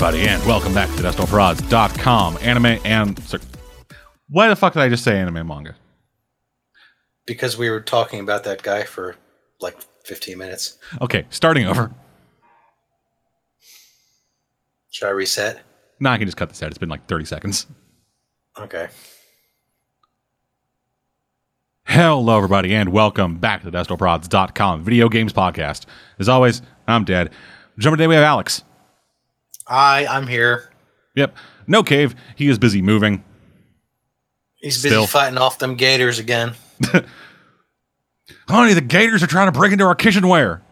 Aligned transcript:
Everybody, 0.00 0.28
and 0.28 0.40
welcome 0.46 0.72
back 0.72 0.88
to 0.90 1.02
DesktopRods.com. 1.02 2.38
Anime 2.40 2.78
and. 2.84 3.20
Sorry, 3.24 3.42
why 4.28 4.46
the 4.46 4.54
fuck 4.54 4.74
did 4.74 4.80
I 4.82 4.88
just 4.88 5.02
say 5.02 5.18
anime 5.18 5.38
and 5.38 5.48
manga? 5.48 5.74
Because 7.26 7.58
we 7.58 7.68
were 7.68 7.80
talking 7.80 8.20
about 8.20 8.44
that 8.44 8.62
guy 8.62 8.84
for 8.84 9.16
like 9.60 9.76
15 10.04 10.38
minutes. 10.38 10.78
Okay, 11.00 11.26
starting 11.30 11.66
over. 11.66 11.90
Should 14.90 15.08
I 15.08 15.10
reset? 15.10 15.62
No, 15.98 16.10
I 16.10 16.18
can 16.18 16.28
just 16.28 16.36
cut 16.36 16.50
this 16.50 16.62
out. 16.62 16.68
It's 16.68 16.78
been 16.78 16.88
like 16.88 17.08
30 17.08 17.24
seconds. 17.24 17.66
Okay. 18.56 18.86
Hello, 21.86 22.36
everybody, 22.36 22.72
and 22.72 22.90
welcome 22.92 23.38
back 23.38 23.64
to 23.64 23.70
the 23.72 24.80
video 24.80 25.08
games 25.08 25.32
podcast. 25.32 25.86
As 26.20 26.28
always, 26.28 26.62
I'm 26.86 27.02
dead. 27.02 27.32
Jumper 27.80 27.96
today, 27.96 28.06
we 28.06 28.14
have 28.14 28.22
Alex. 28.22 28.62
Hi, 29.68 30.06
I'm 30.06 30.26
here. 30.26 30.70
Yep, 31.14 31.36
no 31.66 31.82
cave. 31.82 32.14
He 32.36 32.48
is 32.48 32.58
busy 32.58 32.80
moving. 32.82 33.22
He's 34.56 34.76
busy 34.82 34.88
Still. 34.88 35.06
fighting 35.06 35.38
off 35.38 35.58
them 35.58 35.74
gators 35.76 36.18
again. 36.18 36.54
Honey, 38.48 38.72
the 38.74 38.80
gators 38.80 39.22
are 39.22 39.26
trying 39.26 39.46
to 39.46 39.52
break 39.58 39.72
into 39.72 39.84
our 39.84 39.94
kitchenware. 39.94 40.62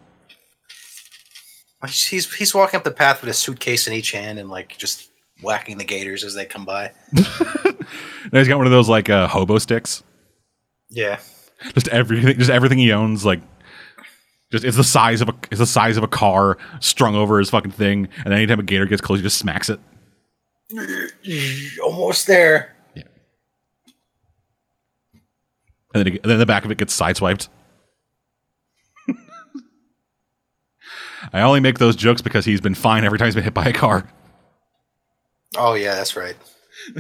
He's, 1.86 2.34
he's 2.34 2.54
walking 2.54 2.78
up 2.78 2.84
the 2.84 2.90
path 2.90 3.20
with 3.20 3.30
a 3.30 3.34
suitcase 3.34 3.86
in 3.86 3.92
each 3.92 4.10
hand 4.12 4.38
and 4.38 4.48
like 4.48 4.76
just 4.78 5.08
whacking 5.42 5.78
the 5.78 5.84
gators 5.84 6.24
as 6.24 6.34
they 6.34 6.44
come 6.46 6.64
by. 6.64 6.92
Now 8.32 8.40
he's 8.40 8.48
got 8.48 8.56
one 8.58 8.66
of 8.66 8.72
those 8.72 8.88
like 8.88 9.08
uh, 9.08 9.28
hobo 9.28 9.58
sticks. 9.58 10.02
Yeah. 10.90 11.20
just 11.74 11.86
everything 11.88 12.36
just 12.36 12.50
everything 12.50 12.78
he 12.78 12.92
owns 12.92 13.24
like 13.24 13.40
just 14.52 14.64
it's 14.64 14.76
the 14.76 14.84
size 14.84 15.20
of 15.20 15.28
a 15.28 15.34
it's 15.50 15.58
the 15.58 15.66
size 15.66 15.96
of 15.96 16.02
a 16.04 16.08
car 16.08 16.56
strung 16.80 17.14
over 17.14 17.38
his 17.38 17.50
fucking 17.50 17.70
thing 17.72 18.08
and 18.18 18.26
then 18.26 18.32
anytime 18.34 18.60
a 18.60 18.62
gator 18.62 18.86
gets 18.86 19.00
close 19.02 19.18
he 19.18 19.22
just 19.22 19.38
smacks 19.38 19.68
it 19.70 19.80
Almost 21.82 22.26
there. 22.26 22.74
Yeah. 22.96 23.02
and 25.94 26.04
then, 26.04 26.06
it, 26.14 26.20
and 26.22 26.30
then 26.30 26.38
the 26.38 26.46
back 26.46 26.64
of 26.64 26.70
it 26.70 26.78
gets 26.78 26.98
sideswiped 26.98 27.48
i 31.32 31.40
only 31.40 31.60
make 31.60 31.78
those 31.78 31.94
jokes 31.96 32.20
because 32.22 32.44
he's 32.44 32.60
been 32.60 32.74
fine 32.74 33.04
every 33.04 33.18
time 33.18 33.26
he's 33.26 33.34
been 33.36 33.44
hit 33.44 33.54
by 33.54 33.66
a 33.66 33.72
car 33.72 34.08
Oh 35.58 35.72
yeah, 35.74 35.94
that's 35.94 36.16
right. 36.16 36.36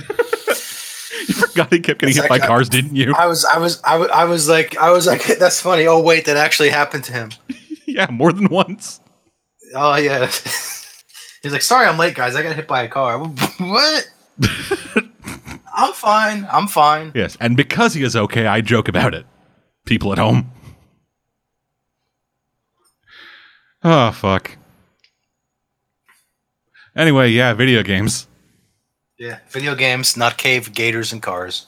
you 1.28 1.34
forgot 1.34 1.72
he 1.72 1.80
kept 1.80 2.00
getting 2.00 2.10
It's 2.14 2.20
hit 2.20 2.28
by 2.28 2.38
cars 2.38 2.68
didn't 2.68 2.96
you 2.96 3.14
I 3.14 3.26
was 3.26 3.44
I 3.44 3.58
was 3.58 3.80
I 3.82 3.96
was, 3.96 4.08
I 4.10 4.24
was 4.24 4.48
like 4.48 4.76
I 4.78 4.90
was 4.90 5.06
like 5.06 5.24
that's 5.38 5.60
funny. 5.60 5.86
Oh 5.86 6.00
wait, 6.02 6.24
that 6.26 6.36
actually 6.36 6.70
happened 6.70 7.04
to 7.04 7.12
him. 7.12 7.30
yeah 7.86 8.08
more 8.10 8.32
than 8.32 8.48
once 8.48 9.00
Oh 9.74 9.96
yeah. 9.96 10.26
He's 11.42 11.52
like, 11.52 11.62
sorry, 11.62 11.86
I'm 11.86 11.98
late, 11.98 12.14
guys. 12.14 12.34
I 12.34 12.42
got 12.42 12.56
hit 12.56 12.66
by 12.68 12.82
a 12.82 12.88
car. 12.88 13.18
what? 13.18 14.10
I'm 15.76 15.92
fine. 15.92 16.46
I'm 16.50 16.66
fine. 16.68 17.12
yes 17.14 17.36
and 17.40 17.56
because 17.56 17.94
he 17.94 18.02
is 18.02 18.16
okay 18.16 18.46
i 18.46 18.60
joke 18.60 18.88
about 18.88 19.14
it 19.14 19.26
people 19.84 20.12
at 20.12 20.18
home 20.18 20.50
oh 23.84 24.10
fuck 24.12 24.56
anyway 26.96 27.28
yeah 27.28 27.52
video 27.52 27.82
games 27.82 28.26
Yeah, 29.18 29.38
video 29.50 29.74
games, 29.74 30.16
not 30.16 30.36
cave, 30.36 30.74
gators, 30.74 31.12
and 31.12 31.22
cars. 31.22 31.66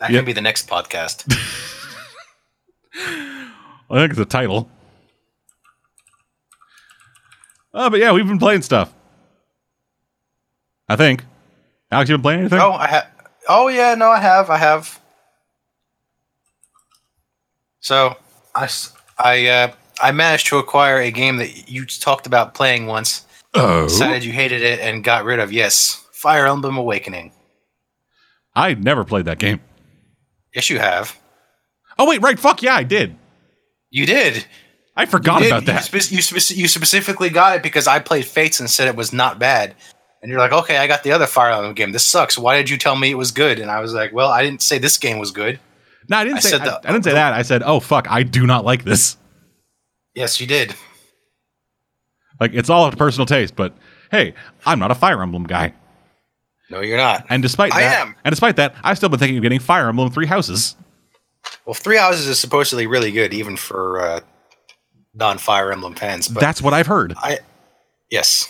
That 0.00 0.10
Yep. 0.10 0.18
can 0.20 0.24
be 0.24 0.32
the 0.32 0.40
next 0.40 0.68
podcast. 0.68 1.24
I 2.94 3.50
think 3.90 4.10
it's 4.10 4.18
a 4.18 4.24
title. 4.24 4.68
Oh, 7.74 7.88
but 7.88 8.00
yeah, 8.00 8.12
we've 8.12 8.26
been 8.26 8.38
playing 8.38 8.62
stuff. 8.62 8.92
I 10.88 10.96
think. 10.96 11.24
Alex, 11.90 12.10
you've 12.10 12.18
been 12.18 12.22
playing 12.22 12.40
anything? 12.40 12.58
oh, 12.60 12.72
I 12.72 12.86
have. 12.88 13.06
Oh 13.48 13.68
yeah, 13.68 13.94
no, 13.94 14.08
I 14.10 14.18
have. 14.18 14.50
I 14.50 14.56
have. 14.58 15.00
So 17.80 18.16
I 18.54 18.68
I 19.18 19.46
uh, 19.46 19.72
I 20.02 20.12
managed 20.12 20.48
to 20.48 20.58
acquire 20.58 20.98
a 20.98 21.10
game 21.10 21.36
that 21.36 21.70
you 21.70 21.86
talked 21.86 22.26
about 22.26 22.54
playing 22.54 22.86
once. 22.86 23.24
Oh. 23.54 23.84
Decided 23.84 24.24
you 24.24 24.32
hated 24.32 24.62
it 24.62 24.80
and 24.80 25.04
got 25.04 25.24
rid 25.24 25.38
of. 25.38 25.52
Yes, 25.52 26.01
Fire 26.22 26.46
Emblem 26.46 26.76
Awakening. 26.76 27.32
I 28.54 28.74
never 28.74 29.04
played 29.04 29.24
that 29.24 29.40
game. 29.40 29.60
Yes, 30.54 30.70
you 30.70 30.78
have. 30.78 31.18
Oh, 31.98 32.06
wait, 32.08 32.22
right. 32.22 32.38
Fuck 32.38 32.62
yeah, 32.62 32.76
I 32.76 32.84
did. 32.84 33.16
You 33.90 34.06
did. 34.06 34.46
I 34.96 35.06
forgot 35.06 35.40
did. 35.40 35.48
about 35.48 35.64
that. 35.66 35.92
You, 35.92 36.00
spec- 36.00 36.12
you, 36.12 36.22
spec- 36.22 36.56
you 36.56 36.68
specifically 36.68 37.28
got 37.28 37.56
it 37.56 37.62
because 37.64 37.88
I 37.88 37.98
played 37.98 38.24
Fates 38.24 38.60
and 38.60 38.70
said 38.70 38.86
it 38.86 38.94
was 38.94 39.12
not 39.12 39.40
bad. 39.40 39.74
And 40.22 40.30
you're 40.30 40.38
like, 40.38 40.52
okay, 40.52 40.76
I 40.76 40.86
got 40.86 41.02
the 41.02 41.10
other 41.10 41.26
Fire 41.26 41.50
Emblem 41.50 41.74
game. 41.74 41.90
This 41.90 42.04
sucks. 42.04 42.38
Why 42.38 42.56
did 42.56 42.70
you 42.70 42.78
tell 42.78 42.94
me 42.94 43.10
it 43.10 43.18
was 43.18 43.32
good? 43.32 43.58
And 43.58 43.68
I 43.68 43.80
was 43.80 43.92
like, 43.92 44.12
well, 44.12 44.28
I 44.28 44.44
didn't 44.44 44.62
say 44.62 44.78
this 44.78 44.98
game 44.98 45.18
was 45.18 45.32
good. 45.32 45.58
no, 46.08 46.18
I 46.18 46.24
didn't 46.24 46.36
I 46.36 46.40
say 46.40 46.56
I, 46.56 46.64
the- 46.64 46.88
I 46.88 46.92
didn't 46.92 47.04
say 47.04 47.12
that. 47.14 47.32
I 47.32 47.42
said, 47.42 47.64
oh, 47.64 47.80
fuck, 47.80 48.06
I 48.08 48.22
do 48.22 48.46
not 48.46 48.64
like 48.64 48.84
this. 48.84 49.16
Yes, 50.14 50.40
you 50.40 50.46
did. 50.46 50.76
Like, 52.38 52.54
it's 52.54 52.70
all 52.70 52.84
up 52.84 52.92
to 52.92 52.96
personal 52.96 53.26
taste, 53.26 53.56
but 53.56 53.74
hey, 54.12 54.34
I'm 54.64 54.78
not 54.78 54.90
a 54.92 54.94
Fire 54.94 55.20
Emblem 55.20 55.44
guy. 55.44 55.74
No, 56.72 56.80
you're 56.80 56.96
not. 56.96 57.26
And 57.28 57.42
despite 57.42 57.74
I 57.74 57.82
that, 57.82 58.00
am. 58.00 58.14
and 58.24 58.32
despite 58.32 58.56
that, 58.56 58.74
I've 58.82 58.96
still 58.96 59.10
been 59.10 59.18
thinking 59.18 59.36
of 59.36 59.42
getting 59.42 59.60
Fire 59.60 59.88
Emblem 59.90 60.10
Three 60.10 60.24
Houses. 60.24 60.74
Well, 61.66 61.74
Three 61.74 61.98
Houses 61.98 62.26
is 62.26 62.38
supposedly 62.38 62.86
really 62.86 63.12
good, 63.12 63.34
even 63.34 63.58
for 63.58 64.00
uh, 64.00 64.20
non-Fire 65.12 65.70
Emblem 65.70 65.94
fans. 65.94 66.28
But 66.28 66.40
That's 66.40 66.62
what 66.62 66.72
I've 66.72 66.86
heard. 66.86 67.12
I, 67.18 67.40
yes. 68.10 68.48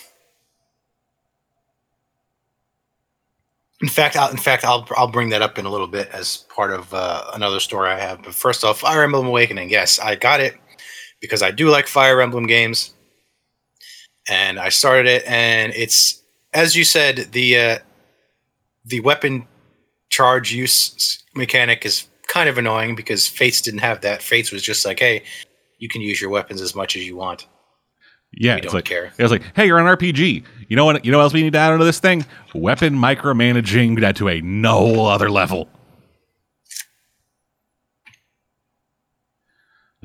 In 3.80 3.88
fact, 3.88 4.14
I'll, 4.14 4.30
in 4.30 4.36
fact, 4.36 4.64
I'll 4.64 4.86
I'll 4.96 5.08
bring 5.08 5.30
that 5.30 5.42
up 5.42 5.58
in 5.58 5.66
a 5.66 5.70
little 5.70 5.88
bit 5.88 6.08
as 6.10 6.36
part 6.54 6.70
of 6.70 6.94
uh, 6.94 7.24
another 7.34 7.58
story 7.58 7.90
I 7.90 7.98
have. 7.98 8.22
But 8.22 8.34
first 8.34 8.62
off, 8.62 8.78
Fire 8.78 9.02
Emblem 9.02 9.26
Awakening. 9.26 9.68
Yes, 9.68 9.98
I 9.98 10.14
got 10.14 10.38
it 10.38 10.54
because 11.20 11.42
I 11.42 11.50
do 11.50 11.70
like 11.70 11.88
Fire 11.88 12.20
Emblem 12.20 12.46
games, 12.46 12.94
and 14.28 14.60
I 14.60 14.68
started 14.68 15.06
it, 15.08 15.24
and 15.26 15.72
it's 15.74 16.22
as 16.54 16.76
you 16.76 16.84
said, 16.84 17.32
the 17.32 17.58
uh, 17.58 17.78
the 18.84 19.00
weapon 19.00 19.46
charge 20.10 20.52
use 20.52 21.22
mechanic 21.34 21.84
is 21.86 22.06
kind 22.28 22.48
of 22.48 22.58
annoying 22.58 22.94
because 22.94 23.26
Fates 23.26 23.60
didn't 23.60 23.80
have 23.80 24.00
that. 24.02 24.22
Fates 24.22 24.52
was 24.52 24.62
just 24.62 24.84
like, 24.84 24.98
hey, 24.98 25.22
you 25.78 25.88
can 25.88 26.00
use 26.00 26.20
your 26.20 26.30
weapons 26.30 26.60
as 26.60 26.74
much 26.74 26.96
as 26.96 27.06
you 27.06 27.16
want. 27.16 27.46
Yeah, 28.34 28.54
We 28.54 28.60
it's 28.62 28.66
don't 28.66 28.74
like 28.76 28.84
care. 28.84 29.12
It 29.18 29.22
was 29.22 29.30
like, 29.30 29.42
hey, 29.54 29.66
you're 29.66 29.78
an 29.78 29.84
RPG. 29.84 30.44
You 30.68 30.76
know 30.76 30.86
what? 30.86 31.04
You 31.04 31.12
know 31.12 31.18
what 31.18 31.24
else 31.24 31.32
we 31.34 31.42
need 31.42 31.52
to 31.52 31.58
add 31.58 31.72
into 31.74 31.84
this 31.84 32.00
thing? 32.00 32.24
Weapon 32.54 32.94
micromanaging 32.94 34.00
that 34.00 34.16
to 34.16 34.28
a 34.28 34.40
no 34.40 35.06
other 35.06 35.30
level. 35.30 35.68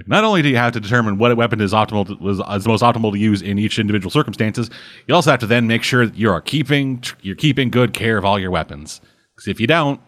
Not 0.06 0.24
only 0.24 0.44
do 0.44 0.50
you 0.50 0.58
have 0.58 0.74
to 0.74 0.80
determine 0.80 1.18
what 1.18 1.36
weapon 1.36 1.60
is 1.60 1.74
optimal 1.74 2.06
to, 2.08 2.16
was 2.24 2.40
is 2.40 2.68
most 2.68 2.84
optimal 2.84 3.12
to 3.12 3.18
use 3.18 3.42
in 3.42 3.58
each 3.58 3.80
individual 3.80 4.12
circumstances, 4.12 4.70
you 5.08 5.16
also 5.16 5.32
have 5.32 5.40
to 5.40 5.48
then 5.48 5.66
make 5.66 5.82
sure 5.82 6.06
that 6.06 6.16
you 6.16 6.30
are 6.30 6.42
keeping 6.42 7.04
you're 7.22 7.36
keeping 7.36 7.72
good 7.72 7.94
care 7.94 8.18
of 8.18 8.26
all 8.26 8.38
your 8.38 8.52
weapons. 8.52 9.02
Because 9.36 9.48
if 9.48 9.60
you 9.60 9.66
don't, 9.66 10.00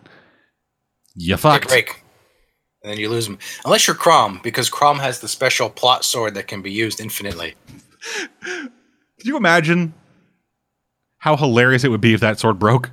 you 1.16 1.36
fucked. 1.38 1.66
a 1.66 1.68
break. 1.68 2.04
And 2.84 2.94
then 2.94 3.00
you 3.00 3.10
lose 3.10 3.26
them. 3.26 3.40
Unless 3.66 3.88
you're 3.88 3.96
Chrom, 3.96 4.42
because 4.42 4.70
Chrom 4.70 5.00
has 5.00 5.20
the 5.20 5.28
special 5.28 5.70
plot 5.70 6.06
sword 6.06 6.36
that 6.36 6.48
can 6.48 6.62
be 6.62 6.72
used 6.72 7.02
infinitely. 7.02 7.56
Could 8.42 9.26
you 9.26 9.36
imagine 9.36 9.94
how 11.18 11.36
hilarious 11.36 11.84
it 11.84 11.90
would 11.90 12.00
be 12.00 12.14
if 12.14 12.22
that 12.22 12.40
sword 12.40 12.58
broke? 12.58 12.90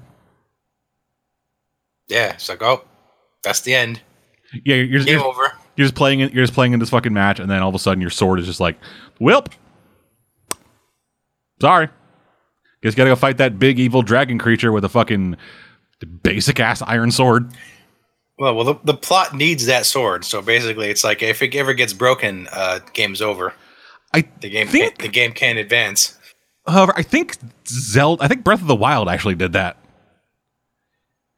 Yeah, 2.09 2.33
it's 2.33 2.49
like, 2.49 2.63
oh, 2.63 2.85
that's 3.45 3.61
the 3.61 3.75
end. 3.75 4.01
Yeah, 4.65 4.77
you're, 4.77 4.85
you're, 4.85 5.05
Game 5.05 5.19
you're, 5.19 5.25
over. 5.25 5.53
You're 5.77 5.85
just 5.85 5.95
playing 5.95 6.21
it. 6.21 6.33
You're 6.33 6.45
just 6.45 6.55
playing 6.55 6.73
in 6.73 6.81
this 6.81 6.91
fucking 6.91 7.13
match, 7.13 7.39
and 7.41 7.51
then 7.51 7.63
all 7.63 7.69
of 7.69 7.75
a 7.75 7.79
sudden 7.79 8.01
your 8.01 8.11
sword 8.11 8.41
is 8.41 8.47
just 8.47 8.61
like, 8.61 8.77
"Welp, 9.21 9.53
sorry, 11.61 11.89
guess 12.83 12.93
you 12.93 12.97
gotta 12.97 13.11
go 13.11 13.17
fight 13.17 13.39
that 13.39 13.59
big 13.59 13.79
evil 13.79 14.03
dragon 14.03 14.39
creature 14.39 14.73
with 14.73 14.85
a 14.85 14.89
fucking 14.89 15.37
basic 16.23 16.61
ass 16.61 16.83
iron 16.83 17.11
sword." 17.11 17.53
Well, 18.39 18.55
well, 18.55 18.65
the, 18.65 18.75
the 18.85 18.95
plot 18.95 19.35
needs 19.35 19.65
that 19.67 19.87
sword. 19.87 20.25
So 20.25 20.43
basically, 20.43 20.89
it's 20.91 21.03
like 21.05 21.23
if 21.23 21.41
it 21.43 21.55
ever 21.55 21.73
gets 21.73 21.93
broken, 21.95 22.49
uh, 22.53 22.81
game's 22.93 23.23
over. 23.23 23.55
I 24.13 24.25
The 24.41 24.51
game, 24.51 24.67
think, 24.69 24.85
can't, 24.85 24.99
the 24.99 25.09
game 25.09 25.33
can't 25.33 25.59
advance. 25.59 26.19
however, 26.67 26.93
I 26.97 27.03
think 27.03 27.37
Zelda, 27.67 28.23
I 28.23 28.29
think 28.29 28.45
Breath 28.45 28.61
of 28.61 28.67
the 28.67 28.77
Wild 28.77 29.09
actually 29.09 29.35
did 29.37 29.55
that. 29.55 29.79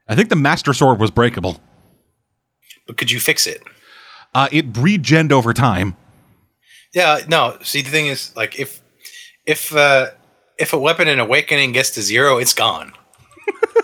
I 0.08 0.16
think 0.16 0.28
the 0.28 0.36
Master 0.36 0.72
Sword 0.72 0.98
was 0.98 1.10
breakable. 1.12 1.60
But 2.86 2.96
could 2.96 3.10
you 3.10 3.20
fix 3.20 3.46
it? 3.46 3.62
Uh, 4.34 4.48
it 4.52 4.72
regened 4.72 5.32
over 5.32 5.52
time. 5.52 5.96
Yeah, 6.94 7.20
no. 7.28 7.58
See, 7.62 7.82
the 7.82 7.90
thing 7.90 8.06
is, 8.06 8.34
like, 8.36 8.58
if 8.58 8.82
if 9.46 9.74
uh, 9.74 10.08
if 10.58 10.72
a 10.72 10.78
weapon 10.78 11.08
in 11.08 11.18
Awakening 11.18 11.72
gets 11.72 11.90
to 11.90 12.02
zero, 12.02 12.38
it's 12.38 12.54
gone, 12.54 12.92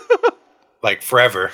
like 0.83 1.01
forever. 1.01 1.51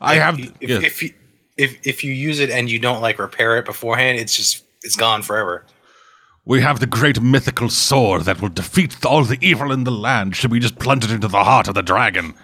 I 0.00 0.14
have. 0.16 0.38
if, 0.38 0.52
yes. 0.60 0.82
if 0.84 1.02
you 1.02 1.10
if 1.56 1.78
if 1.86 2.04
you 2.04 2.12
use 2.12 2.40
it 2.40 2.50
and 2.50 2.70
you 2.70 2.78
don't 2.78 3.02
like 3.02 3.18
repair 3.18 3.56
it 3.58 3.64
beforehand, 3.64 4.18
it's 4.18 4.36
just 4.36 4.64
it's 4.82 4.96
gone 4.96 5.22
forever. 5.22 5.64
We 6.44 6.62
have 6.62 6.80
the 6.80 6.86
great 6.86 7.20
mythical 7.20 7.68
sword 7.68 8.22
that 8.22 8.40
will 8.40 8.48
defeat 8.48 9.04
all 9.04 9.22
the 9.24 9.36
evil 9.42 9.70
in 9.70 9.84
the 9.84 9.90
land. 9.90 10.34
Should 10.34 10.50
we 10.50 10.60
just 10.60 10.78
plunge 10.78 11.04
it 11.04 11.10
into 11.10 11.28
the 11.28 11.44
heart 11.44 11.68
of 11.68 11.74
the 11.74 11.82
dragon? 11.82 12.34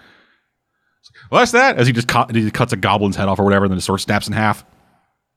What's 1.29 1.51
that? 1.53 1.77
As 1.77 1.87
he 1.87 1.93
just 1.93 2.07
cut, 2.07 2.35
he 2.35 2.51
cuts 2.51 2.71
a 2.71 2.77
goblin's 2.77 3.15
head 3.15 3.27
off 3.27 3.39
or 3.39 3.43
whatever, 3.43 3.65
and 3.65 3.71
then 3.71 3.77
the 3.77 3.81
sword 3.81 4.01
snaps 4.01 4.27
in 4.27 4.33
half, 4.33 4.63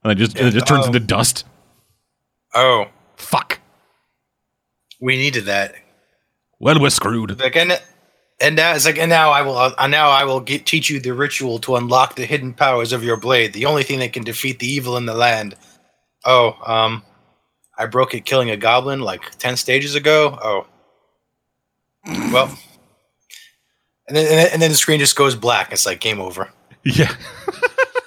and 0.02 0.10
then 0.10 0.16
just 0.16 0.36
and 0.36 0.48
it 0.48 0.52
just 0.52 0.66
turns 0.66 0.84
oh. 0.84 0.88
into 0.88 1.00
dust. 1.00 1.44
Oh, 2.54 2.86
fuck! 3.16 3.60
We 5.00 5.16
needed 5.16 5.44
that. 5.44 5.74
Well, 6.60 6.80
we're 6.80 6.90
screwed. 6.90 7.38
Like, 7.38 7.56
and, 7.56 7.80
and 8.40 8.56
now 8.56 8.74
it's 8.74 8.84
like, 8.84 8.98
and 8.98 9.10
now 9.10 9.30
I 9.30 9.42
will, 9.42 9.56
uh, 9.56 9.86
now 9.86 10.10
I 10.10 10.24
will 10.24 10.40
get, 10.40 10.66
teach 10.66 10.90
you 10.90 10.98
the 10.98 11.14
ritual 11.14 11.60
to 11.60 11.76
unlock 11.76 12.16
the 12.16 12.26
hidden 12.26 12.52
powers 12.52 12.92
of 12.92 13.04
your 13.04 13.16
blade. 13.16 13.52
The 13.52 13.66
only 13.66 13.84
thing 13.84 14.00
that 14.00 14.12
can 14.12 14.24
defeat 14.24 14.58
the 14.58 14.66
evil 14.66 14.96
in 14.96 15.06
the 15.06 15.14
land. 15.14 15.54
Oh, 16.24 16.56
um, 16.66 17.04
I 17.78 17.86
broke 17.86 18.12
it 18.14 18.24
killing 18.24 18.50
a 18.50 18.56
goblin 18.56 19.00
like 19.00 19.38
ten 19.38 19.56
stages 19.56 19.94
ago. 19.94 20.36
Oh, 20.42 20.66
well, 22.32 22.58
and 24.08 24.16
then 24.16 24.48
and 24.52 24.60
then 24.60 24.70
the 24.70 24.76
screen 24.76 24.98
just 24.98 25.14
goes 25.14 25.36
black. 25.36 25.72
It's 25.72 25.86
like 25.86 26.00
game 26.00 26.20
over. 26.20 26.50
Yeah. 26.84 27.12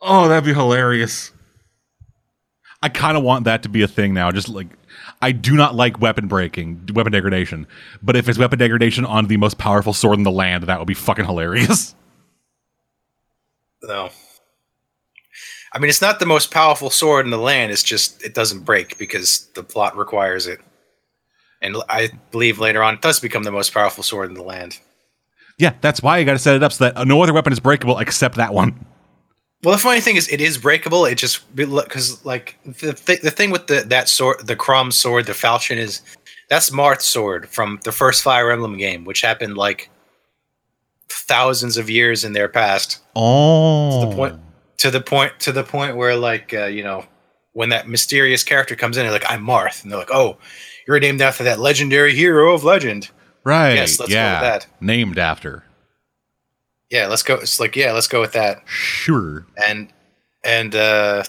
oh, 0.00 0.28
that'd 0.28 0.44
be 0.44 0.54
hilarious. 0.54 1.32
I 2.82 2.88
kind 2.88 3.16
of 3.16 3.22
want 3.22 3.44
that 3.44 3.62
to 3.64 3.68
be 3.68 3.82
a 3.82 3.88
thing 3.88 4.14
now. 4.14 4.30
Just 4.30 4.48
like 4.48 4.68
I 5.20 5.32
do 5.32 5.56
not 5.56 5.74
like 5.74 6.00
weapon 6.00 6.28
breaking, 6.28 6.88
weapon 6.94 7.12
degradation. 7.12 7.66
But 8.02 8.16
if 8.16 8.28
it's 8.28 8.38
weapon 8.38 8.58
degradation 8.58 9.04
on 9.04 9.26
the 9.26 9.36
most 9.36 9.58
powerful 9.58 9.92
sword 9.92 10.18
in 10.18 10.24
the 10.24 10.30
land, 10.30 10.64
that 10.64 10.78
would 10.78 10.88
be 10.88 10.94
fucking 10.94 11.24
hilarious. 11.24 11.94
No. 13.82 14.10
I 15.72 15.78
mean, 15.78 15.88
it's 15.88 16.02
not 16.02 16.20
the 16.20 16.26
most 16.26 16.50
powerful 16.50 16.90
sword 16.90 17.24
in 17.24 17.30
the 17.30 17.38
land. 17.38 17.72
It's 17.72 17.82
just 17.82 18.22
it 18.22 18.34
doesn't 18.34 18.60
break 18.60 18.98
because 18.98 19.46
the 19.54 19.62
plot 19.62 19.96
requires 19.96 20.46
it. 20.46 20.60
And 21.62 21.76
I 21.88 22.10
believe 22.30 22.58
later 22.58 22.82
on 22.82 22.94
it 22.94 23.00
does 23.00 23.20
become 23.20 23.42
the 23.42 23.50
most 23.50 23.72
powerful 23.72 24.02
sword 24.02 24.28
in 24.28 24.34
the 24.34 24.42
land. 24.42 24.78
Yeah, 25.60 25.74
that's 25.82 26.02
why 26.02 26.16
you 26.16 26.24
got 26.24 26.32
to 26.32 26.38
set 26.38 26.56
it 26.56 26.62
up 26.62 26.72
so 26.72 26.84
that 26.88 27.06
no 27.06 27.22
other 27.22 27.34
weapon 27.34 27.52
is 27.52 27.60
breakable 27.60 27.98
except 27.98 28.36
that 28.36 28.54
one. 28.54 28.86
Well, 29.62 29.74
the 29.74 29.80
funny 29.80 30.00
thing 30.00 30.16
is, 30.16 30.26
it 30.28 30.40
is 30.40 30.56
breakable. 30.56 31.04
It 31.04 31.16
just 31.16 31.54
because 31.54 32.24
like 32.24 32.58
the 32.64 32.94
th- 32.94 33.20
the 33.20 33.30
thing 33.30 33.50
with 33.50 33.66
the 33.66 33.82
that 33.88 34.08
sword, 34.08 34.46
the 34.46 34.56
Chrom 34.56 34.90
sword, 34.90 35.26
the 35.26 35.34
falchion 35.34 35.76
is 35.76 36.00
that's 36.48 36.72
Marth's 36.72 37.04
sword 37.04 37.46
from 37.46 37.78
the 37.84 37.92
first 37.92 38.22
Fire 38.22 38.50
Emblem 38.50 38.78
game, 38.78 39.04
which 39.04 39.20
happened 39.20 39.58
like 39.58 39.90
thousands 41.10 41.76
of 41.76 41.90
years 41.90 42.24
in 42.24 42.32
their 42.32 42.48
past. 42.48 43.02
Oh, 43.14 44.00
to 44.00 44.08
the 44.08 44.16
point 44.16 44.40
to 44.78 44.90
the 44.90 45.02
point 45.02 45.38
to 45.40 45.52
the 45.52 45.62
point 45.62 45.94
where 45.94 46.16
like 46.16 46.54
uh, 46.54 46.64
you 46.64 46.82
know 46.82 47.04
when 47.52 47.68
that 47.68 47.86
mysterious 47.86 48.42
character 48.42 48.76
comes 48.76 48.96
in, 48.96 49.02
they're 49.02 49.12
like, 49.12 49.30
"I'm 49.30 49.44
Marth," 49.44 49.82
and 49.82 49.92
they're 49.92 49.98
like, 49.98 50.10
"Oh, 50.10 50.38
you're 50.88 50.98
named 51.00 51.20
after 51.20 51.44
that 51.44 51.60
legendary 51.60 52.14
hero 52.14 52.54
of 52.54 52.64
legend." 52.64 53.10
Right. 53.44 53.74
Yes. 53.74 53.98
Let's 53.98 54.12
yeah. 54.12 54.40
go 54.40 54.52
with 54.52 54.62
that. 54.62 54.66
Named 54.80 55.18
after. 55.18 55.64
Yeah. 56.90 57.06
Let's 57.06 57.22
go. 57.22 57.34
It's 57.34 57.60
like 57.60 57.76
yeah. 57.76 57.92
Let's 57.92 58.08
go 58.08 58.20
with 58.20 58.32
that. 58.32 58.62
Sure. 58.66 59.46
And 59.56 59.92
and 60.44 60.74
uh 60.74 61.24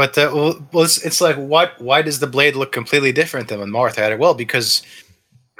but 0.00 0.16
uh, 0.16 0.30
well, 0.72 0.84
it's, 0.84 1.04
it's 1.04 1.20
like 1.20 1.36
what? 1.36 1.78
Why 1.78 2.00
does 2.00 2.20
the 2.20 2.26
blade 2.26 2.56
look 2.56 2.72
completely 2.72 3.12
different 3.12 3.48
than 3.48 3.60
when 3.60 3.68
Marth 3.68 3.96
had 3.96 4.12
it? 4.12 4.18
Well, 4.18 4.32
because 4.32 4.82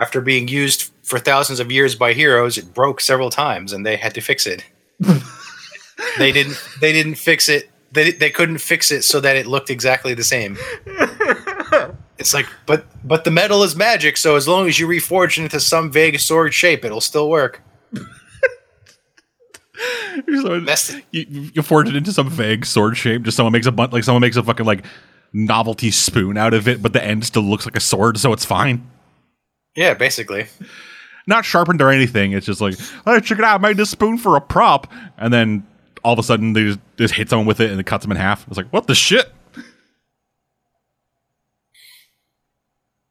after 0.01 0.23
being 0.23 0.49
used 0.49 0.91
for 1.03 1.19
thousands 1.19 1.61
of 1.61 1.71
years 1.71 1.95
by 1.95 2.15
heroes, 2.15 2.57
it 2.57 2.73
broke 2.73 3.03
several 3.03 3.29
times, 3.29 3.71
and 3.75 3.85
they 3.85 3.97
had 3.97 4.15
to 4.15 4.23
fix 4.23 4.47
it. 4.47 4.65
they 6.19 6.33
didn't. 6.33 6.57
They 6.81 6.91
didn't 6.93 7.17
fix 7.17 7.51
it. 7.51 7.71
They 7.93 8.13
they 8.13 8.31
couldn't 8.31 8.63
fix 8.63 8.91
it 8.91 9.03
so 9.05 9.21
that 9.21 9.37
it 9.37 9.47
looked 9.47 9.69
exactly 9.69 10.15
the 10.15 10.25
same. 10.25 10.57
It's 12.21 12.35
like, 12.35 12.47
but 12.67 12.85
but 13.03 13.25
the 13.25 13.31
metal 13.31 13.63
is 13.63 13.75
magic, 13.75 14.19
so 14.19 14.37
as 14.37 14.47
long 14.47 14.69
as 14.69 14.79
you 14.79 14.87
reforge 14.87 15.39
it 15.39 15.45
into 15.45 15.59
some 15.59 15.91
vague 15.91 16.21
sword 16.21 16.53
shape, 16.53 16.85
it'll 16.85 17.01
still 17.01 17.31
work. 17.31 17.63
You're 20.29 20.43
so, 20.77 21.01
you, 21.13 21.51
you 21.55 21.63
forge 21.63 21.89
it 21.89 21.97
into 21.97 22.13
some 22.13 22.29
vague 22.29 22.67
sword 22.67 22.99
shape. 22.99 23.23
Just 23.23 23.39
someone 23.39 23.53
makes 23.53 23.67
a 23.67 23.71
like 23.71 24.05
someone 24.05 24.21
makes 24.21 24.37
a 24.37 24.43
fucking 24.43 24.67
like 24.67 24.85
novelty 25.33 25.91
spoon 25.91 26.37
out 26.37 26.53
of 26.53 26.69
it, 26.69 26.83
but 26.83 26.93
the 26.93 27.03
end 27.03 27.25
still 27.25 27.43
looks 27.43 27.65
like 27.65 27.77
a 27.77 27.81
sword, 27.81 28.19
so 28.19 28.35
it's 28.35 28.45
fine. 28.45 28.87
Yeah, 29.75 29.95
basically. 29.95 30.47
Not 31.27 31.47
sharpened 31.47 31.81
or 31.81 31.89
anything. 31.89 32.33
It's 32.33 32.45
just 32.45 32.61
like, 32.61 32.79
hey, 33.07 33.21
check 33.21 33.39
it 33.39 33.45
out. 33.45 33.61
I 33.61 33.63
made 33.63 33.79
this 33.79 33.89
spoon 33.89 34.19
for 34.19 34.37
a 34.37 34.41
prop. 34.41 34.93
And 35.17 35.33
then 35.33 35.67
all 36.03 36.13
of 36.13 36.19
a 36.19 36.23
sudden 36.23 36.53
they 36.53 36.65
just, 36.65 36.81
just 36.97 37.15
hit 37.15 37.31
someone 37.31 37.47
with 37.47 37.61
it 37.61 37.71
and 37.71 37.81
it 37.81 37.87
cuts 37.87 38.05
them 38.05 38.11
in 38.11 38.19
half. 38.19 38.47
It's 38.49 38.57
like, 38.57 38.71
what 38.71 38.87
the 38.87 38.95
shit? 38.95 39.33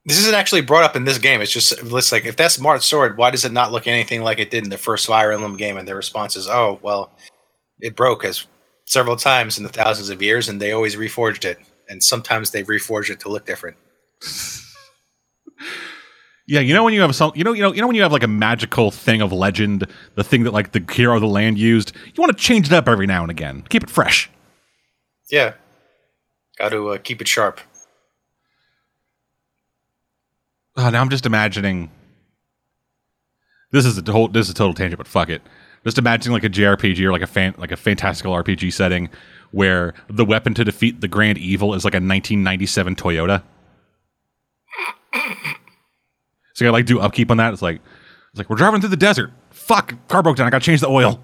This 0.10 0.18
isn't 0.22 0.34
actually 0.34 0.62
brought 0.62 0.84
up 0.84 0.96
in 0.96 1.06
this 1.06 1.20
game. 1.20 1.40
It's 1.40 1.52
just 1.52 1.72
it's 1.72 2.12
like 2.12 2.26
if 2.26 2.36
that's 2.36 2.60
Marth's 2.60 2.88
sword, 2.88 3.16
why 3.16 3.30
does 3.30 3.46
it 3.46 3.52
not 3.52 3.72
look 3.72 3.86
anything 3.86 4.24
like 4.24 4.40
it 4.40 4.50
did 4.50 4.64
in 4.64 4.72
the 4.72 4.78
first 4.78 5.06
Fire 5.06 5.32
Emblem 5.32 5.56
game? 5.56 5.78
And 5.78 5.88
their 5.88 5.96
response 5.96 6.36
is, 6.36 6.48
"Oh, 6.48 6.80
well, 6.82 7.12
it 7.80 7.96
broke 7.96 8.26
as 8.26 8.48
several 8.86 9.16
times 9.16 9.60
in 9.60 9.64
the 9.64 9.70
thousands 9.70 10.10
of 10.10 10.20
years, 10.20 10.50
and 10.50 10.60
they 10.60 10.72
always 10.72 10.96
reforged 10.96 11.46
it. 11.46 11.60
And 11.88 12.04
sometimes 12.04 12.50
they 12.50 12.64
reforged 12.64 13.12
it 13.12 13.20
to 13.20 13.30
look 13.30 13.46
different." 13.46 13.78
Yeah, 16.50 16.62
you 16.62 16.74
know 16.74 16.84
when 16.84 16.96
you 16.96 17.02
have 17.02 17.16
some, 17.16 17.32
you 17.36 17.44
know, 17.44 17.54
you 17.54 17.62
know, 17.62 17.72
you 17.72 17.80
know 17.80 17.86
when 17.86 17.96
you 17.96 18.02
have 18.02 18.12
like 18.12 18.24
a 18.24 18.28
magical 18.28 18.90
thing 18.90 19.22
of 19.22 19.32
legend, 19.32 19.86
the 20.16 20.24
thing 20.24 20.46
that 20.46 20.52
like 20.52 20.72
the 20.72 20.84
hero 20.92 21.14
of 21.14 21.22
the 21.22 21.28
land 21.28 21.60
used. 21.60 21.96
You 22.08 22.20
want 22.20 22.36
to 22.36 22.44
change 22.44 22.66
it 22.66 22.74
up 22.74 22.90
every 22.90 23.06
now 23.06 23.22
and 23.22 23.30
again, 23.30 23.64
keep 23.70 23.84
it 23.84 23.90
fresh. 23.92 24.32
Yeah, 25.30 25.54
got 26.58 26.70
to 26.70 26.90
uh, 26.90 26.98
keep 26.98 27.22
it 27.22 27.28
sharp. 27.28 27.62
Oh, 30.76 30.90
now 30.90 31.02
I'm 31.02 31.10
just 31.10 31.26
imagining. 31.26 31.92
This 33.72 33.86
is 33.86 33.98
a 33.98 34.12
whole. 34.12 34.28
This 34.28 34.48
is 34.48 34.52
a 34.52 34.56
total 34.56 34.74
tangent, 34.74 34.98
but 34.98 35.08
fuck 35.08 35.30
it. 35.30 35.42
Just 35.84 35.98
imagining 35.98 36.34
like 36.34 36.44
a 36.44 36.50
JRPG 36.50 37.00
or 37.02 37.12
like 37.12 37.22
a 37.22 37.28
fan, 37.28 37.56
like 37.58 37.72
a 37.72 37.78
fantastical 37.78 38.34
RPG 38.34 38.74
setting 38.74 39.10
where 39.52 39.94
the 40.10 40.26
weapon 40.26 40.54
to 40.54 40.64
defeat 40.64 41.02
the 41.02 41.08
grand 41.08 41.38
evil 41.38 41.74
is 41.74 41.84
like 41.86 41.94
a 41.94 41.98
1997 41.98 42.96
Toyota. 42.96 43.44
So 46.56 46.66
you 46.66 46.68
gotta 46.72 46.74
like 46.74 46.86
do 46.88 47.00
upkeep 47.00 47.32
on 47.32 47.38
that. 47.38 47.54
It's 47.54 47.62
like 47.62 47.80
it's 48.32 48.38
like 48.38 48.50
we're 48.50 48.58
driving 48.58 48.82
through 48.82 48.90
the 48.90 48.98
desert. 48.98 49.32
Fuck, 49.50 49.96
car 50.10 50.22
broke 50.22 50.36
down. 50.36 50.46
I 50.46 50.50
gotta 50.50 50.66
change 50.66 50.82
the 50.82 50.90
oil. 50.90 51.24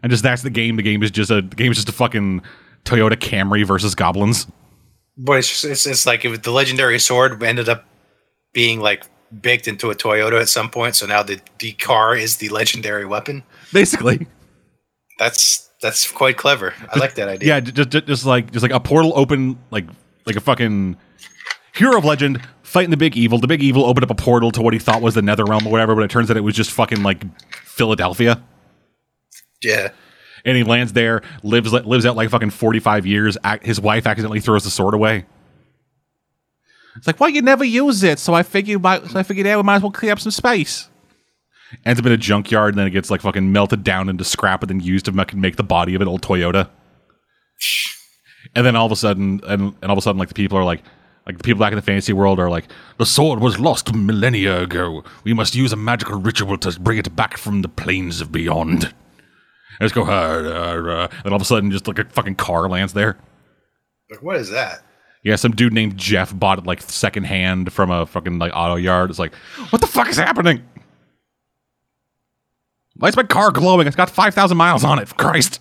And 0.00 0.10
just 0.10 0.22
that's 0.22 0.42
the 0.42 0.50
game. 0.50 0.76
The 0.76 0.82
game 0.82 1.02
is 1.02 1.10
just 1.10 1.32
a 1.32 1.42
the 1.42 1.56
game 1.56 1.72
is 1.72 1.78
just 1.78 1.88
a 1.88 1.92
fucking 1.92 2.42
Toyota 2.84 3.16
Camry 3.16 3.66
versus 3.66 3.96
goblins. 3.96 4.46
But 5.16 5.38
it's 5.38 5.48
just, 5.48 5.64
it's, 5.64 5.86
it's 5.86 6.06
like 6.06 6.24
if 6.24 6.42
the 6.42 6.50
legendary 6.50 6.98
sword 6.98 7.42
ended 7.42 7.68
up 7.68 7.84
being 8.52 8.80
like 8.80 9.04
baked 9.40 9.68
into 9.68 9.90
a 9.90 9.94
Toyota 9.94 10.40
at 10.40 10.48
some 10.48 10.70
point, 10.70 10.96
so 10.96 11.06
now 11.06 11.22
the 11.22 11.40
the 11.58 11.72
car 11.72 12.16
is 12.16 12.38
the 12.38 12.48
legendary 12.48 13.06
weapon. 13.06 13.42
Basically, 13.72 14.26
that's 15.18 15.70
that's 15.80 16.10
quite 16.10 16.36
clever. 16.36 16.74
I 16.92 16.98
like 16.98 17.14
that 17.14 17.28
idea. 17.28 17.48
Yeah, 17.48 17.60
just, 17.60 17.90
just 17.90 18.06
just 18.06 18.26
like 18.26 18.50
just 18.50 18.62
like 18.62 18.72
a 18.72 18.80
portal 18.80 19.12
open 19.14 19.58
like 19.70 19.86
like 20.26 20.36
a 20.36 20.40
fucking 20.40 20.96
hero 21.74 21.98
of 21.98 22.04
legend 22.04 22.40
fighting 22.62 22.90
the 22.90 22.96
big 22.96 23.16
evil. 23.16 23.38
The 23.38 23.46
big 23.46 23.62
evil 23.62 23.84
opened 23.84 24.02
up 24.04 24.10
a 24.10 24.14
portal 24.16 24.50
to 24.50 24.62
what 24.62 24.72
he 24.72 24.80
thought 24.80 25.00
was 25.00 25.14
the 25.14 25.22
Nether 25.22 25.44
Realm 25.44 25.66
or 25.66 25.70
whatever, 25.70 25.94
but 25.94 26.02
it 26.02 26.10
turns 26.10 26.30
out 26.30 26.36
it 26.36 26.40
was 26.40 26.56
just 26.56 26.72
fucking 26.72 27.02
like 27.04 27.24
Philadelphia. 27.64 28.42
Yeah. 29.62 29.90
And 30.44 30.56
he 30.56 30.62
lands 30.62 30.92
there, 30.92 31.22
lives 31.42 31.72
lives 31.72 32.04
out 32.04 32.16
like 32.16 32.28
fucking 32.28 32.50
forty 32.50 32.78
five 32.78 33.06
years. 33.06 33.38
His 33.62 33.80
wife 33.80 34.06
accidentally 34.06 34.40
throws 34.40 34.64
the 34.64 34.70
sword 34.70 34.94
away. 34.94 35.24
It's 36.96 37.06
like, 37.06 37.18
well, 37.18 37.30
you 37.30 37.42
never 37.42 37.64
use 37.64 38.04
it, 38.04 38.18
so 38.18 38.34
I 38.34 38.44
figured, 38.44 38.82
so 38.82 39.18
I 39.18 39.24
figured, 39.24 39.46
yeah, 39.46 39.56
we 39.56 39.62
might 39.64 39.76
as 39.76 39.82
well 39.82 39.90
clear 39.90 40.12
up 40.12 40.20
some 40.20 40.30
space. 40.30 40.88
Ends 41.84 41.98
up 41.98 42.06
in 42.06 42.12
a 42.12 42.16
junkyard, 42.16 42.74
and 42.74 42.78
then 42.78 42.86
it 42.86 42.90
gets 42.90 43.10
like 43.10 43.20
fucking 43.20 43.50
melted 43.50 43.82
down 43.82 44.08
into 44.08 44.22
scrap, 44.22 44.62
and 44.62 44.70
then 44.70 44.80
used 44.80 45.06
to 45.06 45.12
make 45.12 45.56
the 45.56 45.64
body 45.64 45.96
of 45.96 46.02
an 46.02 46.08
old 46.08 46.22
Toyota. 46.22 46.68
And 48.54 48.64
then 48.64 48.76
all 48.76 48.86
of 48.86 48.92
a 48.92 48.96
sudden, 48.96 49.40
and, 49.44 49.62
and 49.62 49.84
all 49.84 49.92
of 49.92 49.98
a 49.98 50.02
sudden, 50.02 50.18
like 50.18 50.28
the 50.28 50.34
people 50.34 50.56
are 50.56 50.64
like, 50.64 50.82
like 51.26 51.38
the 51.38 51.42
people 51.42 51.58
back 51.58 51.72
in 51.72 51.76
the 51.76 51.82
fantasy 51.82 52.12
world 52.12 52.38
are 52.38 52.50
like, 52.50 52.66
the 52.98 53.06
sword 53.06 53.40
was 53.40 53.58
lost 53.58 53.92
millennia 53.92 54.62
ago. 54.62 55.02
We 55.24 55.32
must 55.32 55.56
use 55.56 55.72
a 55.72 55.76
magical 55.76 56.20
ritual 56.20 56.58
to 56.58 56.78
bring 56.78 56.98
it 56.98 57.16
back 57.16 57.38
from 57.38 57.62
the 57.62 57.68
plains 57.68 58.20
of 58.20 58.30
beyond. 58.30 58.94
And 59.80 59.88
just 59.88 59.94
go, 59.94 60.02
uh, 60.02 60.08
uh, 60.08 61.08
and 61.24 61.28
all 61.28 61.36
of 61.36 61.42
a 61.42 61.44
sudden, 61.44 61.70
just 61.70 61.88
like 61.88 61.98
a 61.98 62.04
fucking 62.04 62.36
car 62.36 62.68
lands 62.68 62.92
there. 62.92 63.16
Like, 64.10 64.22
what 64.22 64.36
is 64.36 64.50
that? 64.50 64.82
Yeah, 65.22 65.36
some 65.36 65.52
dude 65.52 65.72
named 65.72 65.96
Jeff 65.96 66.38
bought 66.38 66.58
it 66.58 66.66
like 66.66 66.82
secondhand 66.82 67.72
from 67.72 67.90
a 67.90 68.04
fucking 68.06 68.38
like 68.38 68.52
auto 68.54 68.76
yard. 68.76 69.10
It's 69.10 69.18
like, 69.18 69.34
what 69.70 69.80
the 69.80 69.86
fuck 69.86 70.08
is 70.08 70.16
happening? 70.16 70.62
Why 72.96 73.08
is 73.08 73.16
my 73.16 73.22
car 73.24 73.50
glowing? 73.50 73.86
It's 73.86 73.96
got 73.96 74.10
5,000 74.10 74.56
miles 74.56 74.84
on 74.84 74.98
it, 75.00 75.08
for 75.08 75.14
Christ. 75.16 75.60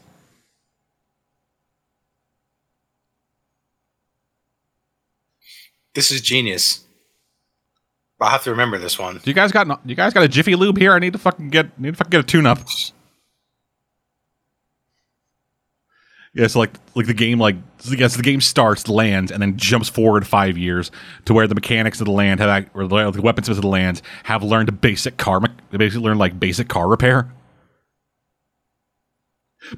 This 5.96 6.12
is 6.12 6.22
genius. 6.22 6.84
I'll 8.20 8.30
have 8.30 8.44
to 8.44 8.52
remember 8.52 8.78
this 8.78 8.98
one. 8.98 9.16
Do 9.16 9.30
you 9.30 9.34
guys 9.34 9.52
got 9.52 9.68
you 9.86 9.96
guys 9.96 10.14
got 10.14 10.24
a 10.24 10.30
Jiffy 10.30 10.56
Lube 10.56 10.78
here? 10.78 10.94
I 10.94 11.00
need 11.00 11.12
to 11.12 11.20
fucking 11.20 11.50
get 11.50 11.78
need 11.78 11.92
to 11.92 11.98
fucking 11.98 12.10
get 12.10 12.22
a 12.22 12.24
tune 12.24 12.46
up. 12.46 12.60
Yeah, 16.36 16.48
so 16.48 16.60
like 16.60 16.72
like 16.96 17.06
the 17.06 17.14
game 17.14 17.38
like 17.40 17.56
yes, 17.86 18.16
the 18.16 18.24
game 18.24 18.42
starts, 18.42 18.88
lands, 18.88 19.32
and 19.32 19.40
then 19.40 19.56
jumps 19.56 19.88
forward 19.88 20.26
five 20.26 20.58
years 20.58 20.90
to 21.26 21.34
where 21.34 21.46
the 21.48 21.54
mechanics 21.54 22.00
of 22.00 22.06
the 22.06 22.12
land 22.12 22.40
have 22.40 22.70
or 22.74 22.88
the 22.88 23.22
weapons 23.22 23.50
of 23.50 23.62
the 23.62 23.68
land 23.68 24.02
have 24.24 24.42
learned 24.42 24.82
basic 24.82 25.18
car. 25.18 25.40
They 25.70 25.78
basically 25.78 26.04
learn 26.04 26.18
like 26.18 26.40
basic 26.40 26.70
car 26.70 26.88
repair, 26.88 27.32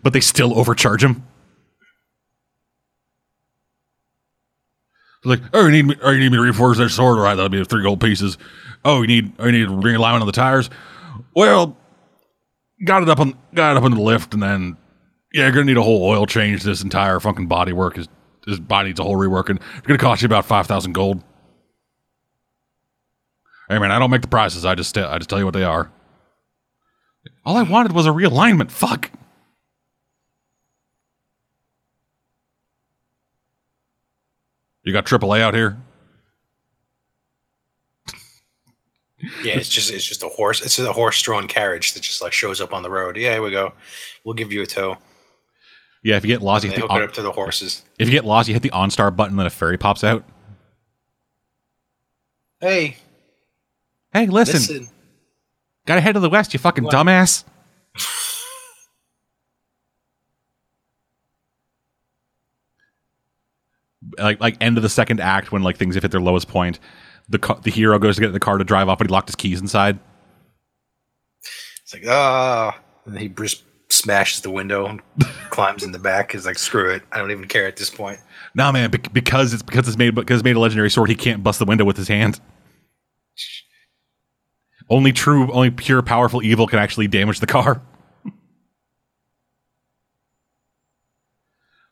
but 0.01 0.13
they 0.13 0.21
still 0.21 0.57
overcharge 0.57 1.01
them. 1.01 1.27
Like, 5.25 5.41
oh, 5.53 5.65
you 5.65 5.71
need 5.71 5.85
me, 5.87 5.95
oh, 6.03 6.11
you 6.11 6.19
need 6.19 6.31
me 6.31 6.37
to 6.37 6.43
reforge 6.43 6.77
that 6.77 6.89
sword, 6.89 7.17
right? 7.17 7.33
That'll 7.33 7.49
be 7.49 7.65
three 7.65 7.81
gold 7.81 7.99
pieces. 7.99 8.37
Oh, 8.85 9.01
you 9.01 9.07
need, 9.07 9.33
oh, 9.39 9.47
you 9.47 9.51
need 9.51 9.67
realignment 9.67 10.21
on 10.21 10.27
the 10.27 10.31
tires. 10.31 10.69
Well, 11.35 11.75
got 12.85 13.01
it 13.01 13.09
up 13.09 13.19
on, 13.19 13.35
got 13.53 13.71
it 13.71 13.77
up 13.77 13.83
on 13.83 13.91
the 13.91 14.01
lift, 14.01 14.35
and 14.35 14.43
then 14.43 14.77
yeah, 15.35 15.43
you're 15.43 15.51
gonna 15.51 15.65
need 15.65 15.75
a 15.75 15.83
whole 15.83 16.01
oil 16.05 16.25
change. 16.25 16.63
This 16.63 16.81
entire 16.81 17.19
fucking 17.19 17.47
body 17.47 17.73
work 17.73 17.97
is 17.97 18.07
his 18.47 18.57
body 18.57 18.89
needs 18.89 19.01
a 19.01 19.03
whole 19.03 19.17
rework, 19.17 19.49
and 19.49 19.59
it's 19.75 19.85
gonna 19.85 19.99
cost 19.99 20.21
you 20.21 20.27
about 20.27 20.45
five 20.45 20.65
thousand 20.65 20.93
gold. 20.93 21.21
Hey 23.67 23.77
man, 23.77 23.91
I 23.91 23.99
don't 23.99 24.09
make 24.09 24.21
the 24.21 24.29
prices. 24.29 24.63
I 24.63 24.75
just 24.75 24.97
I 24.97 25.17
just 25.17 25.29
tell 25.29 25.37
you 25.37 25.43
what 25.43 25.53
they 25.53 25.65
are. 25.65 25.91
All 27.45 27.57
I 27.57 27.63
wanted 27.63 27.91
was 27.91 28.05
a 28.05 28.11
realignment. 28.11 28.71
Fuck. 28.71 29.11
You 34.83 34.93
got 34.93 35.05
AAA 35.05 35.41
out 35.41 35.53
here? 35.53 35.77
Yeah, 39.43 39.55
it's 39.55 39.67
just 39.67 39.91
it's 39.91 40.05
just 40.05 40.23
a 40.23 40.29
horse. 40.29 40.61
It's 40.61 40.79
a 40.79 40.93
horse-drawn 40.93 41.49
carriage 41.49 41.93
that 41.93 42.03
just 42.03 42.21
like 42.21 42.31
shows 42.31 42.61
up 42.61 42.71
on 42.73 42.83
the 42.83 42.89
road. 42.89 43.17
Yeah, 43.17 43.33
here 43.33 43.41
we 43.41 43.51
go. 43.51 43.73
We'll 44.23 44.35
give 44.35 44.53
you 44.53 44.61
a 44.61 44.65
tow. 44.65 44.97
Yeah, 46.05 46.17
if 46.17 46.23
you 46.23 46.27
get 46.27 46.43
lost, 46.43 46.63
you 46.63 46.69
hit 46.69 46.81
the 46.81 46.87
on, 46.87 47.01
up 47.01 47.13
to 47.13 47.23
the 47.23 47.31
horses. 47.31 47.81
if 47.97 48.07
you 48.07 48.11
get 48.11 48.25
lost, 48.25 48.47
you 48.47 48.53
hit 48.53 48.61
the 48.61 48.69
OnStar 48.69 49.13
button, 49.15 49.37
then 49.37 49.47
a 49.47 49.49
fairy 49.49 49.75
pops 49.75 50.03
out. 50.03 50.23
Hey, 52.59 52.97
Hey, 54.13 54.27
listen, 54.27 54.53
listen. 54.53 54.87
gotta 55.87 56.01
head 56.01 56.13
to 56.13 56.19
the 56.19 56.29
west, 56.29 56.53
you 56.53 56.59
fucking 56.59 56.83
What? 56.83 56.93
dumbass. 56.93 57.43
like 64.19 64.39
like 64.39 64.57
end 64.61 64.77
of 64.77 64.83
the 64.83 64.89
second 64.89 65.19
act 65.19 65.51
when 65.51 65.63
like 65.63 65.77
things 65.77 65.95
have 65.95 66.03
hit 66.03 66.11
their 66.11 66.21
lowest 66.21 66.47
point, 66.47 66.79
the 67.29 67.39
ca- 67.39 67.55
the 67.55 67.71
hero 67.71 67.97
goes 67.99 68.15
to 68.15 68.21
get 68.21 68.27
in 68.27 68.33
the 68.33 68.39
car 68.39 68.57
to 68.57 68.63
drive 68.63 68.87
off, 68.89 68.97
but 68.99 69.07
he 69.07 69.11
locked 69.11 69.27
his 69.29 69.35
keys 69.35 69.59
inside. 69.59 69.99
It's 71.83 71.93
like 71.93 72.03
ah, 72.07 72.79
and 73.05 73.15
then 73.15 73.21
he 73.21 73.29
just 73.29 73.63
smashes 73.95 74.41
the 74.41 74.49
window 74.49 74.85
and 74.85 75.01
climbs 75.49 75.83
in 75.83 75.91
the 75.91 75.99
back. 75.99 76.35
Is 76.35 76.45
like, 76.45 76.57
screw 76.57 76.91
it. 76.91 77.03
I 77.11 77.17
don't 77.17 77.31
even 77.31 77.47
care 77.47 77.67
at 77.67 77.77
this 77.77 77.89
point. 77.89 78.19
Nah, 78.53 78.71
man, 78.71 78.91
because 78.91 79.53
it's 79.53 79.63
because 79.63 79.87
it's 79.87 79.97
made 79.97 80.15
because 80.15 80.39
it's 80.39 80.45
made 80.45 80.55
a 80.55 80.59
legendary 80.59 80.89
sword, 80.89 81.09
he 81.09 81.15
can't 81.15 81.43
bust 81.43 81.59
the 81.59 81.65
window 81.65 81.85
with 81.85 81.97
his 81.97 82.07
hand. 82.07 82.39
Only 84.89 85.11
true, 85.11 85.51
only 85.51 85.71
pure, 85.71 86.01
powerful 86.01 86.43
evil 86.43 86.67
can 86.67 86.79
actually 86.79 87.07
damage 87.07 87.39
the 87.39 87.47
car. 87.47 87.81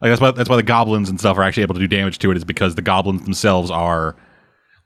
like 0.04 0.12
that's 0.12 0.22
why 0.22 0.32
that's 0.32 0.50
why 0.50 0.58
the 0.58 0.64
goblins 0.64 1.10
and 1.10 1.20
stuff 1.20 1.38
are 1.38 1.44
actually 1.44 1.64
able 1.64 1.76
to 1.76 1.80
do 1.80 1.88
damage 1.88 2.20
to 2.20 2.30
it 2.30 2.38
is 2.38 2.44
because 2.44 2.76
the 2.76 2.82
goblins 2.82 3.24
themselves 3.24 3.72
are 3.72 4.16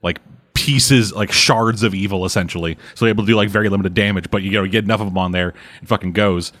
like 0.02 0.20
pieces, 0.54 1.12
like 1.12 1.32
shards 1.32 1.82
of 1.82 1.94
evil, 1.94 2.24
essentially. 2.24 2.76
So 2.94 3.04
they're 3.04 3.10
able 3.10 3.24
to 3.24 3.26
do 3.26 3.36
like 3.36 3.48
very 3.48 3.68
limited 3.68 3.94
damage, 3.94 4.30
but 4.30 4.42
you 4.42 4.50
know 4.50 4.62
you 4.62 4.70
get 4.70 4.84
enough 4.84 5.00
of 5.00 5.06
them 5.06 5.18
on 5.18 5.32
there, 5.32 5.54
it 5.82 5.88
fucking 5.88 6.12
goes. 6.12 6.52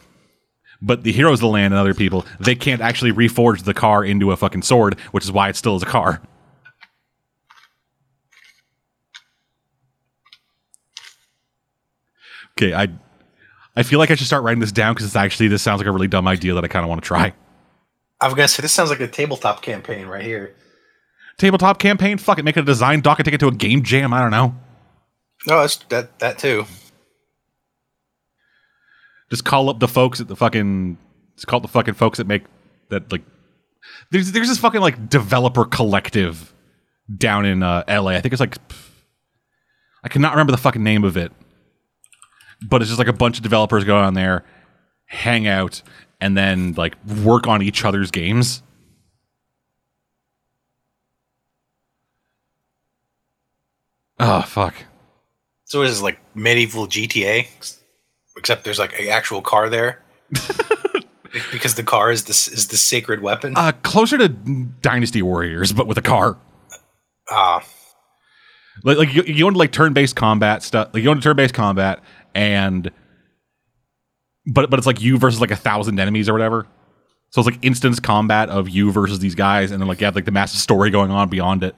But 0.80 1.02
the 1.02 1.12
heroes 1.12 1.38
of 1.38 1.40
the 1.40 1.48
land 1.48 1.74
and 1.74 1.80
other 1.80 1.94
people, 1.94 2.24
they 2.38 2.54
can't 2.54 2.80
actually 2.80 3.12
reforge 3.12 3.64
the 3.64 3.74
car 3.74 4.04
into 4.04 4.30
a 4.30 4.36
fucking 4.36 4.62
sword, 4.62 4.98
which 5.10 5.24
is 5.24 5.32
why 5.32 5.48
it 5.48 5.56
still 5.56 5.76
is 5.76 5.82
a 5.82 5.86
car. 5.86 6.22
Okay, 12.58 12.74
I 12.74 12.88
I 13.76 13.84
feel 13.84 14.00
like 14.00 14.10
I 14.10 14.16
should 14.16 14.26
start 14.26 14.42
writing 14.42 14.60
this 14.60 14.72
down 14.72 14.94
because 14.94 15.06
it's 15.06 15.16
actually 15.16 15.48
this 15.48 15.62
sounds 15.62 15.78
like 15.78 15.86
a 15.86 15.92
really 15.92 16.08
dumb 16.08 16.26
idea 16.26 16.54
that 16.54 16.64
I 16.64 16.68
kind 16.68 16.84
of 16.84 16.88
want 16.88 17.02
to 17.02 17.06
try. 17.06 17.32
I 18.20 18.26
was 18.26 18.34
gonna 18.34 18.48
say 18.48 18.62
this 18.62 18.72
sounds 18.72 18.90
like 18.90 19.00
a 19.00 19.06
tabletop 19.06 19.62
campaign 19.62 20.06
right 20.06 20.24
here. 20.24 20.56
Tabletop 21.38 21.78
campaign, 21.78 22.18
fuck 22.18 22.40
it, 22.40 22.44
make 22.44 22.56
it 22.56 22.60
a 22.60 22.64
design 22.64 23.00
doc 23.00 23.20
and 23.20 23.24
take 23.24 23.34
it 23.34 23.38
to 23.38 23.46
a 23.46 23.52
game 23.52 23.84
jam. 23.84 24.12
I 24.12 24.20
don't 24.20 24.32
know. 24.32 24.56
No, 25.46 25.60
that's 25.60 25.76
that 25.90 26.18
that 26.18 26.38
too. 26.38 26.66
Just 29.30 29.44
call 29.44 29.68
up 29.68 29.80
the 29.80 29.88
folks 29.88 30.20
at 30.20 30.28
the 30.28 30.36
fucking. 30.36 30.96
Just 31.36 31.46
call 31.46 31.58
up 31.58 31.62
the 31.62 31.68
fucking 31.68 31.94
folks 31.94 32.18
that 32.18 32.26
make 32.26 32.44
that 32.88 33.10
like. 33.12 33.22
There's 34.10 34.32
there's 34.32 34.48
this 34.48 34.58
fucking 34.58 34.80
like 34.80 35.08
developer 35.08 35.64
collective 35.64 36.52
down 37.14 37.44
in 37.44 37.62
uh, 37.62 37.84
L.A. 37.88 38.16
I 38.16 38.20
think 38.20 38.32
it's 38.32 38.40
like. 38.40 38.56
I 40.02 40.08
cannot 40.08 40.32
remember 40.32 40.52
the 40.52 40.58
fucking 40.58 40.82
name 40.82 41.04
of 41.04 41.16
it, 41.16 41.32
but 42.66 42.80
it's 42.80 42.88
just 42.88 42.98
like 42.98 43.08
a 43.08 43.12
bunch 43.12 43.36
of 43.36 43.42
developers 43.42 43.84
go 43.84 43.96
on 43.96 44.14
there, 44.14 44.44
hang 45.06 45.46
out, 45.46 45.82
and 46.20 46.36
then 46.36 46.72
like 46.74 46.96
work 47.04 47.46
on 47.46 47.62
each 47.62 47.84
other's 47.84 48.10
games. 48.10 48.62
Oh 54.20 54.42
fuck. 54.42 54.74
So 55.64 55.82
it 55.82 55.90
is 55.90 56.02
like 56.02 56.18
medieval 56.34 56.86
GTA, 56.86 57.46
except 58.38 58.64
there's 58.64 58.78
like 58.78 58.98
an 58.98 59.08
actual 59.08 59.42
car 59.42 59.68
there. 59.68 60.02
because 61.52 61.74
the 61.74 61.82
car 61.82 62.10
is 62.10 62.24
this 62.24 62.48
is 62.48 62.68
the 62.68 62.76
sacred 62.76 63.20
weapon. 63.22 63.54
Uh, 63.56 63.72
closer 63.82 64.18
to 64.18 64.28
Dynasty 64.28 65.22
Warriors, 65.22 65.72
but 65.72 65.86
with 65.86 65.98
a 65.98 66.02
car. 66.02 66.38
Ah, 67.30 67.62
Like, 68.84 68.96
like 68.98 69.14
you, 69.14 69.22
you 69.24 69.40
go 69.40 69.48
into 69.48 69.58
like 69.58 69.72
turn-based 69.72 70.16
combat 70.16 70.62
stuff. 70.62 70.88
Like 70.88 71.02
you 71.02 71.04
go 71.04 71.12
into 71.12 71.22
turn-based 71.22 71.54
combat, 71.54 72.00
and 72.34 72.90
but 74.46 74.70
but 74.70 74.78
it's 74.78 74.86
like 74.86 75.00
you 75.02 75.18
versus 75.18 75.40
like 75.40 75.50
a 75.50 75.56
thousand 75.56 75.98
enemies 76.00 76.28
or 76.28 76.32
whatever. 76.32 76.66
So 77.30 77.42
it's 77.42 77.50
like 77.50 77.62
instance 77.62 78.00
combat 78.00 78.48
of 78.48 78.70
you 78.70 78.90
versus 78.90 79.18
these 79.18 79.34
guys, 79.34 79.70
and 79.70 79.80
then 79.80 79.88
like 79.88 80.00
you 80.00 80.06
have 80.06 80.14
like 80.14 80.24
the 80.24 80.30
massive 80.30 80.60
story 80.60 80.90
going 80.90 81.10
on 81.10 81.28
beyond 81.28 81.62
it. 81.62 81.74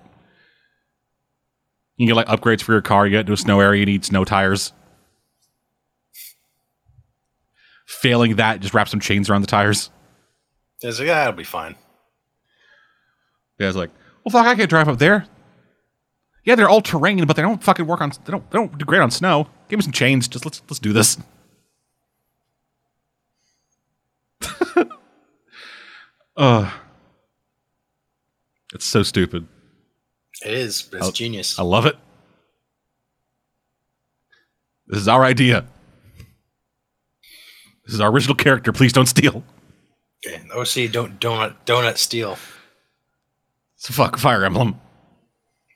You 1.96 2.06
can 2.06 2.14
get 2.14 2.28
like 2.28 2.40
upgrades 2.40 2.62
for 2.62 2.72
your 2.72 2.80
car. 2.82 3.06
You 3.06 3.12
get 3.18 3.26
to 3.26 3.32
a 3.32 3.36
snow 3.36 3.60
area, 3.60 3.80
you 3.80 3.86
need 3.86 4.04
snow 4.04 4.24
tires. 4.24 4.72
Failing 7.90 8.36
that, 8.36 8.60
just 8.60 8.72
wrap 8.72 8.88
some 8.88 9.00
chains 9.00 9.28
around 9.28 9.40
the 9.40 9.48
tires. 9.48 9.90
it's 10.80 11.00
like 11.00 11.08
ah, 11.08 11.22
it'll 11.22 11.32
be 11.32 11.42
fine. 11.42 11.74
Yeah, 13.58 13.66
it's 13.66 13.76
like, 13.76 13.90
well, 14.24 14.30
fuck, 14.30 14.46
I 14.46 14.54
can't 14.54 14.70
drive 14.70 14.88
up 14.88 14.98
there. 14.98 15.26
Yeah, 16.44 16.54
they're 16.54 16.68
all 16.68 16.80
terrain, 16.82 17.26
but 17.26 17.34
they 17.34 17.42
don't 17.42 17.62
fucking 17.62 17.86
work 17.86 18.00
on. 18.00 18.10
They 18.24 18.30
don't. 18.30 18.48
They 18.50 18.58
don't 18.58 18.78
do 18.78 18.84
great 18.84 19.00
on 19.00 19.10
snow. 19.10 19.48
Give 19.68 19.78
me 19.78 19.82
some 19.82 19.92
chains. 19.92 20.28
Just 20.28 20.44
let's 20.46 20.62
let's 20.70 20.78
do 20.78 20.92
this. 20.92 21.18
uh 26.36 26.70
it's 28.72 28.86
so 28.86 29.02
stupid. 29.02 29.48
It 30.46 30.52
is, 30.52 30.82
but 30.82 30.98
it's 30.98 31.08
Oh, 31.08 31.12
genius. 31.12 31.58
I 31.58 31.62
love 31.64 31.86
it. 31.86 31.96
This 34.86 35.00
is 35.00 35.08
our 35.08 35.24
idea. 35.24 35.66
This 37.90 37.96
is 37.96 38.00
our 38.02 38.10
original 38.12 38.36
character. 38.36 38.70
Please 38.70 38.92
don't 38.92 39.08
steal. 39.08 39.42
Okay, 40.24 40.40
OC 40.54 40.92
don't 40.92 41.18
donut 41.18 41.56
donut 41.66 41.98
steal. 41.98 42.38
It's 43.74 43.90
fuck 43.90 44.16
Fire 44.16 44.44
Emblem. 44.44 44.80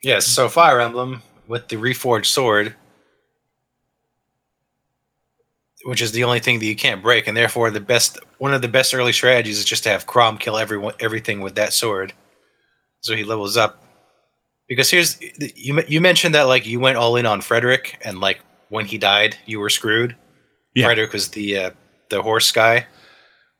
Yes, 0.01 0.25
so 0.25 0.47
Fire 0.47 0.79
Emblem 0.79 1.23
with 1.45 1.67
the 1.67 1.75
reforged 1.75 2.27
sword, 2.27 2.73
which 5.83 6.01
is 6.01 6.13
the 6.13 6.23
only 6.23 6.39
thing 6.39 6.59
that 6.59 6.65
you 6.65 6.77
can't 6.77 7.03
break, 7.03 7.27
and 7.27 7.35
therefore 7.35 7.69
the 7.69 7.81
best 7.81 8.17
one 8.37 8.53
of 8.53 8.61
the 8.61 8.69
best 8.69 8.93
early 8.93 9.11
strategies 9.11 9.59
is 9.59 9.65
just 9.65 9.83
to 9.83 9.89
have 9.89 10.07
Chrom 10.07 10.39
kill 10.39 10.57
everyone 10.57 10.93
everything 11.01 11.41
with 11.41 11.55
that 11.55 11.73
sword, 11.73 12.13
so 13.01 13.13
he 13.13 13.25
levels 13.25 13.57
up. 13.57 13.83
Because 14.69 14.89
here's 14.89 15.19
you 15.21 15.83
you 15.89 15.99
mentioned 15.99 16.33
that 16.33 16.43
like 16.43 16.65
you 16.65 16.79
went 16.79 16.95
all 16.95 17.17
in 17.17 17.25
on 17.25 17.41
Frederick, 17.41 17.99
and 18.05 18.21
like 18.21 18.39
when 18.69 18.85
he 18.85 18.97
died, 18.97 19.35
you 19.45 19.59
were 19.59 19.69
screwed. 19.69 20.15
Yeah. 20.73 20.85
Frederick 20.85 21.11
was 21.11 21.29
the 21.29 21.57
uh, 21.57 21.71
the 22.09 22.21
horse 22.21 22.51
guy. 22.51 22.87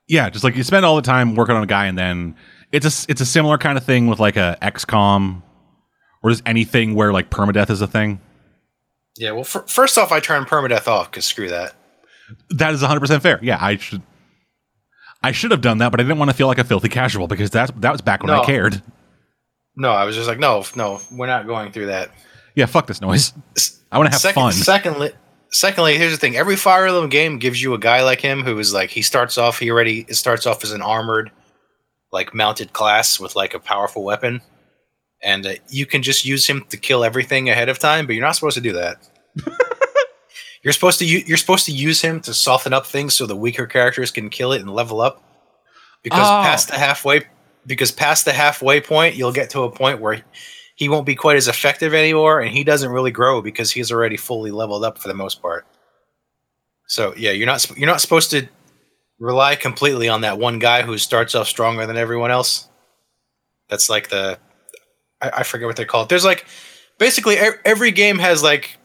yeah, 0.08 0.30
just 0.30 0.44
like 0.44 0.56
you 0.56 0.64
spend 0.64 0.86
all 0.86 0.96
the 0.96 1.02
time 1.02 1.36
working 1.36 1.56
on 1.56 1.64
a 1.64 1.68
guy, 1.68 1.86
and 1.88 1.98
then 1.98 2.36
it's 2.72 2.86
a 2.86 3.12
it's 3.12 3.22
a 3.22 3.26
similar 3.26 3.58
kind 3.58 3.78
of 3.78 3.84
thing 3.84 4.08
with 4.08 4.20
like 4.20 4.36
a 4.38 4.58
XCOM, 4.62 5.42
or 6.24 6.30
just 6.30 6.44
anything 6.46 6.96
where 6.96 7.12
like 7.14 7.30
permadeath 7.30 7.70
is 7.70 7.82
a 7.82 7.88
thing. 7.88 8.20
Yeah, 9.18 9.32
well, 9.32 9.42
f- 9.42 9.70
first 9.70 9.98
off, 9.98 10.12
I 10.12 10.20
turn 10.20 10.44
permadeath 10.46 10.88
off 10.88 11.10
because 11.10 11.26
screw 11.26 11.50
that. 11.50 11.74
That 12.50 12.74
is 12.74 12.82
100 12.82 13.00
percent 13.00 13.24
fair. 13.24 13.40
Yeah, 13.42 13.58
I 13.62 13.78
should 13.78 14.02
I 15.24 15.32
should 15.32 15.52
have 15.52 15.62
done 15.62 15.78
that, 15.80 15.90
but 15.92 16.00
I 16.00 16.04
didn't 16.04 16.20
want 16.20 16.30
to 16.32 16.38
feel 16.38 16.48
like 16.48 16.58
a 16.60 16.64
filthy 16.64 16.90
casual 16.90 17.28
because 17.28 17.52
that 17.52 17.80
that 17.82 17.92
was 17.92 18.02
back 18.02 18.22
when 18.24 18.32
I 18.32 18.44
cared. 18.44 18.82
No, 19.78 19.90
I 19.92 20.06
was 20.06 20.16
just 20.16 20.28
like, 20.28 20.40
no, 20.40 20.64
no, 20.76 21.02
we're 21.12 21.28
not 21.28 21.48
going 21.48 21.72
through 21.72 21.88
that. 21.88 22.10
Yeah, 22.56 22.66
fuck 22.66 22.88
this 22.88 23.02
noise. 23.02 23.34
I 23.92 23.98
want 23.98 24.08
to 24.08 24.12
have 24.12 24.22
Second, 24.22 24.42
fun. 24.42 24.54
Secondly, 24.54 25.12
secondly, 25.56 25.98
here's 25.98 26.12
the 26.12 26.18
thing: 26.18 26.36
every 26.36 26.56
Fire 26.56 26.86
Emblem 26.86 27.10
game 27.10 27.40
gives 27.40 27.62
you 27.62 27.74
a 27.74 27.80
guy 27.80 28.04
like 28.04 28.22
him 28.22 28.44
who 28.44 28.58
is 28.60 28.74
like 28.74 28.90
he 28.90 29.02
starts 29.02 29.38
off. 29.38 29.60
He 29.60 29.72
already 29.72 30.06
starts 30.14 30.46
off 30.46 30.64
as 30.64 30.72
an 30.72 30.82
armored 30.82 31.32
like 32.12 32.34
mounted 32.34 32.74
class 32.74 33.20
with 33.20 33.36
like 33.36 33.54
a 33.54 33.60
powerful 33.60 34.04
weapon, 34.04 34.42
and 35.22 35.46
uh, 35.46 35.54
you 35.70 35.86
can 35.86 36.02
just 36.04 36.26
use 36.26 36.48
him 36.48 36.66
to 36.70 36.78
kill 36.78 37.04
everything 37.04 37.50
ahead 37.50 37.70
of 37.70 37.80
time. 37.80 38.06
But 38.06 38.16
you're 38.16 38.26
not 38.26 38.36
supposed 38.36 38.56
to 38.56 38.62
do 38.62 38.74
that. 38.74 38.98
you're 40.64 40.74
supposed 40.74 41.00
to 41.00 41.06
u- 41.06 41.24
you're 41.26 41.38
supposed 41.38 41.66
to 41.66 41.72
use 41.72 42.02
him 42.02 42.20
to 42.22 42.34
soften 42.34 42.74
up 42.74 42.86
things 42.86 43.14
so 43.14 43.26
the 43.26 43.36
weaker 43.36 43.68
characters 43.68 44.12
can 44.12 44.30
kill 44.30 44.52
it 44.54 44.62
and 44.62 44.70
level 44.74 45.02
up. 45.02 45.22
Because 46.04 46.28
Oh. 46.28 46.44
past 46.44 46.68
the 46.70 46.76
halfway, 46.76 47.24
because 47.66 47.92
past 47.92 48.26
the 48.26 48.34
halfway 48.34 48.80
point, 48.82 49.16
you'll 49.16 49.32
get 49.32 49.50
to 49.52 49.62
a 49.64 49.72
point 49.72 50.00
where 50.00 50.22
he 50.76 50.90
won't 50.90 51.06
be 51.06 51.16
quite 51.16 51.38
as 51.38 51.48
effective 51.48 51.94
anymore, 51.94 52.42
and 52.42 52.52
he 52.52 52.64
doesn't 52.64 52.92
really 52.92 53.12
grow 53.12 53.42
because 53.42 53.72
he's 53.72 53.92
already 53.92 54.18
fully 54.18 54.52
leveled 54.52 54.84
up 54.84 54.98
for 54.98 55.08
the 55.08 55.14
most 55.14 55.42
part. 55.42 55.66
So 56.88 57.14
yeah, 57.18 57.32
you're 57.32 57.48
not 57.48 57.70
you're 57.78 57.88
not 57.88 58.02
supposed 58.02 58.30
to 58.32 58.48
rely 59.20 59.56
completely 59.56 60.10
on 60.10 60.22
that 60.22 60.38
one 60.38 60.60
guy 60.60 60.82
who 60.82 60.98
starts 60.98 61.34
off 61.34 61.48
stronger 61.48 61.86
than 61.86 61.98
everyone 61.98 62.32
else. 62.32 62.68
That's 63.70 63.90
like 63.90 64.10
the 64.10 64.38
I, 65.22 65.32
I 65.38 65.44
forget 65.44 65.68
what 65.68 65.78
they 65.78 65.86
call 65.86 66.04
it. 66.04 66.10
There's 66.10 66.26
like 66.26 66.46
basically 66.98 67.38
every 67.38 67.92
game 67.92 68.20
has 68.20 68.44
like 68.44 68.78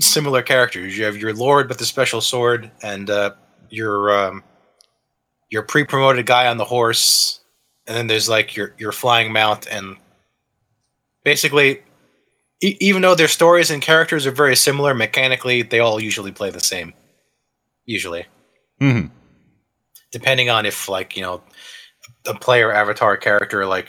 similar 0.00 0.42
characters. 0.42 0.96
You 0.96 1.04
have 1.04 1.16
your 1.16 1.34
lord 1.34 1.68
with 1.68 1.78
the 1.78 1.84
special 1.84 2.20
sword, 2.20 2.70
and 2.82 3.10
uh, 3.10 3.32
your 3.70 4.10
um, 4.10 4.44
your 5.50 5.62
pre-promoted 5.62 6.26
guy 6.26 6.46
on 6.46 6.56
the 6.56 6.64
horse, 6.64 7.40
and 7.86 7.96
then 7.96 8.06
there's 8.06 8.28
like 8.28 8.56
your 8.56 8.74
your 8.78 8.92
flying 8.92 9.32
mount, 9.32 9.66
and 9.70 9.96
basically, 11.24 11.82
e- 12.62 12.76
even 12.80 13.02
though 13.02 13.14
their 13.14 13.28
stories 13.28 13.70
and 13.70 13.82
characters 13.82 14.26
are 14.26 14.32
very 14.32 14.56
similar 14.56 14.94
mechanically, 14.94 15.62
they 15.62 15.80
all 15.80 16.00
usually 16.00 16.32
play 16.32 16.50
the 16.50 16.60
same. 16.60 16.92
Usually, 17.84 18.26
hmm 18.78 19.06
depending 20.12 20.50
on 20.50 20.66
if 20.66 20.88
like 20.88 21.16
you 21.16 21.22
know 21.22 21.42
a 22.26 22.34
player 22.34 22.72
avatar 22.72 23.16
character 23.16 23.66
like 23.66 23.88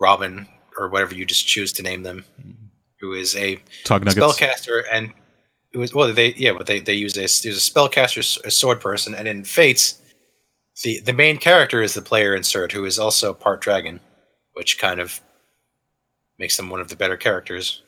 Robin 0.00 0.46
or 0.76 0.88
whatever 0.88 1.14
you 1.14 1.24
just 1.24 1.46
choose 1.46 1.72
to 1.72 1.82
name 1.82 2.02
them, 2.02 2.24
who 3.00 3.14
is 3.14 3.34
a 3.36 3.58
spellcaster 4.22 4.82
and 4.92 5.12
it 5.72 5.78
was 5.78 5.94
well 5.94 6.12
they 6.12 6.34
yeah 6.34 6.52
but 6.52 6.66
they 6.66 6.80
they 6.80 6.94
use 6.94 7.16
a 7.16 7.20
there's 7.20 7.44
a 7.46 7.70
spellcaster 7.72 8.44
a 8.44 8.50
sword 8.50 8.80
person 8.80 9.14
and 9.14 9.28
in 9.28 9.44
fates 9.44 10.00
the 10.82 11.00
the 11.00 11.12
main 11.12 11.36
character 11.38 11.82
is 11.82 11.94
the 11.94 12.02
player 12.02 12.34
insert 12.34 12.72
who 12.72 12.84
is 12.84 12.98
also 12.98 13.32
part 13.32 13.60
dragon 13.60 14.00
which 14.54 14.78
kind 14.78 15.00
of 15.00 15.20
makes 16.38 16.56
them 16.56 16.70
one 16.70 16.80
of 16.80 16.88
the 16.88 16.96
better 16.96 17.16
characters 17.16 17.82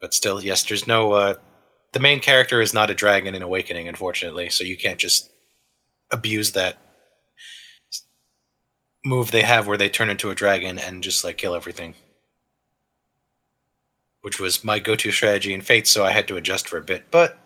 but 0.00 0.14
still 0.14 0.42
yes 0.42 0.64
there's 0.64 0.86
no 0.86 1.12
uh 1.12 1.34
the 1.92 2.00
main 2.00 2.20
character 2.20 2.60
is 2.60 2.74
not 2.74 2.90
a 2.90 2.94
dragon 2.94 3.34
in 3.34 3.42
awakening 3.42 3.88
unfortunately 3.88 4.48
so 4.48 4.64
you 4.64 4.76
can't 4.76 4.98
just 4.98 5.30
abuse 6.10 6.52
that 6.52 6.78
move 9.04 9.30
they 9.30 9.42
have 9.42 9.66
where 9.66 9.78
they 9.78 9.88
turn 9.88 10.10
into 10.10 10.30
a 10.30 10.34
dragon 10.34 10.78
and 10.78 11.02
just 11.02 11.24
like 11.24 11.36
kill 11.36 11.54
everything 11.54 11.94
which 14.24 14.40
was 14.40 14.64
my 14.64 14.78
go-to 14.78 15.12
strategy 15.12 15.52
in 15.52 15.60
Fate, 15.60 15.86
so 15.86 16.02
I 16.02 16.10
had 16.10 16.26
to 16.28 16.36
adjust 16.36 16.66
for 16.66 16.78
a 16.78 16.82
bit. 16.82 17.10
But 17.10 17.38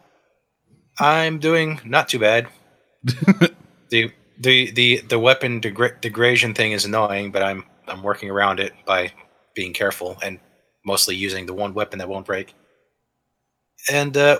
I'm 0.96 1.40
doing 1.40 1.80
not 1.84 2.08
too 2.08 2.20
bad. 2.20 2.46
the 3.02 4.12
the 4.38 4.70
the 4.70 4.98
the 5.00 5.18
weapon 5.18 5.60
degra- 5.60 6.00
degradation 6.00 6.54
thing 6.54 6.70
is 6.70 6.84
annoying, 6.84 7.32
but 7.32 7.42
I'm 7.42 7.64
I'm 7.88 8.04
working 8.04 8.30
around 8.30 8.60
it 8.60 8.74
by 8.86 9.12
being 9.58 9.72
careful 9.72 10.16
and 10.22 10.38
mostly 10.86 11.16
using 11.16 11.46
the 11.46 11.52
one 11.52 11.74
weapon 11.74 11.98
that 11.98 12.08
won't 12.08 12.24
break. 12.24 12.54
And 13.90 14.16
uh, 14.16 14.38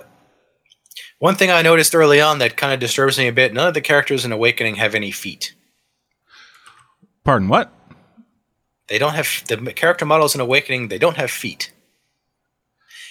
one 1.19 1.35
thing 1.35 1.51
I 1.51 1.61
noticed 1.61 1.93
early 1.93 2.21
on 2.21 2.39
that 2.39 2.55
kind 2.55 2.73
of 2.73 2.79
disturbs 2.79 3.17
me 3.17 3.27
a 3.27 3.33
bit: 3.33 3.53
none 3.53 3.67
of 3.67 3.73
the 3.73 3.81
characters 3.81 4.23
in 4.23 4.31
Awakening 4.31 4.75
have 4.75 4.95
any 4.95 5.11
feet. 5.11 5.53
Pardon, 7.25 7.49
what? 7.49 7.69
They 8.87 8.97
don't 8.97 9.13
have 9.13 9.43
the 9.49 9.57
character 9.73 10.05
models 10.05 10.35
in 10.35 10.41
Awakening. 10.41 10.87
They 10.87 10.97
don't 10.97 11.17
have 11.17 11.29
feet. 11.29 11.73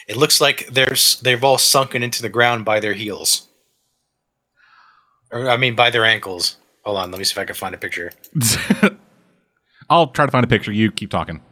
It 0.08 0.16
looks 0.16 0.40
like 0.40 0.66
there's 0.68 1.20
they've 1.20 1.44
all 1.44 1.58
sunken 1.58 2.02
into 2.02 2.22
the 2.22 2.30
ground 2.30 2.64
by 2.64 2.80
their 2.80 2.94
heels, 2.94 3.48
or 5.30 5.50
I 5.50 5.58
mean 5.58 5.74
by 5.74 5.90
their 5.90 6.06
ankles. 6.06 6.56
Hold 6.86 6.96
on, 6.96 7.10
let 7.10 7.18
me 7.18 7.24
see 7.24 7.32
if 7.32 7.38
I 7.38 7.44
can 7.44 7.54
find 7.54 7.74
a 7.74 7.78
picture. 7.78 8.12
I'll 9.90 10.06
try 10.06 10.24
to 10.24 10.32
find 10.32 10.44
a 10.44 10.48
picture. 10.48 10.72
You 10.72 10.90
keep 10.90 11.10
talking. 11.10 11.42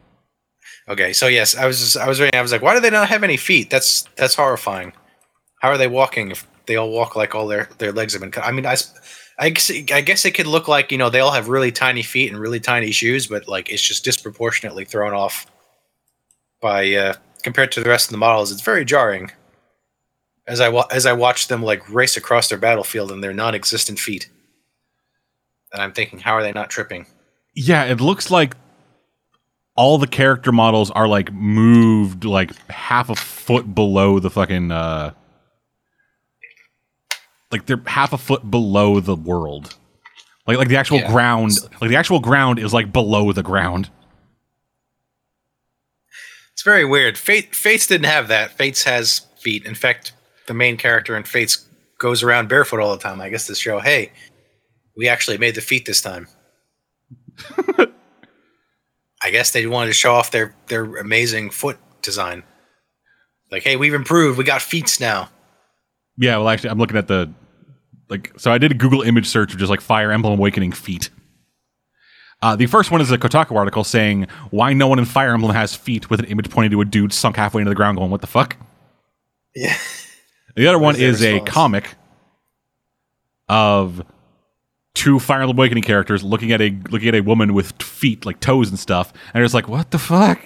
Okay, 0.88 1.12
so 1.12 1.26
yes, 1.26 1.56
I 1.56 1.66
was 1.66 1.80
just, 1.80 1.96
I 1.96 2.08
was 2.08 2.20
reading. 2.20 2.38
I 2.38 2.42
was 2.42 2.52
like, 2.52 2.62
why 2.62 2.74
do 2.74 2.80
they 2.80 2.90
not 2.90 3.08
have 3.08 3.24
any 3.24 3.36
feet? 3.36 3.70
That's 3.70 4.02
that's 4.16 4.34
horrifying. 4.34 4.92
How 5.60 5.70
are 5.70 5.78
they 5.78 5.88
walking 5.88 6.30
if 6.30 6.46
they 6.66 6.76
all 6.76 6.90
walk 6.90 7.16
like 7.16 7.34
all 7.34 7.48
their 7.48 7.68
their 7.78 7.92
legs 7.92 8.12
have 8.12 8.22
been 8.22 8.30
cut? 8.30 8.44
I 8.44 8.52
mean, 8.52 8.66
I, 8.66 8.76
I 9.38 9.50
guess 9.50 9.70
I 9.70 10.00
guess 10.00 10.24
it 10.24 10.32
could 10.32 10.46
look 10.46 10.68
like 10.68 10.92
you 10.92 10.98
know 10.98 11.10
they 11.10 11.20
all 11.20 11.32
have 11.32 11.48
really 11.48 11.72
tiny 11.72 12.02
feet 12.02 12.30
and 12.30 12.40
really 12.40 12.60
tiny 12.60 12.92
shoes, 12.92 13.26
but 13.26 13.48
like 13.48 13.68
it's 13.68 13.82
just 13.82 14.04
disproportionately 14.04 14.84
thrown 14.84 15.12
off 15.12 15.46
by 16.60 16.92
uh, 16.94 17.14
compared 17.42 17.72
to 17.72 17.82
the 17.82 17.88
rest 17.90 18.06
of 18.06 18.12
the 18.12 18.18
models. 18.18 18.52
It's 18.52 18.62
very 18.62 18.84
jarring. 18.84 19.32
As 20.46 20.60
I 20.60 20.68
wa- 20.68 20.86
as 20.92 21.04
I 21.04 21.12
watch 21.12 21.48
them 21.48 21.64
like 21.64 21.88
race 21.92 22.16
across 22.16 22.48
their 22.48 22.58
battlefield 22.58 23.10
in 23.10 23.20
their 23.20 23.34
non-existent 23.34 23.98
feet, 23.98 24.30
and 25.72 25.82
I'm 25.82 25.92
thinking, 25.92 26.20
how 26.20 26.34
are 26.34 26.44
they 26.44 26.52
not 26.52 26.70
tripping? 26.70 27.06
Yeah, 27.56 27.84
it 27.84 28.00
looks 28.00 28.30
like 28.30 28.54
all 29.76 29.98
the 29.98 30.06
character 30.06 30.52
models 30.52 30.90
are 30.90 31.06
like 31.06 31.32
moved 31.32 32.24
like 32.24 32.54
half 32.70 33.10
a 33.10 33.14
foot 33.14 33.74
below 33.74 34.18
the 34.18 34.30
fucking 34.30 34.70
uh 34.70 35.12
like 37.52 37.66
they're 37.66 37.80
half 37.86 38.12
a 38.12 38.18
foot 38.18 38.50
below 38.50 39.00
the 39.00 39.14
world. 39.14 39.76
Like 40.46 40.58
like 40.58 40.68
the 40.68 40.76
actual 40.76 40.98
Yeah. 40.98 41.10
ground 41.12 41.52
like 41.80 41.90
the 41.90 41.96
actual 41.96 42.20
ground 42.20 42.58
is 42.58 42.72
like 42.72 42.92
below 42.92 43.32
the 43.32 43.42
ground. 43.42 43.90
It's 46.52 46.62
very 46.62 46.84
weird. 46.84 47.18
Fate 47.18 47.54
Fates 47.54 47.86
didn't 47.86 48.06
have 48.06 48.28
that. 48.28 48.52
Fates 48.52 48.84
has 48.84 49.26
feet. 49.38 49.64
In 49.66 49.74
fact, 49.74 50.12
the 50.46 50.54
main 50.54 50.76
character 50.76 51.16
in 51.16 51.24
Fates 51.24 51.66
goes 51.98 52.22
around 52.22 52.48
barefoot 52.48 52.80
all 52.80 52.96
the 52.96 53.02
time. 53.02 53.20
I 53.20 53.28
guess 53.28 53.46
to 53.48 53.54
show, 53.54 53.78
hey, 53.80 54.10
we 54.96 55.06
actually 55.08 55.36
made 55.38 55.54
the 55.54 55.60
feet 55.60 55.84
this 55.86 56.00
time. 56.00 56.28
I 59.26 59.30
guess 59.30 59.50
they 59.50 59.66
wanted 59.66 59.88
to 59.88 59.92
show 59.92 60.14
off 60.14 60.30
their 60.30 60.54
their 60.68 60.84
amazing 60.98 61.50
foot 61.50 61.78
design. 62.00 62.44
Like, 63.50 63.64
hey, 63.64 63.74
we've 63.74 63.92
improved. 63.92 64.38
We 64.38 64.44
got 64.44 64.62
feet 64.62 64.98
now. 65.00 65.30
Yeah, 66.16 66.36
well 66.36 66.48
actually 66.48 66.70
I'm 66.70 66.78
looking 66.78 66.96
at 66.96 67.08
the 67.08 67.32
like 68.08 68.32
so 68.36 68.52
I 68.52 68.58
did 68.58 68.70
a 68.70 68.74
Google 68.76 69.02
image 69.02 69.26
search 69.26 69.52
of 69.52 69.58
just 69.58 69.68
like 69.68 69.80
Fire 69.80 70.12
Emblem 70.12 70.38
Awakening 70.38 70.70
feet. 70.70 71.10
Uh, 72.40 72.54
the 72.54 72.66
first 72.66 72.92
one 72.92 73.00
is 73.00 73.10
a 73.10 73.18
Kotaku 73.18 73.56
article 73.56 73.82
saying 73.82 74.28
why 74.50 74.72
no 74.72 74.86
one 74.86 75.00
in 75.00 75.04
Fire 75.04 75.34
Emblem 75.34 75.52
has 75.52 75.74
feet 75.74 76.08
with 76.08 76.20
an 76.20 76.26
image 76.26 76.48
pointing 76.48 76.70
to 76.70 76.80
a 76.80 76.84
dude 76.84 77.12
sunk 77.12 77.34
halfway 77.34 77.62
into 77.62 77.70
the 77.70 77.74
ground 77.74 77.98
going, 77.98 78.12
What 78.12 78.20
the 78.20 78.28
fuck? 78.28 78.56
Yeah. 79.56 79.76
The 80.54 80.68
other 80.68 80.78
one 80.78 80.94
is 80.94 81.20
a 81.24 81.40
comic 81.40 81.96
of 83.48 84.04
two 84.96 85.20
Emblem 85.20 85.56
Awakening 85.56 85.84
characters 85.84 86.24
looking 86.24 86.50
at 86.50 86.60
a 86.60 86.70
looking 86.90 87.08
at 87.08 87.14
a 87.14 87.20
woman 87.20 87.54
with 87.54 87.80
feet 87.80 88.26
like 88.26 88.40
toes 88.40 88.70
and 88.70 88.78
stuff, 88.78 89.12
and 89.32 89.44
it's 89.44 89.54
like, 89.54 89.68
what 89.68 89.92
the 89.92 89.98
fuck? 89.98 90.40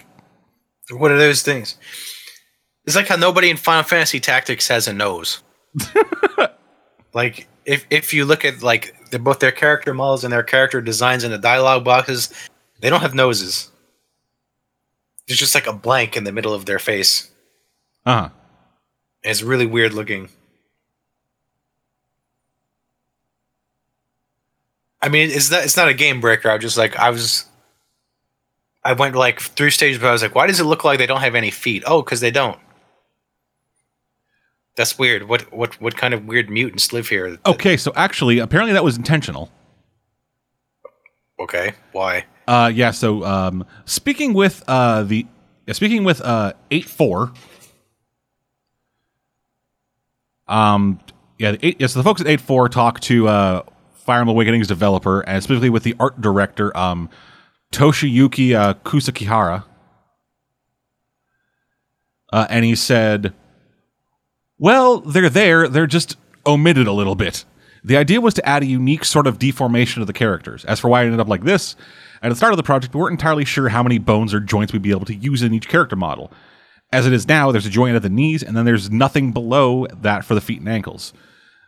What 0.90 1.10
are 1.10 1.16
those 1.16 1.42
things? 1.42 1.76
It's 2.84 2.96
like 2.96 3.06
how 3.06 3.16
nobody 3.16 3.48
in 3.48 3.56
Final 3.56 3.84
Fantasy 3.84 4.20
Tactics 4.20 4.68
has 4.68 4.88
a 4.88 4.92
nose. 4.92 5.42
like 7.14 7.48
if 7.64 7.86
if 7.90 8.12
you 8.12 8.24
look 8.24 8.44
at 8.44 8.62
like 8.62 8.94
the, 9.10 9.18
both 9.18 9.38
their 9.38 9.52
character 9.52 9.94
models 9.94 10.24
and 10.24 10.32
their 10.32 10.42
character 10.42 10.80
designs 10.80 11.24
in 11.24 11.30
the 11.30 11.38
dialogue 11.38 11.84
boxes, 11.84 12.32
they 12.80 12.90
don't 12.90 13.02
have 13.02 13.14
noses. 13.14 13.70
There's 15.26 15.38
just 15.38 15.54
like 15.54 15.68
a 15.68 15.72
blank 15.72 16.16
in 16.16 16.24
the 16.24 16.32
middle 16.32 16.52
of 16.52 16.66
their 16.66 16.80
face. 16.80 17.30
Uh 18.04 18.22
huh. 18.22 18.28
It's 19.22 19.42
really 19.42 19.66
weird 19.66 19.94
looking. 19.94 20.28
I 25.02 25.08
mean, 25.08 25.30
it's 25.30 25.50
not 25.50 25.64
it's 25.64 25.76
not 25.76 25.88
a 25.88 25.94
game 25.94 26.20
breaker. 26.20 26.50
I 26.50 26.54
was 26.54 26.62
just 26.62 26.76
like 26.78 26.96
I 26.96 27.10
was 27.10 27.46
I 28.84 28.92
went 28.92 29.14
like 29.14 29.40
through 29.40 29.70
stages, 29.70 29.98
but 30.00 30.08
I 30.08 30.12
was 30.12 30.22
like, 30.22 30.34
why 30.34 30.46
does 30.46 30.60
it 30.60 30.64
look 30.64 30.84
like 30.84 30.98
they 30.98 31.06
don't 31.06 31.20
have 31.20 31.34
any 31.34 31.50
feet? 31.50 31.82
Oh, 31.86 32.02
because 32.02 32.20
they 32.20 32.30
don't. 32.30 32.58
That's 34.76 34.98
weird. 34.98 35.28
What 35.28 35.52
what 35.52 35.80
what 35.80 35.96
kind 35.96 36.14
of 36.14 36.26
weird 36.26 36.48
mutants 36.48 36.92
live 36.92 37.08
here? 37.08 37.38
Okay, 37.44 37.76
so 37.76 37.92
actually, 37.96 38.38
apparently 38.38 38.72
that 38.72 38.84
was 38.84 38.96
intentional. 38.96 39.50
Okay. 41.38 41.72
Why? 41.92 42.26
Uh, 42.46 42.70
yeah. 42.72 42.90
So, 42.90 43.24
um, 43.24 43.64
speaking 43.84 44.34
with 44.34 44.62
uh 44.68 45.02
the 45.02 45.26
yeah, 45.66 45.72
speaking 45.72 46.04
with 46.04 46.20
uh 46.20 46.52
eight 46.70 46.84
four. 46.84 47.32
Um, 50.46 50.98
yeah, 51.38 51.52
the 51.52 51.66
eight, 51.66 51.80
yeah, 51.80 51.86
so 51.86 52.00
the 52.00 52.02
folks 52.02 52.20
at 52.20 52.26
eight 52.26 52.40
four 52.40 52.68
talk 52.68 53.00
to 53.00 53.28
uh 53.28 53.62
Fire 54.10 54.18
Emblem 54.22 54.34
Awakening's 54.34 54.66
developer 54.66 55.20
and 55.20 55.40
specifically 55.40 55.70
with 55.70 55.84
the 55.84 55.94
art 56.00 56.20
director 56.20 56.76
um 56.76 57.08
Toshiyuki 57.72 58.56
uh, 58.56 58.74
Kusakihara. 58.74 59.62
Uh, 62.32 62.44
and 62.50 62.64
he 62.64 62.74
said, 62.74 63.32
"Well, 64.58 64.98
they're 64.98 65.28
there. 65.28 65.68
They're 65.68 65.86
just 65.86 66.16
omitted 66.44 66.88
a 66.88 66.92
little 66.92 67.14
bit." 67.14 67.44
The 67.84 67.96
idea 67.96 68.20
was 68.20 68.34
to 68.34 68.48
add 68.48 68.64
a 68.64 68.66
unique 68.66 69.04
sort 69.04 69.28
of 69.28 69.38
deformation 69.38 70.00
to 70.00 70.06
the 70.06 70.12
characters. 70.12 70.64
As 70.64 70.80
for 70.80 70.88
why 70.88 71.02
it 71.02 71.04
ended 71.04 71.20
up 71.20 71.28
like 71.28 71.44
this, 71.44 71.76
at 72.20 72.30
the 72.30 72.34
start 72.34 72.52
of 72.52 72.56
the 72.56 72.64
project, 72.64 72.92
we 72.92 73.00
weren't 73.00 73.12
entirely 73.12 73.44
sure 73.44 73.68
how 73.68 73.84
many 73.84 73.98
bones 73.98 74.34
or 74.34 74.40
joints 74.40 74.72
we'd 74.72 74.82
be 74.82 74.90
able 74.90 75.06
to 75.06 75.14
use 75.14 75.40
in 75.42 75.54
each 75.54 75.68
character 75.68 75.94
model. 75.94 76.32
As 76.92 77.06
it 77.06 77.12
is 77.12 77.28
now, 77.28 77.52
there's 77.52 77.66
a 77.66 77.70
joint 77.70 77.94
at 77.94 78.02
the 78.02 78.08
knees, 78.10 78.42
and 78.42 78.56
then 78.56 78.64
there's 78.64 78.90
nothing 78.90 79.30
below 79.30 79.86
that 80.02 80.24
for 80.24 80.34
the 80.34 80.40
feet 80.40 80.58
and 80.58 80.68
ankles. 80.68 81.12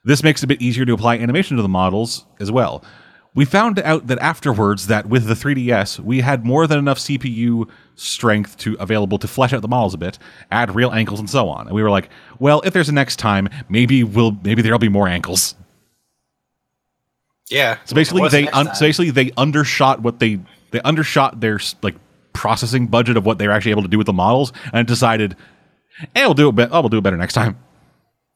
This 0.05 0.23
makes 0.23 0.41
it 0.43 0.45
a 0.45 0.47
bit 0.49 0.61
easier 0.61 0.85
to 0.85 0.93
apply 0.93 1.19
animation 1.19 1.57
to 1.57 1.63
the 1.63 1.69
models 1.69 2.27
as 2.41 2.51
well. 2.51 2.85
We 3.35 3.45
found 3.47 3.79
out 3.79 4.09
that 4.09 4.19
afterwards 4.19 4.89
that 4.89 5.07
with 5.07 5.27
the 5.27 5.35
3DS, 5.35 6.01
we 6.01 6.21
had 6.21 6.45
more 6.45 6.67
than 6.67 6.79
enough 6.79 6.99
CPU 6.99 7.67
strength 7.95 8.59
to 8.59 8.77
available 8.79 9.19
to 9.19 9.29
flesh 9.29 9.55
out 9.55 9.63
the 9.63 9.69
models 9.69 9.95
a 9.95 9.99
bit, 9.99 10.19
add 10.51 10.75
real 10.75 10.93
ankles 10.93 11.19
and 11.19 11.31
so 11.31 11.49
on. 11.49 11.67
And 11.67 11.75
we 11.75 11.83
were 11.83 11.91
like, 11.91 12.11
well, 12.39 12.61
if 12.63 12.75
there's 12.75 12.91
a 12.91 12.93
next 12.93 13.17
time, 13.17 13.49
maybe 13.71 14.05
we'll 14.05 14.33
maybe 14.43 14.61
there'll 14.61 14.79
be 14.79 14.91
more 14.91 15.09
ankles. 15.09 15.55
Yeah. 17.49 17.79
So 17.85 17.95
basically, 17.95 18.29
they 18.29 18.49
un- 18.49 18.75
so 18.75 18.85
basically 18.87 19.11
they 19.11 19.31
undershot 19.37 20.03
what 20.03 20.19
they 20.19 20.41
they 20.71 20.81
undershot 20.83 21.41
their 21.41 21.59
like 21.83 21.95
processing 22.35 22.87
budget 22.87 23.17
of 23.17 23.25
what 23.25 23.39
they 23.39 23.47
were 23.47 23.53
actually 23.53 23.73
able 23.73 23.83
to 23.83 23.89
do 23.89 23.99
with 23.99 24.07
the 24.07 24.13
models, 24.13 24.53
and 24.75 24.87
decided, 24.87 25.37
"Hey, 26.15 26.25
we'll 26.25 26.35
do 26.35 26.49
it. 26.49 26.55
Be- 26.57 26.65
oh, 26.65 26.81
we'll 26.81 26.89
do 26.89 26.99
it 26.99 27.03
better 27.03 27.17
next 27.17 27.35
time." 27.35 27.59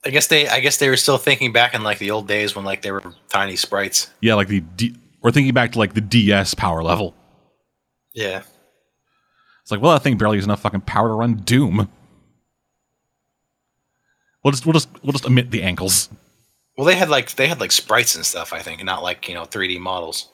I 0.06 0.10
guess 0.10 0.28
they 0.28 0.48
I 0.48 0.60
guess 0.60 0.76
they 0.76 0.88
were 0.88 0.96
still 0.96 1.18
thinking 1.18 1.52
back 1.52 1.74
in 1.74 1.82
like 1.82 1.98
the 1.98 2.12
old 2.12 2.28
days 2.28 2.54
when 2.54 2.64
like 2.64 2.82
they 2.82 2.92
were 2.92 3.02
tiny 3.28 3.56
sprites. 3.56 4.08
Yeah, 4.20 4.34
like 4.34 4.48
the 4.48 4.60
D- 4.60 4.96
we're 5.20 5.32
thinking 5.32 5.52
back 5.52 5.72
to 5.72 5.78
like 5.78 5.94
the 5.94 6.00
DS 6.00 6.54
power 6.54 6.82
level. 6.82 7.14
Yeah. 8.14 8.42
It's 9.62 9.70
like, 9.72 9.82
well, 9.82 9.92
that 9.92 10.02
thing 10.04 10.16
barely 10.16 10.36
has 10.36 10.44
enough 10.44 10.60
fucking 10.60 10.82
power 10.82 11.08
to 11.08 11.14
run 11.14 11.34
Doom. 11.34 11.88
We'll 14.44 14.52
just 14.52 14.64
we'll 14.64 14.74
just 14.74 14.88
we'll 15.02 15.12
just 15.12 15.26
omit 15.26 15.50
the 15.50 15.64
ankles. 15.64 16.08
Well, 16.76 16.86
they 16.86 16.94
had 16.94 17.08
like 17.08 17.34
they 17.34 17.48
had 17.48 17.58
like 17.58 17.72
sprites 17.72 18.14
and 18.14 18.24
stuff, 18.24 18.52
I 18.52 18.60
think, 18.60 18.84
not 18.84 19.02
like 19.02 19.28
you 19.28 19.34
know 19.34 19.42
3D 19.42 19.80
models. 19.80 20.28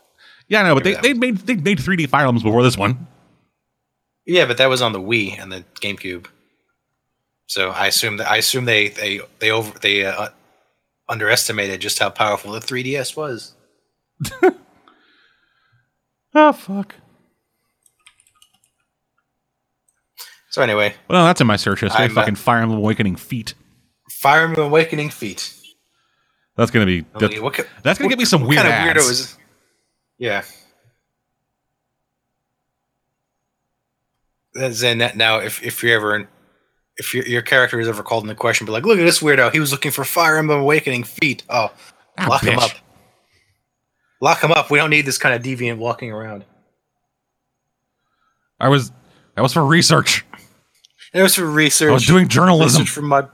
Yeah, 0.48 0.60
I 0.60 0.68
know, 0.68 0.74
but 0.74 0.84
they 0.84 0.96
they 0.96 1.14
made 1.14 1.38
they 1.38 1.56
made 1.56 1.78
3D 1.78 2.10
Fire 2.10 2.26
Emblems 2.26 2.42
before 2.42 2.62
this 2.62 2.76
one. 2.76 3.06
Yeah, 4.26 4.44
but 4.44 4.58
that 4.58 4.66
was 4.68 4.82
on 4.82 4.92
the 4.92 5.00
Wii 5.00 5.40
and 5.40 5.50
the 5.50 5.64
GameCube. 5.80 6.26
So 7.52 7.68
I 7.68 7.88
assume 7.88 8.16
that 8.16 8.30
I 8.30 8.38
assume 8.38 8.64
they 8.64 8.88
they 8.88 9.20
they 9.38 9.50
over 9.50 9.78
they 9.80 10.06
uh, 10.06 10.28
underestimated 11.06 11.82
just 11.82 11.98
how 11.98 12.08
powerful 12.08 12.52
the 12.52 12.60
3DS 12.60 13.14
was. 13.14 13.52
Oh 16.34 16.50
fuck. 16.54 16.94
So 20.48 20.62
anyway, 20.62 20.94
Well, 21.10 21.26
that's 21.26 21.42
in 21.42 21.46
my 21.46 21.56
search 21.56 21.80
history. 21.82 22.04
I'm, 22.06 22.12
uh, 22.12 22.14
fucking 22.22 22.36
Fire 22.36 22.60
Emblem 22.62 22.78
Awakening 22.78 23.16
feet. 23.16 23.52
Fire 24.10 24.44
Emblem 24.44 24.68
Awakening 24.68 25.10
feet. 25.10 25.52
That's 26.56 26.70
gonna 26.70 26.86
be 26.86 27.04
that- 27.18 27.42
what 27.42 27.54
that's 27.82 27.98
gonna 27.98 28.06
what- 28.06 28.08
get 28.12 28.18
me 28.18 28.24
some 28.24 28.46
weird 28.46 28.62
kind 28.62 28.68
of 28.68 28.72
ads. 28.72 29.04
weirdo 29.04 29.10
is? 29.10 29.38
Yeah. 30.16 30.42
Then 34.54 34.98
that 34.98 35.18
now, 35.18 35.40
if 35.40 35.62
if 35.62 35.82
you're 35.82 35.94
ever 35.96 36.16
in, 36.16 36.28
if 36.96 37.14
your 37.14 37.24
your 37.26 37.42
character 37.42 37.80
is 37.80 37.88
ever 37.88 38.02
called 38.02 38.24
into 38.24 38.34
question, 38.34 38.66
be 38.66 38.72
like, 38.72 38.84
look 38.84 38.98
at 38.98 39.04
this 39.04 39.20
weirdo. 39.20 39.52
He 39.52 39.60
was 39.60 39.72
looking 39.72 39.90
for 39.90 40.04
Fire 40.04 40.36
Emblem 40.38 40.60
Awakening 40.60 41.04
feet. 41.04 41.42
Oh, 41.48 41.72
Ah, 42.18 42.26
lock 42.28 42.42
him 42.44 42.58
up. 42.58 42.70
Lock 44.20 44.42
him 44.42 44.52
up. 44.52 44.70
We 44.70 44.78
don't 44.78 44.90
need 44.90 45.06
this 45.06 45.18
kind 45.18 45.34
of 45.34 45.42
deviant 45.42 45.78
walking 45.78 46.12
around. 46.12 46.44
I 48.60 48.68
was 48.68 48.90
that 49.34 49.42
was 49.42 49.52
for 49.54 49.64
research. 49.64 50.24
It 51.14 51.22
was 51.22 51.34
for 51.34 51.46
research. 51.46 51.90
I 51.90 51.92
was 51.94 52.06
doing 52.06 52.28
journalism. 52.28 52.82
research 52.82 52.94
for 52.94 53.02
my 53.02 53.26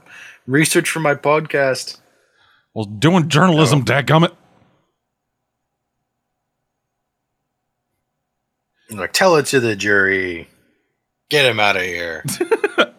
research 0.47 0.89
for 0.89 0.99
my 0.99 1.15
podcast. 1.15 1.97
I 1.97 2.79
was 2.79 2.87
doing 2.87 3.27
journalism, 3.29 3.83
dadgummit. 3.85 4.33
Like, 8.91 9.13
tell 9.13 9.35
it 9.35 9.45
to 9.47 9.59
the 9.59 9.75
jury. 9.75 10.47
Get 11.29 11.45
him 11.45 11.59
out 11.59 11.75
of 11.75 11.83
here. 11.83 12.25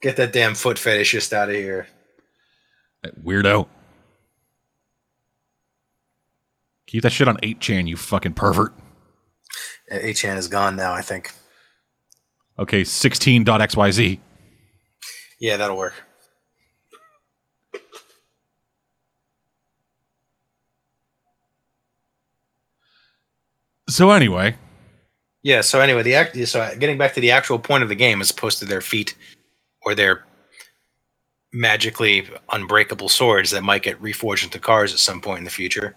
Get 0.00 0.16
that 0.16 0.32
damn 0.32 0.54
foot 0.54 0.76
fetishist 0.76 1.32
out 1.32 1.48
of 1.50 1.54
here. 1.54 1.86
That 3.02 3.22
weirdo. 3.24 3.68
Keep 6.86 7.02
that 7.02 7.12
shit 7.12 7.28
on 7.28 7.36
8chan, 7.38 7.86
you 7.86 7.96
fucking 7.96 8.32
pervert. 8.34 8.74
8chan 9.92 10.36
is 10.36 10.48
gone 10.48 10.76
now, 10.76 10.92
I 10.92 11.02
think. 11.02 11.30
Okay, 12.58 12.82
16.xyz. 12.82 14.18
Yeah, 15.38 15.56
that'll 15.56 15.76
work. 15.76 15.94
So 23.88 24.10
anyway, 24.10 24.56
Yeah, 25.42 25.62
so 25.62 25.80
anyway, 25.80 26.02
the 26.02 26.14
act 26.14 26.36
so 26.46 26.74
getting 26.78 26.96
back 26.96 27.14
to 27.14 27.20
the 27.20 27.32
actual 27.32 27.58
point 27.58 27.82
of 27.82 27.88
the 27.88 27.94
game 27.96 28.20
as 28.20 28.30
opposed 28.30 28.58
to 28.60 28.64
their 28.64 28.80
feet 28.80 29.16
or 29.84 29.94
their 29.94 30.24
magically 31.52 32.28
unbreakable 32.52 33.08
swords 33.08 33.50
that 33.50 33.62
might 33.62 33.82
get 33.82 34.00
reforged 34.00 34.44
into 34.44 34.58
cars 34.58 34.92
at 34.92 34.98
some 34.98 35.20
point 35.20 35.38
in 35.38 35.44
the 35.44 35.50
future. 35.50 35.96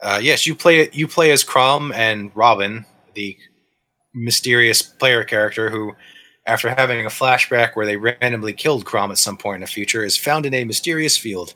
Uh, 0.00 0.20
yes, 0.22 0.46
you 0.46 0.54
play 0.54 0.88
you 0.92 1.08
play 1.08 1.30
as 1.30 1.44
Chrom 1.44 1.92
and 1.94 2.30
Robin, 2.34 2.84
the 3.14 3.36
mysterious 4.14 4.82
player 4.82 5.24
character 5.24 5.70
who, 5.70 5.94
after 6.46 6.68
having 6.68 7.04
a 7.04 7.10
flashback 7.10 7.74
where 7.74 7.86
they 7.86 7.96
randomly 7.96 8.52
killed 8.52 8.84
Chrom 8.84 9.10
at 9.10 9.18
some 9.18 9.36
point 9.36 9.56
in 9.56 9.60
the 9.62 9.66
future, 9.66 10.04
is 10.04 10.16
found 10.16 10.46
in 10.46 10.54
a 10.54 10.64
mysterious 10.64 11.16
field. 11.16 11.54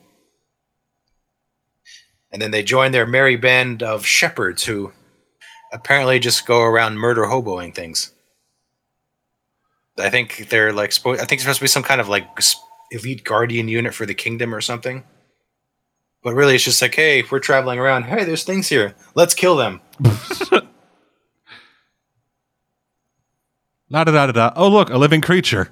And 2.32 2.42
then 2.42 2.50
they 2.50 2.62
join 2.62 2.92
their 2.92 3.06
merry 3.06 3.36
band 3.36 3.82
of 3.82 4.04
shepherds 4.04 4.64
who 4.64 4.92
apparently 5.72 6.18
just 6.18 6.46
go 6.46 6.62
around 6.62 6.98
murder 6.98 7.24
hoboing 7.24 7.74
things. 7.74 8.12
I 9.98 10.10
think 10.10 10.48
they're 10.50 10.72
like. 10.72 10.92
I 11.06 11.16
think 11.16 11.32
it's 11.32 11.42
supposed 11.42 11.58
to 11.58 11.64
be 11.64 11.68
some 11.68 11.82
kind 11.82 12.00
of 12.00 12.08
like 12.08 12.26
elite 12.90 13.24
guardian 13.24 13.68
unit 13.68 13.94
for 13.94 14.06
the 14.06 14.14
kingdom 14.14 14.54
or 14.54 14.60
something. 14.60 15.04
But 16.22 16.34
really, 16.34 16.54
it's 16.56 16.64
just 16.64 16.82
like, 16.82 16.94
hey, 16.94 17.22
we're 17.30 17.38
traveling 17.38 17.78
around. 17.78 18.04
Hey, 18.04 18.24
there's 18.24 18.44
things 18.44 18.68
here. 18.68 18.94
Let's 19.14 19.34
kill 19.34 19.56
them. 19.56 19.80
la 23.90 24.04
da 24.04 24.12
da 24.12 24.26
da 24.26 24.32
da. 24.32 24.52
Oh 24.56 24.68
look, 24.68 24.90
a 24.90 24.98
living 24.98 25.20
creature. 25.20 25.70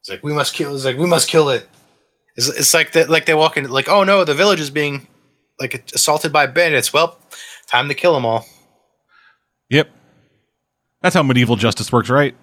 It's 0.00 0.10
like 0.10 0.22
we 0.22 0.32
must 0.32 0.54
kill. 0.54 0.74
It's 0.74 0.84
like 0.84 0.96
we 0.96 1.06
must 1.06 1.28
kill 1.28 1.50
it. 1.50 1.68
It's, 2.36 2.48
it's 2.48 2.74
like 2.74 2.92
that. 2.92 3.10
Like 3.10 3.26
they 3.26 3.34
walk 3.34 3.56
in. 3.56 3.68
Like 3.68 3.88
oh 3.88 4.04
no, 4.04 4.24
the 4.24 4.34
village 4.34 4.60
is 4.60 4.70
being 4.70 5.06
like 5.60 5.90
assaulted 5.94 6.32
by 6.32 6.46
bandits. 6.46 6.92
Well, 6.92 7.18
time 7.66 7.88
to 7.88 7.94
kill 7.94 8.14
them 8.14 8.24
all. 8.24 8.46
Yep. 9.70 9.90
That's 11.00 11.14
how 11.14 11.22
medieval 11.22 11.56
justice 11.56 11.90
works, 11.92 12.10
right? 12.10 12.34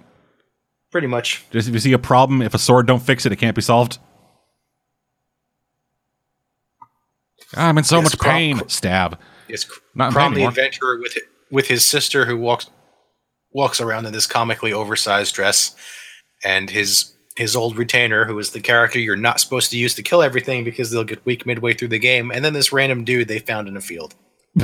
Pretty 0.91 1.08
much. 1.08 1.45
Just 1.52 1.67
if 1.67 1.73
you 1.73 1.80
see 1.80 1.93
a 1.93 1.99
problem, 1.99 2.41
if 2.41 2.54
a 2.54 2.60
sword 2.60 2.88
don't 2.88 3.02
fix 3.02 3.25
it, 3.25 3.32
it 3.32 3.36
can't 3.36 3.56
be 3.56 3.62
solved. 3.62 3.99
Ah, 7.56 7.69
I'm 7.69 7.78
in 7.78 7.84
so 7.84 7.97
Yes, 7.97 8.06
much 8.06 8.17
Chrom- 8.19 8.32
pain. 8.32 8.69
Stab. 8.69 9.19
It's 9.47 9.65
Not 9.95 10.13
Chrom 10.13 10.36
the 10.36 10.45
adventurer 10.45 10.99
with 10.99 11.17
with 11.52 11.67
his 11.67 11.84
sister 11.86 12.25
who 12.25 12.38
walks 12.38 12.69
walks 13.52 13.82
around 13.82 14.06
in 14.06 14.13
this 14.13 14.28
comically 14.28 14.71
oversized 14.73 15.34
dress, 15.36 15.75
and 16.43 16.69
his 16.69 17.13
his 17.36 17.56
old 17.56 17.78
retainer, 17.78 18.25
who 18.25 18.38
is 18.38 18.52
the 18.52 18.60
character 18.62 18.99
you're 18.99 19.15
not 19.15 19.39
supposed 19.39 19.71
to 19.71 19.78
use 19.78 19.95
to 19.95 20.04
kill 20.04 20.21
everything 20.21 20.63
because 20.63 20.91
they'll 20.91 21.04
get 21.04 21.25
weak 21.25 21.45
midway 21.45 21.73
through 21.73 21.88
the 21.88 21.99
game, 21.99 22.32
and 22.32 22.43
then 22.45 22.54
this 22.54 22.71
random 22.73 23.04
dude 23.04 23.28
they 23.28 23.39
found 23.39 23.67
in 23.67 23.78
a 23.78 23.82
field. 23.82 24.15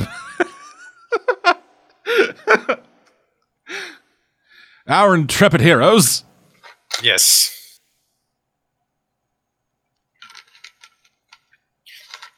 Our 4.88 5.14
intrepid 5.14 5.60
heroes. 5.60 6.24
Yes. 7.02 7.52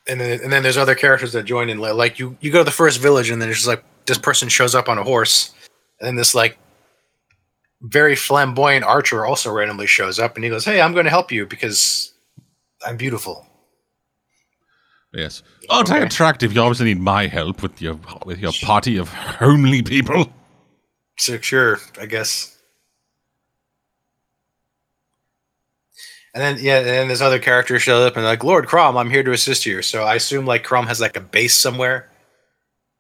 And 0.08 0.20
then, 0.20 0.40
and 0.42 0.50
then 0.52 0.62
there's 0.62 0.78
other 0.78 0.94
characters 0.94 1.32
that 1.34 1.44
join 1.44 1.68
in. 1.68 1.78
Like 1.78 2.18
you, 2.18 2.36
you 2.40 2.50
go 2.50 2.58
to 2.58 2.64
the 2.64 2.70
first 2.70 2.98
village, 3.00 3.28
and 3.30 3.42
then 3.42 3.50
it's 3.50 3.58
just 3.58 3.68
like 3.68 3.84
this 4.06 4.16
person 4.18 4.48
shows 4.48 4.74
up 4.74 4.88
on 4.88 4.96
a 4.96 5.04
horse, 5.04 5.52
and 6.00 6.06
then 6.06 6.16
this 6.16 6.34
like 6.34 6.58
very 7.82 8.16
flamboyant 8.16 8.84
archer 8.86 9.26
also 9.26 9.52
randomly 9.52 9.86
shows 9.86 10.18
up, 10.18 10.34
and 10.36 10.44
he 10.44 10.48
goes, 10.50 10.64
"Hey, 10.64 10.80
I'm 10.80 10.94
going 10.94 11.04
to 11.04 11.10
help 11.10 11.30
you 11.30 11.44
because 11.44 12.14
I'm 12.86 12.96
beautiful." 12.96 13.44
Yes. 15.12 15.42
Oh, 15.68 15.76
Aren't 15.78 15.90
I 15.90 15.96
Okay. 15.98 16.06
attractive? 16.06 16.54
You 16.54 16.62
obviously 16.62 16.86
need 16.86 17.00
my 17.00 17.26
help 17.26 17.62
with 17.62 17.80
your 17.82 17.98
with 18.24 18.38
your 18.38 18.52
party 18.62 18.96
of 18.96 19.12
homely 19.12 19.82
people. 19.82 20.32
So 21.18 21.38
sure, 21.40 21.78
I 22.00 22.06
guess. 22.06 22.56
And 26.34 26.42
then 26.42 26.58
yeah, 26.64 26.78
and 26.78 26.86
then 26.86 27.08
there's 27.08 27.22
other 27.22 27.40
character 27.40 27.78
show 27.80 28.06
up 28.06 28.16
and 28.16 28.24
like, 28.24 28.44
Lord 28.44 28.66
Chrom, 28.66 28.98
I'm 28.98 29.10
here 29.10 29.24
to 29.24 29.32
assist 29.32 29.66
you. 29.66 29.82
So 29.82 30.04
I 30.04 30.14
assume 30.14 30.46
like 30.46 30.64
Chrom 30.64 30.86
has 30.86 31.00
like 31.00 31.16
a 31.16 31.20
base 31.20 31.54
somewhere 31.56 32.08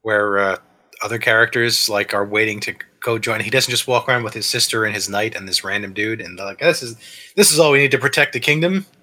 where 0.02 0.38
uh, 0.38 0.56
other 1.02 1.18
characters 1.18 1.88
like 1.88 2.12
are 2.14 2.24
waiting 2.24 2.58
to 2.60 2.74
go 3.00 3.18
join. 3.18 3.40
He 3.40 3.50
doesn't 3.50 3.70
just 3.70 3.86
walk 3.86 4.08
around 4.08 4.24
with 4.24 4.34
his 4.34 4.46
sister 4.46 4.84
and 4.84 4.94
his 4.94 5.08
knight 5.08 5.36
and 5.36 5.46
this 5.46 5.62
random 5.62 5.92
dude 5.92 6.20
and 6.20 6.36
they're 6.36 6.46
like, 6.46 6.58
this 6.58 6.82
is 6.82 6.96
this 7.36 7.52
is 7.52 7.60
all 7.60 7.70
we 7.70 7.78
need 7.78 7.92
to 7.92 7.98
protect 7.98 8.32
the 8.32 8.40
kingdom. 8.40 8.86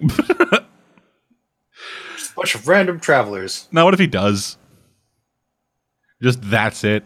Bunch 2.36 2.54
of 2.54 2.68
random 2.68 3.00
travelers. 3.00 3.66
Now, 3.72 3.86
what 3.86 3.94
if 3.94 4.00
he 4.00 4.06
does? 4.06 4.58
Just 6.20 6.42
that's 6.42 6.84
it. 6.84 7.04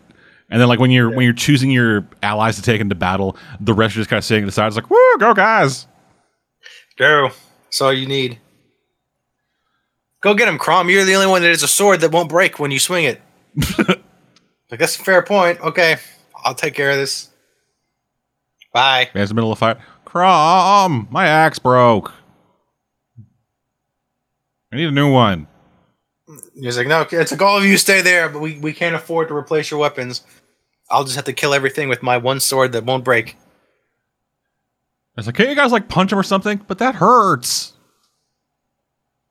And 0.50 0.60
then, 0.60 0.68
like 0.68 0.80
when 0.80 0.90
you're 0.90 1.10
when 1.10 1.24
you're 1.24 1.32
choosing 1.32 1.70
your 1.70 2.06
allies 2.22 2.56
to 2.56 2.62
take 2.62 2.80
into 2.80 2.94
battle, 2.94 3.36
the 3.60 3.72
rest 3.72 3.94
are 3.94 4.00
just 4.00 4.10
kind 4.10 4.18
of 4.18 4.24
sitting 4.24 4.46
aside. 4.48 4.66
It's 4.66 4.76
like, 4.76 4.90
"Woo, 4.90 5.18
go 5.18 5.32
guys!" 5.32 5.86
Go. 6.96 7.30
That's 7.64 7.80
all 7.80 7.92
you 7.92 8.06
need. 8.06 8.38
Go 10.20 10.34
get 10.34 10.48
him, 10.48 10.58
Chrom. 10.58 10.90
You're 10.90 11.04
the 11.04 11.14
only 11.14 11.28
one 11.28 11.42
that 11.42 11.48
has 11.48 11.62
a 11.62 11.68
sword 11.68 12.00
that 12.00 12.12
won't 12.12 12.28
break 12.28 12.58
when 12.58 12.70
you 12.70 12.78
swing 12.78 13.04
it. 13.04 13.22
like 13.78 14.78
that's 14.78 14.96
a 14.96 15.02
fair 15.02 15.22
point. 15.22 15.60
Okay, 15.60 15.96
I'll 16.44 16.54
take 16.54 16.74
care 16.74 16.90
of 16.90 16.96
this. 16.96 17.30
Bye. 18.72 19.08
Man's 19.14 19.30
in 19.30 19.36
the 19.36 19.40
middle 19.40 19.52
of 19.52 19.58
a 19.58 19.60
fight. 19.60 19.78
Chrom, 20.04 21.10
my 21.10 21.26
axe 21.26 21.58
broke. 21.58 22.12
I 24.72 24.76
need 24.76 24.88
a 24.88 24.92
new 24.92 25.10
one. 25.10 25.46
He's 26.54 26.76
like, 26.76 26.86
no, 26.86 27.06
it's 27.10 27.32
like 27.32 27.42
all 27.42 27.58
of 27.58 27.64
you 27.64 27.76
stay 27.76 28.02
there, 28.02 28.28
but 28.28 28.40
we, 28.40 28.58
we 28.58 28.72
can't 28.72 28.94
afford 28.94 29.28
to 29.28 29.34
replace 29.34 29.70
your 29.70 29.80
weapons. 29.80 30.22
I'll 30.90 31.04
just 31.04 31.16
have 31.16 31.24
to 31.26 31.32
kill 31.32 31.54
everything 31.54 31.88
with 31.88 32.02
my 32.02 32.16
one 32.16 32.40
sword 32.40 32.72
that 32.72 32.84
won't 32.84 33.04
break. 33.04 33.36
I 35.16 35.20
was 35.20 35.26
like, 35.26 35.36
can't 35.36 35.48
you 35.50 35.54
guys 35.56 35.72
like 35.72 35.88
punch 35.88 36.12
him 36.12 36.18
or 36.18 36.22
something? 36.22 36.60
But 36.66 36.78
that 36.78 36.94
hurts. 36.96 37.72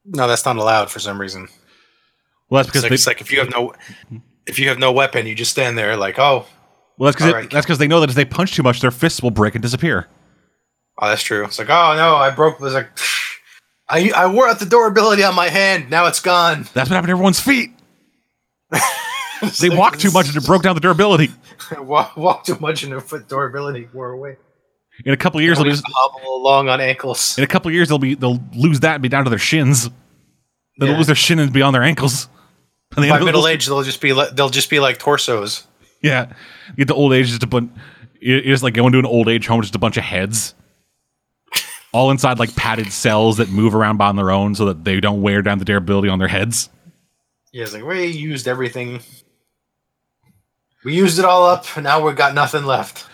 No, 0.06 0.28
that's 0.28 0.46
not 0.46 0.58
allowed 0.58 0.90
for 0.90 1.00
some 1.00 1.20
reason. 1.20 1.48
Well, 2.50 2.64
that's 2.64 2.68
It's 2.68 2.72
because 2.72 2.84
like, 2.84 2.90
they, 2.90 2.96
it's 2.96 3.08
like 3.08 3.22
if 3.22 3.32
you 3.32 3.40
have 3.40 3.50
no 3.52 3.74
if 4.48 4.58
you 4.60 4.70
have 4.70 4.80
no 4.80 4.92
weapon, 4.92 5.28
you 5.28 5.36
just 5.36 5.52
stand 5.52 5.78
there 5.78 5.96
like, 5.98 6.18
oh, 6.18 6.46
well, 6.98 7.06
that's 7.12 7.16
because 7.16 7.34
Alright. 7.34 7.50
that's 7.52 7.66
because 7.66 7.78
they 7.78 7.88
know 7.88 8.00
that 8.02 8.10
if 8.10 8.16
they 8.16 8.26
punch 8.26 8.56
too 8.56 8.64
much, 8.64 8.82
their 8.82 8.92
fists 8.92 9.22
will 9.22 9.32
break 9.32 9.56
and 9.56 9.62
disappear. 9.62 10.08
oh, 11.02 11.08
that's 11.10 11.22
true. 11.24 11.46
It's 11.46 11.60
like, 11.60 11.70
oh 11.70 11.96
no, 11.96 12.16
I 12.16 12.30
broke. 12.32 12.56
It's 12.62 12.74
like, 12.74 12.90
I 13.90 14.12
I 14.16 14.28
wore 14.32 14.48
out 14.48 14.60
the 14.60 14.66
durability 14.66 15.24
on 15.24 15.36
my 15.36 15.50
hand. 15.50 15.90
Now 15.90 16.08
it's 16.08 16.20
gone. 16.20 16.64
That's 16.74 16.90
what 16.90 16.96
happened 16.96 17.08
to 17.08 17.12
everyone's 17.12 17.40
feet. 17.40 17.72
They 19.60 19.70
walked 19.70 20.00
too 20.00 20.12
much 20.12 20.28
and 20.28 20.36
it 20.38 20.46
broke 20.46 20.64
down 20.64 20.76
the 20.76 20.82
durability. 20.82 21.30
walk, 21.80 22.16
walk 22.18 22.44
too 22.44 22.58
much 22.60 22.84
and 22.84 22.92
their 22.92 23.02
foot 23.02 23.28
durability 23.28 23.88
wore 23.94 24.12
away. 24.12 24.38
In 25.06 25.14
a 25.14 25.18
couple 25.18 25.40
of 25.40 25.44
years, 25.44 25.58
They 25.58 25.64
they'll 25.64 25.74
just, 25.74 25.86
hobble 25.88 26.36
along 26.36 26.68
on 26.70 26.82
ankles. 26.82 27.38
in 27.38 27.44
a 27.44 27.48
couple 27.48 27.72
years 27.72 27.88
they'll 27.88 28.00
be 28.00 28.16
they'll 28.16 28.44
lose 28.54 28.82
that 28.82 28.96
and 28.96 29.02
be 29.04 29.08
down 29.10 29.24
to 29.24 29.30
their 29.30 29.40
shins. 29.40 29.90
They'll 30.78 30.90
Yeah. 30.90 30.98
lose 30.98 31.08
their 31.08 31.16
shin 31.16 31.40
and 31.40 31.52
be 31.54 31.62
on 31.62 31.74
their 31.74 31.84
ankles. 31.84 32.28
And 32.96 33.06
they 33.06 33.10
By 33.10 33.20
middle 33.20 33.48
age, 33.48 33.68
they'll 33.68 33.84
just 33.84 34.02
be 34.02 34.14
like, 34.14 34.36
they'll 34.36 34.50
just 34.50 34.68
be 34.70 34.80
like 34.80 34.98
torsos. 34.98 35.68
Yeah, 36.02 36.34
you 36.70 36.76
get 36.76 36.88
the 36.88 36.96
old 36.96 37.14
age, 37.14 37.28
just 37.28 37.44
a 37.44 37.48
bunch. 37.48 37.72
It's 38.20 38.64
like 38.64 38.74
going 38.74 38.94
to 38.94 38.98
an 39.00 39.06
old 39.06 39.30
age 39.30 39.46
home, 39.46 39.62
just 39.62 39.76
a 39.76 39.80
bunch 39.80 39.96
of 39.96 40.04
heads, 40.04 40.56
all 41.94 42.10
inside 42.10 42.40
like 42.40 42.56
padded 42.56 42.92
cells 42.92 43.38
that 43.38 43.50
move 43.50 43.76
around 43.76 43.98
by 43.98 44.08
on 44.08 44.16
their 44.16 44.32
own, 44.32 44.56
so 44.56 44.66
that 44.66 44.86
they 44.86 45.00
don't 45.00 45.22
wear 45.22 45.44
down 45.44 45.60
the 45.60 45.66
durability 45.66 46.10
on 46.10 46.18
their 46.18 46.28
heads. 46.28 46.70
Yeah, 47.54 47.64
it's 47.64 47.74
like 47.74 47.84
we 47.84 48.08
used 48.08 48.48
everything. 48.48 49.02
We 50.84 50.96
used 50.96 51.20
it 51.20 51.26
all 51.26 51.46
up, 51.46 51.66
and 51.76 51.84
now 51.84 52.06
we've 52.06 52.16
got 52.16 52.34
nothing 52.34 52.66
left. 52.66 53.06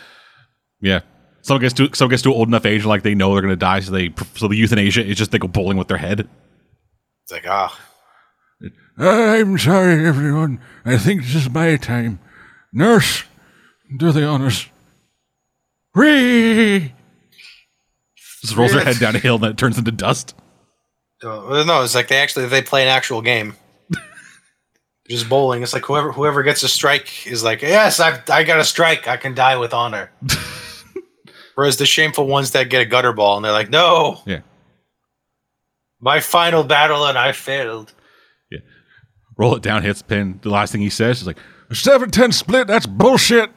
Yeah, 0.81 1.01
someone 1.41 1.61
gets 1.61 1.73
to 1.75 1.89
someone 1.93 2.11
gets 2.11 2.23
to 2.23 2.33
old 2.33 2.47
enough 2.47 2.65
age, 2.65 2.85
like 2.85 3.03
they 3.03 3.15
know 3.15 3.33
they're 3.33 3.41
gonna 3.41 3.55
die, 3.55 3.79
so 3.79 3.91
they 3.91 4.13
so 4.35 4.47
the 4.47 4.55
euthanasia 4.55 5.03
is 5.03 5.17
just 5.17 5.31
they 5.31 5.39
go 5.39 5.47
bowling 5.47 5.77
with 5.77 5.87
their 5.87 5.97
head. 5.97 6.27
It's 7.23 7.31
like 7.31 7.47
ah, 7.47 7.79
I'm 8.97 9.57
sorry, 9.57 10.05
everyone. 10.05 10.61
I 10.85 10.97
think 10.97 11.23
this 11.23 11.35
is 11.35 11.49
my 11.49 11.75
time. 11.77 12.19
Nurse, 12.71 13.23
do 13.97 14.11
the 14.11 14.25
honors. 14.25 14.67
Whee! 15.95 16.93
Just 18.41 18.55
rolls 18.55 18.73
her 18.73 18.83
head 18.83 18.99
down 18.99 19.15
a 19.15 19.19
hill, 19.19 19.35
and 19.35 19.43
then 19.43 19.51
it 19.51 19.57
turns 19.57 19.77
into 19.77 19.91
dust. 19.91 20.35
Uh, 21.23 21.63
no, 21.65 21.83
it's 21.83 21.95
like 21.95 22.09
they 22.09 22.17
actually 22.17 22.45
they 22.47 22.61
play 22.61 22.83
an 22.83 22.89
actual 22.89 23.21
game. 23.21 23.55
Just 25.09 25.29
bowling. 25.29 25.61
It's 25.61 25.73
like 25.73 25.85
whoever 25.85 26.11
whoever 26.11 26.41
gets 26.43 26.63
a 26.63 26.67
strike 26.67 27.27
is 27.27 27.43
like, 27.43 27.61
yes, 27.61 27.99
I 27.99 28.19
I 28.29 28.43
got 28.43 28.59
a 28.59 28.63
strike. 28.63 29.07
I 29.07 29.17
can 29.17 29.35
die 29.35 29.55
with 29.57 29.73
honor. 29.73 30.09
Whereas 31.55 31.77
the 31.77 31.85
shameful 31.85 32.27
ones 32.27 32.51
that 32.51 32.69
get 32.69 32.81
a 32.81 32.85
gutter 32.85 33.13
ball 33.13 33.37
and 33.37 33.45
they're 33.45 33.51
like, 33.51 33.69
no, 33.69 34.21
Yeah. 34.25 34.39
my 36.01 36.19
final 36.19 36.63
battle 36.63 37.05
and 37.05 37.17
I 37.17 37.31
failed. 37.31 37.93
Yeah, 38.51 38.59
roll 39.37 39.55
it 39.55 39.61
down, 39.63 39.83
hits 39.83 40.01
pin. 40.01 40.39
The 40.41 40.49
last 40.49 40.71
thing 40.73 40.81
he 40.81 40.89
says 40.89 41.21
is 41.21 41.27
like, 41.27 41.37
a 41.69 41.75
7 41.75 42.11
10 42.11 42.31
split, 42.33 42.67
that's 42.67 42.85
bullshit. 42.85 43.51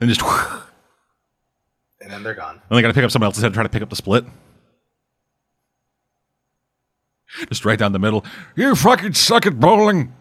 And 0.00 0.10
just, 0.10 0.20
and 0.22 0.32
And 2.02 2.10
then 2.12 2.22
they're 2.22 2.34
gone. 2.34 2.60
And 2.68 2.76
they 2.76 2.82
got 2.82 2.88
to 2.88 2.94
pick 2.94 3.04
up 3.04 3.10
someone 3.10 3.28
else's 3.28 3.40
head 3.42 3.46
and 3.46 3.54
try 3.54 3.62
to 3.62 3.68
pick 3.70 3.80
up 3.82 3.88
the 3.88 3.96
split. 3.96 4.26
Just 7.48 7.64
right 7.64 7.78
down 7.78 7.92
the 7.92 7.98
middle. 7.98 8.24
You 8.56 8.74
fucking 8.74 9.14
suck 9.14 9.46
at 9.46 9.58
bowling. 9.58 10.12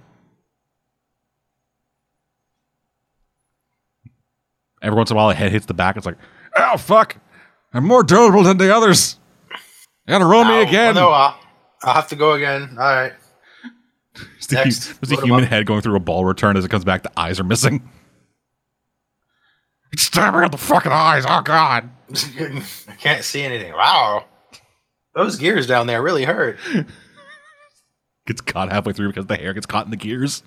Every 4.81 4.97
once 4.97 5.09
in 5.11 5.15
a 5.15 5.17
while, 5.17 5.29
a 5.29 5.33
head 5.33 5.51
hits 5.51 5.65
the 5.65 5.73
back. 5.73 5.95
It's 5.95 6.05
like, 6.05 6.17
oh, 6.57 6.77
fuck. 6.77 7.17
I'm 7.73 7.85
more 7.85 8.03
durable 8.03 8.43
than 8.43 8.57
the 8.57 8.75
others. 8.75 9.17
You 10.05 10.11
gotta 10.11 10.25
roll 10.25 10.43
me 10.43 10.61
again. 10.61 10.95
No, 10.95 11.09
I'll, 11.09 11.39
I'll 11.83 11.93
have 11.93 12.09
to 12.09 12.15
go 12.17 12.33
again. 12.33 12.69
All 12.71 12.75
right. 12.77 13.13
Just 14.37 14.51
a, 14.51 14.55
Next. 14.55 14.87
hu- 14.87 14.93
just 15.05 15.11
a 15.13 15.25
human 15.25 15.43
head 15.45 15.65
going 15.65 15.81
through 15.81 15.95
a 15.95 15.99
ball 15.99 16.23
return 16.25 16.55
as 16.57 16.65
it 16.65 16.69
comes 16.69 16.83
back. 16.83 17.01
The 17.03 17.11
eyes 17.19 17.39
are 17.39 17.43
missing. 17.45 17.89
It's 19.93 20.01
stabbing 20.01 20.41
at 20.41 20.51
the 20.51 20.57
fucking 20.57 20.91
eyes. 20.91 21.23
Oh 21.29 21.41
god. 21.43 21.87
I 22.11 22.95
can't 22.99 23.23
see 23.23 23.43
anything. 23.43 23.73
Wow. 23.73 24.25
Those 25.13 25.35
gears 25.35 25.67
down 25.67 25.85
there 25.85 26.01
really 26.01 26.23
hurt. 26.23 26.57
Gets 28.25 28.41
caught 28.41 28.71
halfway 28.71 28.93
through 28.93 29.09
because 29.09 29.25
the 29.25 29.35
hair 29.35 29.53
gets 29.53 29.65
caught 29.65 29.85
in 29.85 29.91
the 29.91 29.97
gears. 29.97 30.43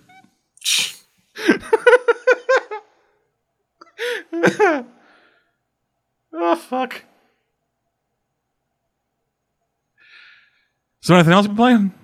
oh 6.32 6.56
fuck. 6.56 7.04
So 11.00 11.14
anything 11.14 11.32
else 11.32 11.44
you 11.44 11.50
been 11.50 11.56
playing? 11.56 11.94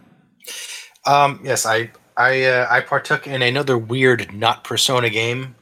Um, 1.07 1.41
yes, 1.43 1.67
I 1.67 1.91
I 2.17 2.45
uh, 2.45 2.67
I 2.71 2.81
partook 2.81 3.27
in 3.27 3.43
another 3.43 3.77
weird 3.77 4.33
not 4.33 4.65
persona 4.65 5.11
game 5.11 5.57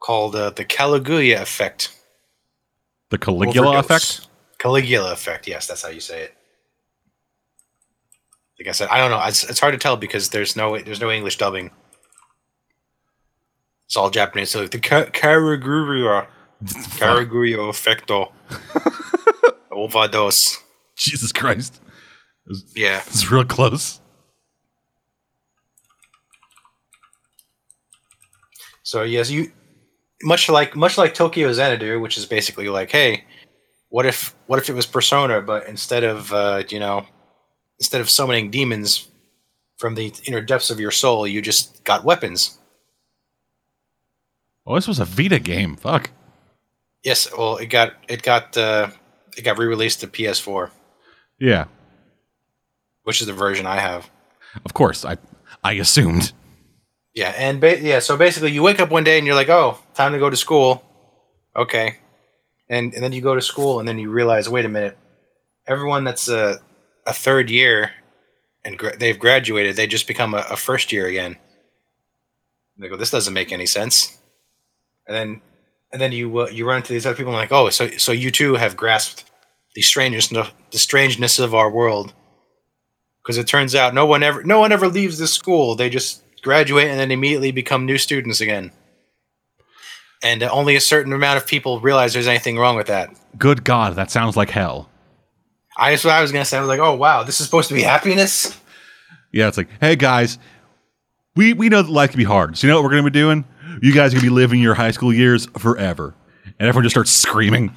called 0.00 0.36
uh, 0.36 0.50
the 0.50 0.64
Caligula 0.64 1.40
Effect. 1.40 1.94
The 3.10 3.18
Caligula 3.18 3.78
Overdose. 3.78 4.18
effect? 4.18 4.28
Caligula 4.58 5.12
Effect. 5.12 5.48
Yes, 5.48 5.66
that's 5.66 5.82
how 5.82 5.88
you 5.88 6.00
say 6.00 6.24
it. 6.24 6.37
Like 8.58 8.68
I 8.68 8.72
said, 8.72 8.88
I 8.90 8.98
don't 8.98 9.10
know. 9.10 9.22
It's, 9.24 9.44
it's 9.48 9.60
hard 9.60 9.72
to 9.72 9.78
tell 9.78 9.96
because 9.96 10.30
there's 10.30 10.56
no 10.56 10.78
there's 10.78 11.00
no 11.00 11.10
English 11.10 11.38
dubbing. 11.38 11.70
It's 13.86 13.96
all 13.96 14.10
Japanese. 14.10 14.50
So 14.50 14.66
the 14.66 14.78
Ka- 14.80 15.06
Caligula 15.12 16.26
Caligula 16.96 17.72
Effecto 17.72 18.32
Overdose. 19.70 20.62
Jesus 20.96 21.30
Christ. 21.32 21.80
Yeah. 22.74 23.02
It's 23.06 23.30
real 23.30 23.44
close. 23.44 24.00
So 28.82 29.02
yes, 29.02 29.30
you 29.30 29.52
much 30.22 30.48
like 30.48 30.74
much 30.74 30.98
like 30.98 31.14
Tokyo 31.14 31.52
Xanadu, 31.52 32.00
which 32.00 32.16
is 32.18 32.26
basically 32.26 32.68
like, 32.68 32.90
hey, 32.90 33.24
what 33.90 34.06
if 34.06 34.34
what 34.46 34.58
if 34.58 34.68
it 34.68 34.74
was 34.74 34.86
Persona, 34.86 35.40
but 35.42 35.66
instead 35.68 36.04
of 36.04 36.32
uh, 36.32 36.62
you 36.70 36.80
know, 36.80 37.06
instead 37.78 38.00
of 38.00 38.10
summoning 38.10 38.50
demons 38.50 39.08
from 39.76 39.94
the 39.94 40.12
inner 40.26 40.40
depths 40.40 40.70
of 40.70 40.80
your 40.80 40.90
soul, 40.90 41.26
you 41.26 41.40
just 41.42 41.84
got 41.84 42.04
weapons. 42.04 42.58
Oh, 44.66 44.74
this 44.74 44.88
was 44.88 44.98
a 44.98 45.04
Vita 45.04 45.38
game. 45.38 45.76
Fuck. 45.76 46.10
Yes, 47.04 47.28
well, 47.36 47.56
it 47.56 47.66
got 47.66 47.94
it 48.08 48.22
got 48.22 48.56
uh, 48.56 48.90
it 49.36 49.42
got 49.42 49.56
re-released 49.58 50.00
to 50.00 50.06
PS4, 50.08 50.70
Yeah. 51.38 51.66
which 53.04 53.20
is 53.20 53.26
the 53.26 53.32
version 53.32 53.66
I 53.66 53.76
have. 53.76 54.10
Of 54.64 54.74
course. 54.74 55.04
I 55.04 55.16
I 55.64 55.74
assumed. 55.74 56.32
Yeah, 57.14 57.32
and 57.36 57.60
ba- 57.60 57.80
yeah, 57.80 58.00
so 58.00 58.16
basically, 58.16 58.52
you 58.52 58.62
wake 58.62 58.80
up 58.80 58.90
one 58.90 59.04
day 59.04 59.16
and 59.18 59.26
you're 59.26 59.34
like, 59.36 59.48
"Oh, 59.48 59.78
time 59.94 60.12
to 60.12 60.18
go 60.18 60.28
to 60.30 60.36
school." 60.36 60.84
Okay, 61.56 61.96
and 62.68 62.92
and 62.94 63.02
then 63.02 63.12
you 63.12 63.20
go 63.22 63.34
to 63.34 63.40
school 63.42 63.80
and 63.80 63.88
then 63.88 63.98
you 63.98 64.10
realize, 64.10 64.48
wait 64.48 64.64
a 64.64 64.68
minute, 64.68 64.96
everyone 65.66 66.04
that's 66.04 66.28
a 66.28 66.60
a 67.08 67.12
third 67.12 67.50
year 67.50 67.92
and 68.64 68.78
gra- 68.78 68.96
they've 68.96 69.18
graduated, 69.18 69.76
they 69.76 69.86
just 69.86 70.06
become 70.06 70.34
a, 70.34 70.44
a 70.50 70.56
first 70.56 70.92
year 70.92 71.06
again. 71.06 71.36
And 72.76 72.84
they 72.84 72.88
go, 72.88 72.96
"This 72.96 73.10
doesn't 73.10 73.34
make 73.34 73.50
any 73.50 73.66
sense." 73.66 74.18
And 75.06 75.16
then 75.16 75.40
and 75.92 76.00
then 76.00 76.12
you 76.12 76.38
uh, 76.38 76.48
you 76.48 76.66
run 76.66 76.78
into 76.78 76.92
these 76.92 77.06
other 77.06 77.16
people 77.16 77.32
and 77.32 77.40
like, 77.40 77.52
"Oh, 77.52 77.70
so 77.70 77.88
so 77.96 78.12
you 78.12 78.30
too 78.30 78.54
have 78.54 78.76
grasped 78.76 79.24
the 79.74 79.82
strangeness 79.82 80.28
the 80.28 80.78
strangeness 80.78 81.38
of 81.38 81.54
our 81.54 81.70
world." 81.70 82.12
Because 83.22 83.38
it 83.38 83.46
turns 83.46 83.74
out 83.74 83.94
no 83.94 84.06
one 84.06 84.22
ever 84.22 84.44
no 84.44 84.60
one 84.60 84.70
ever 84.70 84.88
leaves 84.88 85.18
this 85.18 85.32
school. 85.32 85.74
They 85.74 85.90
just 85.90 86.22
graduate 86.42 86.88
and 86.88 87.00
then 87.00 87.10
immediately 87.10 87.52
become 87.52 87.84
new 87.84 87.98
students 87.98 88.40
again. 88.40 88.70
And 90.22 90.42
only 90.42 90.76
a 90.76 90.80
certain 90.80 91.12
amount 91.12 91.36
of 91.36 91.46
people 91.46 91.80
realize 91.80 92.12
there's 92.12 92.26
anything 92.26 92.58
wrong 92.58 92.76
with 92.76 92.88
that. 92.88 93.10
Good 93.38 93.64
God, 93.64 93.94
that 93.96 94.10
sounds 94.10 94.36
like 94.36 94.50
hell. 94.50 94.87
I 95.78 95.90
that's 95.92 96.04
what 96.04 96.14
I 96.14 96.20
was 96.20 96.32
gonna 96.32 96.44
say. 96.44 96.58
I 96.58 96.60
was 96.60 96.68
like, 96.68 96.80
oh 96.80 96.94
wow, 96.94 97.22
this 97.22 97.40
is 97.40 97.46
supposed 97.46 97.68
to 97.68 97.74
be 97.74 97.82
happiness. 97.82 98.58
Yeah, 99.32 99.48
it's 99.48 99.56
like, 99.56 99.68
hey 99.80 99.96
guys, 99.96 100.38
we 101.36 101.52
we 101.52 101.68
know 101.68 101.82
that 101.82 101.90
life 101.90 102.10
can 102.10 102.18
be 102.18 102.24
hard. 102.24 102.58
So 102.58 102.66
you 102.66 102.72
know 102.72 102.78
what 102.78 102.84
we're 102.84 102.90
gonna 102.90 103.04
be 103.04 103.10
doing? 103.10 103.44
You 103.80 103.94
guys 103.94 104.12
are 104.12 104.16
gonna 104.16 104.26
be 104.26 104.34
living 104.34 104.60
your 104.60 104.74
high 104.74 104.90
school 104.90 105.12
years 105.12 105.46
forever. 105.58 106.14
And 106.44 106.68
everyone 106.68 106.82
just 106.82 106.94
starts 106.94 107.12
screaming. 107.12 107.74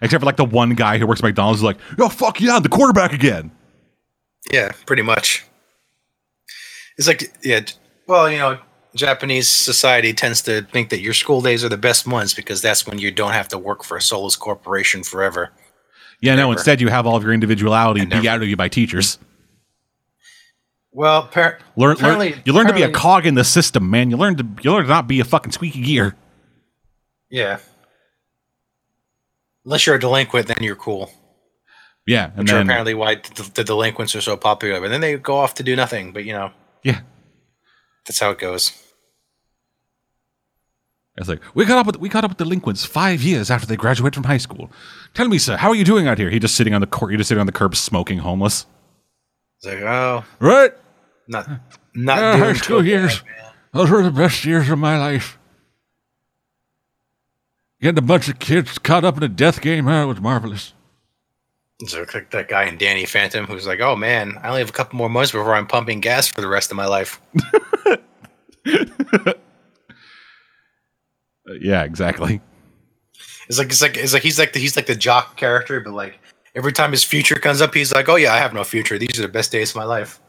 Except 0.00 0.20
for 0.20 0.26
like 0.26 0.36
the 0.36 0.44
one 0.44 0.70
guy 0.70 0.98
who 0.98 1.06
works 1.06 1.20
at 1.20 1.24
McDonald's 1.24 1.60
is 1.60 1.64
like, 1.64 1.78
oh 1.98 2.08
fuck 2.08 2.40
yeah, 2.40 2.56
I'm 2.56 2.62
the 2.62 2.68
quarterback 2.68 3.12
again. 3.12 3.52
Yeah, 4.50 4.72
pretty 4.86 5.02
much. 5.02 5.44
It's 6.96 7.06
like 7.06 7.32
yeah, 7.44 7.60
well, 8.06 8.30
you 8.30 8.38
know, 8.38 8.58
Japanese 8.94 9.48
society 9.48 10.12
tends 10.12 10.42
to 10.42 10.62
think 10.62 10.90
that 10.90 11.00
your 11.00 11.14
school 11.14 11.40
days 11.40 11.64
are 11.64 11.68
the 11.68 11.76
best 11.76 12.06
ones 12.06 12.34
because 12.34 12.62
that's 12.62 12.86
when 12.86 12.98
you 12.98 13.10
don't 13.10 13.32
have 13.32 13.48
to 13.48 13.58
work 13.58 13.84
for 13.84 13.96
a 13.96 14.02
soulless 14.02 14.36
corporation 14.36 15.02
forever. 15.02 15.50
Yeah, 16.22 16.36
no, 16.36 16.42
Never. 16.42 16.52
instead 16.52 16.80
you 16.80 16.88
have 16.88 17.06
all 17.06 17.16
of 17.16 17.24
your 17.24 17.32
individuality 17.34 18.00
I 18.02 18.04
beat 18.04 18.26
out 18.28 18.40
of 18.42 18.48
you 18.48 18.56
by 18.56 18.68
teachers. 18.68 19.18
Well, 20.92 21.26
par- 21.26 21.58
Learn, 21.76 21.88
learn 21.88 21.96
apparently- 21.96 22.42
you 22.44 22.52
learn 22.52 22.68
to 22.68 22.72
be 22.74 22.82
a 22.82 22.90
cog 22.90 23.26
in 23.26 23.34
the 23.34 23.44
system, 23.44 23.90
man. 23.90 24.10
You 24.10 24.16
learn 24.16 24.36
to 24.36 24.46
you 24.62 24.72
learn 24.72 24.84
to 24.84 24.88
not 24.88 25.08
be 25.08 25.20
a 25.20 25.24
fucking 25.24 25.52
squeaky 25.52 25.82
gear. 25.82 26.14
Yeah. 27.28 27.58
Unless 29.64 29.86
you're 29.86 29.96
a 29.96 30.00
delinquent, 30.00 30.46
then 30.48 30.56
you're 30.60 30.76
cool. 30.76 31.10
Yeah, 32.06 32.26
and 32.36 32.38
Which 32.38 32.52
are 32.52 32.60
apparently 32.60 32.94
why 32.94 33.14
the, 33.16 33.50
the 33.54 33.64
delinquents 33.64 34.14
are 34.16 34.20
so 34.20 34.36
popular. 34.36 34.80
But 34.80 34.88
then 34.90 35.00
they 35.00 35.16
go 35.16 35.36
off 35.36 35.54
to 35.54 35.62
do 35.62 35.76
nothing. 35.76 36.12
But 36.12 36.24
you 36.24 36.32
know, 36.32 36.50
yeah, 36.82 37.00
that's 38.06 38.18
how 38.18 38.30
it 38.30 38.38
goes. 38.38 38.72
It's 41.16 41.28
like 41.28 41.40
we 41.54 41.64
got 41.64 41.78
up 41.78 41.86
with 41.86 41.98
we 41.98 42.08
got 42.08 42.24
up 42.24 42.30
with 42.30 42.38
delinquents 42.38 42.84
five 42.84 43.22
years 43.22 43.50
after 43.50 43.66
they 43.66 43.76
graduate 43.76 44.14
from 44.14 44.24
high 44.24 44.38
school. 44.38 44.70
Tell 45.14 45.28
me, 45.28 45.38
sir, 45.38 45.56
how 45.56 45.68
are 45.68 45.74
you 45.74 45.84
doing 45.84 46.08
out 46.08 46.18
here? 46.18 46.30
He 46.30 46.38
just 46.38 46.54
sitting 46.54 46.74
on 46.74 46.80
the 46.80 46.86
court. 46.86 47.10
He 47.10 47.16
just 47.16 47.28
sitting 47.28 47.40
on 47.40 47.46
the 47.46 47.52
curb, 47.52 47.76
smoking, 47.76 48.18
homeless. 48.18 48.66
It's 49.58 49.66
like, 49.66 49.82
oh, 49.82 50.24
Right, 50.40 50.72
not 51.28 51.48
not 51.94 52.18
Yeah, 52.18 52.32
doing 52.36 52.44
high 52.44 52.52
school 52.54 52.78
bad, 52.78 52.86
years. 52.86 53.22
man. 53.24 53.52
those 53.72 53.90
were 53.90 54.02
the 54.02 54.10
best 54.10 54.44
years 54.44 54.68
of 54.70 54.78
my 54.78 54.98
life. 54.98 55.38
Getting 57.80 57.98
a 57.98 58.02
bunch 58.02 58.28
of 58.28 58.38
kids 58.38 58.78
caught 58.78 59.04
up 59.04 59.16
in 59.16 59.22
a 59.22 59.28
death 59.28 59.60
game, 59.60 59.84
huh, 59.86 60.06
was 60.06 60.20
marvelous. 60.20 60.72
It's 61.80 61.94
like 61.94 62.30
that 62.30 62.48
guy 62.48 62.64
in 62.64 62.78
Danny 62.78 63.04
Phantom 63.04 63.44
who's 63.44 63.66
like, 63.66 63.80
oh 63.80 63.96
man, 63.96 64.38
I 64.40 64.48
only 64.48 64.60
have 64.60 64.68
a 64.70 64.72
couple 64.72 64.96
more 64.96 65.08
months 65.08 65.32
before 65.32 65.54
I'm 65.54 65.66
pumping 65.66 65.98
gas 66.00 66.28
for 66.28 66.40
the 66.40 66.46
rest 66.48 66.70
of 66.70 66.76
my 66.76 66.86
life. 66.86 67.20
Yeah, 71.60 71.82
exactly. 71.84 72.40
It's 73.48 73.58
like 73.58 73.68
it's 73.68 73.82
like 73.82 73.96
it's 73.96 74.12
like 74.12 74.22
he's 74.22 74.38
like 74.38 74.52
the, 74.52 74.58
he's 74.60 74.76
like 74.76 74.86
the 74.86 74.94
jock 74.94 75.36
character, 75.36 75.80
but 75.80 75.92
like 75.92 76.18
every 76.54 76.72
time 76.72 76.92
his 76.92 77.04
future 77.04 77.34
comes 77.36 77.60
up, 77.60 77.74
he's 77.74 77.92
like, 77.92 78.08
oh 78.08 78.16
yeah, 78.16 78.32
I 78.32 78.38
have 78.38 78.54
no 78.54 78.64
future. 78.64 78.98
These 78.98 79.18
are 79.18 79.22
the 79.22 79.28
best 79.28 79.52
days 79.52 79.70
of 79.70 79.76
my 79.76 79.84
life. 79.84 80.20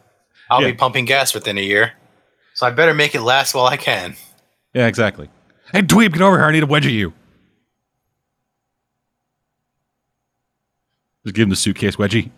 I'll 0.49 0.61
Yeah. 0.61 0.71
be 0.71 0.73
pumping 0.73 1.05
gas 1.05 1.33
within 1.33 1.57
a 1.57 1.61
year, 1.61 1.93
so 2.53 2.65
I 2.67 2.71
better 2.71 2.93
make 2.93 3.15
it 3.15 3.21
last 3.21 3.53
while 3.55 3.65
I 3.65 3.77
can. 3.77 4.15
Yeah, 4.73 4.87
exactly. 4.87 5.29
Hey, 5.71 5.81
dweeb, 5.81 6.13
get 6.13 6.21
over 6.21 6.37
here. 6.37 6.45
I 6.47 6.51
need 6.51 6.63
a 6.63 6.67
wedge 6.67 6.85
of 6.85 6.91
you. 6.91 7.13
Just 11.23 11.35
give 11.35 11.43
him 11.43 11.49
the 11.49 11.55
suitcase 11.55 11.95
wedgie. 11.95 12.29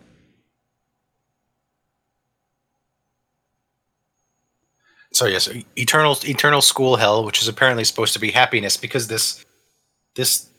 So 5.16 5.24
yes, 5.24 5.48
eternal 5.78 6.18
eternal 6.24 6.60
school 6.60 6.96
hell, 6.96 7.24
which 7.24 7.40
is 7.40 7.48
apparently 7.48 7.84
supposed 7.84 8.12
to 8.12 8.18
be 8.18 8.30
happiness, 8.30 8.76
because 8.76 9.08
this 9.08 9.42
this 10.14 10.50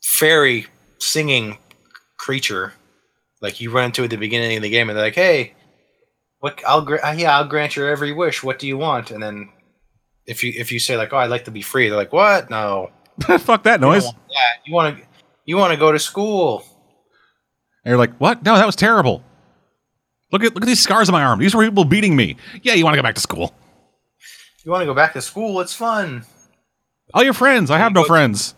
fairy 0.00 0.66
singing 0.98 1.58
creature, 2.16 2.72
like 3.40 3.60
you 3.60 3.72
run 3.72 3.86
into 3.86 4.04
at 4.04 4.10
the 4.10 4.16
beginning 4.16 4.56
of 4.58 4.62
the 4.62 4.70
game, 4.70 4.88
and 4.88 4.96
they're 4.96 5.06
like, 5.06 5.16
"Hey, 5.16 5.54
what? 6.38 6.62
I'll 6.64 6.86
yeah, 7.18 7.36
I'll 7.36 7.48
grant 7.48 7.74
your 7.74 7.88
every 7.88 8.12
wish. 8.12 8.44
What 8.44 8.60
do 8.60 8.68
you 8.68 8.78
want?" 8.78 9.10
And 9.10 9.20
then 9.20 9.48
if 10.24 10.44
you 10.44 10.52
if 10.56 10.70
you 10.70 10.78
say 10.78 10.96
like, 10.96 11.12
"Oh, 11.12 11.16
I'd 11.16 11.28
like 11.30 11.46
to 11.46 11.50
be 11.50 11.60
free," 11.62 11.88
they're 11.88 11.98
like, 11.98 12.12
"What? 12.12 12.48
No, 12.48 12.92
Fuck 13.40 13.64
that 13.64 13.80
noise. 13.80 14.04
want 14.04 14.16
that. 14.28 14.58
You 14.64 14.72
want 14.72 14.98
to 14.98 15.04
you 15.46 15.56
want 15.56 15.72
to 15.72 15.76
go 15.76 15.90
to 15.90 15.98
school." 15.98 16.62
And 17.84 17.90
you're 17.90 17.98
like, 17.98 18.14
what? 18.18 18.44
No, 18.44 18.54
that 18.54 18.66
was 18.66 18.76
terrible. 18.76 19.24
Look 20.30 20.44
at 20.44 20.54
look 20.54 20.62
at 20.62 20.66
these 20.68 20.80
scars 20.80 21.08
on 21.08 21.12
my 21.12 21.24
arm. 21.24 21.40
These 21.40 21.56
were 21.56 21.64
people 21.64 21.84
beating 21.84 22.14
me. 22.14 22.36
Yeah, 22.62 22.74
you 22.74 22.84
want 22.84 22.94
to 22.94 22.98
go 22.98 23.02
back 23.02 23.16
to 23.16 23.20
school. 23.20 23.52
You 24.64 24.70
want 24.70 24.82
to 24.82 24.86
go 24.86 24.94
back 24.94 25.14
to 25.14 25.22
school? 25.22 25.60
It's 25.60 25.74
fun. 25.74 26.24
All 27.14 27.22
your 27.22 27.32
friends. 27.32 27.70
I 27.70 27.78
have 27.78 27.92
no 27.92 28.04
friends. 28.04 28.54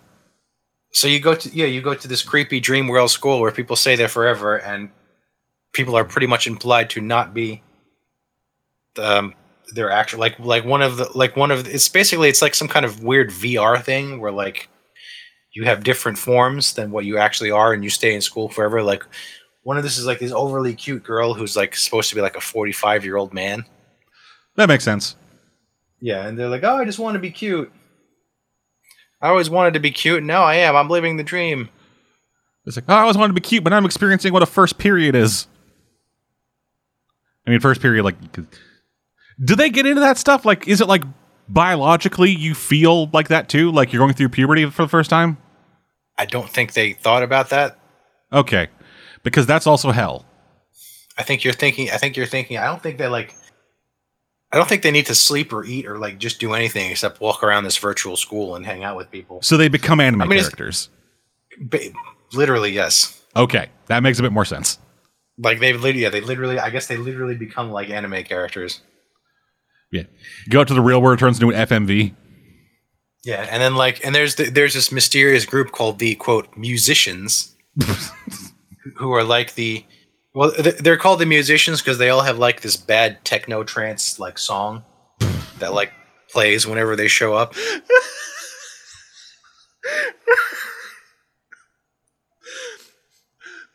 So 0.92 1.06
you 1.06 1.20
go 1.20 1.34
to 1.34 1.48
yeah, 1.48 1.66
you 1.66 1.80
go 1.80 1.94
to 1.94 2.08
this 2.08 2.22
creepy 2.22 2.60
dream 2.60 2.88
world 2.88 3.10
school 3.10 3.40
where 3.40 3.52
people 3.52 3.76
stay 3.76 3.96
there 3.96 4.08
forever, 4.08 4.56
and 4.58 4.90
people 5.72 5.96
are 5.96 6.04
pretty 6.04 6.26
much 6.26 6.46
implied 6.46 6.90
to 6.90 7.00
not 7.00 7.32
be 7.32 7.62
um 8.98 9.34
their 9.74 9.90
actual 9.90 10.20
like 10.20 10.38
like 10.38 10.66
one 10.66 10.82
of 10.82 10.98
the 10.98 11.08
like 11.14 11.34
one 11.34 11.50
of 11.50 11.66
it's 11.66 11.88
basically 11.88 12.28
it's 12.28 12.42
like 12.42 12.54
some 12.54 12.68
kind 12.68 12.84
of 12.84 13.02
weird 13.02 13.30
VR 13.30 13.82
thing 13.82 14.20
where 14.20 14.32
like 14.32 14.68
you 15.54 15.64
have 15.64 15.82
different 15.82 16.18
forms 16.18 16.74
than 16.74 16.90
what 16.90 17.06
you 17.06 17.16
actually 17.16 17.50
are, 17.50 17.72
and 17.72 17.82
you 17.82 17.90
stay 17.90 18.14
in 18.14 18.20
school 18.20 18.48
forever. 18.50 18.82
Like 18.82 19.04
one 19.62 19.78
of 19.78 19.82
this 19.82 19.96
is 19.96 20.04
like 20.04 20.18
this 20.18 20.32
overly 20.32 20.74
cute 20.74 21.04
girl 21.04 21.32
who's 21.32 21.56
like 21.56 21.74
supposed 21.74 22.10
to 22.10 22.14
be 22.14 22.20
like 22.20 22.36
a 22.36 22.40
forty 22.40 22.72
five 22.72 23.04
year 23.04 23.16
old 23.16 23.32
man. 23.32 23.64
That 24.56 24.68
makes 24.68 24.84
sense. 24.84 25.16
Yeah, 26.02 26.26
and 26.26 26.38
they're 26.38 26.48
like, 26.48 26.64
oh, 26.64 26.76
I 26.76 26.84
just 26.84 26.98
want 26.98 27.14
to 27.14 27.20
be 27.20 27.30
cute. 27.30 27.72
I 29.20 29.28
always 29.28 29.48
wanted 29.48 29.74
to 29.74 29.80
be 29.80 29.92
cute, 29.92 30.18
and 30.18 30.26
now 30.26 30.42
I 30.42 30.56
am. 30.56 30.74
I'm 30.76 30.88
living 30.88 31.16
the 31.16 31.22
dream. 31.22 31.68
It's 32.66 32.76
like, 32.76 32.86
oh, 32.88 32.94
I 32.94 33.00
always 33.02 33.16
wanted 33.16 33.28
to 33.28 33.40
be 33.40 33.40
cute, 33.40 33.62
but 33.62 33.72
I'm 33.72 33.84
experiencing 33.84 34.32
what 34.32 34.42
a 34.42 34.46
first 34.46 34.78
period 34.78 35.14
is. 35.14 35.46
I 37.46 37.50
mean, 37.50 37.60
first 37.60 37.80
period, 37.80 38.04
like, 38.04 38.16
do 38.32 39.56
they 39.56 39.70
get 39.70 39.86
into 39.86 40.00
that 40.00 40.18
stuff? 40.18 40.44
Like, 40.44 40.68
is 40.68 40.80
it 40.80 40.88
like 40.88 41.04
biologically 41.48 42.30
you 42.30 42.54
feel 42.54 43.06
like 43.12 43.28
that 43.28 43.48
too? 43.48 43.70
Like 43.70 43.92
you're 43.92 44.00
going 44.00 44.14
through 44.14 44.30
puberty 44.30 44.68
for 44.70 44.82
the 44.82 44.88
first 44.88 45.10
time? 45.10 45.38
I 46.18 46.26
don't 46.26 46.48
think 46.48 46.72
they 46.72 46.92
thought 46.92 47.22
about 47.22 47.50
that. 47.50 47.78
Okay. 48.32 48.68
Because 49.22 49.46
that's 49.46 49.66
also 49.66 49.90
hell. 49.90 50.24
I 51.16 51.22
think 51.22 51.44
you're 51.44 51.52
thinking. 51.52 51.90
I 51.90 51.96
think 51.96 52.16
you're 52.16 52.26
thinking. 52.26 52.58
I 52.58 52.66
don't 52.66 52.82
think 52.82 52.98
they 52.98 53.06
like. 53.06 53.34
I 54.52 54.56
don't 54.56 54.68
think 54.68 54.82
they 54.82 54.90
need 54.90 55.06
to 55.06 55.14
sleep 55.14 55.52
or 55.52 55.64
eat 55.64 55.86
or 55.86 55.98
like 55.98 56.18
just 56.18 56.38
do 56.38 56.52
anything 56.52 56.90
except 56.90 57.20
walk 57.20 57.42
around 57.42 57.64
this 57.64 57.78
virtual 57.78 58.16
school 58.16 58.54
and 58.54 58.66
hang 58.66 58.84
out 58.84 58.96
with 58.96 59.10
people. 59.10 59.40
So 59.42 59.56
they 59.56 59.68
become 59.68 59.98
anime 59.98 60.22
I 60.22 60.26
mean, 60.26 60.38
characters. 60.40 60.90
Literally, 62.34 62.70
yes. 62.70 63.22
Okay. 63.34 63.68
That 63.86 64.02
makes 64.02 64.18
a 64.18 64.22
bit 64.22 64.32
more 64.32 64.44
sense. 64.44 64.78
Like 65.38 65.60
they 65.60 65.72
literally, 65.72 66.02
yeah, 66.02 66.10
they 66.10 66.20
literally. 66.20 66.58
I 66.58 66.68
guess 66.68 66.86
they 66.86 66.98
literally 66.98 67.34
become 67.34 67.70
like 67.70 67.88
anime 67.88 68.24
characters. 68.24 68.80
Yeah. 69.90 70.04
Go 70.50 70.60
out 70.60 70.68
to 70.68 70.74
the 70.74 70.80
real 70.80 71.00
world, 71.00 71.18
it 71.18 71.20
turns 71.20 71.40
into 71.40 71.54
an 71.54 71.66
FMV. 71.66 72.14
Yeah, 73.24 73.46
and 73.50 73.62
then 73.62 73.76
like, 73.76 74.04
and 74.04 74.14
there's 74.14 74.34
the, 74.34 74.50
there's 74.50 74.74
this 74.74 74.90
mysterious 74.90 75.46
group 75.46 75.70
called 75.70 76.00
the 76.00 76.16
quote 76.16 76.56
musicians, 76.56 77.54
who 78.96 79.12
are 79.12 79.22
like 79.22 79.54
the, 79.54 79.84
well, 80.35 80.53
they're 80.81 80.97
called 80.97 81.18
the 81.18 81.27
musicians 81.27 81.81
because 81.81 81.99
they 81.99 82.09
all 82.09 82.23
have 82.23 82.38
like 82.38 82.62
this 82.62 82.77
bad 82.77 83.25
techno 83.25 83.64
trance 83.64 84.18
like 84.18 84.38
song 84.38 84.85
that 85.59 85.75
like 85.75 85.92
plays 86.31 86.66
whenever 86.66 86.97
they 86.97 87.09
show 87.09 87.35
up. 87.35 87.55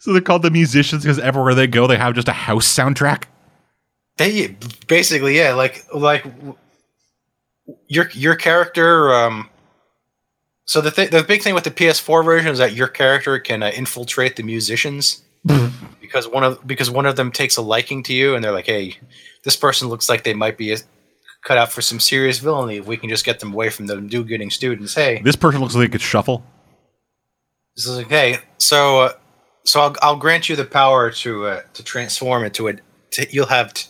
So 0.08 0.14
they're 0.14 0.22
called 0.22 0.44
the 0.44 0.52
musicians 0.52 1.04
because 1.04 1.20
everywhere 1.20 1.54
they 1.54 1.68
go, 1.68 1.86
they 1.86 1.98
have 1.98 2.16
just 2.16 2.30
a 2.30 2.32
house 2.32 2.66
soundtrack. 2.66 3.24
They 4.16 4.56
basically, 4.88 5.36
yeah, 5.36 5.54
like 5.54 5.86
like 5.94 6.26
your 7.90 8.10
your 8.14 8.36
character. 8.38 9.14
Um, 9.14 9.50
so 10.64 10.80
the 10.80 10.92
th- 10.92 11.12
the 11.12 11.24
big 11.24 11.42
thing 11.42 11.54
with 11.54 11.66
the 11.66 11.72
PS4 11.72 12.24
version 12.24 12.54
is 12.54 12.58
that 12.58 12.72
your 12.72 12.88
character 12.88 13.38
can 13.38 13.62
uh, 13.62 13.72
infiltrate 13.76 14.38
the 14.38 14.44
musicians 14.44 15.24
because 16.02 16.28
one 16.28 16.44
of 16.44 16.66
because 16.66 16.90
one 16.90 17.06
of 17.06 17.16
them 17.16 17.32
takes 17.32 17.58
a 17.58 17.62
liking 17.62 18.04
to 18.04 18.14
you, 18.14 18.36
and 18.36 18.44
they're 18.44 18.52
like, 18.52 18.66
"Hey, 18.66 18.98
this 19.44 19.56
person 19.56 19.88
looks 19.90 20.10
like 20.10 20.24
they 20.24 20.34
might 20.34 20.58
be 20.58 20.74
a, 20.74 20.78
cut 21.44 21.58
out 21.58 21.72
for 21.72 21.82
some 21.82 22.00
serious 22.00 22.40
villainy. 22.40 22.78
If 22.78 22.86
we 22.88 22.98
can 22.98 23.10
just 23.10 23.26
get 23.26 23.40
them 23.40 23.54
away 23.54 23.70
from 23.70 23.88
the 23.88 24.02
do-gooding 24.02 24.50
students, 24.50 24.94
hey, 24.96 25.22
This 25.24 25.36
person 25.36 25.62
looks 25.62 25.76
like 25.76 25.88
they 25.88 25.92
could 25.92 26.02
shuffle. 26.02 26.44
this 27.76 27.86
is 27.86 28.00
okay. 28.00 28.40
So, 28.58 29.02
uh, 29.02 29.12
so 29.64 29.82
I'll, 29.82 29.96
I'll 30.02 30.16
grant 30.18 30.50
you 30.50 30.56
the 30.56 30.66
power 30.66 31.12
to 31.12 31.46
uh, 31.48 31.62
to 31.74 31.84
transform 31.84 32.44
into 32.44 32.68
a. 32.68 32.74
To, 33.12 33.28
you'll 33.32 33.46
have, 33.48 33.74
t- 33.74 33.90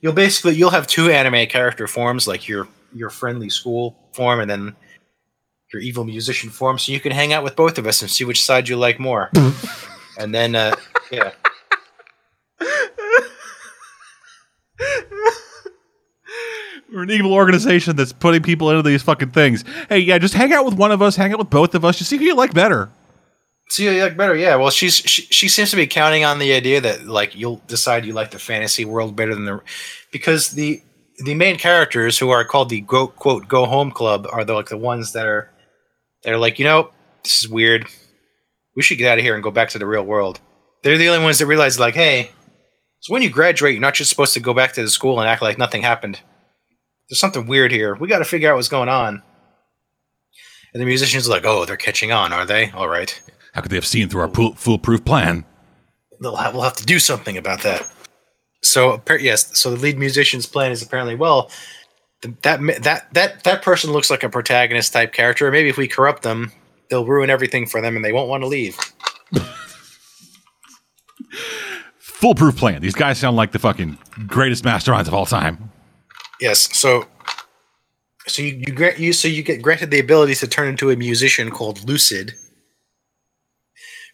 you'll 0.00 0.12
basically 0.14 0.54
you'll 0.54 0.70
have 0.70 0.86
two 0.86 1.10
anime 1.10 1.46
character 1.48 1.86
forms, 1.86 2.26
like 2.26 2.48
your 2.48 2.66
your 2.94 3.10
friendly 3.10 3.50
school 3.50 3.96
form, 4.14 4.40
and 4.40 4.50
then 4.50 4.74
your 5.72 5.82
evil 5.82 6.04
musician 6.04 6.50
form. 6.50 6.78
So 6.78 6.92
you 6.92 6.98
can 6.98 7.12
hang 7.12 7.32
out 7.32 7.44
with 7.44 7.54
both 7.54 7.78
of 7.78 7.86
us 7.86 8.00
and 8.00 8.10
see 8.10 8.24
which 8.24 8.42
side 8.42 8.68
you 8.68 8.76
like 8.76 8.98
more. 8.98 9.30
and 10.18 10.34
then, 10.34 10.54
uh, 10.54 10.74
yeah, 11.10 11.32
We're 16.92 17.02
an 17.02 17.10
evil 17.10 17.34
organization 17.34 17.96
that's 17.96 18.12
putting 18.12 18.42
people 18.42 18.70
into 18.70 18.82
these 18.82 19.02
fucking 19.02 19.30
things. 19.30 19.62
Hey, 19.88 19.98
yeah, 19.98 20.18
just 20.18 20.34
hang 20.34 20.52
out 20.52 20.64
with 20.64 20.74
one 20.74 20.90
of 20.90 21.02
us, 21.02 21.16
hang 21.16 21.32
out 21.32 21.38
with 21.38 21.50
both 21.50 21.74
of 21.74 21.84
us, 21.84 21.98
just 21.98 22.08
see 22.08 22.16
who 22.16 22.24
you 22.24 22.34
like 22.34 22.54
better. 22.54 22.90
So 23.68 23.82
you 23.82 24.02
like 24.02 24.16
better, 24.16 24.34
yeah. 24.34 24.56
Well, 24.56 24.70
she's 24.70 24.96
she, 24.96 25.22
she 25.22 25.48
seems 25.48 25.70
to 25.70 25.76
be 25.76 25.86
counting 25.86 26.24
on 26.24 26.38
the 26.38 26.54
idea 26.54 26.80
that 26.80 27.06
like 27.06 27.34
you'll 27.34 27.60
decide 27.66 28.06
you 28.06 28.14
like 28.14 28.30
the 28.30 28.38
fantasy 28.38 28.86
world 28.86 29.14
better 29.14 29.34
than 29.34 29.44
the 29.44 29.60
because 30.10 30.52
the 30.52 30.82
the 31.24 31.34
main 31.34 31.58
characters 31.58 32.18
who 32.18 32.30
are 32.30 32.44
called 32.44 32.70
the 32.70 32.80
go 32.80 33.08
quote 33.08 33.46
go 33.46 33.66
home 33.66 33.90
club 33.90 34.26
are 34.32 34.44
the 34.44 34.54
like 34.54 34.70
the 34.70 34.78
ones 34.78 35.12
that 35.12 35.26
are 35.26 35.50
they're 36.22 36.38
like 36.38 36.58
you 36.58 36.64
know 36.64 36.90
this 37.22 37.44
is 37.44 37.48
weird. 37.48 37.86
We 38.78 38.84
should 38.84 38.98
get 38.98 39.10
out 39.10 39.18
of 39.18 39.24
here 39.24 39.34
and 39.34 39.42
go 39.42 39.50
back 39.50 39.70
to 39.70 39.78
the 39.80 39.86
real 39.86 40.04
world. 40.04 40.38
They're 40.84 40.96
the 40.96 41.08
only 41.08 41.24
ones 41.24 41.40
that 41.40 41.46
realize 41.46 41.80
like, 41.80 41.96
hey, 41.96 42.30
so 43.00 43.12
when 43.12 43.22
you 43.22 43.28
graduate, 43.28 43.72
you're 43.72 43.80
not 43.80 43.94
just 43.94 44.08
supposed 44.08 44.34
to 44.34 44.40
go 44.40 44.54
back 44.54 44.72
to 44.74 44.82
the 44.82 44.88
school 44.88 45.18
and 45.18 45.28
act 45.28 45.42
like 45.42 45.58
nothing 45.58 45.82
happened. 45.82 46.20
There's 47.10 47.18
something 47.18 47.48
weird 47.48 47.72
here. 47.72 47.96
We 47.96 48.06
got 48.06 48.20
to 48.20 48.24
figure 48.24 48.48
out 48.48 48.54
what's 48.54 48.68
going 48.68 48.88
on. 48.88 49.20
And 50.72 50.80
the 50.80 50.86
musicians 50.86 51.26
are 51.26 51.32
like, 51.32 51.44
oh, 51.44 51.64
they're 51.64 51.76
catching 51.76 52.12
on, 52.12 52.32
are 52.32 52.46
they? 52.46 52.70
All 52.70 52.86
right. 52.86 53.20
How 53.52 53.62
could 53.62 53.72
they 53.72 53.76
have 53.76 53.84
seen 53.84 54.08
through 54.08 54.20
our 54.20 54.28
pool- 54.28 54.54
foolproof 54.54 55.04
plan? 55.04 55.44
They'll 56.22 56.36
have, 56.36 56.54
we'll 56.54 56.62
have 56.62 56.76
to 56.76 56.86
do 56.86 57.00
something 57.00 57.36
about 57.36 57.62
that. 57.62 57.82
So 58.62 59.02
yes, 59.18 59.58
so 59.58 59.72
the 59.72 59.76
lead 59.76 59.98
musician's 59.98 60.46
plan 60.46 60.70
is 60.70 60.82
apparently 60.82 61.16
well, 61.16 61.50
that 62.42 62.60
that 62.82 63.12
that 63.14 63.42
that 63.42 63.62
person 63.62 63.92
looks 63.92 64.08
like 64.08 64.22
a 64.22 64.28
protagonist 64.28 64.92
type 64.92 65.12
character. 65.12 65.50
Maybe 65.50 65.68
if 65.68 65.76
we 65.76 65.88
corrupt 65.88 66.22
them, 66.22 66.52
they'll 66.90 67.06
ruin 67.06 67.30
everything 67.30 67.66
for 67.66 67.80
them, 67.80 67.96
and 67.96 68.04
they 68.04 68.12
won't 68.12 68.28
want 68.28 68.42
to 68.42 68.46
leave. 68.46 68.76
Foolproof 71.98 72.56
plan. 72.56 72.82
These 72.82 72.94
guys 72.94 73.18
sound 73.18 73.36
like 73.36 73.52
the 73.52 73.58
fucking 73.60 73.96
greatest 74.26 74.64
masterminds 74.64 75.06
of 75.06 75.14
all 75.14 75.26
time. 75.26 75.70
Yes. 76.40 76.76
So, 76.76 77.06
so 78.26 78.42
you 78.42 78.62
you 78.66 78.72
grant 78.72 78.98
you 78.98 79.12
so 79.12 79.28
you 79.28 79.42
get 79.42 79.62
granted 79.62 79.90
the 79.90 80.00
ability 80.00 80.34
to 80.36 80.48
turn 80.48 80.68
into 80.68 80.90
a 80.90 80.96
musician 80.96 81.50
called 81.50 81.86
Lucid, 81.88 82.34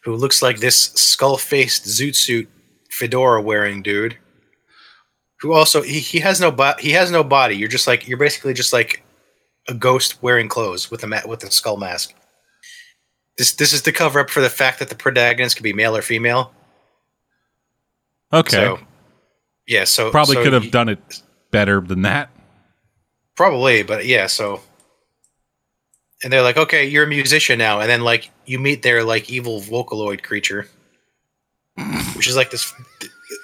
who 0.05 0.15
looks 0.15 0.43
like 0.43 0.59
this 0.59 0.77
skull 0.77 1.39
faced 1.39 1.87
zoot 1.87 2.15
suit 2.15 2.49
fedora 2.91 3.41
wearing 3.41 3.83
dude. 3.83 4.19
Who 5.41 5.53
also 5.55 5.83
he, 5.83 5.99
he 6.01 6.21
has 6.21 6.41
no 6.41 6.51
bo- 6.51 6.77
he 6.79 6.91
has 6.93 7.11
no 7.11 7.25
body. 7.25 7.57
You're 7.57 7.69
just 7.69 7.87
like 7.87 8.07
you're 8.07 8.19
basically 8.19 8.55
just 8.55 8.73
like 8.73 9.03
a 9.69 9.75
ghost 9.75 10.23
wearing 10.23 10.49
clothes 10.49 10.91
with 10.91 11.03
a 11.05 11.07
ma- 11.07 11.27
with 11.27 11.43
a 11.43 11.51
skull 11.51 11.77
mask. 11.79 12.15
This 13.37 13.53
this 13.55 13.73
is 13.73 13.83
to 13.83 13.93
cover 13.93 14.21
up 14.21 14.31
for 14.31 14.41
the 14.41 14.51
fact 14.51 14.79
that 14.79 14.89
the 14.89 14.95
protagonist 14.95 15.57
could 15.57 15.65
be 15.65 15.73
male 15.73 15.97
or 15.97 16.03
female. 16.03 16.53
Okay. 18.33 18.51
So, 18.51 18.79
yeah. 19.67 19.85
So 19.85 20.11
Probably 20.11 20.37
so 20.37 20.45
could 20.45 20.53
have 20.53 20.71
done 20.71 20.89
it 20.89 21.23
better 21.51 21.81
than 21.81 22.03
that. 22.03 22.31
Probably, 23.37 23.83
but 23.83 24.07
yeah, 24.07 24.29
so 24.29 24.61
and 26.25 26.33
they're 26.33 26.43
like, 26.43 26.57
okay, 26.57 26.87
you're 26.87 27.05
a 27.05 27.09
musician 27.09 27.59
now, 27.59 27.81
and 27.81 27.89
then 27.89 28.03
like 28.03 28.31
you 28.47 28.59
meet 28.59 28.83
their 28.83 29.05
like 29.05 29.29
evil 29.29 29.61
Vocaloid 29.61 30.23
creature, 30.23 30.67
which 32.17 32.27
is 32.27 32.35
like 32.35 32.51
this. 32.51 32.73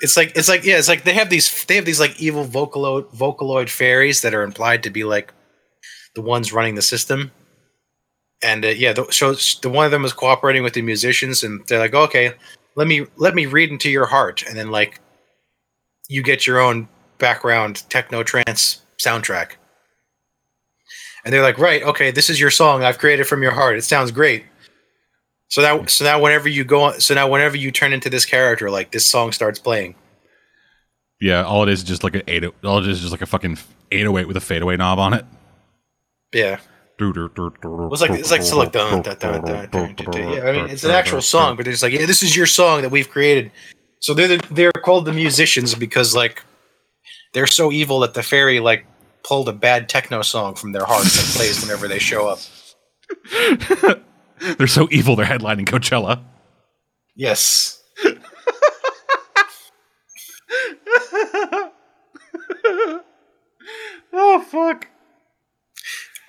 It's 0.00 0.16
like 0.16 0.32
it's 0.34 0.48
like 0.48 0.64
yeah, 0.64 0.78
it's 0.78 0.88
like 0.88 1.04
they 1.04 1.12
have 1.12 1.28
these 1.28 1.64
they 1.66 1.76
have 1.76 1.84
these 1.84 2.00
like 2.00 2.20
evil 2.20 2.46
Vocaloid 2.46 3.14
Vocaloid 3.14 3.68
fairies 3.68 4.22
that 4.22 4.34
are 4.34 4.42
implied 4.42 4.82
to 4.84 4.90
be 4.90 5.04
like 5.04 5.32
the 6.14 6.22
ones 6.22 6.52
running 6.52 6.74
the 6.74 6.82
system, 6.82 7.32
and 8.42 8.64
uh, 8.64 8.68
yeah, 8.68 8.92
the, 8.92 9.06
so 9.10 9.34
the 9.34 9.68
one 9.68 9.84
of 9.84 9.90
them 9.90 10.02
was 10.02 10.12
cooperating 10.12 10.62
with 10.62 10.74
the 10.74 10.82
musicians, 10.82 11.42
and 11.42 11.66
they're 11.66 11.78
like, 11.78 11.94
okay, 11.94 12.32
let 12.74 12.86
me 12.86 13.06
let 13.16 13.34
me 13.34 13.46
read 13.46 13.70
into 13.70 13.90
your 13.90 14.06
heart, 14.06 14.42
and 14.46 14.56
then 14.56 14.70
like 14.70 15.00
you 16.08 16.22
get 16.22 16.46
your 16.46 16.58
own 16.60 16.88
background 17.18 17.88
techno 17.88 18.22
trance 18.22 18.82
soundtrack. 18.98 19.52
And 21.24 21.34
they're 21.34 21.42
like, 21.42 21.58
right, 21.58 21.82
okay, 21.82 22.10
this 22.10 22.30
is 22.30 22.40
your 22.40 22.50
song 22.50 22.82
I've 22.82 22.98
created 22.98 23.26
from 23.26 23.42
your 23.42 23.52
heart. 23.52 23.76
It 23.76 23.82
sounds 23.82 24.10
great. 24.10 24.44
So 25.48 25.62
now, 25.62 25.84
so 25.86 26.04
now, 26.04 26.20
whenever 26.20 26.48
you 26.48 26.64
go, 26.64 26.84
on, 26.84 27.00
so 27.00 27.12
now 27.12 27.28
whenever 27.28 27.56
you 27.56 27.70
turn 27.70 27.92
into 27.92 28.08
this 28.08 28.24
character, 28.24 28.70
like 28.70 28.92
this 28.92 29.04
song 29.04 29.32
starts 29.32 29.58
playing. 29.58 29.96
Yeah, 31.20 31.44
all 31.44 31.64
it 31.64 31.68
is 31.68 31.80
is 31.80 31.84
just 31.84 32.04
like 32.04 32.14
an 32.14 32.22
eight. 32.28 32.44
All 32.64 32.78
it 32.78 32.88
is 32.88 32.96
is 32.96 33.00
just 33.00 33.10
like 33.10 33.20
a 33.20 33.26
fucking 33.26 33.58
808 33.90 34.26
with 34.26 34.36
a 34.36 34.40
fadeaway 34.40 34.76
knob 34.76 34.98
on 34.98 35.12
it. 35.12 35.26
Yeah, 36.32 36.60
It's 37.92 38.02
like 38.02 38.10
it's 38.12 38.30
like 38.30 38.42
so 38.42 38.58
like 38.58 38.72
dun, 38.72 39.02
dun, 39.02 39.16
dun, 39.18 39.42
dun, 39.42 39.68
dun, 39.70 39.94
dun, 39.94 40.10
dun. 40.10 40.32
yeah. 40.32 40.42
I 40.44 40.52
mean, 40.52 40.66
it's 40.68 40.84
an 40.84 40.90
actual 40.90 41.22
song, 41.22 41.56
but 41.56 41.66
it's 41.66 41.82
like 41.82 41.92
yeah, 41.92 42.06
this 42.06 42.22
is 42.22 42.36
your 42.36 42.46
song 42.46 42.82
that 42.82 42.90
we've 42.90 43.08
created. 43.08 43.50
So 44.00 44.14
they're 44.14 44.28
the, 44.28 44.46
they're 44.50 44.72
called 44.72 45.04
the 45.04 45.12
musicians 45.12 45.74
because 45.74 46.14
like 46.14 46.42
they're 47.32 47.46
so 47.46 47.70
evil 47.72 48.00
that 48.00 48.14
the 48.14 48.22
fairy 48.22 48.60
like 48.60 48.86
pulled 49.22 49.48
a 49.48 49.52
bad 49.52 49.88
techno 49.88 50.22
song 50.22 50.54
from 50.54 50.72
their 50.72 50.84
hearts 50.84 51.18
and 51.18 51.26
plays 51.36 51.60
whenever 51.62 51.88
they 51.88 51.98
show 51.98 52.28
up. 52.28 52.38
They're 54.56 54.66
so 54.66 54.88
evil. 54.90 55.16
They're 55.16 55.26
headlining 55.26 55.66
Coachella. 55.66 56.22
Yes. 57.14 57.82
Oh 64.12 64.40
fuck! 64.40 64.88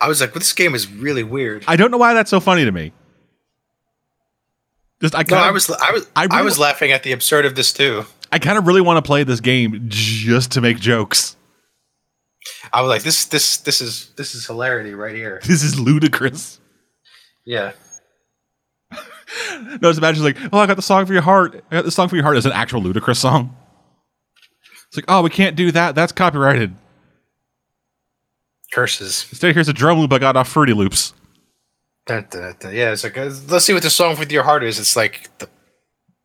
I 0.02 0.08
was 0.08 0.20
like, 0.20 0.34
well, 0.34 0.40
this 0.40 0.52
game 0.54 0.74
is 0.76 0.92
really 0.92 1.24
weird. 1.24 1.64
I 1.68 1.76
don't 1.76 1.92
know 1.92 1.98
why 1.98 2.14
that's 2.16 2.30
so 2.32 2.40
funny 2.40 2.66
to 2.66 2.72
me. 2.72 2.92
Just 5.02 5.16
I 5.16 5.20
No, 5.20 5.24
kind 5.26 5.40
I 5.46 5.52
was 5.52 5.70
I 5.70 5.92
was 5.92 6.08
I 6.16 6.24
I, 6.24 6.26
really- 6.26 6.44
was 6.46 6.60
laughing 6.60 6.92
at 6.92 7.04
the 7.04 7.12
absurd 7.12 7.46
of 7.46 7.56
this 7.56 7.72
too. 7.72 8.06
I 8.32 8.40
kind 8.40 8.58
of 8.58 8.66
really 8.68 8.82
want 8.82 8.98
to 8.98 9.02
play 9.08 9.24
this 9.24 9.40
game 9.42 9.86
just 9.88 10.52
to 10.54 10.62
make 10.62 10.80
jokes. 10.80 11.36
I 12.74 12.82
was 12.82 12.90
like, 12.90 13.04
this 13.04 13.26
this 13.26 13.58
this 13.58 13.82
is 13.82 14.10
this 14.16 14.34
is 14.36 14.46
hilarity 14.48 14.94
right 14.94 15.16
here. 15.16 15.40
This 15.46 15.64
is 15.64 15.80
ludicrous. 15.80 16.60
Yeah. 17.46 17.72
No, 19.62 19.78
just 19.90 19.98
imagine 20.00 20.24
like, 20.26 20.38
oh, 20.52 20.58
I 20.60 20.66
got 20.68 20.76
the 20.76 20.82
song 20.82 21.06
for 21.06 21.14
your 21.14 21.22
heart. 21.22 21.64
I 21.72 21.76
got 21.76 21.86
the 21.86 21.92
song 21.92 22.10
for 22.10 22.16
your 22.18 22.24
heart 22.24 22.36
is 22.36 22.46
an 22.46 22.52
actual 22.52 22.82
ludicrous 22.82 23.18
song. 23.20 23.56
It's 24.88 24.98
like, 24.98 25.06
oh, 25.08 25.22
we 25.22 25.30
can't 25.30 25.56
do 25.56 25.72
that. 25.72 25.96
That's 25.96 26.12
copyrighted. 26.12 26.76
Curses. 28.72 29.28
Instead, 29.30 29.54
here's 29.54 29.68
a 29.68 29.74
drum 29.74 30.00
loop 30.00 30.14
I 30.14 30.20
got 30.20 30.36
off 30.38 30.48
Fruity 30.48 30.74
Loops. 30.74 31.14
Dun, 32.06 32.26
dun, 32.30 32.56
dun. 32.60 32.74
Yeah, 32.74 32.92
it's 32.92 33.04
like 33.04 33.18
uh, 33.18 33.30
let's 33.50 33.66
see 33.66 33.74
what 33.74 33.84
the 33.84 33.90
song 33.90 34.18
with 34.18 34.32
your 34.32 34.44
heart 34.44 34.64
is. 34.64 34.80
It's 34.80 34.96
like 34.96 35.30
the 35.40 35.50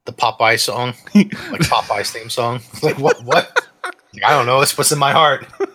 the 0.06 0.12
Popeye 0.12 0.58
song, 0.58 0.94
like 1.14 1.30
Popeye's 1.62 2.10
theme 2.10 2.30
song. 2.30 2.60
Like 2.82 2.98
what? 2.98 3.22
What? 3.24 3.66
Like, 4.14 4.24
I 4.24 4.30
don't 4.30 4.46
know. 4.46 4.60
It's 4.60 4.78
what's 4.78 4.92
in 4.92 4.98
my 4.98 5.12
heart. 5.12 5.46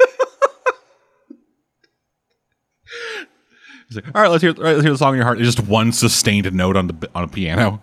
Like, 3.93 4.05
all 4.15 4.21
right, 4.21 4.31
let's 4.31 4.41
hear, 4.41 4.51
all 4.51 4.63
right, 4.63 4.71
let's 4.71 4.83
hear 4.83 4.93
the 4.93 4.97
song 4.97 5.13
in 5.13 5.17
your 5.17 5.25
heart. 5.25 5.37
It's 5.37 5.53
just 5.53 5.67
one 5.67 5.91
sustained 5.91 6.49
note 6.53 6.77
on 6.77 6.87
the 6.87 7.09
on 7.13 7.25
a 7.25 7.27
piano. 7.27 7.81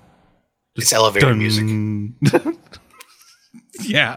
It's 0.75 0.91
elevator 0.91 1.35
music. 1.35 1.67
Yeah. 3.83 4.17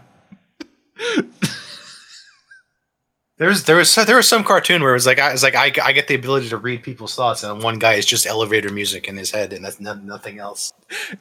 There's 3.42 3.64
there 3.64 3.74
was 3.74 3.92
there 3.96 4.14
was 4.14 4.28
some 4.28 4.44
cartoon 4.44 4.82
where 4.82 4.92
it 4.92 4.94
was 4.94 5.04
like 5.04 5.18
I 5.18 5.32
was 5.32 5.42
like 5.42 5.56
I, 5.56 5.72
I 5.82 5.90
get 5.90 6.06
the 6.06 6.14
ability 6.14 6.48
to 6.50 6.56
read 6.56 6.84
people's 6.84 7.16
thoughts, 7.16 7.42
and 7.42 7.60
one 7.60 7.80
guy 7.80 7.94
is 7.94 8.06
just 8.06 8.24
elevator 8.24 8.70
music 8.70 9.08
in 9.08 9.16
his 9.16 9.32
head, 9.32 9.52
and 9.52 9.64
that's 9.64 9.80
no, 9.80 9.94
nothing 9.94 10.38
else. 10.38 10.72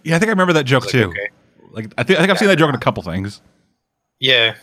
Yeah, 0.04 0.18
I 0.18 0.20
think 0.20 0.28
I 0.28 0.34
remember 0.34 0.54
that 0.54 0.66
joke 0.66 0.84
Like, 0.84 0.92
too. 0.92 1.06
okay. 1.10 1.30
Like 1.72 1.86
I 1.98 2.04
think 2.04 2.20
I 2.20 2.22
think 2.22 2.30
I've 2.32 2.38
seen 2.38 2.48
that 2.50 2.58
joke 2.60 2.70
in 2.70 2.76
a 2.76 2.80
couple 2.80 3.02
things. 3.02 3.42
Yeah. 4.20 4.54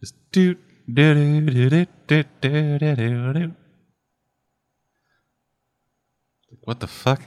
Just 0.00 0.14
do 0.30 0.54
do 0.92 1.14
do 1.14 1.50
do 1.50 1.70
do 1.70 1.86
do 2.06 2.24
do 2.40 2.78
do 2.78 2.96
do 2.96 3.32
do. 3.32 3.52
What 6.62 6.78
the 6.78 6.86
fuck? 6.86 7.20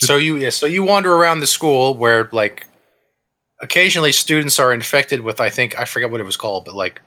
So 0.00 0.16
you 0.16 0.36
yeah, 0.36 0.50
so 0.50 0.66
you 0.66 0.84
wander 0.84 1.12
around 1.12 1.40
the 1.40 1.46
school 1.46 1.94
where 1.94 2.28
like 2.32 2.66
occasionally 3.60 4.12
students 4.12 4.58
are 4.58 4.72
infected 4.72 5.20
with 5.20 5.40
I 5.40 5.50
think 5.50 5.78
I 5.78 5.84
forget 5.84 6.10
what 6.10 6.20
it 6.20 6.24
was 6.24 6.36
called, 6.36 6.64
but 6.64 6.74
like 6.74 7.00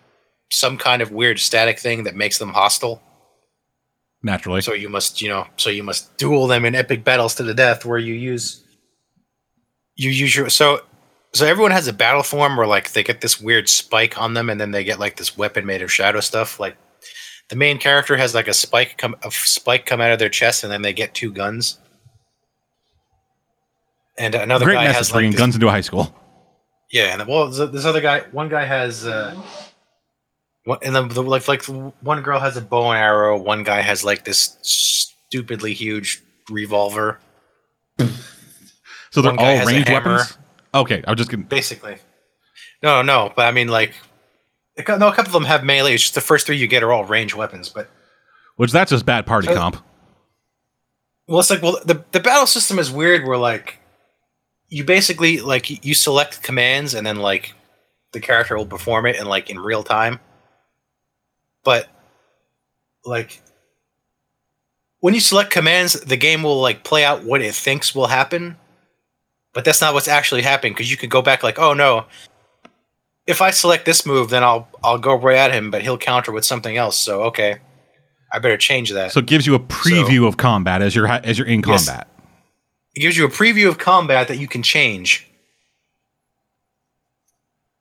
some 0.52 0.78
kind 0.78 1.02
of 1.02 1.12
weird 1.12 1.39
static 1.39 1.80
thing 1.80 2.04
that 2.04 2.16
makes 2.16 2.38
them 2.38 2.50
hostile. 2.50 3.02
Naturally. 4.24 4.62
So 4.62 4.74
you 4.74 4.89
must, 4.89 5.22
you 5.22 5.30
know, 5.30 5.48
so 5.56 5.70
you 5.70 5.84
must 5.84 6.16
duel 6.18 6.48
them 6.48 6.66
in 6.66 6.76
epic 6.76 7.04
battles 7.04 7.34
to 7.36 7.44
the 7.44 7.54
death 7.54 7.86
where 7.86 7.98
you 7.98 8.14
use 8.14 8.64
you 9.96 10.10
use 10.10 10.36
your 10.36 10.50
so 10.50 10.82
so 11.34 11.46
everyone 11.46 11.72
has 11.72 11.88
a 11.88 11.94
battle 11.94 12.24
form 12.24 12.58
where 12.58 12.68
like 12.68 12.92
they 12.92 13.04
get 13.04 13.22
this 13.22 13.39
weird 13.39 13.70
spike 13.70 14.20
on 14.20 14.34
them 14.34 14.50
and 14.50 14.60
then 14.60 14.72
they 14.72 14.84
get 14.84 15.00
like 15.00 15.16
this 15.16 15.38
weapon 15.38 15.66
made 15.66 15.82
of 15.82 15.92
shadow 15.92 16.20
stuff 16.20 16.60
like 16.60 16.76
the 17.52 17.56
main 17.58 17.78
character 17.78 18.16
has 18.16 18.34
like 18.34 18.48
a 18.48 18.54
spike 18.54 18.98
come 18.98 19.16
a 19.24 19.32
spike 19.32 19.86
come 19.86 20.00
out 20.00 20.12
of 20.12 20.20
their 20.20 20.30
chest 20.30 20.64
and 20.64 20.72
then 20.72 20.82
they 20.82 20.94
get 20.94 21.14
two 21.14 21.32
guns. 21.32 21.78
And 24.18 24.36
another 24.36 24.66
Great 24.66 24.76
guy 24.76 24.84
message 24.86 24.97
has 24.97 25.09
like 25.09 25.14
bringing 25.16 25.32
this- 25.32 25.39
guns 25.39 25.55
into 25.55 25.68
a 25.68 25.72
high 25.72 25.82
school. 25.82 26.14
yeah, 26.91 27.14
and 27.20 27.28
well, 27.28 27.49
this 27.49 27.86
other 27.86 28.01
guy, 28.01 28.22
one 28.32 28.49
guy 28.49 28.66
has, 28.66 29.05
uh, 29.05 29.36
and 30.84 30.95
then 30.95 31.07
the, 31.07 31.24
like 31.24 31.47
like 31.47 31.64
one 31.66 32.22
girl 32.22 32.39
has 32.39 32.57
a 32.57 32.62
bow 32.62 32.91
and 32.91 32.99
arrow. 32.99 33.38
One 33.41 33.64
guy 33.64 33.82
has 33.82 34.03
like 34.03 34.26
this 34.26 34.57
stupidly 34.62 35.74
huge 35.74 36.22
revolver. 36.49 37.20
So 39.12 39.22
they're 39.22 39.38
all 39.39 39.66
ranged 39.66 39.89
weapons. 39.89 40.38
Okay, 40.74 41.03
I'm 41.07 41.16
just 41.16 41.30
gonna. 41.30 41.43
Basically, 41.43 41.97
no, 42.84 43.01
no, 43.01 43.32
but 43.36 43.45
I 43.45 43.51
mean 43.51 43.68
like 43.68 43.93
No, 44.88 45.07
a 45.07 45.14
couple 45.14 45.26
of 45.28 45.32
them 45.34 45.45
have 45.45 45.64
melee. 45.64 45.93
It's 45.95 46.03
just 46.03 46.16
the 46.16 46.22
first 46.22 46.45
three 46.45 46.57
you 46.57 46.68
get 46.68 46.82
are 46.84 46.91
all 46.93 47.03
range 47.05 47.36
weapons. 47.36 47.68
But 47.70 47.89
Which 48.55 48.72
that's 48.72 48.91
just 48.91 49.05
bad 49.05 49.26
party 49.26 49.47
So- 49.47 49.55
comp. 49.55 49.84
well, 51.28 51.39
it's 51.41 51.49
like 51.49 51.62
well, 51.62 51.80
the 51.86 52.03
the 52.12 52.20
battle 52.22 52.47
system 52.47 52.80
is 52.80 52.89
weird. 52.91 53.26
Where 53.28 53.38
like 53.38 53.80
you 54.72 54.86
basically 54.86 55.41
like 55.41 55.86
you 55.86 55.93
select 55.93 56.41
commands 56.41 56.95
and 56.95 57.05
then 57.05 57.17
like 57.17 57.53
the 58.13 58.22
character 58.22 58.57
will 58.57 58.65
perform 58.65 59.05
it 59.05 59.17
and 59.17 59.28
like 59.28 59.49
in 59.49 59.59
real 59.59 59.84
time. 59.84 60.19
But 61.63 61.89
like 63.05 63.41
when 65.01 65.13
you 65.13 65.19
select 65.19 65.51
commands, 65.51 65.99
the 65.99 66.15
game 66.15 66.41
will 66.41 66.59
like 66.61 66.86
play 66.86 67.03
out 67.03 67.24
what 67.24 67.41
it 67.41 67.53
thinks 67.53 67.93
will 67.93 68.07
happen. 68.07 68.55
But 69.53 69.65
that's 69.65 69.82
not 69.82 69.93
what's 69.93 70.07
actually 70.07 70.41
happening 70.41 70.72
because 70.72 70.89
you 70.89 70.95
could 70.95 71.09
go 71.09 71.22
back 71.22 71.43
like, 71.43 71.59
oh 71.59 71.74
no, 71.74 72.05
if 73.28 73.41
I 73.41 73.51
select 73.51 73.84
this 73.84 74.05
move, 74.05 74.30
then 74.30 74.41
I'll 74.41 74.69
I'll 74.82 74.97
go 74.97 75.15
right 75.15 75.38
at 75.38 75.51
him, 75.51 75.69
but 75.69 75.82
he'll 75.82 75.97
counter 75.97 76.32
with 76.32 76.45
something 76.45 76.78
else. 76.78 76.97
So 76.97 77.24
okay, 77.24 77.57
I 78.32 78.39
better 78.39 78.55
change 78.55 78.91
that. 78.91 79.11
So 79.11 79.19
it 79.19 79.26
gives 79.26 79.45
you 79.45 79.53
a 79.53 79.59
preview 79.59 80.26
of 80.30 80.38
combat 80.38 80.82
as 80.82 80.95
you're 80.95 81.07
as 81.07 81.38
you're 81.38 81.47
in 81.47 81.61
combat. 81.61 82.07
It 82.96 83.02
gives 83.02 83.18
you 83.18 83.26
a 83.26 83.30
preview 83.30 83.68
of 83.68 83.78
combat 83.78 84.28
that 84.28 84.38
you 84.38 84.48
can 84.48 84.64
change. 84.64 85.28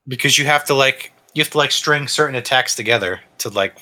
Because 0.07 0.39
you 0.39 0.47
have 0.47 0.65
to 0.67 0.75
like 0.75 1.13
you 1.35 1.43
have 1.43 1.51
to 1.53 1.59
like 1.59 1.73
string 1.73 2.09
certain 2.09 2.35
attacks 2.37 2.75
together 2.75 3.21
to 3.39 3.49
like 3.49 3.77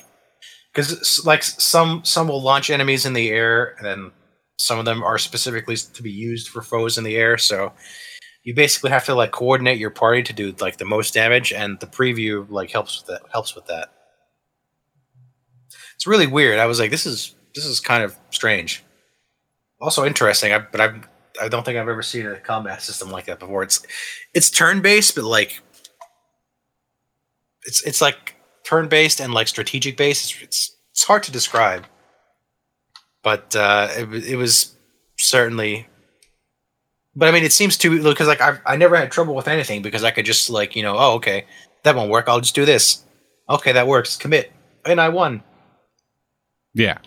because 0.73 1.25
like 1.25 1.43
some 1.43 2.05
some 2.05 2.29
will 2.29 2.43
launch 2.43 2.71
enemies 2.71 3.07
in 3.07 3.15
the 3.15 3.31
air 3.31 3.75
and 3.79 3.87
then 3.87 4.13
some 4.59 4.79
of 4.79 4.85
them 4.85 5.03
are 5.03 5.17
specifically 5.17 5.77
to 5.77 6.03
be 6.03 6.11
used 6.11 6.49
for 6.49 6.61
foes 6.61 6.99
in 6.99 7.05
the 7.05 7.17
air 7.17 7.39
so 7.39 7.73
you 8.49 8.55
basically 8.55 8.89
have 8.91 9.05
to 9.05 9.15
like 9.15 9.31
coordinate 9.31 9.79
your 9.79 9.91
party 9.91 10.23
to 10.23 10.33
do 10.33 10.55
like 10.61 10.79
the 10.79 10.85
most 10.85 11.13
damage 11.13 11.53
and 11.53 11.79
the 11.81 11.87
preview 11.87 12.49
like 12.51 12.71
helps 12.71 12.99
with 12.99 13.07
that 13.09 13.31
helps 13.31 13.55
with 13.55 13.67
that. 13.67 13.93
It's 15.97 16.07
really 16.07 16.27
weird. 16.27 16.59
I 16.59 16.65
was 16.65 16.81
like 16.81 16.91
this 16.91 17.05
is 17.05 17.35
this 17.55 17.67
is 17.67 17.79
kind 17.79 18.03
of 18.03 18.17
strange. 18.31 18.83
Also 19.81 20.05
interesting 20.05 20.53
I, 20.53 20.59
but 20.61 20.81
i 20.81 21.01
i 21.41 21.49
don't 21.49 21.65
think 21.65 21.79
i've 21.79 21.89
ever 21.89 22.03
seen 22.03 22.27
a 22.27 22.37
combat 22.41 22.83
system 22.83 23.11
like 23.11 23.27
that 23.27 23.39
before. 23.39 23.63
It's 23.63 23.85
it's 24.35 24.51
turn 24.51 24.81
based 24.81 25.15
but 25.15 25.25
like 25.25 25.61
it's 27.65 27.83
it's 27.83 28.01
like 28.01 28.37
turn 28.65 28.89
based 28.89 29.21
and 29.21 29.33
like 29.33 29.49
strategic 29.49 29.97
based 29.97 30.31
it's, 30.31 30.43
it's 30.43 30.77
it's 30.93 31.05
hard 31.05 31.23
to 31.25 31.33
describe. 31.33 31.85
But 33.23 33.55
uh 33.57 33.89
it, 33.97 34.31
it 34.33 34.37
was 34.37 34.75
certainly 35.17 35.87
but 37.17 37.29
i 37.29 37.33
mean 37.33 37.45
it 37.45 37.53
seems 37.53 37.77
to 37.79 38.03
because 38.03 38.29
like 38.29 38.41
I, 38.41 38.59
I 38.65 38.77
never 38.77 38.97
had 38.97 39.11
trouble 39.11 39.35
with 39.35 39.49
anything 39.49 39.83
because 39.83 40.05
i 40.05 40.13
could 40.13 40.25
just 40.25 40.49
like 40.49 40.77
you 40.77 40.83
know 40.83 40.97
oh 40.97 41.15
okay 41.15 41.45
that 41.83 41.97
won't 41.97 42.11
work. 42.11 42.29
I'll 42.29 42.41
just 42.41 42.55
do 42.55 42.65
this. 42.65 43.05
Okay 43.49 43.73
that 43.73 43.87
works. 43.87 44.17
Commit. 44.17 44.53
And 44.85 45.01
i 45.01 45.09
won. 45.09 45.43
Yeah. 46.75 46.99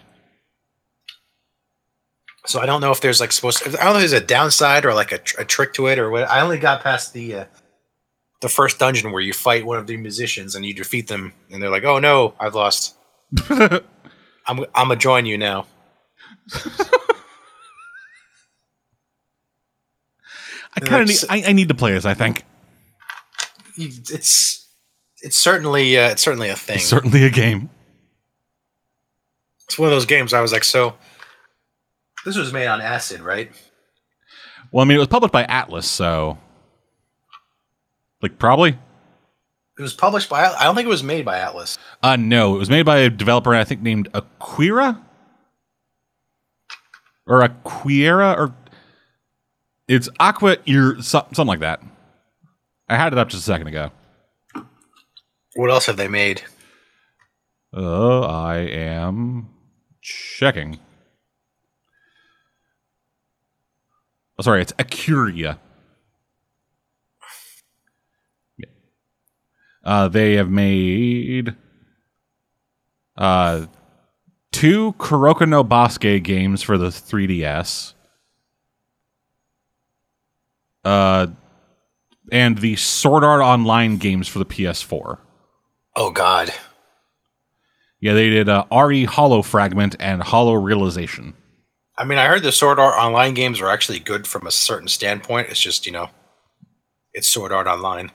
So 2.46 2.60
I 2.60 2.66
don't 2.66 2.82
know 2.82 2.92
if 2.92 3.02
there's 3.02 3.20
like 3.20 3.32
supposed. 3.32 3.60
To, 3.60 3.70
I 3.80 3.84
don't 3.84 3.94
know 3.94 4.00
if 4.00 4.10
there's 4.10 4.14
a 4.14 4.26
downside 4.26 4.86
or 4.86 4.94
like 4.94 5.12
a, 5.12 5.20
tr- 5.20 5.42
a 5.42 5.46
trick 5.46 5.74
to 5.74 5.88
it 5.88 6.00
or 6.00 6.10
what. 6.10 6.30
I 6.30 6.42
only 6.42 6.58
got 6.58 6.82
past 6.82 7.14
the 7.14 7.36
uh, 7.36 7.46
the 8.42 8.50
first 8.50 8.80
dungeon 8.80 9.12
where 9.12 9.22
you 9.22 9.34
fight 9.34 9.66
one 9.66 9.78
of 9.78 9.86
the 9.88 9.98
musicians 9.98 10.56
and 10.56 10.66
you 10.66 10.74
defeat 10.74 11.08
them, 11.08 11.34
and 11.52 11.62
they're 11.62 11.70
like, 11.70 11.84
"Oh 11.84 12.00
no, 12.00 12.34
I've 12.40 12.56
lost. 12.56 12.96
I'm 13.50 13.82
I'm 14.48 14.66
gonna 14.74 14.96
join 14.96 15.26
you 15.26 15.38
now." 15.38 15.68
I 20.74 20.80
kind 20.80 21.02
of 21.04 21.08
need 21.08 21.20
I, 21.30 21.50
I 21.50 21.54
need 21.54 21.68
to 21.68 21.76
play 21.76 21.92
this, 21.92 22.06
I 22.06 22.14
think. 22.14 22.44
It's 23.78 24.68
it's 25.22 25.38
certainly 25.38 25.98
uh, 25.98 26.10
it's 26.10 26.22
certainly 26.22 26.50
a 26.50 26.56
thing. 26.56 26.78
It's 26.78 26.86
certainly 26.86 27.24
a 27.24 27.30
game. 27.30 27.70
It's 29.66 29.78
one 29.78 29.88
of 29.88 29.94
those 29.94 30.06
games. 30.06 30.34
I 30.34 30.42
was 30.42 30.52
like, 30.52 30.64
so 30.64 30.96
this 32.26 32.38
was 32.38 32.52
made 32.54 32.68
on 32.68 32.82
acid, 32.82 33.22
right? 33.22 33.52
Well, 34.72 34.84
I 34.86 34.88
mean 34.88 34.96
it 34.96 35.00
was 35.00 35.08
published 35.08 35.34
by 35.34 35.44
Atlus, 35.46 35.84
so 35.86 36.38
like 38.22 38.38
probably 38.38 38.78
It 39.78 39.82
was 39.82 39.94
published 39.94 40.30
by. 40.30 40.46
I 40.46 40.64
don't 40.64 40.76
think 40.76 40.86
it 40.86 40.90
was 40.90 41.04
made 41.04 41.26
by 41.26 41.38
Atlus. 41.40 41.78
Uh 42.04 42.16
no, 42.16 42.56
it 42.56 42.60
was 42.60 42.70
made 42.70 42.86
by 42.86 43.00
a 43.00 43.10
developer 43.10 43.54
I 43.54 43.64
think 43.64 43.82
named 43.82 44.12
Aquira 44.14 45.02
or 47.28 47.42
Aquira 47.48 48.38
or 48.38 48.56
it's 49.88 50.08
Aqua 50.20 50.58
Ear 50.66 51.02
so- 51.02 51.26
something 51.34 51.48
like 51.48 51.60
that. 51.60 51.82
I 52.88 52.98
had 52.98 53.14
it 53.14 53.20
up 53.20 53.30
just 53.30 53.44
a 53.44 53.46
second 53.46 53.68
ago. 53.68 53.92
What 55.56 55.70
else 55.70 55.86
have 55.88 55.98
they 55.98 56.08
made? 56.08 56.44
Uh, 57.76 58.22
I 58.22 58.58
am 58.58 59.50
checking. 60.02 60.80
Oh, 64.42 64.44
sorry, 64.44 64.64
it's 64.64 64.74
Aquria. 64.80 65.60
Yeah. 68.58 68.66
Uh, 69.84 70.08
they 70.08 70.34
have 70.34 70.50
made 70.50 71.56
uh, 73.16 73.68
two 74.52 74.94
Kuroko 74.94 75.48
no 75.48 75.64
Basuke 75.64 76.24
games 76.24 76.64
for 76.64 76.80
the 76.80 76.88
3DS. 76.88 77.94
Uh, 80.84 81.28
and 82.32 82.58
the 82.58 82.78
Sword 82.78 83.24
Art 83.24 83.44
Online 83.44 83.98
games 83.98 84.28
for 84.28 84.40
the 84.40 84.46
PS4. 84.46 85.20
Oh 85.96 86.10
God. 86.10 86.52
Yeah, 88.00 88.14
they 88.16 88.32
did 88.32 88.50
uh, 88.50 88.66
RE 88.76 89.06
Hollow 89.06 89.44
Fragment 89.44 89.96
and 90.00 90.24
Hollow 90.24 90.56
Realization. 90.56 91.36
I 92.02 92.04
mean, 92.04 92.18
I 92.18 92.26
heard 92.26 92.42
the 92.42 92.52
Sword 92.52 92.80
Art 92.80 92.96
Online 92.98 93.36
games 93.36 93.62
are 93.62 93.70
actually 93.70 94.00
good 94.00 94.26
from 94.26 94.48
a 94.48 94.52
certain 94.52 94.88
standpoint. 94.88 95.50
It's 95.50 95.60
just 95.60 95.86
you 95.86 95.92
know, 95.92 96.10
it's 97.14 97.28
Sword 97.30 97.52
Art 97.52 97.68
Online. 97.68 98.12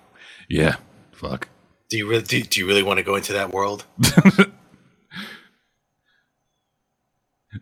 Yeah, 0.49 0.76
fuck. 1.12 1.49
Do 1.89 1.97
you 1.97 2.09
really 2.09 2.22
do, 2.24 2.43
do 2.43 2.59
you 2.61 2.66
really 2.66 2.82
want 2.82 2.99
to 2.99 3.05
go 3.05 3.14
into 3.14 3.32
that 3.34 3.53
world? 3.53 3.84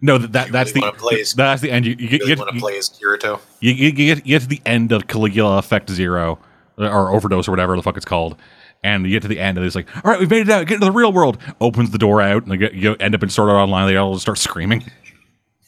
No, 0.01 0.19
that, 0.19 0.33
that 0.33 0.51
that's 0.53 0.75
really 0.75 0.91
the 0.91 1.21
as- 1.21 1.35
that's 1.35 1.63
the 1.63 1.71
end. 1.71 1.87
You, 1.87 1.95
you, 1.99 2.09
You 2.09 2.09
get 2.09 2.21
really 2.21 2.33
you, 2.33 2.39
want 2.39 2.51
to 2.55 2.61
play 2.61 2.79
as 2.79 2.91
Kirito? 2.91 3.41
you, 3.61 3.73
you, 3.73 3.93
get, 3.93 4.27
you 4.27 4.39
get 4.39 4.43
to 4.43 4.49
the 4.49 4.61
end 4.67 4.91
of 4.91 5.07
Caligula 5.07 5.59
Effect 5.59 5.89
Zero 5.89 6.39
or 6.77 7.11
Overdose 7.15 7.47
or 7.47 7.53
whatever 7.53 7.77
the 7.77 7.83
fuck 7.83 7.97
it's 7.97 8.05
called, 8.05 8.37
and 8.83 9.05
you 9.07 9.13
get 9.13 9.23
to 9.23 9.29
the 9.29 9.39
end 9.39 9.57
and 9.57 9.65
it's 9.65 9.77
like, 9.77 9.95
all 10.05 10.11
right, 10.11 10.19
we've 10.19 10.31
made 10.31 10.49
it 10.49 10.51
out. 10.51 10.67
Get 10.67 10.75
into 10.77 10.87
the 10.87 10.93
real 10.93 11.13
world. 11.13 11.39
Opens 11.61 11.91
the 11.91 11.99
door 11.99 12.21
out 12.21 12.45
and 12.45 12.59
get, 12.59 12.75
you 12.75 12.97
end 12.99 13.15
up 13.15 13.23
in 13.23 13.29
Sword 13.29 13.51
Art 13.51 13.59
Online. 13.61 13.87
They 13.87 13.97
all 13.97 14.19
start 14.19 14.39
screaming. 14.39 14.85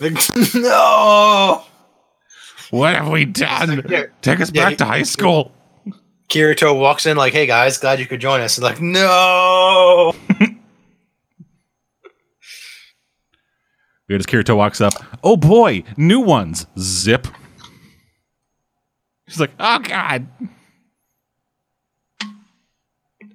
no. 0.54 1.64
What 2.70 2.94
have 2.94 3.08
we 3.08 3.24
done? 3.24 3.84
Yeah, 3.88 4.06
Take 4.22 4.40
us 4.40 4.50
yeah, 4.52 4.68
back 4.68 4.78
to 4.78 4.84
high 4.84 5.04
school. 5.04 5.52
Kirito 6.28 6.78
walks 6.78 7.06
in 7.06 7.16
like, 7.16 7.32
"Hey 7.32 7.46
guys, 7.46 7.78
glad 7.78 8.00
you 8.00 8.06
could 8.06 8.20
join 8.20 8.40
us." 8.40 8.58
And 8.58 8.64
like, 8.64 8.80
no. 8.80 10.12
Weird 14.08 14.20
as 14.20 14.26
Kirito 14.26 14.56
walks 14.56 14.80
up. 14.80 14.92
Oh 15.22 15.36
boy, 15.36 15.84
new 15.96 16.20
ones. 16.20 16.66
Zip. 16.78 17.26
He's 19.26 19.40
like, 19.40 19.50
oh 19.58 19.78
god. 19.80 20.28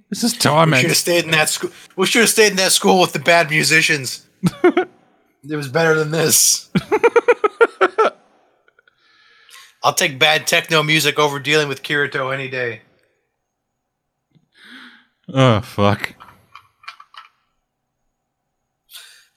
This 0.10 0.24
is 0.24 0.34
torment. 0.34 0.78
We 0.78 0.82
should 0.82 0.90
have 0.90 0.98
stayed 0.98 1.26
in 1.26 1.32
that 1.32 1.50
school. 1.50 1.72
We 1.96 2.06
should 2.06 2.22
have 2.22 2.30
stayed 2.30 2.52
in 2.52 2.58
that 2.58 2.72
school 2.74 3.00
with 3.00 3.14
the 3.14 3.20
bad 3.20 3.50
musicians. 3.50 4.28
it 5.50 5.56
was 5.56 5.68
better 5.68 5.96
than 5.96 6.12
this. 6.12 6.70
I'll 9.84 9.94
take 9.94 10.20
bad 10.20 10.46
techno 10.46 10.84
music 10.84 11.18
over 11.18 11.40
dealing 11.40 11.68
with 11.68 11.82
Kirito 11.82 12.32
any 12.34 12.48
day. 12.48 12.82
Oh 15.34 15.62
fuck. 15.62 16.14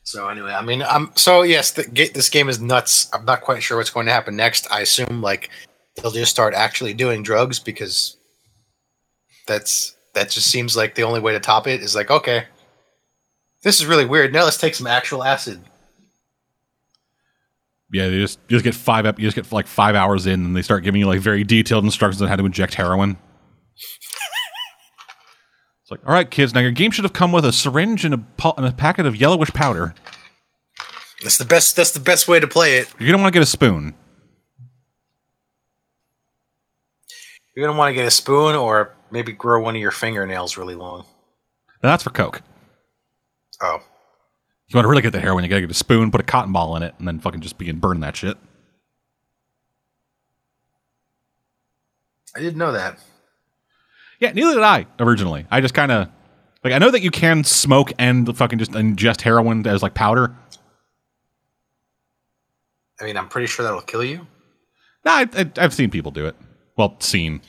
So 0.02 0.28
anyway, 0.28 0.52
I 0.52 0.62
mean, 0.62 0.82
I'm 0.82 1.10
so 1.16 1.42
yes, 1.42 1.72
the, 1.72 1.84
ga- 1.84 2.10
this 2.10 2.28
game 2.28 2.48
is 2.48 2.60
nuts. 2.60 3.08
I'm 3.12 3.24
not 3.24 3.40
quite 3.40 3.62
sure 3.62 3.78
what's 3.78 3.90
going 3.90 4.06
to 4.06 4.12
happen 4.12 4.36
next. 4.36 4.70
I 4.70 4.80
assume 4.80 5.22
like 5.22 5.50
they'll 5.96 6.10
just 6.10 6.30
start 6.30 6.52
actually 6.54 6.94
doing 6.94 7.22
drugs 7.22 7.58
because 7.58 8.16
that's 9.46 9.96
that 10.12 10.30
just 10.30 10.50
seems 10.50 10.76
like 10.76 10.94
the 10.94 11.02
only 11.04 11.20
way 11.20 11.32
to 11.32 11.40
top 11.40 11.66
it 11.66 11.80
is 11.80 11.94
like 11.94 12.10
okay, 12.10 12.44
this 13.62 13.80
is 13.80 13.86
really 13.86 14.04
weird. 14.04 14.32
Now 14.32 14.44
let's 14.44 14.58
take 14.58 14.74
some 14.74 14.86
actual 14.86 15.24
acid. 15.24 15.60
Yeah, 17.92 18.06
you 18.06 18.20
just 18.20 18.38
you 18.48 18.56
just 18.56 18.64
get 18.64 18.74
five 18.74 19.06
up. 19.06 19.18
You 19.18 19.26
just 19.26 19.36
get 19.36 19.50
like 19.52 19.66
five 19.66 19.94
hours 19.94 20.26
in, 20.26 20.44
and 20.44 20.56
they 20.56 20.62
start 20.62 20.82
giving 20.84 21.00
you 21.00 21.06
like 21.06 21.20
very 21.20 21.44
detailed 21.44 21.84
instructions 21.84 22.20
on 22.22 22.28
how 22.28 22.36
to 22.36 22.44
inject 22.44 22.74
heroin. 22.74 23.16
it's 25.82 25.90
like, 25.90 26.00
all 26.06 26.12
right, 26.12 26.30
kids, 26.30 26.54
now 26.54 26.60
your 26.60 26.70
game 26.70 26.90
should 26.90 27.04
have 27.04 27.12
come 27.12 27.30
with 27.30 27.44
a 27.44 27.52
syringe 27.52 28.04
and 28.04 28.14
a, 28.14 28.18
pu- 28.18 28.54
and 28.56 28.66
a 28.66 28.72
packet 28.72 29.06
of 29.06 29.14
yellowish 29.16 29.50
powder. 29.50 29.94
That's 31.22 31.38
the 31.38 31.44
best. 31.44 31.76
That's 31.76 31.92
the 31.92 32.00
best 32.00 32.26
way 32.26 32.40
to 32.40 32.46
play 32.48 32.78
it. 32.78 32.92
You're 32.98 33.10
gonna 33.10 33.22
want 33.22 33.32
to 33.32 33.38
get 33.38 33.42
a 33.42 33.50
spoon. 33.50 33.94
You're 37.54 37.66
gonna 37.66 37.78
want 37.78 37.90
to 37.90 37.94
get 37.94 38.06
a 38.06 38.10
spoon 38.10 38.56
or 38.56 38.92
maybe 39.10 39.32
grow 39.32 39.62
one 39.62 39.76
of 39.76 39.80
your 39.80 39.92
fingernails 39.92 40.56
really 40.56 40.74
long. 40.74 41.04
That's 41.80 42.02
for 42.02 42.10
coke. 42.10 42.42
Oh, 43.62 43.78
You 44.74 44.78
want 44.78 44.86
to 44.86 44.88
really 44.88 45.02
get 45.02 45.12
the 45.12 45.20
heroin, 45.20 45.44
you 45.44 45.50
gotta 45.50 45.60
get 45.60 45.70
a 45.70 45.74
spoon, 45.74 46.10
put 46.10 46.20
a 46.20 46.24
cotton 46.24 46.52
ball 46.52 46.74
in 46.74 46.82
it, 46.82 46.96
and 46.98 47.06
then 47.06 47.20
fucking 47.20 47.42
just 47.42 47.58
begin 47.58 47.78
burning 47.78 48.00
that 48.00 48.16
shit. 48.16 48.36
I 52.34 52.40
didn't 52.40 52.56
know 52.56 52.72
that. 52.72 52.98
Yeah, 54.18 54.32
neither 54.32 54.54
did 54.54 54.64
I 54.64 54.86
originally. 54.98 55.46
I 55.48 55.60
just 55.60 55.74
kind 55.74 55.92
of 55.92 56.08
like 56.64 56.72
I 56.72 56.78
know 56.78 56.90
that 56.90 57.02
you 57.02 57.12
can 57.12 57.44
smoke 57.44 57.92
and 58.00 58.36
fucking 58.36 58.58
just 58.58 58.72
ingest 58.72 59.20
heroin 59.20 59.64
as 59.64 59.80
like 59.80 59.94
powder. 59.94 60.34
I 63.00 63.04
mean, 63.04 63.16
I'm 63.16 63.28
pretty 63.28 63.46
sure 63.46 63.64
that'll 63.64 63.80
kill 63.80 64.02
you. 64.02 64.26
Nah, 65.04 65.12
I, 65.12 65.28
I, 65.34 65.50
I've 65.58 65.74
seen 65.74 65.90
people 65.90 66.10
do 66.10 66.26
it. 66.26 66.34
Well, 66.76 66.96
seen. 66.98 67.42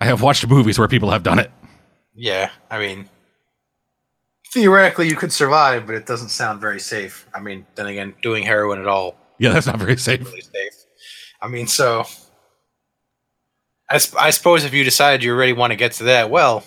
I 0.00 0.06
have 0.06 0.22
watched 0.22 0.46
movies 0.48 0.78
where 0.78 0.88
people 0.88 1.10
have 1.10 1.22
done 1.22 1.38
it. 1.38 1.50
Yeah, 2.14 2.50
I 2.70 2.78
mean, 2.78 3.08
theoretically 4.52 5.08
you 5.08 5.16
could 5.16 5.32
survive, 5.32 5.86
but 5.86 5.94
it 5.94 6.06
doesn't 6.06 6.28
sound 6.30 6.60
very 6.60 6.80
safe. 6.80 7.26
I 7.34 7.40
mean, 7.40 7.66
then 7.74 7.86
again, 7.86 8.14
doing 8.22 8.44
heroin 8.44 8.80
at 8.80 8.86
all 8.88 9.16
Yeah, 9.38 9.52
that's 9.52 9.66
not 9.66 9.78
very 9.78 9.96
safe. 9.96 10.24
really 10.24 10.40
safe. 10.40 10.72
I 11.40 11.48
mean, 11.48 11.66
so 11.66 12.04
I, 13.90 13.98
sp- 14.02 14.18
I 14.20 14.30
suppose 14.30 14.64
if 14.64 14.72
you 14.74 14.84
decide 14.84 15.22
you 15.22 15.34
really 15.36 15.52
want 15.52 15.70
to 15.72 15.76
get 15.76 15.92
to 15.92 16.04
that, 16.04 16.30
well, 16.30 16.64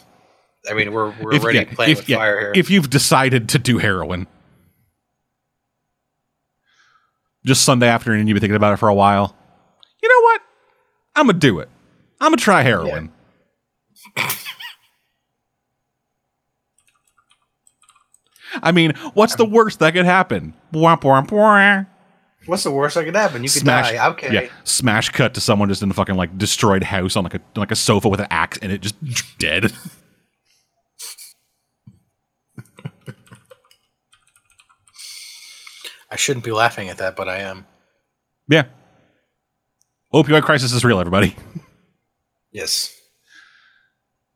I 0.69 0.73
mean, 0.73 0.91
we're 0.93 1.09
we're 1.21 1.33
If, 1.33 1.43
already 1.43 1.59
yeah, 1.59 1.73
playing 1.75 1.91
if- 1.91 1.97
with 1.99 2.09
yeah, 2.09 2.17
fire 2.17 2.39
here. 2.39 2.51
if 2.55 2.69
you've 2.69 2.89
decided 2.89 3.49
to 3.49 3.59
do 3.59 3.77
heroin, 3.79 4.27
just 7.45 7.63
Sunday 7.65 7.87
afternoon, 7.87 8.27
you've 8.27 8.35
been 8.35 8.41
thinking 8.41 8.55
about 8.55 8.73
it 8.73 8.77
for 8.77 8.87
a 8.89 8.93
while. 8.93 9.35
You 10.03 10.09
know 10.09 10.21
what? 10.27 10.41
I'm 11.15 11.27
gonna 11.27 11.39
do 11.39 11.59
it. 11.59 11.69
I'm 12.19 12.27
gonna 12.31 12.37
try 12.37 12.61
heroin. 12.61 13.11
I 18.61 18.71
mean, 18.71 18.93
what's 19.13 19.35
the 19.35 19.45
worst 19.45 19.79
that 19.79 19.93
could 19.93 20.05
happen? 20.05 20.53
What's 22.47 22.63
the 22.63 22.71
worst 22.71 22.95
that 22.95 23.05
could 23.05 23.15
happen? 23.15 23.43
You 23.43 23.49
could 23.49 23.61
Smash, 23.61 23.91
die. 23.91 24.09
Okay. 24.09 24.33
yeah, 24.33 24.49
smash 24.63 25.09
cut 25.09 25.35
to 25.35 25.41
someone 25.41 25.69
just 25.69 25.83
in 25.83 25.91
a 25.91 25.93
fucking 25.93 26.15
like 26.15 26.37
destroyed 26.37 26.83
house 26.83 27.15
on 27.15 27.23
like 27.23 27.35
a 27.35 27.41
like 27.55 27.71
a 27.71 27.75
sofa 27.75 28.09
with 28.09 28.19
an 28.19 28.27
axe 28.31 28.57
and 28.61 28.71
it 28.71 28.81
just 28.81 28.95
dead. 29.37 29.71
I 36.09 36.15
shouldn't 36.17 36.43
be 36.43 36.51
laughing 36.51 36.89
at 36.89 36.97
that, 36.97 37.15
but 37.15 37.29
I 37.29 37.37
am. 37.39 37.65
yeah. 38.49 38.63
Opioid 40.13 40.43
crisis 40.43 40.73
is 40.73 40.83
real, 40.83 40.99
everybody. 40.99 41.35
Yes. 42.51 42.93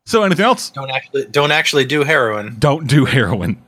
So, 0.06 0.24
anything 0.24 0.46
else? 0.46 0.70
Don't 0.70 0.90
actually 0.90 1.26
don't 1.26 1.52
actually 1.52 1.84
do 1.84 2.04
heroin. 2.04 2.56
Don't 2.60 2.88
do 2.88 3.04
heroin. 3.04 3.62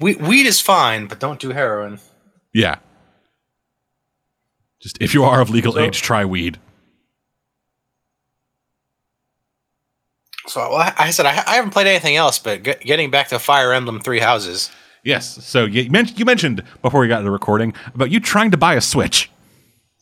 We- 0.00 0.16
weed 0.16 0.46
is 0.46 0.60
fine, 0.60 1.06
but 1.06 1.20
don't 1.20 1.38
do 1.38 1.50
heroin. 1.50 2.00
Yeah. 2.52 2.76
Just 4.80 4.96
if 5.00 5.12
you 5.14 5.24
are 5.24 5.40
of 5.40 5.50
legal 5.50 5.74
So- 5.74 5.80
age, 5.80 6.00
try 6.02 6.24
weed. 6.24 6.58
So 10.46 10.60
well, 10.70 10.92
I, 10.98 11.10
said 11.10 11.26
I, 11.26 11.42
I 11.46 11.54
haven't 11.56 11.70
played 11.70 11.86
anything 11.86 12.16
else, 12.16 12.38
but 12.38 12.62
get, 12.62 12.80
getting 12.80 13.10
back 13.10 13.28
to 13.28 13.38
Fire 13.38 13.72
Emblem 13.72 14.00
Three 14.00 14.18
Houses. 14.18 14.70
Yes. 15.04 15.44
So 15.46 15.64
you, 15.64 15.88
men- 15.90 16.10
you 16.16 16.24
mentioned 16.24 16.64
before 16.82 17.00
we 17.00 17.08
got 17.08 17.18
to 17.18 17.24
the 17.24 17.30
recording 17.30 17.72
about 17.94 18.10
you 18.10 18.18
trying 18.20 18.50
to 18.50 18.56
buy 18.56 18.74
a 18.74 18.80
Switch. 18.80 19.30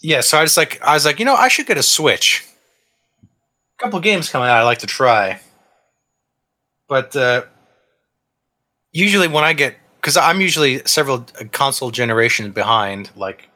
Yeah, 0.01 0.21
so 0.21 0.39
I 0.39 0.43
was 0.43 0.57
like, 0.57 0.81
I 0.83 0.95
was 0.95 1.05
like, 1.05 1.19
you 1.19 1.25
know, 1.25 1.35
I 1.35 1.49
should 1.49 1.67
get 1.67 1.77
a 1.77 1.83
Switch. 1.83 2.47
A 3.25 3.83
couple 3.83 3.99
games 4.01 4.29
coming 4.31 4.49
out 4.49 4.57
I 4.57 4.63
like 4.63 4.79
to 4.79 4.87
try, 4.87 5.41
but 6.89 7.15
uh, 7.15 7.43
usually 8.93 9.29
when 9.29 9.45
I 9.45 9.53
get, 9.53 9.77
because 10.01 10.17
I'm 10.17 10.41
usually 10.41 10.81
several 10.87 11.27
uh, 11.41 11.45
console 11.53 11.91
generations 11.91 12.55
behind. 12.55 13.11
Like, 13.17 13.49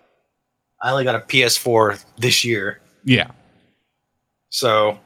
I 0.82 0.90
only 0.90 1.04
got 1.04 1.14
a 1.14 1.20
PS4 1.20 2.04
this 2.18 2.44
year, 2.44 2.80
Yeah. 3.04 3.30
so 4.48 4.98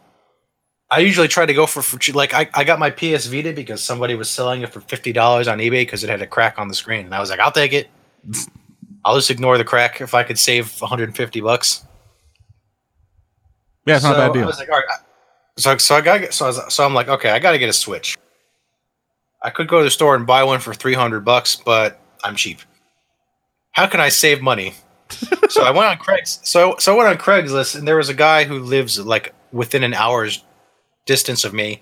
I 0.91 1.01
usually 1.01 1.28
try 1.28 1.45
to 1.47 1.53
go 1.55 1.66
for, 1.66 1.82
for 1.82 1.99
like 2.12 2.32
I, 2.32 2.49
I 2.55 2.64
got 2.64 2.78
my 2.78 2.91
PS 2.91 3.26
Vita 3.26 3.53
because 3.53 3.82
somebody 3.82 4.14
was 4.14 4.30
selling 4.30 4.62
it 4.62 4.72
for 4.72 4.80
fifty 4.80 5.12
dollars 5.12 5.49
on 5.49 5.59
eBay 5.59 5.82
because 5.82 6.05
it 6.05 6.11
had 6.11 6.22
a 6.22 6.26
crack 6.26 6.59
on 6.59 6.68
the 6.68 6.74
screen, 6.74 7.05
and 7.07 7.14
I 7.14 7.20
was 7.20 7.28
like, 7.30 7.41
I'll 7.41 7.51
take 7.53 7.72
it. 7.72 7.89
I'll 9.05 9.14
just 9.16 9.30
ignore 9.30 9.57
the 9.59 9.64
crack 9.64 10.01
if 10.01 10.14
I 10.14 10.24
could 10.24 10.37
save 10.39 10.80
150 10.80 11.41
bucks. 11.41 11.84
Yeah, 13.87 13.97
it's 13.97 14.05
not 14.05 14.12
a 14.12 14.14
So 14.16 14.20
bad 14.20 14.30
I 14.30 14.32
deal. 14.32 14.47
was 14.47 14.59
like, 14.59 14.68
all 14.68 14.74
right. 14.76 14.84
So, 15.59 15.76
so 15.78 15.95
I 15.95 16.01
got 16.01 16.34
so 16.34 16.47
I 16.47 16.49
was, 16.49 16.74
so 16.74 16.84
I'm 16.84 16.93
like, 16.95 17.09
okay, 17.09 17.30
I 17.30 17.39
got 17.39 17.53
to 17.53 17.59
get 17.59 17.68
a 17.68 17.72
Switch. 17.72 18.16
I 19.43 19.51
could 19.51 19.68
go 19.68 19.78
to 19.78 19.84
the 19.84 19.91
store 19.91 20.14
and 20.16 20.26
buy 20.26 20.43
one 20.45 20.61
for 20.61 20.74
300 20.74 21.20
bucks, 21.24 21.57
but 21.57 22.01
I'm 22.24 22.37
cheap. 22.37 22.61
How 23.72 23.87
can 23.87 24.01
I 24.01 24.09
save 24.09 24.41
money? 24.43 24.74
so 25.49 25.62
I 25.62 25.70
went 25.70 25.87
on 25.87 25.99
Craig's. 25.99 26.41
So 26.43 26.76
so 26.78 26.95
I 26.95 26.97
went 26.97 27.09
on 27.09 27.16
Craigslist, 27.16 27.76
and 27.76 27.87
there 27.87 27.97
was 27.97 28.09
a 28.09 28.14
guy 28.14 28.45
who 28.45 28.59
lives 28.59 28.99
like 28.99 29.34
within 29.53 29.84
an 29.84 29.95
hour's 29.95 30.43
distance 31.05 31.45
of 31.45 31.55
me. 31.55 31.80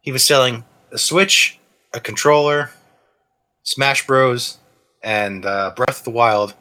He 0.00 0.12
was 0.12 0.22
selling 0.22 0.64
a 0.90 0.98
Switch, 0.98 1.58
a 1.94 2.00
controller, 2.00 2.70
Smash 3.62 4.06
Bros, 4.06 4.58
and 5.02 5.46
uh, 5.46 5.72
Breath 5.74 6.00
of 6.00 6.04
the 6.04 6.10
Wild 6.10 6.54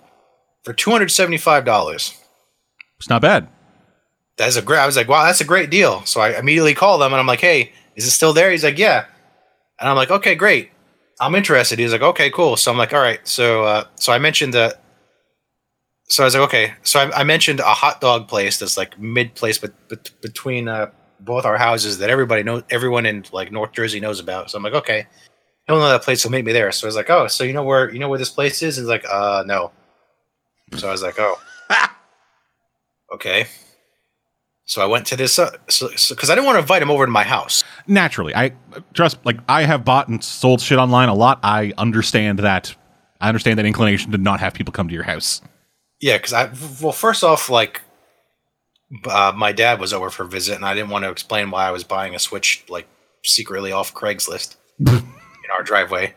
for 0.63 0.71
two 0.73 0.91
hundred 0.91 1.09
seventy-five 1.11 1.65
dollars 1.65 2.13
It's 2.97 3.09
not 3.09 3.21
bad. 3.23 3.49
that's 4.37 4.55
a 4.55 4.61
great. 4.61 4.79
I 4.79 4.85
was 4.85 4.95
like, 4.95 5.09
wow, 5.09 5.25
that's 5.25 5.41
a 5.41 5.45
great 5.45 5.69
deal. 5.71 6.05
So 6.05 6.21
I 6.21 6.37
immediately 6.39 6.75
called 6.75 7.01
them 7.01 7.11
and 7.11 7.19
I'm 7.19 7.27
like, 7.27 7.41
hey, 7.41 7.73
is 7.95 8.05
it 8.05 8.11
still 8.11 8.31
there? 8.31 8.51
He's 8.51 8.63
like, 8.63 8.77
yeah. 8.77 9.05
And 9.81 9.89
I'm 9.89 9.95
like, 9.95 10.11
okay, 10.11 10.35
great. 10.35 10.71
I'm 11.19 11.35
interested. 11.35 11.79
He's 11.79 11.91
like, 11.91 12.01
okay, 12.01 12.29
cool. 12.29 12.55
So 12.55 12.71
I'm 12.71 12.77
like, 12.77 12.93
all 12.93 13.01
right. 13.01 13.19
So 13.27 13.63
uh, 13.65 13.83
so 13.95 14.13
I 14.13 14.19
mentioned 14.19 14.53
the. 14.53 14.77
So 16.07 16.23
I 16.23 16.25
was 16.25 16.35
like, 16.35 16.43
okay. 16.43 16.73
So 16.83 16.99
I, 16.99 17.21
I 17.21 17.23
mentioned 17.23 17.59
a 17.59 17.63
hot 17.63 17.99
dog 17.99 18.27
place 18.27 18.59
that's 18.59 18.77
like 18.77 18.99
mid 18.99 19.33
place, 19.33 19.57
but, 19.57 19.73
but 19.87 20.11
between 20.21 20.67
uh, 20.67 20.91
both 21.21 21.45
our 21.45 21.57
houses 21.57 21.99
that 21.99 22.09
everybody 22.09 22.43
knows, 22.43 22.63
everyone 22.69 23.05
in 23.05 23.23
like 23.31 23.51
North 23.51 23.71
Jersey 23.71 23.99
knows 23.99 24.19
about. 24.19 24.51
So 24.51 24.57
I'm 24.57 24.63
like, 24.63 24.73
okay, 24.73 25.07
he'll 25.67 25.77
know 25.77 25.89
that 25.89 26.03
place. 26.03 26.21
He'll 26.21 26.31
meet 26.31 26.45
me 26.45 26.51
there. 26.51 26.71
So 26.71 26.85
I 26.85 26.89
was 26.89 26.95
like, 26.95 27.09
oh, 27.09 27.27
so 27.27 27.43
you 27.43 27.53
know 27.53 27.63
where 27.63 27.91
you 27.91 27.99
know 27.99 28.09
where 28.09 28.19
this 28.19 28.29
place 28.29 28.61
is? 28.61 28.77
And 28.77 28.85
He's 28.85 28.89
like, 28.89 29.05
uh, 29.09 29.43
no. 29.45 29.71
So 30.75 30.89
I 30.89 30.91
was 30.91 31.01
like, 31.01 31.17
oh, 31.17 31.39
okay. 33.13 33.47
So 34.65 34.81
I 34.81 34.85
went 34.85 35.05
to 35.07 35.17
this, 35.17 35.37
uh, 35.37 35.51
so 35.69 35.89
because 36.09 36.29
I 36.29 36.35
didn't 36.35 36.45
want 36.45 36.55
to 36.55 36.59
invite 36.59 36.81
him 36.81 36.91
over 36.91 37.05
to 37.05 37.11
my 37.11 37.23
house. 37.23 37.63
Naturally, 37.87 38.33
I 38.35 38.53
trust. 38.93 39.17
Like 39.25 39.39
I 39.49 39.63
have 39.63 39.83
bought 39.83 40.07
and 40.07 40.23
sold 40.23 40.61
shit 40.61 40.77
online 40.77 41.09
a 41.09 41.13
lot. 41.13 41.39
I 41.43 41.73
understand 41.77 42.39
that. 42.39 42.75
I 43.19 43.27
understand 43.27 43.59
that 43.59 43.65
inclination 43.65 44.11
to 44.11 44.17
not 44.17 44.39
have 44.39 44.53
people 44.53 44.71
come 44.71 44.87
to 44.87 44.93
your 44.93 45.03
house. 45.03 45.41
Yeah, 45.99 46.17
because 46.17 46.33
I 46.33 46.51
well, 46.81 46.93
first 46.93 47.23
off, 47.23 47.49
like 47.49 47.81
uh, 49.09 49.33
my 49.35 49.51
dad 49.51 49.79
was 49.79 49.93
over 49.93 50.09
for 50.09 50.23
a 50.23 50.27
visit, 50.27 50.55
and 50.55 50.65
I 50.65 50.73
didn't 50.73 50.89
want 50.89 51.05
to 51.05 51.11
explain 51.11 51.51
why 51.51 51.67
I 51.67 51.71
was 51.71 51.83
buying 51.83 52.15
a 52.15 52.19
Switch 52.19 52.63
like 52.69 52.87
secretly 53.23 53.71
off 53.71 53.93
Craigslist 53.93 54.55
in 54.79 55.11
our 55.53 55.63
driveway. 55.63 56.13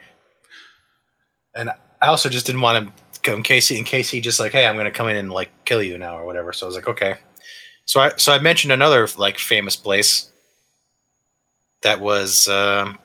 And 1.55 1.71
I 2.03 2.07
also 2.07 2.29
just 2.29 2.47
didn't 2.47 2.61
want 2.61 2.87
to 2.87 3.21
go 3.23 3.35
in 3.35 3.43
case 3.43 3.69
he, 3.69 3.79
in 3.79 3.85
case 3.85 4.11
he 4.11 4.21
just 4.21 4.41
like, 4.41 4.53
hey, 4.53 4.67
I'm 4.67 4.75
going 4.75 4.87
to 4.87 4.91
come 4.91 5.09
in 5.09 5.17
and 5.17 5.33
like 5.33 5.51
kill 5.65 5.83
you 5.83 5.99
now 5.99 6.19
or 6.19 6.25
whatever. 6.27 6.53
So 6.53 6.67
I 6.67 6.69
was 6.69 6.77
like, 6.77 6.89
okay. 6.89 7.17
So 7.87 8.01
I 8.01 8.13
so 8.17 8.33
I 8.33 8.39
mentioned 8.39 8.73
another 8.73 9.07
like 9.19 9.39
famous 9.39 9.77
place 9.77 10.31
that 11.83 12.01
was 12.01 12.49
um, 12.49 12.99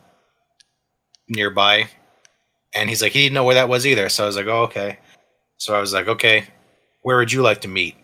nearby, 1.28 1.90
and 2.74 2.90
he's 2.90 3.02
like, 3.02 3.12
he 3.12 3.24
didn't 3.24 3.34
know 3.34 3.44
where 3.44 3.56
that 3.56 3.70
was 3.70 3.86
either. 3.86 4.10
So 4.10 4.24
I 4.24 4.28
was 4.28 4.38
like, 4.38 4.48
oh, 4.48 4.64
okay. 4.64 5.00
So 5.58 5.76
I 5.76 5.82
was 5.82 5.94
like, 5.94 6.08
okay, 6.08 6.46
where 7.02 7.18
would 7.18 7.32
you 7.32 7.42
like 7.42 7.62
to 7.62 7.68
meet? 7.68 7.96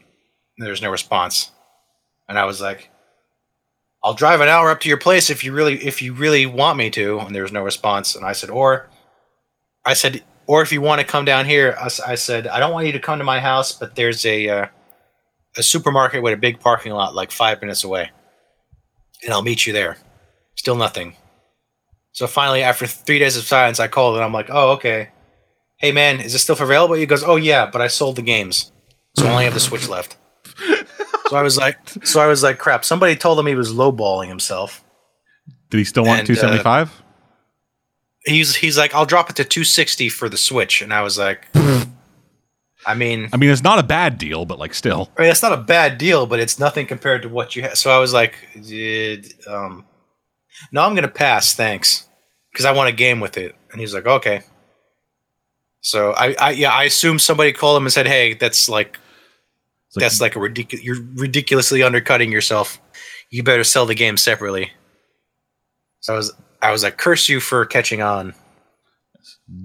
There's 0.57 0.82
no 0.82 0.91
response, 0.91 1.51
and 2.28 2.38
I 2.38 2.45
was 2.45 2.61
like, 2.61 2.89
I'll 4.03 4.13
drive 4.13 4.41
an 4.41 4.49
hour 4.49 4.69
up 4.69 4.82
to 4.82 4.89
your 4.89 4.97
place 4.97 5.30
if 5.30 5.43
you 5.43 5.53
really 5.53 5.84
if 5.84 6.01
you 6.01 6.13
really 6.13 6.45
want 6.45 6.78
me 6.78 6.89
to. 6.91 7.19
And 7.19 7.34
there 7.34 7.43
was 7.43 7.51
no 7.51 7.63
response, 7.63 8.15
and 8.15 8.26
I 8.26 8.34
said, 8.34 8.49
or 8.49 8.89
I 9.86 9.93
said, 9.93 10.23
or 10.47 10.61
if 10.61 10.71
you 10.71 10.82
want 10.82 11.01
to 11.01 11.07
come 11.07 11.26
down 11.26 11.45
here, 11.45 11.78
I 11.80 12.15
said, 12.15 12.47
I 12.47 12.59
don't 12.59 12.73
want 12.73 12.86
you 12.86 12.93
to 12.93 12.99
come 12.99 13.17
to 13.19 13.26
my 13.26 13.39
house, 13.39 13.71
but 13.71 13.95
there's 13.95 14.26
a 14.26 14.49
uh, 14.49 14.67
a 15.58 15.64
supermarket 15.64 16.22
with 16.22 16.34
a 16.34 16.38
big 16.38 16.60
parking 16.60 16.91
lot 16.91 17.16
like 17.16 17.32
five 17.32 17.62
minutes 17.62 17.84
away, 17.84 18.12
and 19.24 19.34
I'll 19.34 19.41
meet 19.41 19.66
you 19.66 19.74
there. 19.74 19.97
Still 20.56 20.76
nothing. 20.76 21.16
So 22.12 22.28
finally, 22.28 22.64
after 22.64 22.88
three 22.88 23.20
days 23.20 23.36
of 23.36 23.43
silence, 23.43 23.80
I 23.80 23.88
called 23.88 24.16
and 24.16 24.24
I'm 24.24 24.32
like, 24.32 24.47
oh, 24.49 24.72
okay. 24.72 25.10
Hey 25.78 25.91
man, 25.91 26.22
is 26.22 26.32
this 26.32 26.43
still 26.43 26.56
for 26.56 26.64
available? 26.64 26.95
He 26.95 27.06
goes, 27.06 27.24
oh 27.24 27.36
yeah, 27.36 27.70
but 27.70 27.82
I 27.82 27.88
sold 27.88 28.16
the 28.16 28.22
games, 28.22 28.72
so 29.18 29.28
I 29.28 29.32
only 29.32 29.43
have 29.43 29.53
the 29.53 29.60
Switch 29.60 29.89
left. 29.89 30.16
so 31.28 31.36
I 31.36 31.41
was 31.41 31.58
like, 31.58 31.78
so 32.03 32.22
I 32.22 32.28
was 32.28 32.41
like, 32.41 32.58
crap. 32.58 32.86
Somebody 32.86 33.16
told 33.16 33.38
him 33.38 33.45
he 33.47 33.56
was 33.56 33.74
lowballing 33.74 34.30
himself. 34.30 34.84
Did 35.70 35.80
he 35.80 35.84
still 35.84 36.06
want 36.06 36.22
And, 36.22 36.26
uh, 36.26 36.28
two 36.28 36.36
seventy 36.36 36.64
five? 36.64 37.01
He's 38.26 38.56
he's 38.56 38.78
like, 38.78 38.95
I'll 38.95 39.06
drop 39.06 39.30
it 39.30 39.36
to 39.36 39.43
260 39.43 40.10
for 40.10 40.30
the 40.30 40.38
Switch, 40.38 40.82
and 40.82 40.93
I 40.93 41.01
was 41.01 41.18
like, 41.18 41.47
I 42.86 42.93
mean, 42.93 43.29
I 43.33 43.38
mean, 43.38 43.49
it's 43.49 43.63
not 43.63 43.79
a 43.79 43.83
bad 43.83 44.17
deal, 44.17 44.45
but 44.45 44.59
like 44.59 44.73
still. 44.73 45.09
I 45.17 45.23
mean, 45.23 45.31
it's 45.31 45.41
not 45.41 45.53
a 45.53 45.57
bad 45.57 45.97
deal, 45.97 46.27
but 46.27 46.39
it's 46.39 46.59
nothing 46.59 46.86
compared 46.86 47.23
to 47.23 47.29
what 47.29 47.55
you 47.55 47.63
have. 47.63 47.77
So 47.77 47.89
I 47.89 47.97
was 47.97 48.13
like, 48.13 48.36
"Did, 48.61 49.33
um, 49.47 49.86
no, 50.71 50.81
I'm 50.81 50.95
gonna 50.95 51.07
pass, 51.07 51.53
thanks, 51.53 52.07
because 52.51 52.65
I 52.65 52.71
want 52.71 52.89
a 52.89 52.93
game 52.93 53.19
with 53.19 53.38
it. 53.38 53.53
And 53.71 53.81
he's 53.81 53.93
like, 53.93 54.05
okay. 54.05 54.41
So 55.81 56.13
I, 56.13 56.33
I, 56.39 56.51
yeah, 56.51 56.71
I 56.71 56.86
assume 56.86 57.19
somebody 57.19 57.51
called 57.51 57.75
him 57.75 57.83
and 57.83 57.91
said, 57.91 58.07
hey, 58.07 58.33
that's 58.33 58.69
like, 58.69 58.97
like, 59.93 60.03
that's 60.03 60.21
like 60.21 60.38
a 60.38 60.39
ridiculous. 60.39 60.86
You're 60.86 61.03
ridiculously 61.15 61.83
undercutting 61.83 62.31
yourself. 62.31 62.79
You 63.29 63.43
better 63.43 63.65
sell 63.65 63.86
the 63.86 63.93
game 63.93 64.15
separately. 64.15 64.71
So 65.99 66.13
I 66.13 66.15
was, 66.17 66.33
I 66.61 66.71
was 66.71 66.83
like, 66.83 66.97
curse 66.97 67.27
you 67.27 67.41
for 67.41 67.65
catching 67.65 68.01
on. 68.01 68.33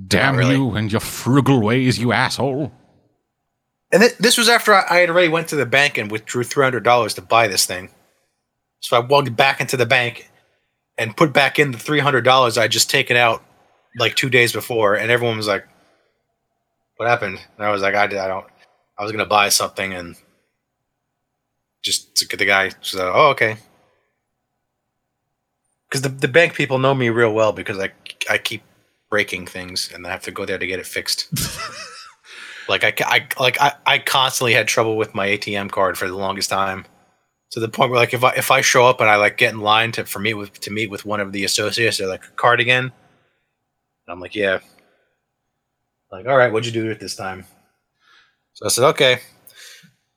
damn 0.08 0.36
really. 0.36 0.56
you 0.56 0.74
and 0.74 0.90
your 0.90 1.00
frugal 1.00 1.60
ways, 1.60 1.98
you 1.98 2.12
asshole. 2.12 2.72
And 3.92 4.02
th- 4.02 4.18
this 4.18 4.38
was 4.38 4.48
after 4.48 4.74
I, 4.74 4.84
I 4.88 4.98
had 4.98 5.10
already 5.10 5.28
went 5.28 5.48
to 5.48 5.56
the 5.56 5.66
bank 5.66 5.98
and 5.98 6.10
withdrew 6.10 6.44
three 6.44 6.64
hundred 6.64 6.84
dollars 6.84 7.14
to 7.14 7.22
buy 7.22 7.48
this 7.48 7.66
thing. 7.66 7.90
So 8.80 8.96
I 8.96 9.00
walked 9.00 9.34
back 9.36 9.60
into 9.60 9.76
the 9.76 9.86
bank 9.86 10.30
and 10.96 11.16
put 11.16 11.32
back 11.32 11.58
in 11.58 11.72
the 11.72 11.78
three 11.78 12.00
hundred 12.00 12.22
dollars 12.22 12.56
I 12.56 12.68
just 12.68 12.90
taken 12.90 13.16
out 13.16 13.42
like 13.98 14.14
two 14.14 14.30
days 14.30 14.52
before, 14.52 14.94
and 14.94 15.10
everyone 15.10 15.36
was 15.36 15.48
like, 15.48 15.66
"What 16.96 17.08
happened?" 17.08 17.40
And 17.56 17.66
I 17.66 17.70
was 17.70 17.82
like, 17.82 17.94
"I. 17.94 18.04
I 18.04 18.28
don't. 18.28 18.46
I 18.98 19.02
was 19.02 19.12
gonna 19.12 19.26
buy 19.26 19.48
something 19.48 19.92
and 19.94 20.16
just 21.82 22.14
to 22.16 22.26
get 22.28 22.38
the 22.38 22.44
guy." 22.44 22.70
So, 22.82 23.12
oh, 23.12 23.30
okay. 23.30 23.56
Because 25.88 26.02
the 26.02 26.10
the 26.10 26.28
bank 26.28 26.54
people 26.54 26.78
know 26.78 26.94
me 26.94 27.08
real 27.08 27.32
well 27.32 27.52
because 27.52 27.80
I 27.80 27.90
I 28.30 28.38
keep 28.38 28.62
breaking 29.10 29.46
things 29.46 29.90
and 29.92 30.06
I 30.06 30.10
have 30.10 30.22
to 30.22 30.30
go 30.30 30.44
there 30.44 30.58
to 30.58 30.66
get 30.66 30.78
it 30.78 30.86
fixed. 30.86 31.28
Like 32.70 32.84
I, 32.84 32.94
I 33.00 33.26
like 33.38 33.60
I, 33.60 33.72
I 33.84 33.98
constantly 33.98 34.54
had 34.54 34.66
trouble 34.68 34.96
with 34.96 35.14
my 35.14 35.26
ATM 35.28 35.70
card 35.70 35.98
for 35.98 36.08
the 36.08 36.16
longest 36.16 36.48
time, 36.48 36.86
to 37.50 37.60
the 37.60 37.68
point 37.68 37.90
where 37.90 38.00
like 38.00 38.14
if 38.14 38.24
I 38.24 38.30
if 38.34 38.50
I 38.50 38.60
show 38.62 38.86
up 38.86 39.00
and 39.00 39.10
I 39.10 39.16
like 39.16 39.36
get 39.36 39.52
in 39.52 39.60
line 39.60 39.92
to 39.92 40.04
for 40.06 40.20
meet 40.20 40.34
with 40.34 40.58
to 40.60 40.70
meet 40.70 40.88
with 40.90 41.04
one 41.04 41.20
of 41.20 41.32
the 41.32 41.44
associates, 41.44 41.98
they're 41.98 42.06
like 42.08 42.22
card 42.36 42.60
again. 42.60 42.84
And 42.84 42.92
I'm 44.08 44.20
like, 44.20 44.34
yeah. 44.34 44.60
Like, 46.10 46.26
all 46.26 46.36
right, 46.36 46.50
what'd 46.52 46.66
you 46.66 46.72
do 46.72 46.88
with 46.88 46.96
it 46.96 47.00
this 47.00 47.14
time? 47.14 47.44
So 48.54 48.66
I 48.66 48.68
said, 48.68 48.84
okay. 48.90 49.20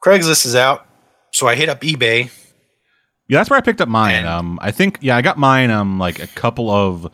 Craigslist 0.04 0.46
is 0.46 0.56
out, 0.56 0.86
so 1.32 1.48
I 1.48 1.56
hit 1.56 1.70
up 1.70 1.82
eBay. 1.82 2.32
Yeah, 3.28 3.40
that's 3.40 3.50
where 3.50 3.58
I 3.58 3.62
picked 3.62 3.82
up 3.82 3.88
mine. 3.90 4.16
And- 4.16 4.28
um, 4.28 4.60
I 4.62 4.72
think 4.72 5.00
yeah, 5.02 5.16
I 5.16 5.22
got 5.22 5.38
mine 5.38 5.72
um 5.72 5.98
like 6.00 6.20
a 6.20 6.28
couple 6.28 6.70
of 6.70 7.10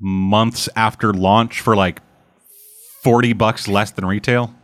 months 0.00 0.68
after 0.76 1.12
launch 1.12 1.60
for 1.60 1.76
like 1.76 2.00
forty 3.02 3.32
bucks 3.32 3.68
less 3.68 3.90
than 3.92 4.04
retail. 4.04 4.54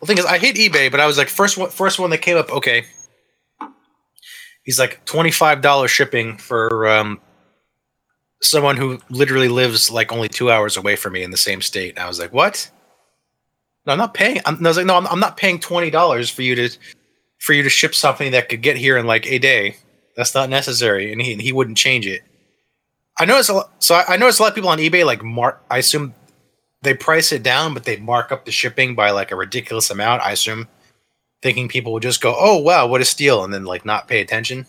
Well, 0.00 0.06
thing 0.08 0.18
is, 0.18 0.24
I 0.24 0.38
hit 0.38 0.56
eBay, 0.56 0.90
but 0.90 0.98
I 0.98 1.06
was 1.06 1.16
like 1.16 1.28
first 1.28 1.56
one, 1.56 1.70
first 1.70 2.00
one 2.00 2.10
that 2.10 2.18
came 2.18 2.36
up. 2.36 2.50
Okay, 2.50 2.86
he's 4.64 4.78
like 4.78 5.04
twenty 5.04 5.30
five 5.30 5.60
dollars 5.60 5.92
shipping 5.92 6.36
for 6.38 6.88
um, 6.88 7.20
someone 8.40 8.76
who 8.76 8.98
literally 9.10 9.48
lives 9.48 9.92
like 9.92 10.10
only 10.10 10.28
two 10.28 10.50
hours 10.50 10.76
away 10.76 10.96
from 10.96 11.12
me 11.12 11.22
in 11.22 11.30
the 11.30 11.36
same 11.36 11.62
state. 11.62 11.90
And 11.90 12.00
I 12.00 12.08
was 12.08 12.18
like, 12.18 12.32
what? 12.32 12.68
No, 13.86 13.92
I'm 13.92 13.98
not 13.98 14.14
paying. 14.14 14.40
I'm, 14.44 14.56
and 14.56 14.66
I 14.66 14.70
was 14.70 14.76
like, 14.76 14.86
no, 14.86 14.96
I'm, 14.96 15.06
I'm 15.06 15.20
not 15.20 15.36
paying 15.36 15.60
twenty 15.60 15.90
dollars 15.90 16.28
for 16.28 16.42
you 16.42 16.56
to 16.56 16.76
for 17.38 17.52
you 17.52 17.62
to 17.62 17.70
ship 17.70 17.94
something 17.94 18.32
that 18.32 18.48
could 18.48 18.62
get 18.62 18.76
here 18.76 18.96
in 18.96 19.06
like 19.06 19.26
a 19.26 19.38
day. 19.38 19.76
That's 20.16 20.34
not 20.34 20.50
necessary, 20.50 21.12
and 21.12 21.22
he 21.22 21.36
he 21.36 21.52
wouldn't 21.52 21.78
change 21.78 22.08
it. 22.08 22.22
I 23.18 23.24
notice 23.26 23.48
a 23.48 23.54
lot, 23.54 23.72
so 23.78 23.94
I, 23.94 24.16
notice 24.16 24.38
a 24.38 24.42
lot 24.42 24.48
of 24.50 24.54
people 24.54 24.70
on 24.70 24.78
eBay 24.78 25.04
like 25.04 25.22
mark. 25.22 25.62
I 25.70 25.78
assume 25.78 26.14
they 26.82 26.94
price 26.94 27.30
it 27.32 27.42
down, 27.42 27.74
but 27.74 27.84
they 27.84 27.96
mark 27.96 28.32
up 28.32 28.44
the 28.44 28.50
shipping 28.52 28.94
by 28.94 29.10
like 29.10 29.30
a 29.30 29.36
ridiculous 29.36 29.90
amount. 29.90 30.22
I 30.22 30.32
assume, 30.32 30.66
thinking 31.42 31.68
people 31.68 31.92
will 31.92 32.00
just 32.00 32.20
go, 32.20 32.34
"Oh 32.38 32.58
wow, 32.58 32.86
what 32.86 33.00
a 33.00 33.04
steal," 33.04 33.44
and 33.44 33.52
then 33.52 33.64
like 33.64 33.84
not 33.84 34.08
pay 34.08 34.20
attention 34.20 34.66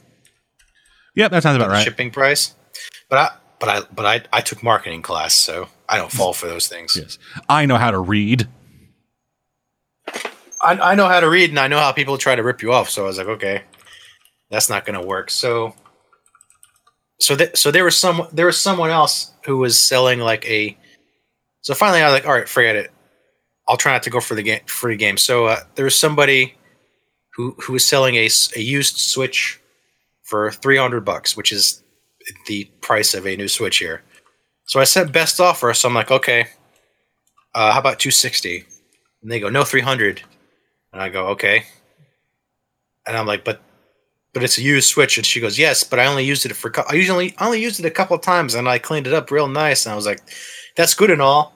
Yeah, 1.16 1.28
that 1.30 1.42
sounds 1.44 1.56
about 1.56 1.70
right. 1.70 1.84
shipping 1.84 2.12
price. 2.12 2.54
But 3.10 3.18
I, 3.18 3.38
but 3.60 3.70
I, 3.70 3.82
but 3.94 4.06
I, 4.06 4.38
I 4.38 4.42
took 4.42 4.62
marketing 4.62 5.02
class, 5.04 5.34
so 5.34 5.70
I 5.88 5.98
don't 5.98 6.12
fall 6.12 6.34
for 6.34 6.48
those 6.48 6.68
things. 6.68 6.98
Yes, 6.98 7.18
I 7.48 7.66
know 7.66 7.78
how 7.78 7.92
to 7.92 8.00
read. 8.00 8.48
I, 10.62 10.92
I 10.92 10.96
know 10.96 11.08
how 11.08 11.20
to 11.20 11.30
read, 11.30 11.50
and 11.50 11.60
I 11.60 11.68
know 11.68 11.80
how 11.80 11.92
people 11.92 12.18
try 12.18 12.36
to 12.36 12.44
rip 12.44 12.62
you 12.62 12.72
off. 12.74 12.90
So 12.90 13.04
I 13.04 13.08
was 13.08 13.18
like, 13.18 13.28
okay, 13.28 13.64
that's 14.50 14.70
not 14.70 14.86
going 14.86 15.00
to 15.00 15.06
work. 15.06 15.30
So, 15.30 15.76
so 17.24 17.38
so 17.56 17.72
there 17.72 17.84
was 17.84 17.98
some 17.98 18.28
there 18.32 18.46
was 18.46 18.60
someone 18.60 18.90
else 18.90 19.32
who 19.46 19.58
was 19.58 19.80
selling 19.80 20.20
like 20.20 20.46
a. 20.46 20.78
So 21.62 21.74
finally, 21.74 22.02
I 22.02 22.06
was 22.06 22.14
like, 22.14 22.28
all 22.28 22.34
right, 22.34 22.48
forget 22.48 22.76
it. 22.76 22.92
I'll 23.68 23.78
try 23.78 23.94
not 23.94 24.04
to 24.04 24.10
go 24.10 24.20
for 24.20 24.36
the 24.36 24.44
game 24.44 24.60
free 24.66 24.98
game. 24.98 25.18
So 25.18 25.46
uh, 25.46 25.60
there 25.76 25.86
was 25.86 25.96
somebody 25.96 26.56
who 27.36 27.56
who 27.60 27.74
was 27.74 27.86
selling 27.86 28.16
a, 28.16 28.30
a 28.56 28.62
used 28.62 28.98
Switch 28.98 29.60
for 30.24 30.52
three 30.52 30.78
hundred 30.78 31.06
bucks, 31.06 31.38
which 31.38 31.52
is 31.52 31.84
the 32.48 32.66
price 32.82 33.14
of 33.14 33.26
a 33.26 33.36
new 33.38 33.48
Switch 33.48 33.78
here. 33.78 34.02
So 34.66 34.80
I 34.80 34.84
said 34.84 35.12
best 35.12 35.40
offer. 35.40 35.74
So 35.74 35.88
I'm 35.88 35.96
like, 35.96 36.12
okay, 36.12 36.48
uh, 37.56 37.72
how 37.72 37.80
about 37.80 38.00
two 38.00 38.12
sixty? 38.12 38.66
And 39.22 39.32
they 39.32 39.40
go, 39.40 39.50
no, 39.50 39.64
three 39.64 39.82
hundred. 39.82 40.22
And 40.92 41.02
I 41.02 41.10
go, 41.10 41.28
okay. 41.28 41.64
And 43.08 43.18
I'm 43.18 43.26
like, 43.26 43.44
but 43.44 43.62
but 44.34 44.44
it's 44.44 44.58
a 44.58 44.62
used 44.62 44.90
Switch. 44.90 45.18
And 45.18 45.26
she 45.26 45.40
goes, 45.40 45.58
yes, 45.60 45.84
but 45.84 46.00
I 46.00 46.06
only 46.06 46.26
used 46.26 46.46
it 46.46 46.54
for 46.56 46.72
I 46.90 46.96
usually 46.96 47.36
I 47.38 47.46
only 47.46 47.62
used 47.62 47.80
it 47.80 47.86
a 47.86 47.92
couple 47.92 48.16
of 48.16 48.22
times, 48.22 48.56
and 48.56 48.68
I 48.68 48.80
cleaned 48.80 49.08
it 49.08 49.14
up 49.14 49.32
real 49.32 49.48
nice. 49.48 49.86
And 49.86 49.94
I 49.94 49.96
was 49.96 50.06
like, 50.06 50.22
that's 50.76 50.94
good 50.94 51.12
and 51.12 51.22
all, 51.22 51.54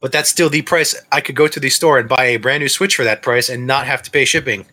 but 0.00 0.12
that's 0.12 0.28
still 0.28 0.48
the 0.50 0.62
price. 0.62 0.94
I 1.12 1.20
could 1.20 1.36
go 1.36 1.46
to 1.48 1.60
the 1.60 1.70
store 1.70 1.98
and 1.98 2.08
buy 2.08 2.24
a 2.24 2.36
brand 2.36 2.60
new 2.62 2.68
Switch 2.68 2.96
for 2.96 3.04
that 3.04 3.22
price 3.22 3.48
and 3.48 3.66
not 3.66 3.86
have 3.86 4.02
to 4.02 4.10
pay 4.10 4.24
shipping. 4.24 4.66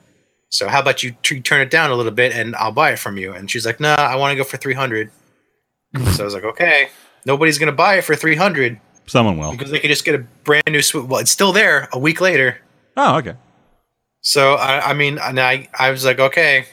So 0.50 0.68
how 0.70 0.80
about 0.80 1.04
you 1.04 1.16
t- 1.22 1.42
turn 1.42 1.62
it 1.62 1.70
down 1.70 1.92
a 1.92 1.96
little 1.96 2.12
bit 2.12 2.32
and 2.34 2.56
I'll 2.56 2.72
buy 2.72 2.92
it 2.92 3.00
from 3.00 3.18
you? 3.18 3.34
And 3.34 3.50
she's 3.52 3.66
like, 3.66 3.80
nah, 3.80 3.96
I 3.96 4.16
want 4.16 4.32
to 4.32 4.36
go 4.38 4.44
for 4.44 4.58
three 4.58 4.74
hundred. 4.74 5.12
so 6.14 6.24
I 6.24 6.26
was 6.26 6.34
like, 6.34 6.44
okay, 6.46 6.90
nobody's 7.26 7.58
gonna 7.58 7.72
buy 7.72 7.98
it 7.98 8.04
for 8.04 8.16
three 8.16 8.36
hundred 8.36 8.80
Someone 9.08 9.38
will. 9.38 9.52
because 9.52 9.70
they 9.70 9.80
could 9.80 9.90
just 9.90 10.04
get 10.06 10.16
a 10.16 10.20
brand 10.44 10.64
new 10.70 10.82
Switch. 10.82 11.04
Well, 11.06 11.20
it's 11.20 11.32
still 11.32 11.52
there 11.52 11.90
a 11.94 12.00
week 12.00 12.22
later. 12.22 12.58
Oh, 12.98 13.18
okay. 13.18 13.36
So 14.22 14.56
I, 14.56 14.90
I 14.90 14.94
mean, 14.94 15.20
and 15.20 15.40
I, 15.40 15.70
I 15.78 15.92
was 15.92 16.04
like, 16.06 16.20
okay. 16.20 16.66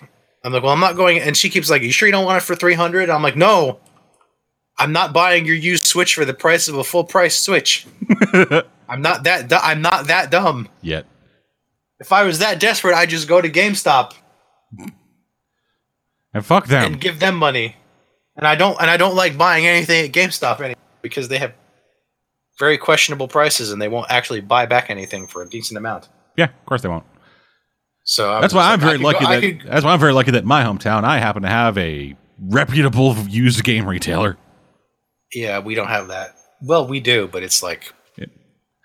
I'm 0.45 0.53
like, 0.53 0.63
well, 0.63 0.73
I'm 0.73 0.81
not 0.81 0.97
going. 0.97 1.19
And 1.21 1.37
she 1.37 1.49
keeps 1.51 1.71
like, 1.71 1.83
you 1.83 1.93
sure 1.93 2.07
you 2.09 2.13
don't 2.13 2.25
want 2.25 2.39
it 2.43 2.45
for 2.47 2.55
300? 2.57 3.09
I'm 3.11 3.23
like, 3.23 3.37
no, 3.37 3.79
I'm 4.79 4.93
not 4.93 5.13
buying 5.13 5.47
your 5.47 5.55
used 5.55 5.87
Switch 5.87 6.15
for 6.15 6.25
the 6.25 6.35
price 6.35 6.67
of 6.69 6.77
a 6.77 6.83
full 6.85 7.05
price 7.05 7.39
Switch. 7.39 7.87
I'm 8.89 9.01
not 9.03 9.25
that. 9.25 9.49
du- 9.49 9.65
I'm 9.65 9.81
not 9.83 10.09
that 10.09 10.31
dumb. 10.31 10.69
Yet. 10.81 11.07
If 12.01 12.13
I 12.13 12.25
was 12.25 12.41
that 12.41 12.59
desperate, 12.59 12.95
I'd 12.95 13.09
just 13.11 13.29
go 13.29 13.41
to 13.41 13.49
GameStop 13.49 14.15
And 16.35 16.45
fuck 16.45 16.67
them. 16.67 16.93
and 16.93 17.01
give 17.01 17.21
them 17.21 17.37
money. 17.37 17.77
And 18.37 18.47
I 18.47 18.55
don't. 18.57 18.81
And 18.81 18.91
I 18.91 18.97
don't 18.97 19.15
like 19.15 19.37
buying 19.39 19.67
anything 19.67 20.05
at 20.07 20.13
GameStop 20.13 20.59
anymore 20.61 20.77
because 21.03 21.29
they 21.29 21.39
have 21.39 21.53
very 22.59 22.79
questionable 22.79 23.29
prices 23.29 23.71
and 23.71 23.81
they 23.81 23.89
won't 23.89 24.11
actually 24.11 24.41
buy 24.41 24.67
back 24.67 24.89
anything 24.91 25.27
for 25.27 25.43
a 25.43 25.49
decent 25.49 25.79
amount. 25.79 26.09
yeah, 26.37 26.45
of 26.47 26.65
course 26.67 26.83
they 26.83 26.89
won't. 26.89 27.05
So 28.05 28.41
That's 28.41 28.53
why 28.53 28.73
I'm 28.73 28.81
like, 28.81 28.87
very 28.87 28.99
lucky 28.99 29.25
go- 29.25 29.31
that 29.31 29.41
could- 29.41 29.63
that's 29.71 29.85
why 29.85 29.93
I'm 29.93 30.01
very 30.01 30.13
lucky 30.13 30.33
that 30.33 30.43
in 30.43 30.49
my 30.49 30.63
hometown 30.65 31.05
I 31.05 31.19
happen 31.19 31.43
to 31.43 31.49
have 31.49 31.79
a 31.79 32.17
reputable 32.41 33.15
used 33.29 33.63
game 33.65 33.87
retailer. 33.89 34.37
Yeah, 35.33 35.61
we 35.61 35.75
don't 35.75 35.87
have 35.89 36.09
that. 36.09 36.35
Well, 36.61 36.87
we 36.87 37.01
do, 37.01 37.29
but 37.31 37.43
it's 37.43 37.63
like 37.63 37.93
Yeah. 38.17 38.27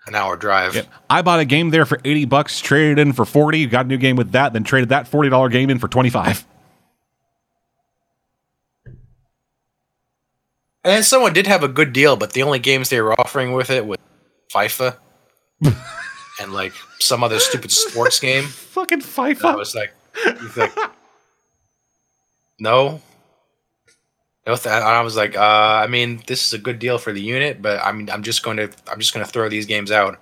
an 0.06 0.14
hour 0.14 0.36
drive. 0.36 0.74
Yep. 0.76 0.86
I 1.10 1.22
bought 1.22 1.40
a 1.40 1.44
game 1.44 1.70
there 1.70 1.84
for 1.84 2.00
80 2.04 2.24
bucks, 2.26 2.60
traded 2.60 2.98
in 2.98 3.12
for 3.12 3.24
40, 3.24 3.66
got 3.66 3.86
a 3.86 3.88
new 3.88 3.98
game 3.98 4.16
with 4.16 4.32
that, 4.32 4.52
then 4.52 4.62
traded 4.64 4.88
that 4.90 5.08
$40 5.10 5.48
game 5.50 5.68
in 5.68 5.78
for 5.78 5.88
25. 5.88 6.46
And 10.84 10.92
then 10.94 11.02
someone 11.02 11.32
did 11.32 11.46
have 11.46 11.62
a 11.62 11.68
good 11.68 11.92
deal, 11.92 12.16
but 12.16 12.32
the 12.32 12.42
only 12.42 12.58
games 12.60 12.88
they 12.88 13.00
were 13.00 13.18
offering 13.20 13.52
with 13.52 13.68
it 13.70 13.84
was 13.84 13.98
FIFA 14.54 14.96
and 16.40 16.52
like 16.52 16.72
some 16.98 17.22
other 17.24 17.38
stupid 17.38 17.70
sports 17.70 18.20
game. 18.28 18.44
Fucking 18.44 19.02
And 19.02 19.44
I 19.44 19.54
was 19.54 19.74
like, 19.74 19.92
he's 20.40 20.56
like 20.56 20.72
no. 22.58 23.00
No, 24.46 24.54
th- 24.56 24.66
and 24.66 24.82
I 24.84 25.02
was 25.02 25.14
like, 25.14 25.36
uh, 25.36 25.40
I 25.42 25.86
mean, 25.88 26.22
this 26.26 26.46
is 26.46 26.54
a 26.54 26.58
good 26.58 26.78
deal 26.78 26.96
for 26.96 27.12
the 27.12 27.20
unit, 27.20 27.60
but 27.60 27.80
I 27.84 27.92
mean, 27.92 28.08
I'm 28.08 28.22
just 28.22 28.42
going 28.42 28.56
to, 28.56 28.70
I'm 28.90 28.98
just 28.98 29.12
going 29.12 29.24
to 29.24 29.30
throw 29.30 29.46
these 29.50 29.66
games 29.66 29.90
out, 29.90 30.18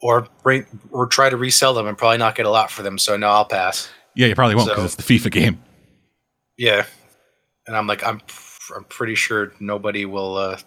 or 0.00 0.26
bring, 0.42 0.64
or 0.90 1.06
try 1.06 1.28
to 1.28 1.36
resell 1.36 1.74
them, 1.74 1.86
and 1.86 1.98
probably 1.98 2.16
not 2.16 2.34
get 2.34 2.46
a 2.46 2.50
lot 2.50 2.70
for 2.70 2.82
them. 2.82 2.96
So 2.96 3.18
no, 3.18 3.28
I'll 3.28 3.44
pass. 3.44 3.90
Yeah, 4.14 4.26
you 4.28 4.34
probably 4.34 4.54
won't 4.54 4.68
So- 4.68 4.74
because 4.74 4.94
it's 4.94 5.06
the 5.06 5.18
FIFA 5.18 5.30
game. 5.30 5.62
Yeah, 6.56 6.86
and 7.66 7.76
I'm 7.76 7.86
like, 7.86 8.02
I'm 8.06 8.20
I'm 8.74 8.84
pretty 8.84 9.14
sure 9.14 9.52
nobody 9.60 10.06
will. 10.06 10.36
uh 10.36 10.58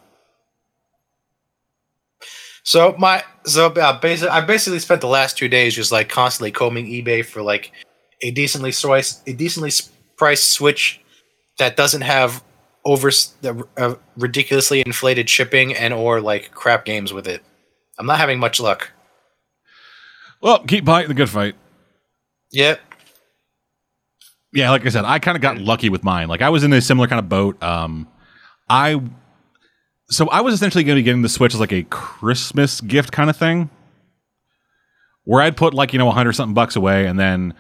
So 2.64 2.96
my 2.98 3.24
so 3.46 3.68
uh, 3.68 4.00
basically, 4.00 4.30
I 4.30 4.42
basically 4.42 4.80
spent 4.80 5.02
the 5.02 5.08
last 5.08 5.38
two 5.38 5.48
days 5.48 5.76
just 5.76 5.92
like 5.92 6.10
constantly 6.10 6.52
combing 6.52 6.86
eBay 6.86 7.26
for 7.26 7.42
like 7.42 7.72
a 8.22 8.32
decently 8.32 8.72
priced 8.72 9.28
a 9.28 9.34
decently 9.34 9.72
priced 10.18 10.50
Switch 10.52 11.02
that 11.58 11.76
doesn't 11.76 12.02
have 12.02 12.44
over 12.86 13.10
the 13.42 13.68
uh, 13.78 13.96
ridiculously 14.18 14.82
inflated 14.86 15.30
shipping 15.30 15.74
and 15.74 15.94
or 15.94 16.22
like 16.22 16.52
crap 16.52 16.86
games 16.86 17.14
with 17.14 17.28
it. 17.28 17.44
I'm 17.98 18.06
not 18.06 18.18
having 18.18 18.40
much 18.40 18.60
luck. 18.60 18.92
Well, 20.42 20.64
keep 20.66 20.86
fighting 20.86 21.10
the 21.10 21.14
good 21.14 21.30
fight. 21.30 21.56
Yep. 22.52 22.80
Yeah, 24.54 24.70
like 24.72 24.86
I 24.86 24.90
said, 24.90 25.06
I 25.06 25.20
kind 25.20 25.38
of 25.38 25.42
got 25.42 25.60
lucky 25.60 25.90
with 25.90 26.04
mine. 26.04 26.28
Like 26.28 26.42
I 26.42 26.50
was 26.50 26.64
in 26.64 26.74
a 26.74 26.82
similar 26.82 27.08
kind 27.08 27.20
of 27.20 27.30
boat. 27.30 27.62
Um, 27.64 28.08
I 28.70 29.02
so 30.12 30.28
I 30.30 30.42
was 30.42 30.54
essentially 30.54 30.84
going 30.84 30.98
to 30.98 31.00
be 31.00 31.06
getting 31.06 31.22
the 31.22 31.30
Switch 31.30 31.54
as 31.54 31.60
like 31.60 31.72
a 31.72 31.84
Christmas 31.84 32.82
gift 32.82 33.12
kind 33.12 33.30
of 33.30 33.38
thing, 33.38 33.70
where 35.24 35.42
I'd 35.42 35.58
put 35.58 35.74
like 35.74 35.94
you 35.94 36.00
know 36.00 36.10
a 36.10 36.12
hundred 36.12 36.34
something 36.34 36.54
bucks 36.54 36.76
away, 36.76 37.08
and 37.08 37.18
then 37.18 37.54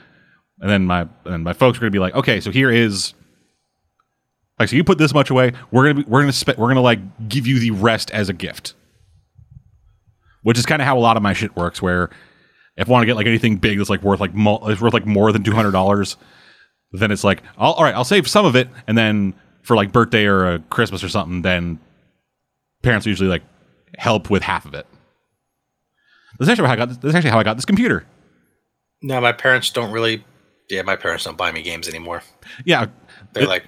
and 0.59 0.69
then 0.69 0.85
my 0.85 1.07
and 1.25 1.43
my 1.43 1.53
folks 1.53 1.77
were 1.77 1.81
going 1.83 1.91
to 1.91 1.95
be 1.95 1.99
like, 1.99 2.13
okay, 2.13 2.41
so 2.41 2.51
here 2.51 2.69
is 2.69 3.13
like 4.59 4.69
so 4.69 4.75
you 4.75 4.83
put 4.83 4.97
this 4.97 5.13
much 5.13 5.29
away, 5.29 5.53
we're 5.71 5.87
gonna 5.87 6.03
be, 6.03 6.09
we're 6.09 6.21
gonna 6.21 6.33
spend 6.33 6.57
we're 6.57 6.67
gonna 6.67 6.81
like 6.81 6.99
give 7.29 7.47
you 7.47 7.59
the 7.59 7.71
rest 7.71 8.11
as 8.11 8.29
a 8.29 8.33
gift, 8.33 8.75
which 10.43 10.59
is 10.59 10.65
kind 10.65 10.81
of 10.81 10.85
how 10.85 10.97
a 10.97 10.99
lot 10.99 11.17
of 11.17 11.23
my 11.23 11.33
shit 11.33 11.55
works. 11.55 11.81
Where 11.81 12.09
if 12.75 12.87
I 12.87 12.91
want 12.91 13.03
to 13.03 13.07
get 13.07 13.15
like 13.15 13.27
anything 13.27 13.57
big 13.57 13.77
that's 13.77 13.89
like 13.89 14.03
worth 14.03 14.19
like 14.19 14.35
mo- 14.35 14.61
it's 14.67 14.81
worth 14.81 14.93
like 14.93 15.05
more 15.05 15.31
than 15.31 15.43
two 15.43 15.53
hundred 15.53 15.71
dollars, 15.71 16.17
then 16.91 17.11
it's 17.11 17.23
like 17.23 17.43
all 17.57 17.81
right, 17.81 17.95
I'll 17.95 18.03
save 18.03 18.27
some 18.27 18.45
of 18.45 18.57
it, 18.57 18.67
and 18.87 18.97
then 18.97 19.33
for 19.63 19.77
like 19.77 19.93
birthday 19.93 20.25
or 20.25 20.53
a 20.55 20.59
Christmas 20.59 21.03
or 21.03 21.09
something, 21.09 21.43
then 21.43 21.79
parents 22.81 23.05
usually 23.05 23.29
like 23.29 23.43
help 23.97 24.29
with 24.29 24.43
half 24.43 24.65
of 24.65 24.73
it. 24.73 24.85
That's 26.39 26.49
actually 26.49 26.67
how 26.67 26.73
I 26.73 26.77
got. 26.77 26.89
This, 26.89 26.97
that's 26.97 27.15
actually 27.15 27.31
how 27.31 27.39
I 27.39 27.43
got 27.43 27.55
this 27.57 27.65
computer. 27.65 28.05
No, 29.01 29.19
my 29.21 29.31
parents 29.31 29.69
don't 29.69 29.91
really. 29.91 30.23
Yeah, 30.69 30.83
my 30.83 30.95
parents 30.95 31.25
don't 31.25 31.37
buy 31.37 31.51
me 31.51 31.61
games 31.61 31.87
anymore. 31.89 32.23
Yeah, 32.65 32.85
They're 33.33 33.43
It- 33.43 33.49
like, 33.49 33.65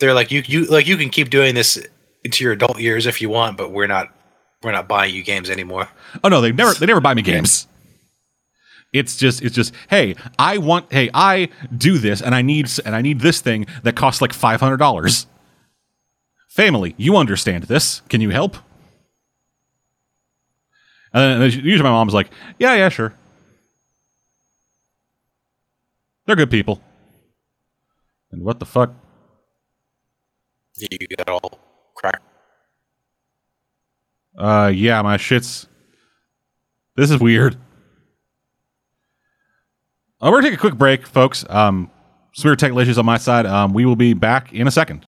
they're 0.00 0.12
like 0.14 0.30
you 0.30 0.42
you 0.46 0.64
like 0.66 0.86
you 0.86 0.96
can 0.96 1.08
keep 1.08 1.30
doing 1.30 1.54
this 1.54 1.80
into 2.24 2.44
your 2.44 2.52
adult 2.52 2.78
years 2.80 3.06
if 3.06 3.20
you 3.22 3.28
want, 3.30 3.56
but 3.56 3.70
we're 3.70 3.86
not 3.86 4.12
we're 4.62 4.72
not 4.72 4.86
buying 4.88 5.14
you 5.14 5.22
games 5.22 5.48
anymore. 5.50 5.88
Oh 6.22 6.28
no, 6.28 6.40
they 6.40 6.52
never 6.52 6.74
they 6.74 6.86
never 6.86 7.00
buy 7.00 7.14
me 7.14 7.22
games. 7.32 7.66
It's 8.92 9.16
just 9.16 9.42
it's 9.42 9.54
just 9.54 9.72
hey, 9.88 10.14
I 10.38 10.58
want 10.58 10.92
hey, 10.92 11.10
I 11.14 11.48
do 11.76 11.98
this 11.98 12.20
and 12.22 12.34
I 12.34 12.42
need 12.42 12.66
s- 12.66 12.78
and 12.80 12.94
I 12.94 13.02
need 13.02 13.20
this 13.20 13.40
thing 13.40 13.66
that 13.82 13.96
costs 13.96 14.20
like 14.20 14.32
five 14.32 14.60
hundred 14.60 14.76
dollars. 14.78 15.26
Family, 16.54 16.94
you 16.96 17.16
understand 17.16 17.64
this? 17.64 18.00
Can 18.08 18.20
you 18.20 18.30
help? 18.30 18.56
And 21.12 21.42
then 21.42 21.50
usually 21.50 21.82
my 21.82 21.90
mom's 21.90 22.14
like, 22.14 22.30
yeah, 22.60 22.76
yeah, 22.76 22.88
sure. 22.90 23.12
They're 26.26 26.36
good 26.36 26.52
people. 26.52 26.80
And 28.30 28.44
what 28.44 28.60
the 28.60 28.66
fuck? 28.66 28.94
You 30.78 31.08
got 31.18 31.28
all 31.28 31.58
cracked. 31.96 32.22
Uh, 34.38 34.70
yeah, 34.72 35.02
my 35.02 35.16
shit's. 35.16 35.66
This 36.94 37.10
is 37.10 37.18
weird. 37.18 37.56
Uh, 40.20 40.30
we're 40.30 40.40
gonna 40.40 40.50
take 40.50 40.58
a 40.58 40.60
quick 40.60 40.76
break, 40.76 41.04
folks. 41.04 41.44
Um, 41.48 41.90
some 42.32 42.48
weird 42.48 42.60
technical 42.60 42.78
issues 42.78 42.96
on 42.96 43.06
my 43.06 43.18
side. 43.18 43.44
Um, 43.44 43.72
we 43.72 43.84
will 43.84 43.96
be 43.96 44.14
back 44.14 44.52
in 44.52 44.68
a 44.68 44.70
second. 44.70 45.04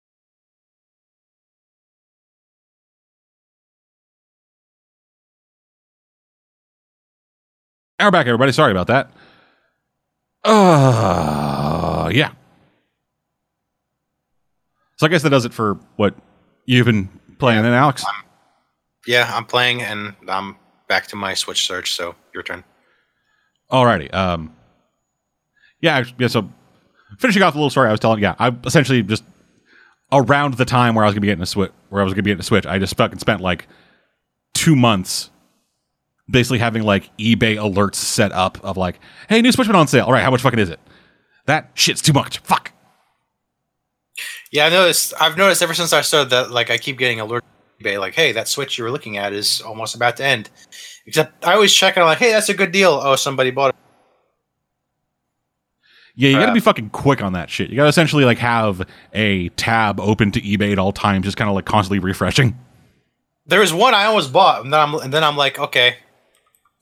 We're 8.04 8.10
back, 8.10 8.26
everybody. 8.26 8.52
Sorry 8.52 8.70
about 8.70 8.88
that. 8.88 9.10
Uh, 10.44 12.10
yeah. 12.12 12.32
So 14.96 15.06
I 15.06 15.08
guess 15.08 15.22
that 15.22 15.30
does 15.30 15.46
it 15.46 15.54
for 15.54 15.78
what 15.96 16.14
you've 16.66 16.84
been 16.84 17.08
playing, 17.38 17.62
then, 17.62 17.72
Alex. 17.72 18.04
Yeah, 19.06 19.30
I'm 19.34 19.46
playing 19.46 19.80
and 19.80 20.14
I'm 20.28 20.56
back 20.86 21.06
to 21.08 21.16
my 21.16 21.32
Switch 21.32 21.66
search. 21.66 21.94
So 21.94 22.14
your 22.34 22.42
turn. 22.42 22.62
Alrighty. 23.72 24.12
Um, 24.12 24.54
yeah, 25.80 26.04
yeah. 26.18 26.28
So 26.28 26.50
finishing 27.18 27.42
off 27.42 27.54
the 27.54 27.58
little 27.58 27.70
story 27.70 27.88
I 27.88 27.90
was 27.90 28.00
telling. 28.00 28.22
Yeah, 28.22 28.34
I 28.38 28.54
essentially 28.66 29.02
just 29.02 29.24
around 30.12 30.54
the 30.54 30.66
time 30.66 30.94
where 30.94 31.06
I 31.06 31.08
was 31.08 31.14
gonna 31.14 31.22
be 31.22 31.28
getting 31.28 31.42
a 31.42 31.46
switch, 31.46 31.72
where 31.88 32.02
I 32.02 32.04
was 32.04 32.12
gonna 32.12 32.22
be 32.22 32.32
getting 32.32 32.40
a 32.40 32.44
switch, 32.44 32.66
I 32.66 32.78
just 32.78 32.96
fucking 32.98 33.18
spent 33.18 33.40
like 33.40 33.66
two 34.52 34.76
months 34.76 35.30
basically 36.28 36.58
having 36.58 36.82
like 36.82 37.16
eBay 37.18 37.56
alerts 37.56 37.96
set 37.96 38.32
up 38.32 38.62
of 38.64 38.76
like, 38.76 39.00
hey, 39.28 39.40
new 39.42 39.52
switch 39.52 39.66
been 39.66 39.76
on 39.76 39.88
sale. 39.88 40.06
All 40.06 40.12
right, 40.12 40.22
how 40.22 40.30
much 40.30 40.42
fucking 40.42 40.58
is 40.58 40.70
it? 40.70 40.80
That 41.46 41.70
shit's 41.74 42.00
too 42.00 42.12
much. 42.12 42.38
Fuck. 42.38 42.72
Yeah, 44.50 44.66
I 44.66 44.68
noticed. 44.70 45.12
I've 45.20 45.36
noticed 45.36 45.62
ever 45.62 45.74
since 45.74 45.92
I 45.92 46.00
started 46.00 46.30
that, 46.30 46.50
like, 46.50 46.70
I 46.70 46.78
keep 46.78 46.98
getting 46.98 47.20
alert 47.20 47.44
eBay, 47.82 47.98
like, 47.98 48.14
hey, 48.14 48.32
that 48.32 48.48
Switch 48.48 48.78
you 48.78 48.84
were 48.84 48.90
looking 48.90 49.16
at 49.16 49.32
is 49.32 49.60
almost 49.60 49.94
about 49.94 50.16
to 50.18 50.24
end. 50.24 50.50
Except 51.06 51.44
I 51.44 51.54
always 51.54 51.74
check 51.74 51.96
and 51.96 52.02
I'm 52.02 52.08
like, 52.08 52.18
hey, 52.18 52.30
that's 52.30 52.48
a 52.48 52.54
good 52.54 52.72
deal. 52.72 52.92
Oh, 53.02 53.16
somebody 53.16 53.50
bought 53.50 53.70
it. 53.70 53.76
Yeah, 56.16 56.30
you 56.30 56.36
got 56.36 56.46
to 56.46 56.52
be 56.52 56.60
fucking 56.60 56.90
quick 56.90 57.22
on 57.22 57.32
that 57.32 57.50
shit. 57.50 57.70
You 57.70 57.76
got 57.76 57.82
to 57.82 57.88
essentially 57.88 58.24
like 58.24 58.38
have 58.38 58.86
a 59.12 59.48
tab 59.50 59.98
open 59.98 60.30
to 60.30 60.40
eBay 60.40 60.70
at 60.70 60.78
all 60.78 60.92
times, 60.92 61.24
just 61.24 61.36
kind 61.36 61.50
of 61.50 61.56
like 61.56 61.64
constantly 61.64 61.98
refreshing. 61.98 62.56
There 63.46 63.58
was 63.58 63.72
one 63.72 63.94
I 63.94 64.04
almost 64.04 64.32
bought, 64.32 64.62
and 64.62 64.72
then 64.72 64.80
I'm 64.80 64.94
and 64.94 65.12
then 65.12 65.24
I'm 65.24 65.36
like, 65.36 65.58
okay, 65.58 65.96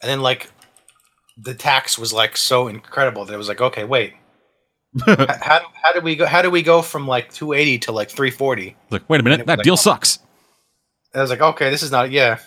and 0.03 0.11
then 0.11 0.21
like 0.21 0.51
the 1.39 1.55
tax 1.55 1.99
was 1.99 2.13
like 2.13 2.37
so 2.37 2.69
incredible 2.69 3.25
that 3.25 3.33
it 3.33 3.39
was 3.39 3.49
like, 3.49 3.61
okay, 3.61 3.85
wait, 3.85 4.15
how 5.07 5.61
how 5.83 5.93
did 5.95 6.05
we 6.05 6.17
go? 6.17 6.27
How 6.27 6.43
do 6.43 6.51
we 6.51 6.63
go 6.63 6.83
from 6.83 7.07
like 7.07 7.33
280 7.33 7.79
to 7.81 7.93
like 7.93 8.11
340? 8.11 8.77
like, 8.91 9.09
wait 9.09 9.21
a 9.21 9.23
minute, 9.23 9.47
that 9.47 9.59
Like- 9.59 9.65
deal 9.65 9.77
sucks. 9.77 10.19
I 11.15 11.21
was 11.21 11.31
like, 11.31 11.41
okay, 11.43 11.71
this 11.71 11.83
is 11.83 11.91
not 11.91 12.11
yeah. 12.11 12.39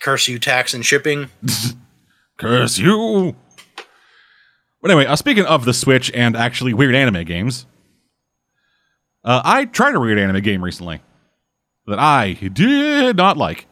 Curse 0.00 0.28
you, 0.28 0.38
tax 0.38 0.74
and 0.74 0.84
shipping. 0.84 1.30
Curse 2.38 2.78
you. 2.78 3.34
But 4.82 4.90
anyway, 4.90 5.06
uh, 5.06 5.16
speaking 5.16 5.44
of 5.46 5.64
the 5.64 5.72
Switch 5.72 6.10
and 6.12 6.36
actually 6.36 6.74
weird 6.74 6.94
anime 6.94 7.24
games, 7.24 7.66
uh, 9.24 9.40
I 9.44 9.64
tried 9.64 9.94
a 9.94 10.00
weird 10.00 10.18
anime 10.18 10.42
game 10.42 10.62
recently 10.62 11.00
that 11.86 11.98
I 11.98 12.34
did 12.34 13.16
not 13.16 13.36
like. 13.36 13.65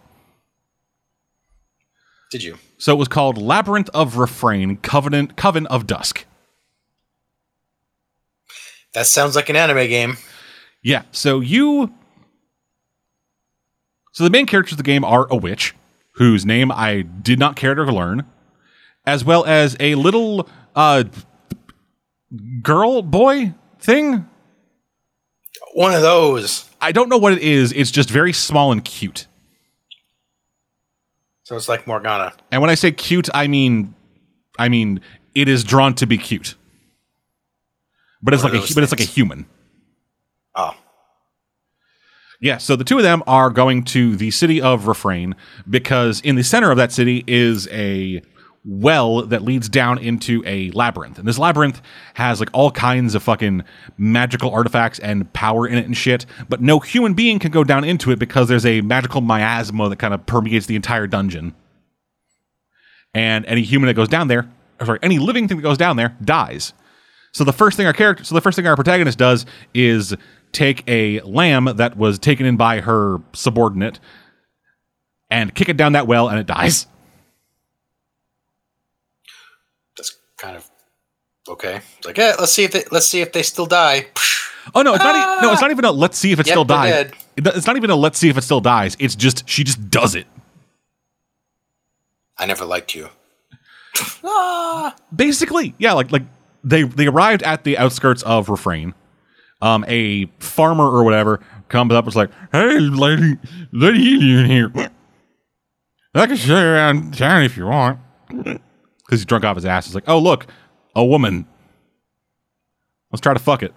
Did 2.34 2.42
you? 2.42 2.58
So 2.78 2.92
it 2.92 2.98
was 2.98 3.06
called 3.06 3.38
Labyrinth 3.38 3.88
of 3.94 4.16
Refrain 4.16 4.78
Covenant 4.78 5.36
Coven 5.36 5.68
of 5.68 5.86
Dusk. 5.86 6.24
That 8.92 9.06
sounds 9.06 9.36
like 9.36 9.48
an 9.50 9.54
anime 9.54 9.86
game. 9.86 10.16
Yeah, 10.82 11.02
so 11.12 11.38
you. 11.38 11.94
So 14.10 14.24
the 14.24 14.30
main 14.30 14.46
characters 14.46 14.72
of 14.72 14.78
the 14.78 14.82
game 14.82 15.04
are 15.04 15.28
a 15.30 15.36
witch, 15.36 15.76
whose 16.16 16.44
name 16.44 16.72
I 16.72 17.02
did 17.02 17.38
not 17.38 17.54
care 17.54 17.76
to 17.76 17.84
learn, 17.84 18.26
as 19.06 19.24
well 19.24 19.44
as 19.44 19.76
a 19.78 19.94
little 19.94 20.48
uh, 20.74 21.04
girl 22.62 23.02
boy 23.02 23.54
thing. 23.78 24.28
One 25.74 25.94
of 25.94 26.02
those. 26.02 26.68
I 26.80 26.90
don't 26.90 27.08
know 27.08 27.18
what 27.18 27.32
it 27.32 27.42
is. 27.42 27.70
It's 27.70 27.92
just 27.92 28.10
very 28.10 28.32
small 28.32 28.72
and 28.72 28.84
cute. 28.84 29.28
So 31.44 31.56
it's 31.56 31.68
like 31.68 31.86
Morgana. 31.86 32.32
And 32.50 32.60
when 32.60 32.70
I 32.70 32.74
say 32.74 32.90
cute, 32.90 33.28
I 33.34 33.46
mean, 33.46 33.94
I 34.58 34.68
mean 34.68 35.00
it 35.34 35.48
is 35.48 35.62
drawn 35.62 35.94
to 35.96 36.06
be 36.06 36.18
cute. 36.18 36.54
But 38.22 38.34
it's 38.34 38.42
One 38.42 38.52
like 38.52 38.58
a 38.58 38.62
those 38.62 38.74
but 38.74 38.82
it's 38.82 38.92
like 38.92 39.00
a 39.00 39.04
human. 39.04 39.46
Oh, 40.54 40.74
Yeah, 42.40 42.58
so 42.58 42.76
the 42.76 42.84
two 42.84 42.96
of 42.96 43.02
them 43.02 43.22
are 43.26 43.50
going 43.50 43.84
to 43.84 44.16
the 44.16 44.30
city 44.30 44.60
of 44.60 44.86
Refrain 44.86 45.34
because 45.68 46.20
in 46.20 46.36
the 46.36 46.44
center 46.44 46.70
of 46.70 46.78
that 46.78 46.92
city 46.92 47.24
is 47.26 47.68
a 47.68 48.22
well 48.64 49.26
that 49.26 49.42
leads 49.42 49.68
down 49.68 49.98
into 49.98 50.42
a 50.46 50.70
labyrinth. 50.70 51.18
And 51.18 51.28
this 51.28 51.38
labyrinth 51.38 51.82
has 52.14 52.40
like 52.40 52.48
all 52.52 52.70
kinds 52.70 53.14
of 53.14 53.22
fucking 53.22 53.62
magical 53.98 54.50
artifacts 54.50 54.98
and 54.98 55.30
power 55.32 55.66
in 55.66 55.76
it 55.76 55.84
and 55.84 55.96
shit, 55.96 56.24
but 56.48 56.60
no 56.60 56.80
human 56.80 57.14
being 57.14 57.38
can 57.38 57.50
go 57.50 57.62
down 57.62 57.84
into 57.84 58.10
it 58.10 58.18
because 58.18 58.48
there's 58.48 58.66
a 58.66 58.80
magical 58.80 59.20
miasma 59.20 59.88
that 59.90 59.98
kind 59.98 60.14
of 60.14 60.24
permeates 60.26 60.66
the 60.66 60.76
entire 60.76 61.06
dungeon. 61.06 61.54
And 63.12 63.44
any 63.46 63.62
human 63.62 63.86
that 63.88 63.94
goes 63.94 64.08
down 64.08 64.28
there, 64.28 64.50
or 64.80 64.86
sorry, 64.86 64.98
any 65.02 65.18
living 65.18 65.46
thing 65.46 65.58
that 65.58 65.62
goes 65.62 65.78
down 65.78 65.96
there 65.96 66.16
dies. 66.24 66.72
So 67.32 67.44
the 67.44 67.52
first 67.52 67.76
thing 67.76 67.86
our 67.86 67.92
character, 67.92 68.24
so 68.24 68.34
the 68.34 68.40
first 68.40 68.56
thing 68.56 68.66
our 68.66 68.76
protagonist 68.76 69.18
does 69.18 69.44
is 69.74 70.16
take 70.52 70.84
a 70.88 71.20
lamb 71.20 71.68
that 71.76 71.96
was 71.96 72.18
taken 72.18 72.46
in 72.46 72.56
by 72.56 72.80
her 72.80 73.18
subordinate 73.32 74.00
and 75.30 75.54
kick 75.54 75.68
it 75.68 75.76
down 75.76 75.92
that 75.92 76.06
well, 76.06 76.28
and 76.28 76.38
it 76.38 76.46
dies. 76.46 76.86
that's 79.96 80.16
kind 80.38 80.56
of 80.56 80.70
okay. 81.48 81.80
It's 81.98 82.06
like, 82.06 82.16
yeah, 82.18 82.34
let's 82.38 82.52
see 82.52 82.64
if 82.64 82.72
they 82.72 82.84
let's 82.90 83.06
see 83.06 83.20
if 83.20 83.32
they 83.32 83.42
still 83.42 83.66
die. 83.66 84.06
Oh 84.74 84.82
no, 84.82 84.94
it's 84.94 85.04
not. 85.04 85.14
E- 85.14 85.42
no, 85.42 85.52
it's 85.52 85.60
not 85.60 85.70
even 85.70 85.84
a 85.84 85.92
let's 85.92 86.18
see 86.18 86.32
if 86.32 86.40
it 86.40 86.46
Yep, 86.46 86.52
still 86.54 86.64
dies. 86.64 86.90
dead. 86.92 87.12
It's 87.56 87.66
not 87.66 87.76
even 87.76 87.90
a 87.90 87.96
let's 87.96 88.18
see 88.18 88.28
if 88.28 88.38
it 88.38 88.42
still 88.42 88.60
dies. 88.60 88.96
It's 88.98 89.14
just 89.14 89.48
she 89.48 89.64
just 89.64 89.90
does 89.90 90.14
it. 90.14 90.26
I 92.38 92.46
never 92.46 92.64
liked 92.64 92.94
you. 92.94 93.08
ah, 94.24 94.94
Basically, 95.14 95.74
yeah, 95.78 95.92
like 95.92 96.10
like 96.12 96.22
they 96.62 96.82
they 96.82 97.06
arrived 97.06 97.42
at 97.42 97.64
the 97.64 97.78
outskirts 97.78 98.22
of 98.22 98.48
Refrain. 98.48 98.94
Um, 99.62 99.84
a 99.88 100.26
farmer 100.40 100.84
or 100.84 101.04
whatever 101.04 101.40
comes 101.68 101.92
up 101.92 102.04
and 102.04 102.12
is 102.12 102.16
like, 102.16 102.30
"Hey, 102.52 102.78
lady, 102.80 103.38
lady 103.72 104.38
in 104.38 104.46
here. 104.46 104.72
I 106.14 106.26
can 106.26 106.36
show 106.36 106.58
you 106.58 106.66
around 106.66 107.14
town 107.16 107.42
if 107.44 107.56
you 107.56 107.66
want." 107.66 107.98
Because 108.28 108.60
he's 109.10 109.24
drunk 109.24 109.44
off 109.44 109.56
his 109.56 109.64
ass. 109.64 109.86
He's 109.86 109.94
like, 109.94 110.04
"Oh, 110.08 110.18
look, 110.18 110.46
a 110.94 111.04
woman. 111.04 111.46
Let's 113.10 113.20
try 113.20 113.34
to 113.34 113.40
fuck 113.40 113.62
it." 113.62 113.74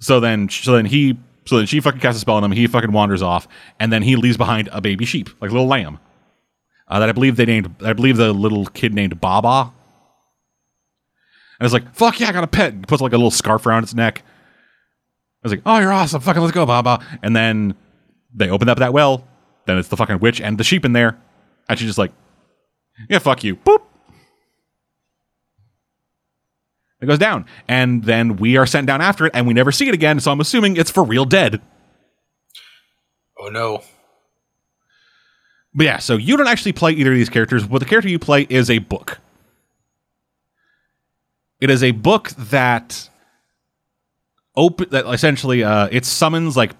So 0.00 0.20
then, 0.20 0.48
so 0.48 0.72
then 0.72 0.86
he, 0.86 1.18
so 1.44 1.58
then 1.58 1.66
she 1.66 1.80
fucking 1.80 2.00
casts 2.00 2.18
a 2.18 2.20
spell 2.20 2.36
on 2.36 2.44
him. 2.44 2.52
He 2.52 2.66
fucking 2.66 2.92
wanders 2.92 3.22
off, 3.22 3.46
and 3.78 3.92
then 3.92 4.02
he 4.02 4.16
leaves 4.16 4.36
behind 4.36 4.68
a 4.72 4.80
baby 4.80 5.04
sheep, 5.04 5.28
like 5.40 5.50
a 5.50 5.52
little 5.52 5.68
lamb, 5.68 5.98
uh, 6.88 6.98
that 7.00 7.08
I 7.08 7.12
believe 7.12 7.36
they 7.36 7.44
named. 7.44 7.74
I 7.82 7.92
believe 7.92 8.16
the 8.16 8.32
little 8.32 8.66
kid 8.66 8.94
named 8.94 9.20
Baba. 9.20 9.72
And 11.58 11.66
it's 11.66 11.74
like, 11.74 11.94
fuck 11.94 12.18
yeah, 12.18 12.30
I 12.30 12.32
got 12.32 12.42
a 12.42 12.46
pet. 12.46 12.72
He 12.72 12.80
puts 12.80 13.02
like 13.02 13.12
a 13.12 13.16
little 13.18 13.30
scarf 13.30 13.66
around 13.66 13.82
its 13.82 13.92
neck. 13.92 14.22
I 14.24 15.46
was 15.48 15.52
like, 15.52 15.60
oh, 15.66 15.78
you're 15.78 15.92
awesome. 15.92 16.22
Fucking 16.22 16.40
let's 16.40 16.54
go, 16.54 16.64
Baba. 16.64 17.04
And 17.22 17.36
then 17.36 17.74
they 18.34 18.48
open 18.48 18.70
up 18.70 18.78
that 18.78 18.94
well. 18.94 19.26
Then 19.66 19.76
it's 19.76 19.88
the 19.88 19.96
fucking 19.96 20.20
witch 20.20 20.40
and 20.40 20.56
the 20.56 20.64
sheep 20.64 20.86
in 20.86 20.94
there. 20.94 21.18
And 21.68 21.78
she's 21.78 21.88
just 21.88 21.98
like, 21.98 22.12
yeah, 23.10 23.18
fuck 23.18 23.44
you. 23.44 23.56
Boop. 23.56 23.82
It 27.00 27.06
goes 27.06 27.18
down. 27.18 27.46
And 27.66 28.04
then 28.04 28.36
we 28.36 28.56
are 28.56 28.66
sent 28.66 28.86
down 28.86 29.00
after 29.00 29.26
it 29.26 29.32
and 29.34 29.46
we 29.46 29.54
never 29.54 29.72
see 29.72 29.88
it 29.88 29.94
again. 29.94 30.20
So 30.20 30.30
I'm 30.30 30.40
assuming 30.40 30.76
it's 30.76 30.90
for 30.90 31.02
real 31.02 31.24
dead. 31.24 31.60
Oh 33.38 33.48
no. 33.48 33.82
But 35.72 35.86
yeah, 35.86 35.98
so 35.98 36.16
you 36.16 36.36
don't 36.36 36.48
actually 36.48 36.72
play 36.72 36.92
either 36.92 37.12
of 37.12 37.16
these 37.16 37.30
characters. 37.30 37.66
but 37.66 37.78
the 37.78 37.84
character 37.84 38.08
you 38.08 38.18
play 38.18 38.46
is 38.50 38.68
a 38.68 38.78
book. 38.78 39.18
It 41.60 41.70
is 41.70 41.82
a 41.82 41.92
book 41.92 42.30
that 42.30 43.08
open 44.56 44.88
that 44.90 45.06
essentially 45.06 45.62
uh, 45.62 45.88
it 45.92 46.04
summons 46.04 46.56
like 46.56 46.72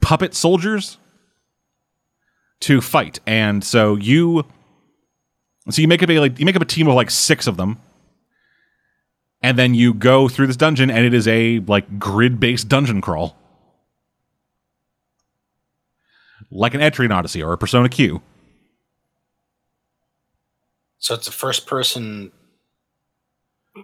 puppet 0.00 0.34
soldiers 0.34 0.98
to 2.60 2.80
fight, 2.80 3.20
and 3.26 3.62
so 3.62 3.94
you 3.94 4.44
so 5.70 5.80
you 5.80 5.88
make 5.88 6.02
up 6.02 6.10
a 6.10 6.18
like 6.18 6.38
you 6.38 6.44
make 6.44 6.56
up 6.56 6.62
a 6.62 6.66
team 6.66 6.88
of 6.88 6.94
like 6.94 7.10
six 7.10 7.46
of 7.46 7.56
them, 7.56 7.78
and 9.46 9.56
then 9.56 9.74
you 9.74 9.94
go 9.94 10.28
through 10.28 10.48
this 10.48 10.56
dungeon, 10.56 10.90
and 10.90 11.06
it 11.06 11.14
is 11.14 11.28
a 11.28 11.60
like 11.60 12.00
grid 12.00 12.40
based 12.40 12.68
dungeon 12.68 13.00
crawl, 13.00 13.36
like 16.50 16.74
an 16.74 16.80
Etrian 16.80 17.14
Odyssey 17.14 17.44
or 17.44 17.52
a 17.52 17.58
Persona 17.58 17.88
Q. 17.88 18.22
So 20.98 21.14
it's 21.14 21.28
a 21.28 21.32
first 21.32 21.68
person 21.68 22.32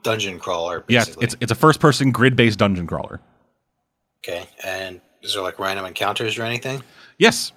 dungeon 0.03 0.41
crawler. 0.41 0.85
Yeah, 0.89 1.05
it's 1.21 1.37
it's 1.41 1.53
a 1.53 1.55
first 1.55 1.79
person 1.79 2.11
grid 2.11 2.35
based 2.35 2.59
dungeon 2.59 2.89
crawler. 2.89 3.21
okay. 4.19 4.49
And 4.65 5.01
is 5.23 5.35
there 5.35 5.45
like 5.45 5.61
random 5.61 5.87
encounters 5.87 6.39
or 6.39 6.43
anything? 6.43 6.83
Yes. 7.19 7.53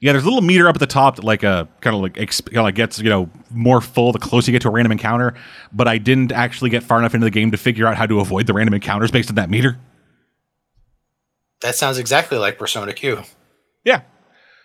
Yeah, 0.00 0.12
there's 0.12 0.24
a 0.24 0.26
little 0.26 0.40
meter 0.40 0.66
up 0.66 0.76
at 0.76 0.80
the 0.80 0.86
top 0.86 1.16
that 1.16 1.24
like 1.24 1.44
uh 1.44 1.66
kind 1.82 1.94
of 1.94 2.00
like 2.02 2.14
exp- 2.14 2.46
kinda 2.46 2.62
like 2.62 2.74
gets 2.74 2.98
you 2.98 3.10
know 3.10 3.28
more 3.50 3.80
full 3.82 4.12
the 4.12 4.18
closer 4.18 4.50
you 4.50 4.54
get 4.54 4.62
to 4.62 4.68
a 4.68 4.70
random 4.70 4.92
encounter. 4.92 5.34
But 5.72 5.88
I 5.88 5.98
didn't 5.98 6.32
actually 6.32 6.70
get 6.70 6.82
far 6.82 6.98
enough 6.98 7.14
into 7.14 7.26
the 7.26 7.30
game 7.30 7.50
to 7.50 7.58
figure 7.58 7.86
out 7.86 7.96
how 7.96 8.06
to 8.06 8.20
avoid 8.20 8.46
the 8.46 8.54
random 8.54 8.74
encounters 8.74 9.10
based 9.10 9.28
on 9.28 9.34
that 9.34 9.50
meter. 9.50 9.78
That 11.60 11.74
sounds 11.74 11.98
exactly 11.98 12.38
like 12.38 12.58
Persona 12.58 12.94
Q. 12.94 13.22
Yeah. 13.84 13.96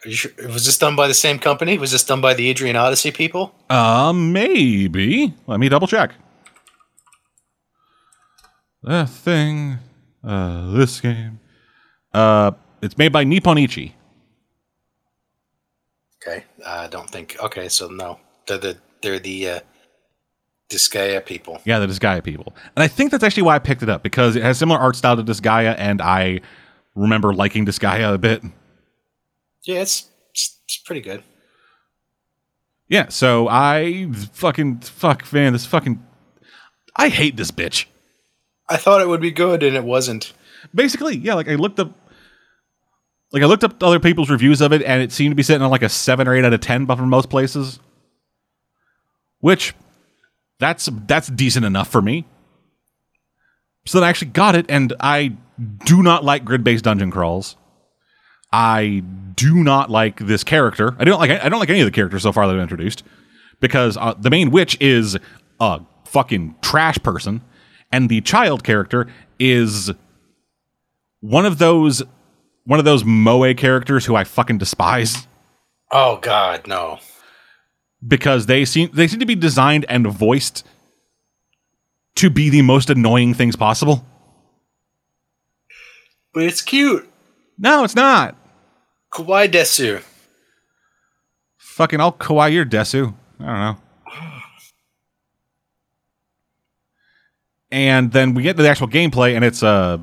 Are 0.05 0.07
you 0.07 0.15
sure? 0.15 0.31
Was 0.47 0.65
this 0.65 0.77
done 0.77 0.95
by 0.95 1.09
the 1.09 1.13
same 1.13 1.39
company? 1.39 1.77
Was 1.77 1.91
this 1.91 2.05
done 2.05 2.21
by 2.21 2.33
the 2.33 2.53
Etrian 2.53 2.79
Odyssey 2.79 3.11
people? 3.11 3.53
Uh, 3.69 4.13
maybe. 4.13 5.33
Let 5.47 5.59
me 5.59 5.67
double 5.67 5.87
check. 5.87 6.11
The 8.83 9.05
thing, 9.07 9.79
uh, 10.23 10.71
this 10.71 11.01
game, 11.01 11.39
uh, 12.13 12.51
it's 12.83 12.97
made 12.97 13.11
by 13.11 13.23
Nippon 13.23 13.57
Ichi. 13.57 13.83
Okay. 13.83 13.95
I 16.65 16.87
don't 16.87 17.09
think. 17.09 17.37
Okay, 17.41 17.69
so 17.69 17.87
no, 17.87 18.19
they're 18.47 18.57
the 18.57 18.77
they're 19.01 19.19
the 19.19 19.49
uh, 19.49 19.59
Disgaea 20.69 21.25
people. 21.25 21.61
Yeah, 21.65 21.79
the 21.79 21.87
Disgaea 21.87 22.23
people. 22.23 22.55
And 22.75 22.83
I 22.83 22.87
think 22.87 23.11
that's 23.11 23.23
actually 23.23 23.43
why 23.43 23.55
I 23.55 23.59
picked 23.59 23.83
it 23.83 23.89
up 23.89 24.03
because 24.03 24.35
it 24.35 24.43
has 24.43 24.57
similar 24.57 24.79
art 24.79 24.95
style 24.95 25.15
to 25.15 25.23
Disgaea, 25.23 25.75
and 25.77 26.01
I 26.01 26.41
remember 26.95 27.33
liking 27.33 27.65
Disgaea 27.65 28.13
a 28.13 28.17
bit. 28.17 28.43
Yeah, 29.63 29.81
it's 29.81 30.09
it's, 30.31 30.59
it's 30.65 30.77
pretty 30.77 31.01
good. 31.01 31.23
Yeah, 32.87 33.09
so 33.09 33.47
I 33.47 34.11
fucking 34.33 34.79
fuck 34.81 35.31
man, 35.33 35.53
this 35.53 35.65
fucking 35.65 36.03
I 36.95 37.09
hate 37.09 37.35
this 37.35 37.51
bitch. 37.51 37.85
I 38.69 38.77
thought 38.77 39.01
it 39.01 39.07
would 39.07 39.21
be 39.21 39.31
good, 39.31 39.63
and 39.63 39.75
it 39.75 39.83
wasn't. 39.83 40.33
Basically, 40.73 41.15
yeah, 41.15 41.35
like 41.35 41.47
I 41.47 41.55
looked 41.55 41.79
up 41.79 41.93
like 43.31 43.43
I 43.43 43.45
looked 43.45 43.63
up 43.63 43.81
other 43.83 43.99
people's 43.99 44.29
reviews 44.29 44.61
of 44.61 44.71
it 44.71 44.81
and 44.83 45.01
it 45.01 45.11
seemed 45.11 45.31
to 45.31 45.35
be 45.35 45.43
sitting 45.43 45.61
on 45.61 45.71
like 45.71 45.83
a 45.83 45.89
7 45.89 46.27
or 46.27 46.35
8 46.35 46.45
out 46.45 46.53
of 46.53 46.61
10 46.61 46.85
but 46.85 46.97
for 46.97 47.05
most 47.05 47.29
places. 47.29 47.79
Which 49.39 49.73
that's 50.59 50.89
that's 51.05 51.27
decent 51.27 51.65
enough 51.65 51.89
for 51.89 52.01
me. 52.01 52.25
So 53.85 53.99
then 53.99 54.05
I 54.05 54.09
actually 54.09 54.31
got 54.31 54.55
it 54.55 54.65
and 54.69 54.93
I 54.99 55.35
do 55.85 56.01
not 56.01 56.23
like 56.23 56.45
grid-based 56.45 56.83
dungeon 56.83 57.11
crawls. 57.11 57.55
I 58.51 59.03
do 59.35 59.63
not 59.63 59.89
like 59.89 60.19
this 60.19 60.43
character. 60.43 60.95
I 60.97 61.03
don't 61.03 61.19
like 61.19 61.31
I 61.31 61.49
don't 61.49 61.59
like 61.59 61.69
any 61.69 61.81
of 61.81 61.85
the 61.85 61.91
characters 61.91 62.23
so 62.23 62.31
far 62.31 62.47
that 62.47 62.55
I've 62.55 62.61
introduced 62.61 63.03
because 63.59 63.97
uh, 63.97 64.13
the 64.17 64.29
main 64.29 64.51
witch 64.51 64.77
is 64.79 65.17
a 65.59 65.81
fucking 66.05 66.55
trash 66.61 66.97
person 67.03 67.41
and 67.91 68.09
the 68.09 68.21
child 68.21 68.63
character 68.63 69.07
is 69.39 69.91
one 71.19 71.45
of 71.45 71.57
those 71.57 72.03
one 72.65 72.79
of 72.79 72.85
those 72.85 73.03
moe 73.05 73.53
characters 73.53 74.05
who 74.05 74.15
I 74.15 74.23
fucking 74.23 74.57
despise 74.57 75.27
Oh 75.91 76.17
God, 76.21 76.67
no. 76.67 76.99
because 78.05 78.45
they 78.47 78.65
seem 78.65 78.89
they 78.93 79.07
seem 79.07 79.19
to 79.19 79.25
be 79.25 79.35
designed 79.35 79.85
and 79.87 80.07
voiced 80.07 80.65
to 82.15 82.29
be 82.29 82.49
the 82.49 82.61
most 82.61 82.89
annoying 82.89 83.33
things 83.33 83.55
possible. 83.55 84.05
But 86.33 86.43
it's 86.43 86.61
cute. 86.61 87.07
No, 87.57 87.83
it's 87.83 87.95
not. 87.95 88.35
Kawaii 89.13 89.47
Desu. 89.49 90.03
Fucking 91.57 91.99
I'll 92.01 92.11
kawaii 92.13 92.53
your 92.53 92.65
Desu. 92.65 93.13
I 93.39 93.45
don't 93.45 93.59
know. 93.59 93.77
And 97.71 98.11
then 98.11 98.33
we 98.33 98.43
get 98.43 98.55
to 98.57 98.63
the 98.63 98.69
actual 98.69 98.87
gameplay, 98.87 99.35
and 99.35 99.43
it's 99.43 99.61
uh 99.63 99.97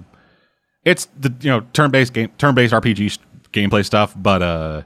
it's 0.84 1.06
the 1.18 1.34
you 1.40 1.50
know 1.50 1.60
turn 1.72 1.90
based 1.90 2.12
game 2.12 2.30
turn 2.38 2.54
based 2.54 2.72
RPG 2.72 3.18
gameplay 3.52 3.84
stuff, 3.84 4.14
but 4.16 4.42
uh 4.42 4.82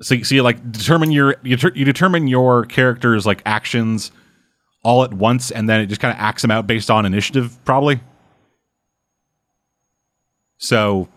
so 0.00 0.20
so 0.22 0.34
you 0.34 0.42
like 0.42 0.72
determine 0.72 1.10
your 1.10 1.36
you, 1.42 1.56
ter- 1.56 1.72
you 1.74 1.84
determine 1.84 2.26
your 2.26 2.64
character's 2.64 3.24
like 3.24 3.42
actions 3.46 4.10
all 4.84 5.04
at 5.04 5.14
once, 5.14 5.50
and 5.50 5.68
then 5.68 5.80
it 5.80 5.86
just 5.86 6.00
kind 6.00 6.12
of 6.12 6.20
acts 6.20 6.42
them 6.42 6.50
out 6.50 6.66
based 6.66 6.90
on 6.90 7.06
initiative, 7.06 7.56
probably. 7.64 8.00
So 10.58 11.08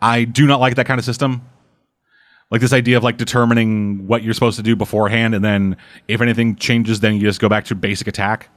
I 0.00 0.24
do 0.24 0.46
not 0.46 0.60
like 0.60 0.76
that 0.76 0.86
kind 0.86 0.98
of 0.98 1.04
system. 1.04 1.42
Like 2.50 2.60
this 2.60 2.72
idea 2.72 2.96
of 2.96 3.02
like 3.02 3.16
determining 3.16 4.06
what 4.06 4.22
you're 4.22 4.34
supposed 4.34 4.56
to 4.56 4.62
do 4.62 4.76
beforehand, 4.76 5.34
and 5.34 5.44
then 5.44 5.76
if 6.08 6.20
anything 6.20 6.56
changes, 6.56 7.00
then 7.00 7.14
you 7.14 7.20
just 7.20 7.40
go 7.40 7.48
back 7.48 7.64
to 7.66 7.74
basic 7.74 8.06
attack. 8.06 8.48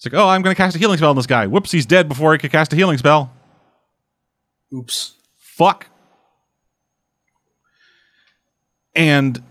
It's 0.00 0.06
like, 0.06 0.18
oh, 0.18 0.26
I'm 0.26 0.40
going 0.40 0.54
to 0.54 0.56
cast 0.56 0.74
a 0.74 0.78
healing 0.78 0.96
spell 0.96 1.10
on 1.10 1.16
this 1.16 1.26
guy. 1.26 1.46
Whoops, 1.46 1.70
he's 1.70 1.84
dead 1.84 2.08
before 2.08 2.32
he 2.32 2.38
could 2.38 2.50
cast 2.50 2.72
a 2.72 2.76
healing 2.76 2.96
spell. 2.96 3.30
Oops. 4.72 5.14
Fuck. 5.36 5.88
And 8.94 9.42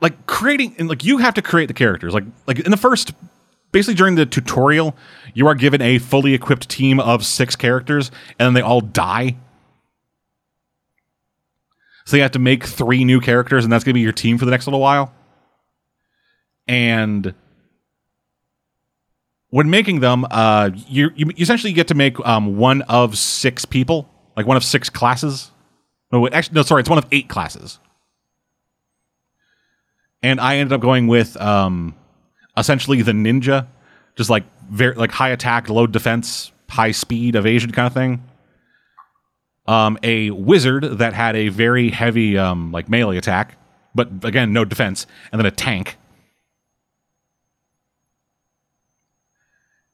like 0.00 0.26
creating, 0.26 0.76
and 0.78 0.88
like 0.88 1.04
you 1.04 1.18
have 1.18 1.34
to 1.34 1.42
create 1.42 1.66
the 1.66 1.74
characters. 1.74 2.14
Like 2.14 2.24
like 2.46 2.60
in 2.60 2.70
the 2.70 2.78
first, 2.78 3.12
basically 3.70 3.96
during 3.96 4.14
the 4.14 4.24
tutorial, 4.24 4.96
you 5.34 5.46
are 5.46 5.54
given 5.54 5.82
a 5.82 5.98
fully 5.98 6.32
equipped 6.32 6.70
team 6.70 6.98
of 6.98 7.22
six 7.22 7.54
characters, 7.54 8.10
and 8.38 8.46
then 8.46 8.54
they 8.54 8.62
all 8.62 8.80
die. 8.80 9.36
So 12.06 12.16
you 12.16 12.22
have 12.22 12.32
to 12.32 12.38
make 12.38 12.64
three 12.64 13.04
new 13.04 13.20
characters, 13.20 13.62
and 13.62 13.70
that's 13.70 13.84
going 13.84 13.92
to 13.92 13.98
be 13.98 14.00
your 14.00 14.12
team 14.12 14.38
for 14.38 14.46
the 14.46 14.52
next 14.52 14.66
little 14.66 14.80
while. 14.80 15.12
And 16.66 17.34
when 19.52 19.68
making 19.68 20.00
them, 20.00 20.26
uh, 20.30 20.70
you 20.88 21.10
you 21.14 21.30
essentially 21.36 21.74
get 21.74 21.88
to 21.88 21.94
make 21.94 22.18
um, 22.26 22.56
one 22.56 22.80
of 22.82 23.18
six 23.18 23.66
people, 23.66 24.08
like 24.34 24.46
one 24.46 24.56
of 24.56 24.64
six 24.64 24.88
classes. 24.88 25.50
No, 26.10 26.26
actually, 26.26 26.54
no, 26.54 26.62
sorry, 26.62 26.80
it's 26.80 26.88
one 26.88 26.96
of 26.96 27.06
eight 27.12 27.28
classes. 27.28 27.78
And 30.22 30.40
I 30.40 30.56
ended 30.56 30.72
up 30.72 30.80
going 30.80 31.06
with 31.06 31.38
um, 31.38 31.94
essentially 32.56 33.02
the 33.02 33.12
ninja, 33.12 33.66
just 34.16 34.30
like 34.30 34.44
very 34.70 34.94
like 34.94 35.12
high 35.12 35.28
attack, 35.28 35.68
low 35.68 35.86
defense, 35.86 36.50
high 36.70 36.92
speed, 36.92 37.36
evasion 37.36 37.72
kind 37.72 37.86
of 37.86 37.92
thing. 37.92 38.24
Um, 39.66 39.98
a 40.02 40.30
wizard 40.30 40.84
that 40.84 41.12
had 41.12 41.36
a 41.36 41.50
very 41.50 41.90
heavy 41.90 42.38
um, 42.38 42.72
like 42.72 42.88
melee 42.88 43.18
attack, 43.18 43.58
but 43.94 44.08
again, 44.24 44.54
no 44.54 44.64
defense, 44.64 45.06
and 45.30 45.38
then 45.38 45.44
a 45.44 45.50
tank. 45.50 45.98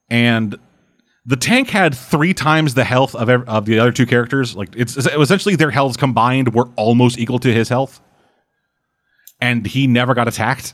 And 0.09 0.57
the 1.25 1.35
tank 1.35 1.69
had 1.69 1.93
three 1.93 2.33
times 2.33 2.73
the 2.73 2.83
health 2.83 3.13
of 3.15 3.29
of 3.29 3.65
the 3.65 3.79
other 3.79 3.91
two 3.91 4.05
characters. 4.05 4.55
Like 4.55 4.69
it's, 4.75 4.97
essentially 4.97 5.55
their 5.55 5.71
healths 5.71 5.97
combined 5.97 6.53
were 6.53 6.69
almost 6.75 7.19
equal 7.19 7.39
to 7.39 7.53
his 7.53 7.69
health, 7.69 8.01
and 9.39 9.65
he 9.65 9.85
never 9.85 10.13
got 10.13 10.27
attacked. 10.27 10.73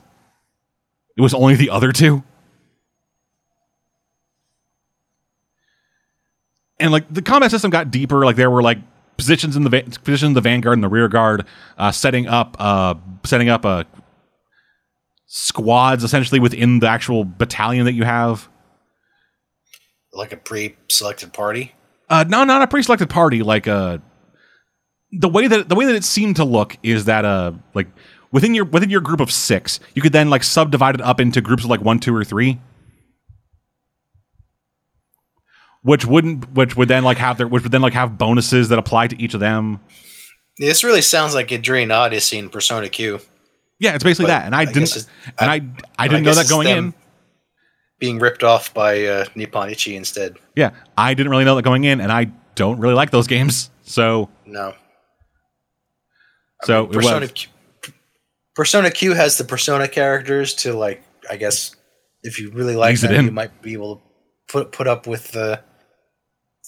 It 1.17 1.21
was 1.21 1.33
only 1.33 1.55
the 1.55 1.69
other 1.69 1.91
two. 1.91 2.23
And 6.79 6.91
like 6.91 7.11
the 7.13 7.21
combat 7.21 7.51
system 7.51 7.71
got 7.71 7.91
deeper. 7.91 8.25
Like 8.25 8.35
there 8.35 8.51
were 8.51 8.61
like 8.61 8.79
positions 9.17 9.55
in 9.55 9.63
the 9.63 9.69
va- 9.69 9.83
positions 9.83 10.29
in 10.29 10.33
the 10.33 10.41
vanguard 10.41 10.77
and 10.77 10.83
the 10.83 10.89
rear 10.89 11.07
guard, 11.07 11.45
uh, 11.77 11.91
setting 11.91 12.27
up 12.27 12.55
uh, 12.59 12.95
setting 13.23 13.49
up 13.49 13.65
uh, 13.65 13.83
squads 15.25 16.03
essentially 16.03 16.39
within 16.39 16.79
the 16.79 16.87
actual 16.87 17.23
battalion 17.23 17.85
that 17.85 17.93
you 17.93 18.03
have. 18.03 18.49
Like 20.15 20.31
a 20.31 20.37
pre-selected 20.37 21.33
party. 21.33 21.75
Uh, 22.09 22.25
no, 22.27 22.43
not 22.43 22.61
a 22.61 22.67
pre-selected 22.67 23.09
party. 23.09 23.43
Like 23.43 23.67
uh, 23.67 23.99
the 25.11 25.29
way 25.29 25.47
that 25.47 25.69
the 25.69 25.75
way 25.75 25.85
that 25.85 25.95
it 25.95 26.03
seemed 26.03 26.37
to 26.37 26.45
look 26.45 26.77
is 26.83 27.05
that 27.05 27.25
uh, 27.25 27.53
like 27.73 27.87
within 28.31 28.53
your 28.53 28.65
within 28.65 28.89
your 28.89 29.01
group 29.01 29.19
of 29.19 29.31
six, 29.31 29.79
you 29.93 30.01
could 30.01 30.13
then 30.13 30.29
like 30.29 30.43
subdivide 30.43 30.95
it 30.95 31.01
up 31.01 31.19
into 31.19 31.41
groups 31.41 31.63
of 31.63 31.69
like 31.69 31.81
one, 31.81 31.99
two, 31.99 32.15
or 32.15 32.23
three. 32.23 32.59
Which 35.81 36.05
wouldn't, 36.05 36.51
which 36.53 36.75
would 36.75 36.87
then 36.87 37.03
like 37.03 37.17
have 37.17 37.37
their, 37.37 37.47
which 37.47 37.61
would 37.61 37.71
then 37.71 37.81
like 37.81 37.93
have 37.93 38.17
bonuses 38.17 38.69
that 38.69 38.79
apply 38.79 39.07
to 39.07 39.21
each 39.21 39.35
of 39.35 39.39
them. 39.39 39.79
This 40.57 40.83
really 40.83 41.01
sounds 41.01 41.35
like 41.35 41.49
Etrian 41.49 41.93
Odyssey 41.93 42.37
in 42.37 42.49
Persona 42.49 42.89
Q. 42.89 43.19
Yeah, 43.77 43.93
it's 43.93 44.03
basically 44.03 44.25
But 44.25 44.39
that, 44.39 44.45
and 44.45 44.55
I, 44.55 44.61
I 44.61 44.65
didn't, 44.65 45.07
and 45.37 45.51
I, 45.51 45.61
I, 45.99 46.07
didn't 46.07 46.23
know 46.23 46.33
that 46.33 46.47
going 46.47 46.67
in. 46.69 46.93
Being 48.05 48.19
ripped 48.19 48.43
off 48.43 48.73
by 48.73 49.05
uh, 49.05 49.25
Nippon 49.35 49.69
Ichi 49.69 49.95
instead. 49.95 50.37
Yeah, 50.55 50.71
I 50.97 51.13
didn't 51.13 51.31
really 51.31 51.45
know 51.45 51.55
that 51.55 51.63
going 51.63 51.85
in, 51.85 51.99
and 52.01 52.11
I 52.11 52.25
don't 52.55 52.79
really 52.79 52.93
like 52.93 53.09
those 53.09 53.27
games. 53.27 53.71
So, 53.81 54.29
No. 54.45 54.73
so 56.63 56.85
it 56.85 56.91
Persona 56.91 57.21
was. 57.21 57.31
Q, 57.31 57.49
Persona 58.55 58.91
Q 58.91 59.13
has 59.13 59.37
the 59.37 59.43
Persona 59.43 59.87
characters 59.87 60.53
to 60.55 60.73
like. 60.73 61.03
I 61.29 61.37
guess 61.37 61.75
if 62.21 62.39
you 62.39 62.51
really 62.51 62.75
like 62.75 62.93
Ease 62.93 63.01
them, 63.01 63.25
you 63.25 63.31
might 63.31 63.61
be 63.61 63.73
able 63.73 63.95
to 63.95 64.01
put 64.47 64.71
put 64.71 64.87
up 64.87 65.07
with 65.07 65.31
the 65.31 65.61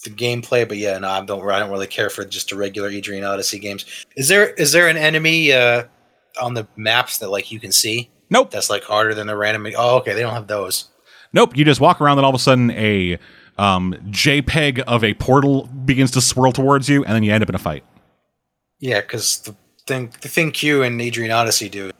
the 0.03 0.09
gameplay. 0.09 0.67
But 0.67 0.77
yeah, 0.77 0.97
no, 0.97 1.09
I 1.09 1.23
don't. 1.23 1.47
I 1.49 1.59
don't 1.59 1.69
really 1.69 1.87
care 1.87 2.09
for 2.09 2.25
just 2.25 2.49
the 2.49 2.55
regular 2.55 2.89
Etrian 2.89 3.27
Odyssey 3.27 3.59
games. 3.59 3.85
Is 4.15 4.27
there 4.27 4.49
is 4.49 4.71
there 4.71 4.87
an 4.87 4.97
enemy 4.97 5.53
uh, 5.53 5.83
on 6.41 6.55
the 6.55 6.67
maps 6.75 7.19
that 7.19 7.29
like 7.29 7.51
you 7.51 7.59
can 7.59 7.71
see 7.71 8.09
Nope, 8.29 8.51
that's 8.51 8.69
like 8.69 8.83
harder 8.83 9.13
than 9.13 9.27
the 9.27 9.37
random? 9.37 9.71
Oh, 9.77 9.97
okay, 9.97 10.13
they 10.13 10.21
don't 10.21 10.33
have 10.33 10.47
those. 10.47 10.89
Nope. 11.33 11.55
You 11.55 11.65
just 11.65 11.81
walk 11.81 12.01
around, 12.01 12.17
and 12.17 12.25
all 12.25 12.31
of 12.31 12.35
a 12.35 12.39
sudden, 12.39 12.71
a 12.71 13.19
um, 13.57 13.95
JPEG 14.07 14.79
of 14.79 15.03
a 15.03 15.13
portal 15.15 15.67
begins 15.67 16.11
to 16.11 16.21
swirl 16.21 16.51
towards 16.51 16.89
you, 16.89 17.03
and 17.03 17.13
then 17.13 17.23
you 17.23 17.33
end 17.33 17.43
up 17.43 17.49
in 17.49 17.55
a 17.55 17.59
fight. 17.59 17.83
Yeah, 18.79 19.01
because 19.01 19.39
the 19.39 19.55
thing 19.85 20.13
the 20.21 20.29
thing 20.29 20.51
Q 20.51 20.83
and 20.83 20.99
Etrian 20.99 21.35
Odyssey 21.35 21.69
do, 21.69 21.91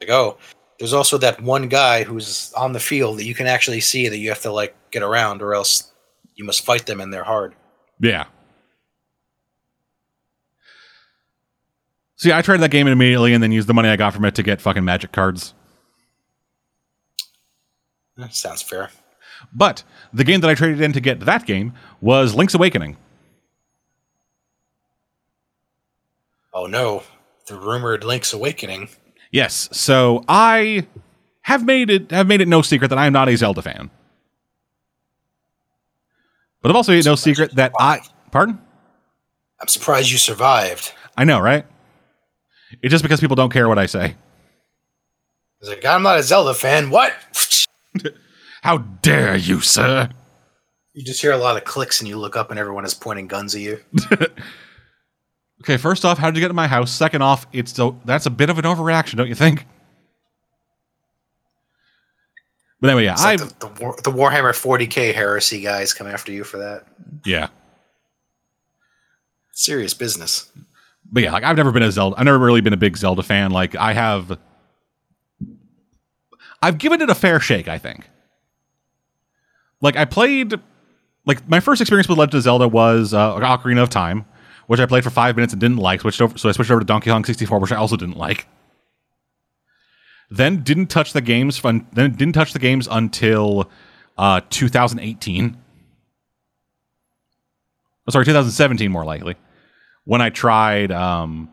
like 0.00 0.10
oh, 0.10 0.38
there's 0.78 0.94
also 0.94 1.18
that 1.18 1.40
one 1.40 1.68
guy 1.68 2.04
who's 2.04 2.52
on 2.54 2.72
the 2.72 2.80
field 2.80 3.18
that 3.18 3.24
you 3.24 3.34
can 3.34 3.46
actually 3.46 3.80
see 3.80 4.08
that 4.08 4.18
you 4.18 4.30
have 4.30 4.42
to 4.42 4.52
like 4.52 4.74
get 4.90 5.02
around, 5.02 5.42
or 5.42 5.54
else 5.54 5.92
you 6.34 6.44
must 6.44 6.64
fight 6.64 6.86
them 6.86 7.00
and 7.00 7.12
they're 7.12 7.24
hard. 7.24 7.54
Yeah. 8.00 8.24
See, 12.16 12.32
I 12.32 12.40
tried 12.40 12.58
that 12.58 12.70
game 12.70 12.86
immediately, 12.86 13.34
and 13.34 13.42
then 13.42 13.52
used 13.52 13.68
the 13.68 13.74
money 13.74 13.88
I 13.88 13.96
got 13.96 14.14
from 14.14 14.24
it 14.24 14.34
to 14.36 14.42
get 14.42 14.60
fucking 14.60 14.84
magic 14.84 15.12
cards. 15.12 15.54
Eh, 18.18 18.28
Sounds 18.30 18.62
fair. 18.62 18.90
But 19.52 19.82
the 20.12 20.24
game 20.24 20.40
that 20.40 20.50
I 20.50 20.54
traded 20.54 20.80
in 20.80 20.92
to 20.92 21.00
get 21.00 21.20
that 21.20 21.46
game 21.46 21.72
was 22.00 22.34
Link's 22.34 22.54
Awakening. 22.54 22.96
Oh 26.54 26.66
no, 26.66 27.02
the 27.46 27.56
rumored 27.56 28.04
Link's 28.04 28.32
Awakening. 28.32 28.88
Yes. 29.30 29.68
So 29.72 30.24
I 30.28 30.86
have 31.42 31.64
made 31.64 31.90
it 31.90 32.10
have 32.10 32.26
made 32.28 32.40
it 32.40 32.48
no 32.48 32.62
secret 32.62 32.88
that 32.88 32.98
I 32.98 33.06
am 33.06 33.12
not 33.12 33.28
a 33.28 33.36
Zelda 33.36 33.62
fan. 33.62 33.90
But 36.60 36.70
I've 36.70 36.76
also 36.76 36.92
made 36.92 36.98
it 37.00 37.06
no 37.06 37.16
secret 37.16 37.54
that 37.56 37.72
I 37.78 38.00
pardon? 38.30 38.60
I'm 39.60 39.68
surprised 39.68 40.10
you 40.10 40.18
survived. 40.18 40.92
I 41.16 41.24
know, 41.24 41.40
right? 41.40 41.64
It's 42.82 42.90
just 42.90 43.02
because 43.02 43.20
people 43.20 43.36
don't 43.36 43.52
care 43.52 43.68
what 43.68 43.78
I 43.78 43.86
say. 43.86 44.16
He's 45.60 45.68
like, 45.68 45.84
I'm 45.84 46.02
not 46.02 46.18
a 46.18 46.22
Zelda 46.22 46.54
fan. 46.54 46.90
What? 46.90 47.12
How 48.62 48.78
dare 48.78 49.36
you, 49.36 49.60
sir? 49.60 50.08
You 50.94 51.04
just 51.04 51.20
hear 51.20 51.32
a 51.32 51.36
lot 51.38 51.56
of 51.56 51.64
clicks 51.64 52.00
and 52.00 52.08
you 52.08 52.16
look 52.18 52.36
up 52.36 52.50
and 52.50 52.58
everyone 52.58 52.84
is 52.84 52.94
pointing 52.94 53.26
guns 53.26 53.54
at 53.54 53.60
you. 53.60 53.80
Okay, 55.62 55.76
first 55.76 56.04
off, 56.04 56.18
how 56.18 56.28
did 56.28 56.36
you 56.36 56.40
get 56.40 56.48
to 56.48 56.54
my 56.54 56.66
house? 56.66 56.90
Second 56.90 57.22
off, 57.22 57.46
it's 57.52 57.72
so 57.72 58.00
that's 58.04 58.26
a 58.26 58.30
bit 58.30 58.50
of 58.50 58.58
an 58.58 58.64
overreaction, 58.64 59.14
don't 59.14 59.28
you 59.28 59.34
think? 59.36 59.64
But 62.80 62.90
anyway, 62.90 63.04
yeah, 63.04 63.12
It's 63.12 63.22
like 63.22 63.38
the, 63.38 63.54
the, 63.60 63.80
War, 63.80 63.96
the 64.02 64.10
Warhammer 64.10 64.50
40k 64.52 65.14
heresy 65.14 65.60
guys 65.60 65.94
come 65.94 66.08
after 66.08 66.32
you 66.32 66.42
for 66.42 66.56
that. 66.58 66.86
yeah. 67.24 67.48
Serious 69.52 69.94
business. 69.94 70.50
but 71.12 71.22
yeah, 71.22 71.32
like 71.32 71.44
I've 71.44 71.56
never 71.56 71.70
been 71.70 71.84
a 71.84 71.92
Zelda. 71.92 72.16
I've 72.18 72.24
never 72.24 72.38
really 72.40 72.60
been 72.60 72.72
a 72.72 72.76
big 72.78 72.96
Zelda 72.96 73.22
fan. 73.22 73.52
Like 73.52 73.76
I 73.76 73.92
have, 73.92 74.36
I've 76.62 76.78
given 76.78 77.02
it 77.02 77.10
a 77.10 77.14
fair 77.14 77.40
shake. 77.40 77.68
I 77.68 77.78
think. 77.78 78.08
Like 79.80 79.96
I 79.96 80.04
played, 80.04 80.54
like 81.26 81.46
my 81.48 81.60
first 81.60 81.80
experience 81.80 82.08
with 82.08 82.16
Legend 82.16 82.36
of 82.36 82.42
Zelda 82.42 82.68
was 82.68 83.12
uh, 83.12 83.34
Ocarina 83.34 83.82
of 83.82 83.90
Time, 83.90 84.24
which 84.68 84.78
I 84.78 84.86
played 84.86 85.02
for 85.02 85.10
five 85.10 85.34
minutes 85.36 85.52
and 85.52 85.60
didn't 85.60 85.78
like. 85.78 86.00
Switched 86.02 86.22
over, 86.22 86.38
so 86.38 86.48
I 86.48 86.52
switched 86.52 86.70
over 86.70 86.80
to 86.80 86.86
Donkey 86.86 87.10
Kong 87.10 87.24
64, 87.24 87.58
which 87.58 87.72
I 87.72 87.76
also 87.76 87.96
didn't 87.96 88.16
like. 88.16 88.46
Then 90.30 90.62
didn't 90.62 90.86
touch 90.86 91.12
the 91.12 91.20
games. 91.20 91.58
Fun. 91.58 91.86
Then 91.92 92.12
didn't 92.12 92.34
touch 92.34 92.52
the 92.52 92.58
games 92.60 92.88
until 92.90 93.68
uh, 94.16 94.40
2018. 94.50 95.56
Oh, 98.06 98.10
sorry, 98.10 98.24
2017 98.24 98.90
more 98.90 99.04
likely. 99.04 99.36
When 100.04 100.20
I 100.20 100.30
tried 100.30 100.90
um, 100.90 101.50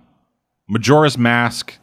Majora's 0.67 1.17
Mask, 1.17 1.77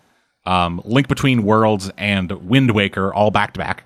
um, 0.46 0.80
Link 0.84 1.08
Between 1.08 1.42
Worlds, 1.42 1.90
and 1.98 2.30
Wind 2.48 2.70
Waker 2.70 3.12
all 3.12 3.30
back 3.30 3.52
to 3.54 3.58
back. 3.58 3.84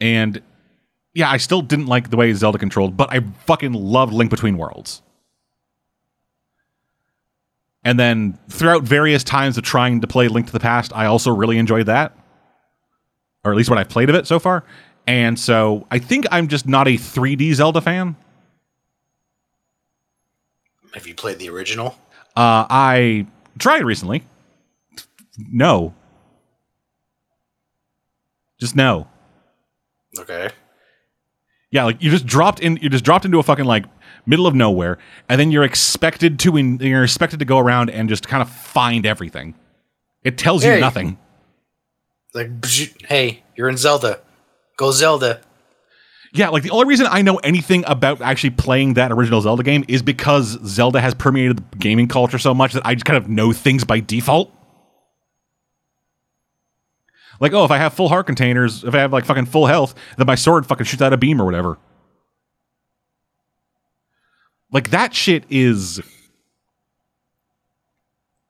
And 0.00 0.42
yeah, 1.14 1.30
I 1.30 1.36
still 1.36 1.62
didn't 1.62 1.86
like 1.86 2.10
the 2.10 2.16
way 2.16 2.32
Zelda 2.32 2.58
controlled, 2.58 2.96
but 2.96 3.12
I 3.12 3.20
fucking 3.46 3.72
loved 3.72 4.12
Link 4.12 4.30
Between 4.30 4.56
Worlds. 4.56 5.02
And 7.84 7.98
then 7.98 8.38
throughout 8.48 8.82
various 8.82 9.24
times 9.24 9.58
of 9.58 9.64
trying 9.64 10.00
to 10.00 10.06
play 10.06 10.28
Link 10.28 10.46
to 10.46 10.52
the 10.52 10.60
Past, 10.60 10.92
I 10.94 11.06
also 11.06 11.34
really 11.34 11.58
enjoyed 11.58 11.86
that. 11.86 12.16
Or 13.44 13.50
at 13.50 13.56
least 13.56 13.70
what 13.70 13.78
I've 13.78 13.88
played 13.88 14.08
of 14.08 14.14
it 14.14 14.26
so 14.26 14.38
far. 14.38 14.64
And 15.06 15.38
so 15.38 15.86
I 15.90 15.98
think 15.98 16.26
I'm 16.30 16.46
just 16.46 16.66
not 16.66 16.86
a 16.86 16.92
3D 16.92 17.54
Zelda 17.54 17.80
fan. 17.80 18.16
Have 20.94 21.06
you 21.06 21.14
played 21.14 21.38
the 21.38 21.48
original? 21.48 21.98
Uh, 22.36 22.66
I 22.68 23.26
tried 23.58 23.84
recently. 23.84 24.24
No. 25.38 25.94
Just 28.60 28.76
no. 28.76 29.08
Okay. 30.18 30.50
Yeah, 31.70 31.84
like 31.84 32.02
you 32.02 32.10
just 32.10 32.26
dropped 32.26 32.60
in. 32.60 32.76
You 32.76 32.90
just 32.90 33.04
dropped 33.04 33.24
into 33.24 33.38
a 33.38 33.42
fucking 33.42 33.64
like 33.64 33.86
middle 34.26 34.46
of 34.46 34.54
nowhere, 34.54 34.98
and 35.28 35.40
then 35.40 35.50
you're 35.50 35.64
expected 35.64 36.38
to. 36.40 36.56
In, 36.58 36.78
you're 36.78 37.02
expected 37.02 37.38
to 37.38 37.46
go 37.46 37.58
around 37.58 37.88
and 37.88 38.10
just 38.10 38.28
kind 38.28 38.42
of 38.42 38.50
find 38.50 39.06
everything. 39.06 39.54
It 40.22 40.36
tells 40.36 40.64
you 40.64 40.78
nothing. 40.78 41.18
Like, 42.34 42.50
hey, 43.06 43.42
you're 43.56 43.68
in 43.70 43.78
Zelda. 43.78 44.20
Go 44.76 44.92
Zelda. 44.92 45.40
Yeah, 46.34 46.48
like 46.48 46.62
the 46.62 46.70
only 46.70 46.86
reason 46.86 47.06
I 47.10 47.20
know 47.20 47.36
anything 47.38 47.84
about 47.86 48.22
actually 48.22 48.50
playing 48.50 48.94
that 48.94 49.12
original 49.12 49.42
Zelda 49.42 49.62
game 49.62 49.84
is 49.86 50.00
because 50.02 50.58
Zelda 50.64 50.98
has 51.00 51.14
permeated 51.14 51.58
the 51.58 51.76
gaming 51.76 52.08
culture 52.08 52.38
so 52.38 52.54
much 52.54 52.72
that 52.72 52.86
I 52.86 52.94
just 52.94 53.04
kind 53.04 53.18
of 53.18 53.28
know 53.28 53.52
things 53.52 53.84
by 53.84 54.00
default. 54.00 54.50
Like, 57.38 57.52
oh, 57.52 57.64
if 57.64 57.70
I 57.70 57.76
have 57.76 57.92
full 57.92 58.08
heart 58.08 58.26
containers, 58.26 58.82
if 58.82 58.94
I 58.94 58.98
have 58.98 59.12
like 59.12 59.26
fucking 59.26 59.46
full 59.46 59.66
health, 59.66 59.94
then 60.16 60.26
my 60.26 60.34
sword 60.34 60.64
fucking 60.64 60.86
shoots 60.86 61.02
out 61.02 61.12
a 61.12 61.18
beam 61.18 61.40
or 61.40 61.44
whatever. 61.44 61.76
Like 64.70 64.90
that 64.90 65.14
shit 65.14 65.44
is 65.50 66.00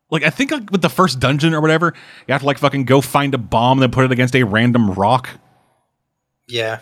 like 0.09 0.23
I 0.23 0.31
think 0.31 0.53
like 0.53 0.71
with 0.71 0.83
the 0.83 0.89
first 0.89 1.19
dungeon 1.19 1.53
or 1.53 1.61
whatever, 1.61 1.95
you 2.29 2.33
have 2.33 2.43
to 2.43 2.47
like 2.47 2.59
fucking 2.59 2.85
go 2.85 3.01
find 3.01 3.35
a 3.35 3.39
bomb, 3.39 3.79
and 3.79 3.83
then 3.83 3.91
put 3.91 4.05
it 4.05 4.13
against 4.13 4.37
a 4.37 4.45
random 4.45 4.93
rock. 4.93 5.31
Yeah. 6.47 6.79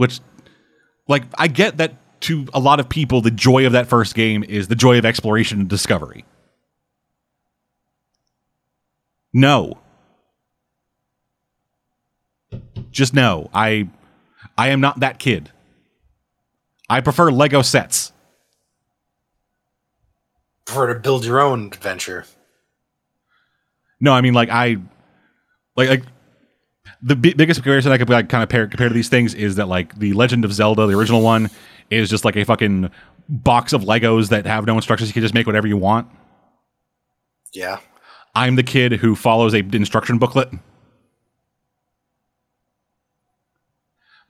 Which 0.00 0.20
like 1.06 1.24
i 1.36 1.46
get 1.46 1.76
that 1.76 1.94
to 2.20 2.46
a 2.52 2.60
lot 2.60 2.80
of 2.80 2.88
people, 2.88 3.20
the 3.20 3.30
joy 3.30 3.66
of 3.66 3.72
that 3.72 3.86
first 3.86 4.14
game 4.14 4.44
is 4.44 4.68
the 4.68 4.74
joy 4.74 4.98
of 4.98 5.04
exploration 5.04 5.60
and 5.60 5.68
discovery. 5.68 6.24
No. 9.32 9.78
Just 12.90 13.14
no. 13.14 13.48
I 13.54 13.88
I 14.58 14.68
am 14.68 14.80
not 14.80 15.00
that 15.00 15.18
kid. 15.18 15.50
I 16.88 17.00
prefer 17.00 17.30
Lego 17.30 17.62
sets. 17.62 18.12
Prefer 20.64 20.92
to 20.94 21.00
build 21.00 21.24
your 21.24 21.40
own 21.40 21.66
adventure. 21.66 22.26
No, 24.00 24.12
I 24.12 24.20
mean 24.20 24.34
like 24.34 24.50
I 24.50 24.76
like 25.76 25.88
like 25.88 26.02
the 27.02 27.16
bi- 27.16 27.34
biggest 27.36 27.58
comparison 27.60 27.92
I 27.92 27.98
could 27.98 28.08
like 28.08 28.28
kind 28.28 28.42
of 28.42 28.48
pair, 28.48 28.66
compare 28.66 28.88
to 28.88 28.94
these 28.94 29.08
things 29.08 29.34
is 29.34 29.56
that 29.56 29.68
like 29.68 29.98
the 29.98 30.12
Legend 30.12 30.44
of 30.44 30.52
Zelda, 30.52 30.86
the 30.86 30.96
original 30.96 31.22
one, 31.22 31.50
is 31.90 32.10
just 32.10 32.24
like 32.24 32.36
a 32.36 32.44
fucking 32.44 32.90
box 33.28 33.72
of 33.72 33.82
Legos 33.82 34.28
that 34.28 34.46
have 34.46 34.66
no 34.66 34.76
instructions. 34.76 35.10
You 35.10 35.14
can 35.14 35.22
just 35.22 35.34
make 35.34 35.46
whatever 35.46 35.66
you 35.66 35.76
want. 35.76 36.08
Yeah. 37.52 37.78
I'm 38.34 38.56
the 38.56 38.62
kid 38.62 38.92
who 38.94 39.16
follows 39.16 39.54
a 39.54 39.58
instruction 39.58 40.18
booklet. 40.18 40.50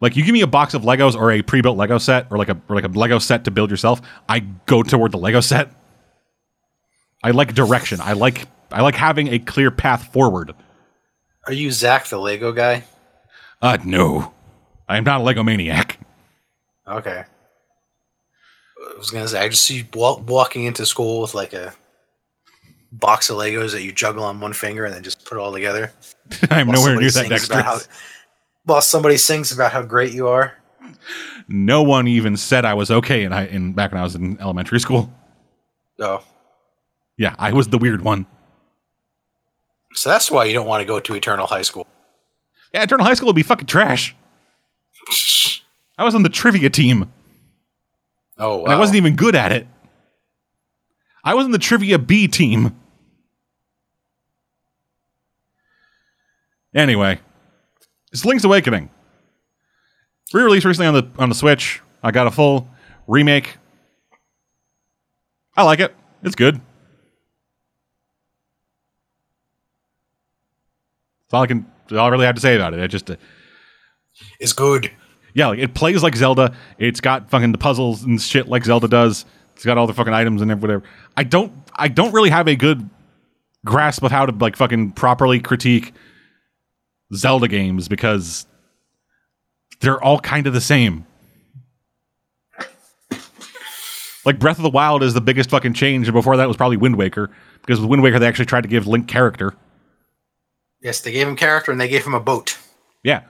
Like 0.00 0.16
you 0.16 0.24
give 0.24 0.32
me 0.32 0.40
a 0.40 0.46
box 0.46 0.72
of 0.72 0.82
Legos 0.82 1.14
or 1.14 1.30
a 1.30 1.42
pre-built 1.42 1.76
Lego 1.76 1.98
set 1.98 2.26
or 2.30 2.38
like 2.38 2.48
a 2.48 2.58
or 2.68 2.76
like 2.76 2.84
a 2.84 2.88
Lego 2.88 3.18
set 3.18 3.44
to 3.44 3.50
build 3.50 3.70
yourself, 3.70 4.00
I 4.28 4.40
go 4.40 4.82
toward 4.82 5.12
the 5.12 5.18
Lego 5.18 5.40
set. 5.40 5.70
I 7.22 7.32
like 7.32 7.52
direction. 7.52 8.00
I 8.00 8.14
like 8.14 8.46
I 8.72 8.80
like 8.80 8.94
having 8.94 9.28
a 9.28 9.38
clear 9.38 9.70
path 9.70 10.10
forward. 10.12 10.54
Are 11.50 11.52
you 11.52 11.72
Zach 11.72 12.06
the 12.06 12.16
Lego 12.16 12.52
guy? 12.52 12.84
Uh 13.60 13.76
no. 13.84 14.32
I 14.88 14.98
am 14.98 15.02
not 15.02 15.20
a 15.20 15.24
Lego 15.24 15.42
maniac. 15.42 15.98
Okay. 16.86 17.24
I 18.78 18.96
was 18.96 19.10
gonna 19.10 19.26
say 19.26 19.40
I 19.40 19.48
just 19.48 19.64
see 19.64 19.78
you 19.78 19.84
walking 19.92 20.62
into 20.62 20.86
school 20.86 21.20
with 21.20 21.34
like 21.34 21.52
a 21.52 21.74
box 22.92 23.30
of 23.30 23.36
Legos 23.38 23.72
that 23.72 23.82
you 23.82 23.90
juggle 23.90 24.22
on 24.22 24.38
one 24.38 24.52
finger 24.52 24.84
and 24.84 24.94
then 24.94 25.02
just 25.02 25.24
put 25.24 25.38
it 25.38 25.40
all 25.40 25.52
together. 25.52 25.92
I'm 26.50 26.68
nowhere 26.68 26.94
near 26.94 27.10
that 27.10 27.26
sings 27.26 27.48
how- 27.48 27.80
While 28.64 28.80
somebody 28.80 29.16
sings 29.16 29.50
about 29.50 29.72
how 29.72 29.82
great 29.82 30.12
you 30.12 30.28
are. 30.28 30.54
No 31.48 31.82
one 31.82 32.06
even 32.06 32.36
said 32.36 32.64
I 32.64 32.74
was 32.74 32.92
okay 32.92 33.24
in, 33.24 33.32
I, 33.32 33.48
in 33.48 33.72
back 33.72 33.90
when 33.90 34.00
I 34.00 34.04
was 34.04 34.14
in 34.14 34.40
elementary 34.40 34.78
school. 34.78 35.12
Oh, 35.98 36.22
Yeah, 37.16 37.34
I 37.40 37.52
was 37.52 37.66
the 37.70 37.78
weird 37.78 38.02
one. 38.02 38.26
So 39.94 40.08
that's 40.10 40.30
why 40.30 40.44
you 40.44 40.52
don't 40.54 40.66
want 40.66 40.80
to 40.80 40.84
go 40.86 41.00
to 41.00 41.14
Eternal 41.14 41.46
High 41.46 41.62
School. 41.62 41.86
Yeah, 42.72 42.82
Eternal 42.82 43.04
High 43.04 43.14
School 43.14 43.26
would 43.26 43.36
be 43.36 43.42
fucking 43.42 43.66
trash. 43.66 44.14
I 45.98 46.04
was 46.04 46.14
on 46.14 46.22
the 46.22 46.28
trivia 46.28 46.70
team. 46.70 47.12
Oh, 48.38 48.58
wow. 48.58 48.64
and 48.64 48.72
I 48.72 48.78
wasn't 48.78 48.96
even 48.96 49.16
good 49.16 49.34
at 49.34 49.52
it. 49.52 49.66
I 51.22 51.34
was 51.34 51.44
in 51.44 51.50
the 51.50 51.58
trivia 51.58 51.98
B 51.98 52.26
team. 52.26 52.74
Anyway, 56.74 57.20
it's 58.12 58.24
Link's 58.24 58.44
Awakening. 58.44 58.88
Re-released 60.32 60.64
recently 60.64 60.86
on 60.86 60.94
the 60.94 61.08
on 61.18 61.28
the 61.28 61.34
Switch. 61.34 61.82
I 62.02 62.12
got 62.12 62.28
a 62.28 62.30
full 62.30 62.68
remake. 63.06 63.56
I 65.56 65.64
like 65.64 65.80
it. 65.80 65.94
It's 66.22 66.36
good. 66.36 66.60
That's 71.30 71.34
all 71.34 71.42
I 71.42 71.46
can. 71.46 71.66
All 71.92 71.98
I 71.98 72.08
really 72.08 72.26
have 72.26 72.34
to 72.34 72.40
say 72.40 72.56
about 72.56 72.74
it. 72.74 72.80
It 72.80 72.88
just. 72.88 73.10
Uh, 73.10 73.16
It's 74.40 74.52
good. 74.52 74.90
yeah, 75.34 75.46
like 75.48 75.58
it 75.60 75.74
plays 75.74 76.02
like 76.02 76.16
Zelda. 76.16 76.54
It's 76.78 77.00
got 77.00 77.30
fucking 77.30 77.52
the 77.52 77.58
puzzles 77.58 78.02
and 78.02 78.20
shit 78.20 78.48
like 78.48 78.64
Zelda 78.64 78.88
does. 78.88 79.24
It's 79.54 79.64
got 79.64 79.78
all 79.78 79.86
the 79.86 79.94
fucking 79.94 80.12
items 80.12 80.42
and 80.42 80.60
whatever. 80.60 80.82
I 81.16 81.22
don't 81.24 81.52
I 81.76 81.88
don't 81.88 82.12
really 82.12 82.30
have 82.30 82.48
a 82.48 82.56
good 82.56 82.88
grasp 83.64 84.02
of 84.02 84.10
how 84.10 84.26
to 84.26 84.32
like 84.32 84.56
fucking 84.56 84.92
properly 84.92 85.38
critique 85.40 85.92
Zelda 87.14 87.46
games 87.46 87.88
because 87.88 88.46
they're 89.80 90.02
all 90.02 90.18
kind 90.18 90.46
of 90.46 90.52
the 90.52 90.60
same. 90.60 91.06
Like 94.26 94.38
Breath 94.38 94.58
of 94.58 94.62
the 94.62 94.70
Wild 94.70 95.02
is 95.02 95.14
the 95.14 95.20
biggest 95.22 95.48
fucking 95.50 95.72
change, 95.72 96.06
and 96.06 96.14
before 96.14 96.36
that 96.36 96.46
was 96.46 96.56
probably 96.56 96.76
Wind 96.76 96.96
Waker 96.96 97.30
because 97.62 97.80
with 97.80 97.88
Wind 97.88 98.02
Waker 98.02 98.18
they 98.18 98.26
actually 98.26 98.44
tried 98.46 98.62
to 98.62 98.68
give 98.68 98.86
Link 98.86 99.08
character. 99.08 99.54
Yes, 100.82 101.00
they 101.00 101.12
gave 101.12 101.28
him 101.28 101.36
character 101.36 101.70
and 101.70 101.80
they 101.80 101.88
gave 101.88 102.06
him 102.06 102.14
a 102.14 102.20
boat. 102.20 102.58
Yeah. 103.02 103.22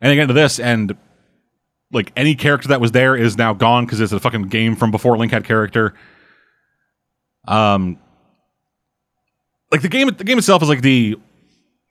And 0.00 0.10
they 0.10 0.14
get 0.14 0.22
into 0.22 0.34
this, 0.34 0.58
and 0.58 0.96
like 1.92 2.12
any 2.16 2.34
character 2.34 2.68
that 2.68 2.80
was 2.80 2.92
there 2.92 3.16
is 3.16 3.36
now 3.36 3.52
gone 3.52 3.84
because 3.84 4.00
it's 4.00 4.12
a 4.12 4.20
fucking 4.20 4.44
game 4.44 4.76
from 4.76 4.90
before 4.90 5.16
Link 5.16 5.32
had 5.32 5.44
character. 5.44 5.94
Um, 7.46 7.98
like 9.70 9.82
the 9.82 9.88
game, 9.88 10.08
the 10.08 10.24
game 10.24 10.38
itself 10.38 10.62
is 10.62 10.68
like 10.68 10.82
the, 10.82 11.16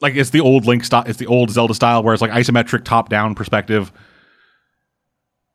like 0.01 0.15
it's 0.15 0.29
the 0.29 0.39
old 0.39 0.65
Link 0.65 0.83
style, 0.85 1.03
it's 1.05 1.19
the 1.19 1.27
old 1.27 1.49
Zelda 1.49 1.73
style 1.73 2.01
where 2.01 2.13
it's 2.13 2.21
like 2.21 2.31
isometric 2.31 2.83
top 2.83 3.09
down 3.09 3.35
perspective. 3.35 3.91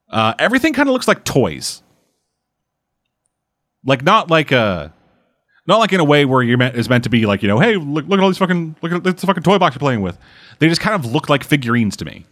Uh, 0.08 0.34
everything 0.38 0.72
kind 0.72 0.88
of 0.88 0.92
looks 0.92 1.08
like 1.08 1.24
toys. 1.24 1.82
Like 3.84 4.02
not 4.02 4.30
like 4.30 4.52
a, 4.52 4.92
not 5.66 5.78
like 5.78 5.92
in 5.92 6.00
a 6.00 6.04
way 6.04 6.24
where 6.24 6.42
you're 6.42 6.58
meant 6.58 6.76
is 6.76 6.88
meant 6.88 7.04
to 7.04 7.10
be 7.10 7.26
like 7.26 7.42
you 7.42 7.48
know, 7.48 7.58
hey, 7.58 7.76
look, 7.76 8.06
look 8.06 8.18
at 8.18 8.22
all 8.22 8.28
these 8.28 8.38
fucking 8.38 8.76
look 8.82 8.92
at 8.92 9.04
this 9.04 9.24
fucking 9.24 9.42
toy 9.42 9.58
box 9.58 9.74
you're 9.74 9.80
playing 9.80 10.02
with. 10.02 10.18
They 10.58 10.68
just 10.68 10.80
kind 10.80 10.94
of 10.94 11.10
look 11.10 11.28
like 11.28 11.44
figurines 11.44 11.96
to 11.98 12.04
me. 12.04 12.26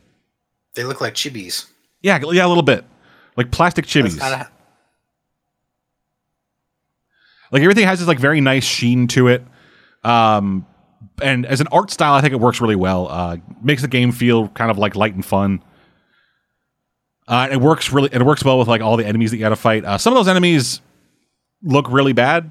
They 0.74 0.84
look 0.84 1.00
like 1.00 1.14
chibis. 1.14 1.66
Yeah, 2.02 2.20
yeah, 2.30 2.46
a 2.46 2.48
little 2.48 2.62
bit 2.62 2.84
like 3.36 3.50
plastic 3.50 3.86
chibis. 3.86 4.18
kind 4.18 4.42
of 4.42 4.50
like 7.50 7.62
everything 7.62 7.86
has 7.86 7.98
this 7.98 8.08
like 8.08 8.18
very 8.18 8.40
nice 8.40 8.64
sheen 8.64 9.06
to 9.08 9.28
it. 9.28 9.44
Um, 10.02 10.66
and 11.22 11.46
as 11.46 11.60
an 11.60 11.68
art 11.70 11.90
style, 11.90 12.14
I 12.14 12.20
think 12.20 12.32
it 12.32 12.40
works 12.40 12.60
really 12.60 12.76
well. 12.76 13.08
Uh, 13.08 13.36
makes 13.62 13.82
the 13.82 13.88
game 13.88 14.12
feel 14.12 14.48
kind 14.48 14.70
of 14.70 14.78
like 14.78 14.96
light 14.96 15.14
and 15.14 15.24
fun. 15.24 15.62
Uh, 17.28 17.48
it 17.52 17.60
works 17.60 17.92
really. 17.92 18.08
It 18.12 18.22
works 18.22 18.44
well 18.44 18.58
with 18.58 18.68
like 18.68 18.80
all 18.80 18.96
the 18.96 19.06
enemies 19.06 19.30
that 19.30 19.36
you 19.36 19.42
got 19.42 19.50
to 19.50 19.56
fight. 19.56 19.84
Uh, 19.84 19.98
some 19.98 20.12
of 20.12 20.18
those 20.18 20.28
enemies 20.28 20.80
look 21.62 21.88
really 21.90 22.12
bad, 22.12 22.50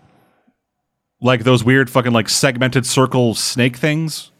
like 1.22 1.44
those 1.44 1.64
weird 1.64 1.90
fucking 1.90 2.12
like 2.12 2.28
segmented 2.28 2.86
circle 2.86 3.36
snake 3.36 3.78
things. 3.78 4.32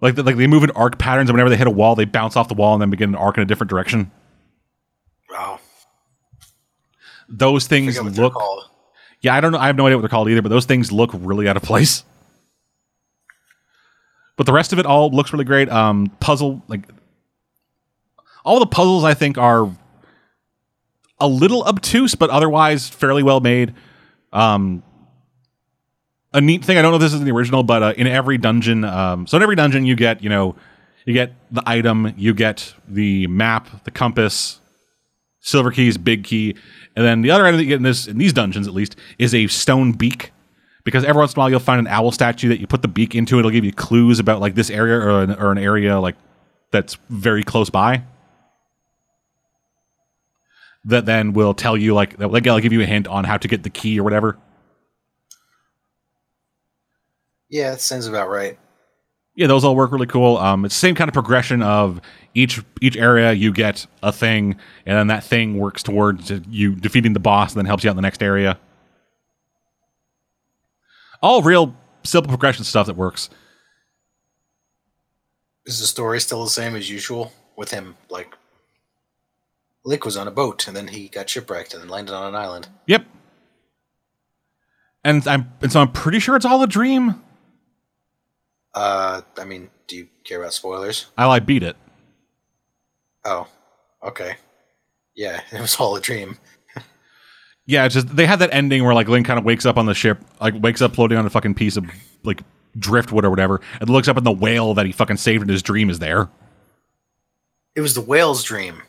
Like, 0.00 0.16
like 0.16 0.36
they 0.36 0.46
move 0.46 0.64
in 0.64 0.70
arc 0.70 0.98
patterns, 0.98 1.28
and 1.28 1.34
whenever 1.34 1.50
they 1.50 1.56
hit 1.56 1.66
a 1.66 1.70
wall, 1.70 1.94
they 1.94 2.06
bounce 2.06 2.36
off 2.36 2.48
the 2.48 2.54
wall 2.54 2.72
and 2.72 2.80
then 2.80 2.88
begin 2.88 3.10
an 3.10 3.16
arc 3.16 3.36
in 3.36 3.42
a 3.42 3.46
different 3.46 3.68
direction. 3.68 4.10
wow. 5.30 5.58
Those 7.28 7.66
things 7.66 8.00
look. 8.00 8.34
Yeah, 9.20 9.34
I 9.34 9.40
don't 9.40 9.52
know. 9.52 9.58
I 9.58 9.66
have 9.66 9.76
no 9.76 9.86
idea 9.86 9.98
what 9.98 10.02
they're 10.02 10.08
called 10.08 10.30
either, 10.30 10.42
but 10.42 10.48
those 10.48 10.64
things 10.64 10.90
look 10.90 11.10
really 11.12 11.48
out 11.48 11.56
of 11.56 11.62
place. 11.62 12.02
But 14.36 14.46
the 14.46 14.52
rest 14.54 14.72
of 14.72 14.78
it 14.78 14.86
all 14.86 15.10
looks 15.10 15.34
really 15.34 15.44
great. 15.44 15.68
Um, 15.68 16.06
puzzle 16.18 16.62
like 16.66 16.88
all 18.42 18.58
the 18.58 18.66
puzzles 18.66 19.04
I 19.04 19.12
think 19.12 19.36
are 19.36 19.70
a 21.20 21.28
little 21.28 21.62
obtuse, 21.64 22.14
but 22.14 22.30
otherwise 22.30 22.88
fairly 22.88 23.22
well 23.22 23.40
made. 23.40 23.74
Um, 24.32 24.82
a 26.32 26.40
neat 26.40 26.64
thing 26.64 26.78
I 26.78 26.82
don't 26.82 26.92
know 26.92 26.96
if 26.96 27.02
this 27.02 27.12
is 27.12 27.20
in 27.20 27.26
the 27.26 27.32
original, 27.32 27.62
but 27.62 27.82
uh, 27.82 27.94
in 27.96 28.06
every 28.06 28.38
dungeon, 28.38 28.84
um, 28.84 29.26
so 29.26 29.36
in 29.36 29.42
every 29.42 29.56
dungeon 29.56 29.84
you 29.84 29.96
get 29.96 30.22
you 30.22 30.30
know 30.30 30.54
you 31.04 31.12
get 31.12 31.32
the 31.50 31.62
item, 31.66 32.14
you 32.16 32.34
get 32.34 32.74
the 32.88 33.26
map, 33.26 33.84
the 33.84 33.90
compass, 33.90 34.60
silver 35.40 35.70
keys, 35.70 35.98
big 35.98 36.24
key, 36.24 36.54
and 36.94 37.04
then 37.04 37.22
the 37.22 37.30
other 37.30 37.44
item 37.46 37.56
that 37.56 37.64
you 37.64 37.68
get 37.68 37.76
in 37.76 37.82
this 37.82 38.06
in 38.06 38.18
these 38.18 38.32
dungeons 38.32 38.68
at 38.68 38.74
least 38.74 38.96
is 39.18 39.34
a 39.34 39.46
stone 39.48 39.92
beak. 39.92 40.32
Because 40.82 41.04
every 41.04 41.20
once 41.20 41.34
in 41.34 41.38
a 41.38 41.40
while 41.40 41.50
you'll 41.50 41.60
find 41.60 41.78
an 41.78 41.86
owl 41.88 42.10
statue 42.10 42.48
that 42.48 42.58
you 42.58 42.66
put 42.66 42.80
the 42.80 42.88
beak 42.88 43.14
into, 43.14 43.38
it'll 43.38 43.50
give 43.50 43.66
you 43.66 43.72
clues 43.72 44.18
about 44.18 44.40
like 44.40 44.54
this 44.54 44.70
area 44.70 44.96
or 44.96 45.22
an, 45.22 45.34
or 45.34 45.52
an 45.52 45.58
area 45.58 46.00
like 46.00 46.16
that's 46.70 46.96
very 47.10 47.42
close 47.42 47.68
by. 47.68 48.02
That 50.84 51.04
then 51.04 51.34
will 51.34 51.52
tell 51.54 51.76
you 51.76 51.92
like 51.94 52.16
that 52.16 52.30
like, 52.30 52.44
will 52.44 52.58
give 52.60 52.72
you 52.72 52.80
a 52.80 52.86
hint 52.86 53.06
on 53.06 53.24
how 53.24 53.36
to 53.36 53.48
get 53.48 53.62
the 53.62 53.70
key 53.70 54.00
or 54.00 54.02
whatever. 54.02 54.38
Yeah, 57.48 57.72
that 57.72 57.80
sounds 57.80 58.06
about 58.06 58.30
right. 58.30 58.58
yeah, 59.34 59.46
those 59.46 59.64
all 59.64 59.74
work 59.76 59.92
really 59.92 60.06
cool. 60.06 60.36
Um, 60.36 60.64
it's 60.64 60.74
the 60.74 60.80
same 60.80 60.94
kind 60.94 61.08
of 61.08 61.14
progression 61.14 61.62
of 61.62 62.00
each 62.34 62.62
each 62.80 62.96
area 62.96 63.32
you 63.32 63.52
get 63.52 63.86
a 64.02 64.12
thing, 64.12 64.56
and 64.86 64.96
then 64.98 65.06
that 65.08 65.24
thing 65.24 65.58
works 65.58 65.82
towards 65.82 66.30
you 66.48 66.74
defeating 66.74 67.12
the 67.12 67.20
boss, 67.20 67.52
and 67.52 67.58
then 67.58 67.66
helps 67.66 67.84
you 67.84 67.90
out 67.90 67.92
in 67.92 67.96
the 67.96 68.02
next 68.02 68.22
area. 68.22 68.58
All 71.22 71.42
real 71.42 71.74
simple 72.04 72.28
progression 72.28 72.64
stuff 72.64 72.86
that 72.86 72.96
works. 72.96 73.30
Is 75.66 75.78
the 75.80 75.86
story 75.86 76.20
still 76.20 76.44
the 76.44 76.50
same 76.50 76.74
as 76.74 76.90
usual 76.90 77.32
with 77.56 77.70
him? 77.70 77.96
Like, 78.08 78.34
Link 79.84 80.04
was 80.04 80.16
on 80.16 80.28
a 80.28 80.30
boat 80.30 80.66
and 80.68 80.76
then 80.76 80.88
he 80.88 81.08
got 81.08 81.28
shipwrecked 81.30 81.74
and 81.74 81.82
then 81.82 81.88
landed 81.88 82.14
on 82.14 82.28
an 82.28 82.34
island. 82.34 82.68
Yep. 82.86 83.06
And 85.02 85.26
I'm 85.26 85.52
and 85.62 85.72
so 85.72 85.80
I'm 85.80 85.92
pretty 85.92 86.18
sure 86.18 86.36
it's 86.36 86.44
all 86.44 86.62
a 86.62 86.66
dream. 86.66 87.22
Uh, 88.74 89.22
I 89.38 89.44
mean, 89.44 89.70
do 89.88 89.96
you 89.96 90.08
care 90.24 90.40
about 90.40 90.52
spoilers? 90.52 91.06
I 91.16 91.26
I 91.26 91.38
beat 91.40 91.62
it. 91.62 91.76
Oh, 93.24 93.48
Okay. 94.02 94.36
Yeah, 95.14 95.42
it 95.52 95.60
was 95.60 95.76
all 95.76 95.96
a 95.96 96.00
dream. 96.00 96.38
Yeah, 97.66 97.84
it's 97.84 97.94
just 97.94 98.14
they 98.14 98.26
had 98.26 98.40
that 98.40 98.52
ending 98.52 98.82
where 98.84 98.94
like 98.94 99.08
Link 99.08 99.26
kind 99.26 99.38
of 99.38 99.44
wakes 99.44 99.64
up 99.64 99.76
on 99.76 99.86
the 99.86 99.94
ship, 99.94 100.18
like 100.40 100.54
wakes 100.60 100.82
up 100.82 100.94
floating 100.94 101.16
on 101.18 101.26
a 101.26 101.30
fucking 101.30 101.54
piece 101.54 101.76
of 101.76 101.84
like 102.24 102.42
driftwood 102.78 103.24
or 103.24 103.30
whatever, 103.30 103.60
and 103.80 103.88
looks 103.88 104.08
up 104.08 104.16
and 104.16 104.26
the 104.26 104.32
whale 104.32 104.74
that 104.74 104.86
he 104.86 104.92
fucking 104.92 105.18
saved 105.18 105.42
in 105.42 105.48
his 105.48 105.62
dream 105.62 105.88
is 105.88 105.98
there. 106.00 106.28
It 107.76 107.80
was 107.80 107.94
the 107.94 108.00
whale's 108.00 108.42
dream. 108.42 108.82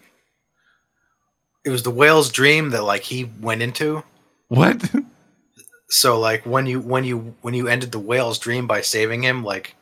It 1.64 1.70
was 1.70 1.84
the 1.84 1.92
whale's 1.92 2.32
dream 2.32 2.72
that 2.72 2.84
like 2.84 3.04
he 3.04 3.26
went 3.40 3.62
into. 3.62 4.04
What? 4.48 4.90
So 5.90 6.20
like 6.20 6.46
when 6.46 6.68
you 6.68 6.80
when 6.80 7.04
you 7.04 7.36
when 7.42 7.54
you 7.54 7.68
ended 7.68 7.92
the 7.92 8.00
whale's 8.00 8.40
dream 8.40 8.66
by 8.66 8.82
saving 8.82 9.24
him, 9.24 9.44
like 9.44 9.76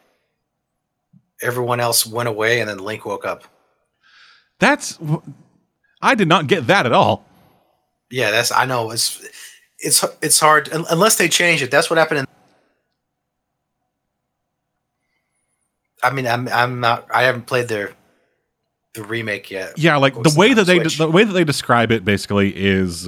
everyone 1.41 1.79
else 1.79 2.05
went 2.05 2.27
away 2.27 2.59
and 2.59 2.69
then 2.69 2.79
Link 2.79 3.05
woke 3.05 3.25
up. 3.25 3.43
That's 4.59 4.97
I 6.01 6.15
did 6.15 6.27
not 6.27 6.47
get 6.47 6.67
that 6.67 6.85
at 6.85 6.91
all. 6.91 7.25
Yeah, 8.11 8.31
that's 8.31 8.51
I 8.51 8.65
know 8.65 8.91
it's 8.91 9.23
it's 9.77 10.03
it's 10.21 10.39
hard 10.39 10.69
unless 10.71 11.17
they 11.17 11.29
change 11.29 11.61
it. 11.61 11.71
That's 11.71 11.89
what 11.89 11.97
happened 11.97 12.21
in 12.21 12.25
I 16.01 16.11
mean, 16.11 16.27
I'm 16.27 16.47
I'm 16.47 16.79
not 16.79 17.07
I 17.13 17.23
haven't 17.23 17.45
played 17.45 17.67
their 17.67 17.93
the 19.01 19.07
remake 19.07 19.49
yet. 19.51 19.77
Yeah, 19.77 19.97
like 19.97 20.13
the 20.13 20.33
way 20.37 20.53
that 20.53 20.65
they 20.65 20.79
Switch? 20.79 20.97
the 20.97 21.09
way 21.09 21.23
that 21.23 21.33
they 21.33 21.43
describe 21.43 21.91
it 21.91 22.03
basically 22.05 22.53
is 22.55 23.05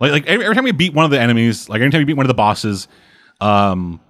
like 0.00 0.12
like 0.12 0.26
every, 0.26 0.44
every 0.44 0.54
time 0.54 0.66
you 0.66 0.72
beat 0.72 0.94
one 0.94 1.04
of 1.04 1.10
the 1.10 1.20
enemies, 1.20 1.68
like 1.68 1.80
every 1.80 1.90
time 1.90 2.00
you 2.00 2.06
beat 2.06 2.16
one 2.16 2.26
of 2.26 2.28
the 2.28 2.34
bosses, 2.34 2.88
um, 3.40 4.00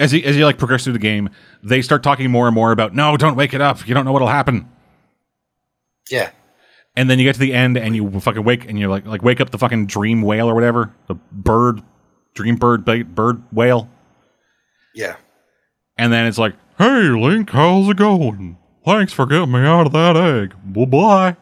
as 0.00 0.12
you 0.12 0.22
as 0.22 0.36
you 0.36 0.44
like 0.44 0.58
progress 0.58 0.84
through 0.84 0.92
the 0.94 0.98
game, 0.98 1.30
they 1.62 1.82
start 1.82 2.02
talking 2.02 2.30
more 2.30 2.46
and 2.46 2.54
more 2.54 2.72
about 2.72 2.94
no, 2.94 3.16
don't 3.16 3.36
wake 3.36 3.54
it 3.54 3.60
up. 3.60 3.86
You 3.86 3.94
don't 3.94 4.04
know 4.04 4.12
what'll 4.12 4.28
happen. 4.28 4.68
Yeah. 6.10 6.30
And 6.96 7.08
then 7.08 7.18
you 7.18 7.24
get 7.24 7.34
to 7.34 7.40
the 7.40 7.52
end 7.54 7.76
and 7.78 7.94
you 7.94 8.18
fucking 8.20 8.42
wake 8.44 8.68
and 8.68 8.78
you're 8.78 8.88
like 8.90 9.06
like 9.06 9.22
wake 9.22 9.40
up 9.40 9.50
the 9.50 9.58
fucking 9.58 9.86
dream 9.86 10.22
whale 10.22 10.48
or 10.48 10.54
whatever 10.54 10.92
the 11.06 11.14
bird, 11.32 11.82
dream 12.34 12.56
bird 12.56 12.84
bird 12.84 13.42
whale, 13.52 13.88
Yeah. 14.94 15.16
and 15.96 16.12
then 16.12 16.26
it's 16.26 16.36
like, 16.38 16.54
hey 16.78 17.08
Link, 17.10 17.50
how's 17.50 17.88
it 17.88 17.96
going? 17.96 18.58
Thanks 18.84 19.12
for 19.12 19.26
getting 19.26 19.52
me 19.52 19.60
out 19.60 19.86
of 19.86 19.92
that 19.92 20.16
egg. 20.16 20.54
Bye 20.64 20.84
bye. 20.84 21.36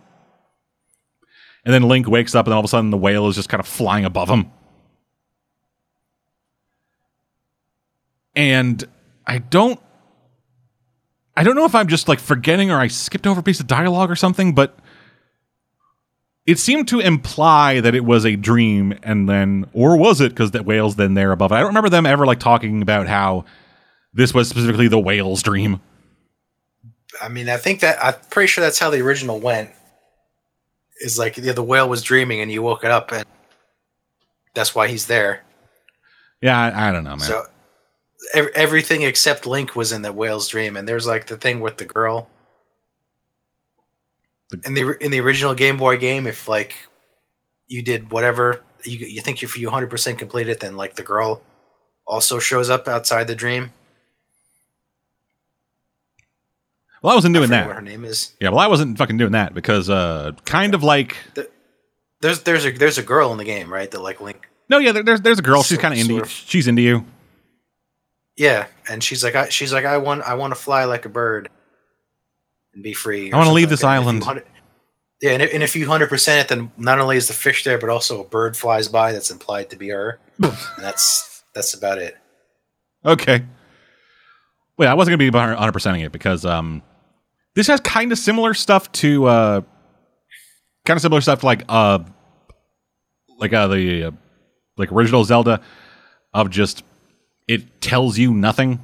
And 1.65 1.74
then 1.74 1.82
Link 1.82 2.09
wakes 2.09 2.35
up, 2.35 2.47
and 2.47 2.55
all 2.55 2.60
of 2.60 2.65
a 2.65 2.69
sudden 2.69 2.90
the 2.90 2.97
whale 2.97 3.28
is 3.28 3.36
just 3.36 3.48
kind 3.48 3.60
of 3.60 3.66
flying 3.66 4.05
above 4.05 4.28
him. 4.28 4.51
And 8.35 8.85
I 9.27 9.39
don't, 9.39 9.81
I 11.36 11.43
don't 11.43 11.56
know 11.56 11.65
if 11.65 11.74
I'm 11.74 11.89
just 11.89 12.09
like 12.09 12.20
forgetting 12.20 12.70
or 12.70 12.78
I 12.78 12.89
skipped 12.89 13.27
over 13.27 13.40
a 13.40 13.43
piece 13.43 13.60
of 13.60 13.66
dialogue 13.66 14.10
or 14.10 14.16
something, 14.16 14.55
but 14.55 14.78
it 16.47 16.59
seemed 16.59 16.89
to 16.89 17.01
imply 17.01 17.81
that 17.81 17.94
it 17.94 18.05
was 18.05 18.24
a 18.24 18.35
dream, 18.35 18.98
and 19.02 19.28
then, 19.28 19.66
or 19.74 19.98
was 19.98 20.23
it 20.23 20.31
because 20.31 20.52
that 20.52 20.65
whale's 20.65 20.97
then 20.97 21.15
there 21.15 21.32
above? 21.32 21.52
it? 21.52 21.56
I 21.56 21.59
don't 21.59 21.69
remember 21.69 21.90
them 21.90 22.06
ever 22.06 22.24
like 22.24 22.40
talking 22.40 22.81
about 22.81 23.06
how 23.06 23.44
this 24.15 24.32
was 24.32 24.48
specifically 24.48 24.89
the 24.89 24.98
whale's 24.98 25.43
dream. 25.43 25.82
I 27.23 27.29
mean, 27.29 27.49
I 27.49 27.57
think 27.57 27.81
that 27.81 28.03
I'm 28.03 28.15
pretty 28.31 28.49
sure 28.49 28.63
that's 28.63 28.79
how 28.79 28.91
the 28.91 29.01
original 29.01 29.41
went. 29.41 29.71
Is 31.01 31.19
like 31.19 31.37
yeah, 31.37 31.53
the 31.53 31.63
whale 31.63 31.89
was 31.89 32.03
dreaming 32.03 32.41
and 32.41 32.51
you 32.51 32.63
woke 32.63 32.85
it 32.85 32.91
up 32.91 33.13
and 33.13 33.25
that's 34.55 34.75
why 34.75 34.89
he's 34.89 35.07
there. 35.07 35.45
Yeah, 36.43 36.59
I, 36.59 36.89
I 36.89 36.93
don't 36.93 37.05
know, 37.05 37.11
man. 37.11 37.21
So 37.21 37.45
ev- 38.35 38.51
everything 38.55 39.03
except 39.03 39.47
Link 39.47 39.77
was 39.77 39.93
in 39.93 40.03
the 40.03 40.13
whale's 40.13 40.49
dream, 40.49 40.77
and 40.77 40.89
there's 40.89 41.07
like 41.07 41.27
the 41.27 41.37
thing 41.37 41.61
with 41.61 41.77
the 41.77 41.85
girl. 41.85 42.29
The- 44.51 44.61
in 44.65 44.75
the 44.75 44.97
in 45.01 45.11
the 45.11 45.21
original 45.21 45.55
Game 45.55 45.77
Boy 45.77 45.97
game, 45.99 46.27
if 46.27 46.49
like 46.49 46.75
you 47.69 47.83
did 47.83 48.11
whatever 48.11 48.63
you 48.85 48.99
you 48.99 49.21
think 49.21 49.43
if 49.43 49.57
you 49.59 49.67
100 49.69 49.91
percent 49.91 50.19
complete 50.19 50.49
it, 50.49 50.61
then 50.61 50.77
like 50.77 50.97
the 50.97 51.03
girl 51.03 51.43
also 52.07 52.39
shows 52.39 52.71
up 52.71 52.89
outside 52.89 53.27
the 53.29 53.35
dream. 53.35 53.73
Well, 57.03 57.12
I 57.12 57.15
wasn't 57.15 57.35
doing 57.35 57.49
forget 57.49 57.65
that. 57.65 57.66
What 57.69 57.77
her 57.77 57.83
name 57.83 58.05
is? 58.05 58.33
Yeah, 58.41 58.51
well, 58.51 58.59
I 58.59 58.66
wasn't 58.66 58.99
fucking 58.99 59.16
doing 59.16 59.33
that 59.33 59.55
because, 59.55 59.89
uh, 59.89 60.33
kind 60.45 60.75
of 60.75 60.83
like, 60.83 61.16
There's 62.20 62.43
there's 62.43 62.65
a 62.66 62.73
there's 62.73 62.99
a 62.99 63.03
girl 63.03 63.33
in 63.33 63.39
the 63.39 63.45
game, 63.45 63.73
right? 63.73 63.91
That 63.91 64.01
like 64.01 64.20
Link. 64.20 64.49
no, 64.69 64.79
yeah, 64.79 64.93
there, 64.93 65.03
there's 65.03 65.20
there's 65.20 65.39
a 65.39 65.43
girl. 65.43 65.62
She's 65.62 65.79
kind 65.79 65.95
of 65.95 66.01
into. 66.01 66.20
of. 66.23 66.31
She's 66.31 66.66
into 66.66 66.83
you. 66.83 67.05
Yeah, 68.37 68.66
and 68.89 69.03
she's 69.03 69.25
like, 69.25 69.35
I, 69.35 69.49
she's 69.49 69.73
like, 69.73 69.85
I 69.85 69.99
want, 69.99 70.23
I 70.23 70.35
want 70.35 70.53
to 70.53 70.61
fly 70.61 70.85
like 70.85 71.05
a 71.05 71.09
bird 71.09 71.51
and 72.73 72.85
be 72.85 72.93
free. 72.93 73.33
I 73.33 73.37
wanna 73.37 73.53
leave 73.53 73.65
something 73.65 73.70
this 73.70 73.81
that. 73.81 73.89
Island. 73.89 74.45
Yeah, 75.20 75.33
and 75.33 75.43
if, 75.43 75.53
and 75.53 75.62
if 75.62 75.75
you 75.75 75.87
hundred 75.89 76.09
percent 76.09 76.45
it, 76.45 76.49
then 76.55 76.70
not 76.77 77.01
only 77.01 77.16
is 77.16 77.27
the 77.27 77.35
fish 77.35 77.65
there, 77.65 77.79
but 77.79 77.91
also 77.91 78.20
a 78.23 78.25
bird 78.25 78.57
flies 78.57 78.87
by 78.87 79.12
that's 79.12 79.31
implied 79.31 79.70
to 79.70 79.77
be 79.77 79.89
her. 79.89 80.20
and 80.43 80.53
that's 80.79 81.43
that's 81.55 81.75
about 81.75 81.99
it. 81.99 82.16
Okay. 83.05 83.45
Wait, 84.77 84.87
I 84.87 84.95
wasn't 84.95 85.12
gonna 85.12 85.31
be 85.31 85.37
100 85.37 85.73
percenting 85.73 86.05
it 86.05 86.12
because 86.12 86.45
um, 86.45 86.83
this 87.59 87.67
has 87.67 87.81
kind 87.81 88.13
of 88.13 88.19
similar 88.19 88.55
stuff 88.55 88.91
to 88.93 89.25
uh, 89.25 89.61
kind 90.87 90.97
of 90.97 91.03
similar 91.03 91.21
stuff 91.21 91.41
to 91.41 91.47
like 91.47 91.65
uh, 91.69 91.99
like 93.37 93.53
uh 93.53 93.67
the 93.67 94.05
uh, 94.05 94.11
like 94.77 94.93
original 94.93 95.25
Zelda 95.25 95.61
of 96.33 96.51
just 96.51 96.85
it 97.49 97.81
tells 97.81 98.17
you 98.17 98.33
nothing. 98.33 98.79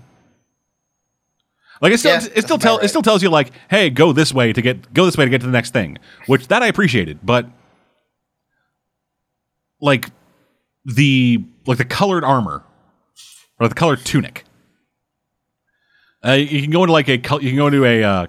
Like 1.81 1.93
it 1.93 1.99
still 1.99 2.21
Yeah, 2.21 2.27
it 2.35 2.43
still 2.43 2.59
tell 2.59 2.75
about 2.75 2.85
it 2.85 2.89
still 2.89 3.03
tells 3.03 3.23
you 3.23 3.31
like, 3.31 3.53
hey, 3.71 3.91
go 3.91 4.13
this 4.13 4.35
way 4.35 4.53
to 4.53 4.61
get 4.61 4.93
go 4.93 5.05
this 5.05 5.17
way 5.17 5.25
to 5.25 5.31
get 5.31 5.43
to 5.43 5.47
the 5.47 5.53
next 5.53 5.71
thing, 5.73 5.97
which 6.27 6.49
that 6.49 6.65
I 6.65 6.67
appreciated, 6.67 7.21
but 7.23 7.47
like 9.81 10.11
the 10.85 11.45
like 11.65 11.79
the 11.79 11.85
colored 11.85 12.25
armor 12.25 12.65
or 13.61 13.69
the 13.69 13.75
colored 13.77 14.05
tunic. 14.05 14.43
Uh, 16.27 16.33
you 16.33 16.61
can 16.61 16.73
go 16.73 16.83
into 16.83 16.93
like 16.93 17.07
a 17.07 17.13
you 17.13 17.51
can 17.51 17.57
go 17.57 17.69
into 17.69 17.85
a 17.85 18.03
uh, 18.03 18.27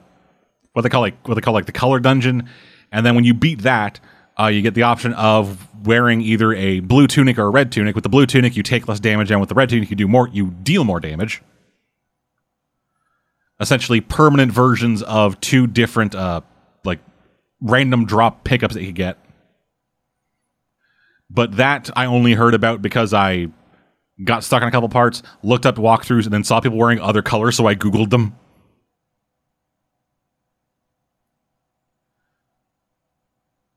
what 0.75 0.81
they 0.81 0.89
call 0.89 1.01
like 1.01 1.25
what 1.25 1.35
they 1.35 1.41
call 1.41 1.53
like 1.53 1.67
the 1.67 1.71
color 1.71 2.01
dungeon, 2.01 2.49
and 2.91 3.05
then 3.05 3.15
when 3.15 3.23
you 3.23 3.33
beat 3.33 3.61
that, 3.61 4.01
uh, 4.37 4.47
you 4.47 4.61
get 4.61 4.73
the 4.73 4.83
option 4.83 5.13
of 5.13 5.65
wearing 5.85 6.19
either 6.19 6.53
a 6.53 6.81
blue 6.81 7.07
tunic 7.07 7.39
or 7.39 7.43
a 7.43 7.49
red 7.49 7.71
tunic. 7.71 7.95
With 7.95 8.03
the 8.03 8.09
blue 8.09 8.25
tunic, 8.25 8.57
you 8.57 8.63
take 8.63 8.85
less 8.89 8.99
damage, 8.99 9.31
and 9.31 9.39
with 9.39 9.47
the 9.47 9.55
red 9.55 9.69
tunic, 9.69 9.89
you 9.89 9.95
do 9.95 10.07
more. 10.07 10.27
You 10.27 10.47
deal 10.47 10.83
more 10.83 10.99
damage. 10.99 11.41
Essentially, 13.61 14.01
permanent 14.01 14.51
versions 14.51 15.01
of 15.03 15.39
two 15.39 15.65
different 15.65 16.13
uh, 16.13 16.41
like 16.83 16.99
random 17.61 18.05
drop 18.05 18.43
pickups 18.43 18.73
that 18.73 18.83
you 18.83 18.91
get. 18.91 19.17
But 21.29 21.55
that 21.55 21.89
I 21.95 22.05
only 22.05 22.33
heard 22.33 22.53
about 22.53 22.81
because 22.81 23.13
I 23.13 23.47
got 24.25 24.43
stuck 24.43 24.61
on 24.61 24.67
a 24.67 24.71
couple 24.71 24.89
parts, 24.89 25.23
looked 25.41 25.65
up 25.65 25.77
walkthroughs, 25.77 26.25
and 26.25 26.33
then 26.33 26.43
saw 26.43 26.59
people 26.59 26.77
wearing 26.77 26.99
other 26.99 27.21
colors, 27.21 27.55
so 27.55 27.65
I 27.65 27.75
Googled 27.75 28.09
them. 28.09 28.35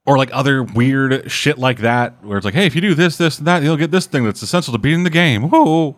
Or 0.09 0.17
like 0.17 0.31
other 0.33 0.63
weird 0.63 1.31
shit 1.31 1.59
like 1.59 1.81
that, 1.81 2.25
where 2.25 2.39
it's 2.39 2.45
like, 2.45 2.55
hey, 2.55 2.65
if 2.67 2.75
you 2.75 2.81
do 2.81 2.95
this, 2.95 3.19
this, 3.19 3.37
and 3.39 3.47
that, 3.47 3.63
you'll 3.63 3.77
get 3.77 3.91
this 3.91 4.07
thing 4.07 4.25
that's 4.25 4.41
essential 4.43 4.73
to 4.73 4.79
beating 4.79 5.05
the 5.05 5.11
game. 5.11 5.51
Whoa. 5.51 5.97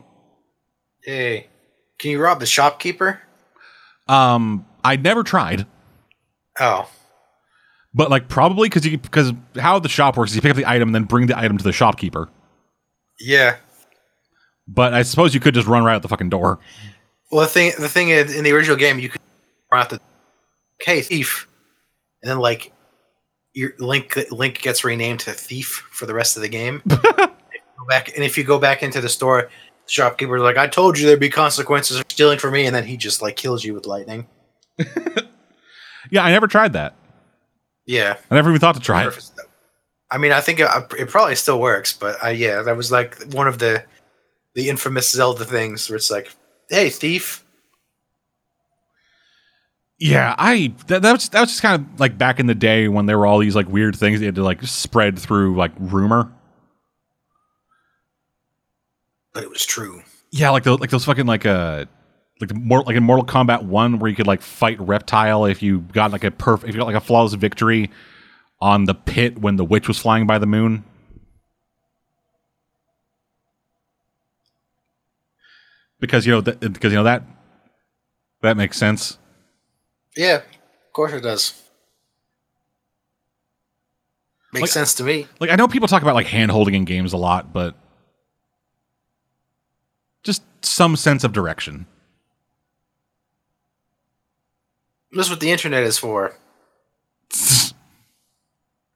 Hey, 1.05 1.47
can 1.99 2.11
you 2.11 2.21
rob 2.21 2.41
the 2.41 2.47
shopkeeper? 2.47 3.21
Um, 4.09 4.67
I 4.83 4.97
never 4.97 5.23
tried, 5.23 5.67
Oh, 6.59 6.91
but 7.95 8.11
like 8.11 8.29
probably 8.29 8.69
because 8.69 8.85
you 8.85 8.99
because 8.99 9.33
how 9.57 9.79
the 9.79 9.89
shop 9.89 10.17
works 10.17 10.31
is 10.33 10.37
you 10.37 10.43
pick 10.43 10.51
up 10.51 10.57
the 10.57 10.69
item 10.69 10.89
and 10.89 10.95
then 10.97 11.05
bring 11.05 11.27
the 11.29 11.39
item 11.39 11.57
to 11.59 11.65
the 11.65 11.73
shopkeeper. 11.73 12.29
yeah. 13.21 13.57
But 14.67 14.93
I 14.95 15.03
suppose 15.03 15.35
you 15.35 15.41
could 15.41 15.55
just 15.55 15.67
run 15.69 15.85
right 15.85 15.95
out 15.95 16.03
the 16.03 16.09
fucking 16.09 16.31
door. 16.31 16.59
Well, 17.31 17.43
the 17.43 17.47
thing 17.49 17.73
the 17.79 17.89
thing 17.89 18.09
is, 18.11 18.35
in 18.35 18.43
the 18.45 18.51
original 18.53 18.77
game, 18.77 18.99
you 18.99 19.09
could 19.09 19.21
run 19.73 19.83
out 19.83 19.91
the 19.91 20.01
okay 20.83 21.01
thief, 21.03 21.47
and 22.23 22.31
then 22.31 22.39
like 22.39 22.73
your 23.55 23.73
link 23.79 24.19
link 24.31 24.61
gets 24.63 24.85
renamed 24.85 25.21
to 25.21 25.33
thief 25.33 25.87
for 25.91 26.07
the 26.07 26.15
rest 26.15 26.37
of 26.37 26.43
the 26.43 26.49
game. 26.49 26.83
Go 26.87 27.87
back 27.89 28.15
and 28.15 28.25
if 28.25 28.37
you 28.37 28.45
go 28.45 28.59
back 28.59 28.83
into 28.83 29.01
the 29.01 29.09
store, 29.09 29.49
the 29.87 29.91
shopkeeper's 29.91 30.43
like, 30.43 30.59
"I 30.59 30.67
told 30.67 30.99
you 30.99 31.07
there'd 31.07 31.19
be 31.19 31.31
consequences 31.31 31.97
for 31.97 32.05
stealing 32.11 32.39
from 32.39 32.53
me," 32.53 32.67
and 32.67 32.77
then 32.77 32.85
he 32.85 32.99
just 32.99 33.23
like 33.23 33.37
kills 33.37 33.65
you 33.65 33.73
with 33.73 33.87
lightning. 33.87 34.27
Yeah, 36.11 36.25
I 36.25 36.31
never 36.31 36.47
tried 36.47 36.73
that. 36.73 36.95
Yeah, 37.87 38.17
I 38.31 38.35
never 38.35 38.51
even 38.51 38.61
thought 38.61 38.75
to 38.75 38.81
try 38.81 39.07
it. 39.07 39.31
I 40.11 40.19
mean, 40.19 40.33
I 40.33 40.41
think 40.41 40.61
it, 40.61 40.69
it 40.99 41.09
probably 41.09 41.37
still 41.37 41.61
works, 41.61 41.93
but 41.93 42.23
uh, 42.25 42.29
yeah, 42.29 42.63
that 42.63 42.77
was 42.77 42.91
like 42.91 43.23
one 43.33 43.47
of 43.47 43.59
the 43.59 43.85
the 44.55 44.69
infamous 44.69 45.11
Zelda 45.11 45.45
things 45.45 45.89
where 45.89 45.97
it's 45.97 46.11
like, 46.11 46.35
"Hey, 46.69 46.91
thief." 46.91 47.45
Yeah, 50.01 50.35
I 50.39 50.73
that, 50.87 51.03
that 51.03 51.13
was 51.13 51.29
that 51.29 51.41
was 51.41 51.51
just 51.51 51.61
kind 51.61 51.83
of 51.83 52.01
like 52.01 52.17
back 52.17 52.41
in 52.41 52.47
the 52.47 52.55
day 52.55 52.89
when 52.89 53.05
there 53.05 53.19
were 53.19 53.27
all 53.27 53.39
these 53.39 53.55
like 53.55 53.69
weird 53.69 53.95
things 53.95 54.21
that 54.21 54.27
had 54.27 54.35
to 54.37 54.43
like 54.43 54.63
spread 54.63 55.19
through 55.19 55.57
like 55.57 55.73
rumor. 55.79 56.33
But 59.35 59.45
it 59.45 59.51
was 59.51 59.65
true. 59.67 60.03
Yeah, 60.33 60.51
like 60.51 60.65
those 60.65 60.81
like 60.81 60.89
those 60.89 61.05
fucking 61.05 61.27
like 61.27 61.45
uh 61.45 61.85
like 62.41 62.49
the 62.49 62.55
more 62.55 62.83
like 62.83 62.97
in 62.97 63.03
Mortal 63.03 63.27
Kombat 63.27 63.65
one 63.65 63.99
where 63.99 64.09
you 64.09 64.17
could 64.17 64.27
like 64.27 64.41
fight 64.41 64.81
reptile 64.81 65.45
if 65.45 65.63
you 65.63 65.81
got 65.81 66.13
like 66.13 66.25
a 66.25 66.31
perf 66.31 66.65
if 66.65 66.75
you 66.75 66.79
got 66.81 66.87
like 66.87 66.97
a 66.97 67.01
flawless 67.01 67.35
victory 67.35 67.91
on 68.59 68.87
the 68.87 68.95
pit 68.95 69.39
when 69.39 69.57
the 69.57 69.65
witch 69.67 69.87
was 69.87 69.99
flying 69.99 70.27
by 70.27 70.39
the 70.39 70.47
moon. 70.47 70.83
Because 76.01 76.25
you 76.25 76.33
know 76.33 76.41
that 76.41 76.61
because 76.61 76.91
you 76.91 76.97
know 76.99 77.05
that 77.05 77.23
that 78.41 78.57
makes 78.57 78.79
sense. 78.79 79.19
Yeah, 80.17 80.37
of 80.37 80.93
course 80.93 81.13
it 81.13 81.21
does. 81.23 81.55
Makes 84.53 84.63
Like- 84.63 84.71
sense 84.71 84.95
to 84.95 85.05
me. 85.05 85.27
Like 85.39 85.51
I 85.51 85.57
know 85.57 85.69
people 85.69 85.89
talk 85.89 86.03
about 86.03 86.15
like 86.15 86.27
hand 86.27 86.51
holding 86.51 86.75
in 86.75 86.85
games 86.85 87.13
a 87.13 87.17
lot, 87.17 87.53
but 87.53 87.77
just 90.23 90.43
some 90.63 90.97
sense 90.97 91.23
of 91.25 91.33
direction. 91.33 91.87
That's 95.13 95.31
what 95.31 95.41
the 95.41 95.51
internet 95.51 95.83
is 95.85 95.99
for. 95.99 96.37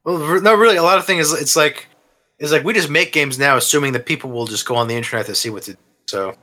Well, 0.06 0.38
no, 0.42 0.52
really, 0.54 0.76
a 0.76 0.82
lot 0.82 0.98
of 0.98 1.06
things. 1.06 1.32
It's 1.32 1.56
like, 1.56 1.86
it's 2.38 2.52
like 2.52 2.62
we 2.62 2.74
just 2.74 2.90
make 2.90 3.10
games 3.14 3.38
now, 3.38 3.56
assuming 3.56 3.94
that 3.94 4.04
people 4.04 4.30
will 4.30 4.44
just 4.46 4.66
go 4.66 4.76
on 4.76 4.86
the 4.86 4.94
internet 4.94 5.24
to 5.24 5.34
see 5.34 5.48
what 5.48 5.62
to. 5.62 5.72
do. 5.72 5.78
So 6.04 6.34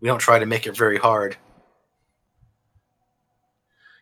we 0.00 0.08
don't 0.08 0.18
try 0.18 0.38
to 0.38 0.46
make 0.46 0.66
it 0.66 0.74
very 0.74 0.96
hard. 0.96 1.36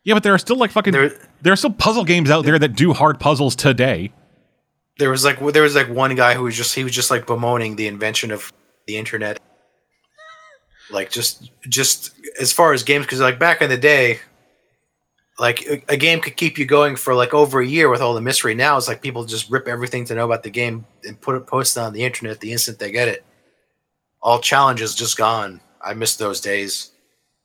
Yeah, 0.06 0.14
but 0.14 0.22
there 0.22 0.32
are 0.32 0.38
still 0.38 0.56
like 0.56 0.70
fucking 0.70 0.92
There, 0.92 1.12
there 1.42 1.52
are 1.52 1.56
still 1.56 1.72
puzzle 1.72 2.04
games 2.04 2.30
out 2.30 2.44
there 2.44 2.60
that 2.60 2.76
do 2.76 2.92
hard 2.92 3.18
puzzles 3.18 3.56
today. 3.56 4.12
there 4.98 5.10
was 5.10 5.24
like 5.24 5.40
there 5.52 5.64
was 5.64 5.74
like 5.74 5.88
one 5.88 6.14
guy 6.14 6.34
who 6.34 6.44
was 6.44 6.56
just 6.56 6.76
he 6.76 6.84
was 6.84 6.92
just 6.92 7.10
like 7.10 7.26
bemoaning 7.26 7.74
the 7.74 7.88
invention 7.88 8.30
of 8.30 8.52
the 8.86 8.96
internet. 8.96 9.40
Like 10.92 11.10
just 11.10 11.50
just 11.68 12.12
as 12.40 12.52
far 12.52 12.72
as 12.72 12.84
games, 12.84 13.04
because 13.04 13.18
like 13.18 13.40
back 13.40 13.60
in 13.60 13.68
the 13.68 13.76
day, 13.76 14.20
like 15.40 15.66
a, 15.66 15.82
a 15.88 15.96
game 15.96 16.20
could 16.20 16.36
keep 16.36 16.56
you 16.56 16.66
going 16.66 16.94
for 16.94 17.12
like 17.12 17.34
over 17.34 17.60
a 17.60 17.66
year 17.66 17.88
with 17.90 18.00
all 18.00 18.14
the 18.14 18.20
mystery. 18.20 18.54
Now 18.54 18.76
it's 18.76 18.86
like 18.86 19.02
people 19.02 19.24
just 19.24 19.50
rip 19.50 19.66
everything 19.66 20.04
to 20.04 20.14
know 20.14 20.24
about 20.24 20.44
the 20.44 20.50
game 20.50 20.86
and 21.02 21.20
put 21.20 21.34
it 21.34 21.48
posted 21.48 21.82
on 21.82 21.92
the 21.92 22.04
internet 22.04 22.38
the 22.38 22.52
instant 22.52 22.78
they 22.78 22.92
get 22.92 23.08
it. 23.08 23.24
All 24.22 24.38
challenges 24.38 24.94
just 24.94 25.16
gone. 25.16 25.60
I 25.84 25.94
miss 25.94 26.14
those 26.14 26.40
days. 26.40 26.92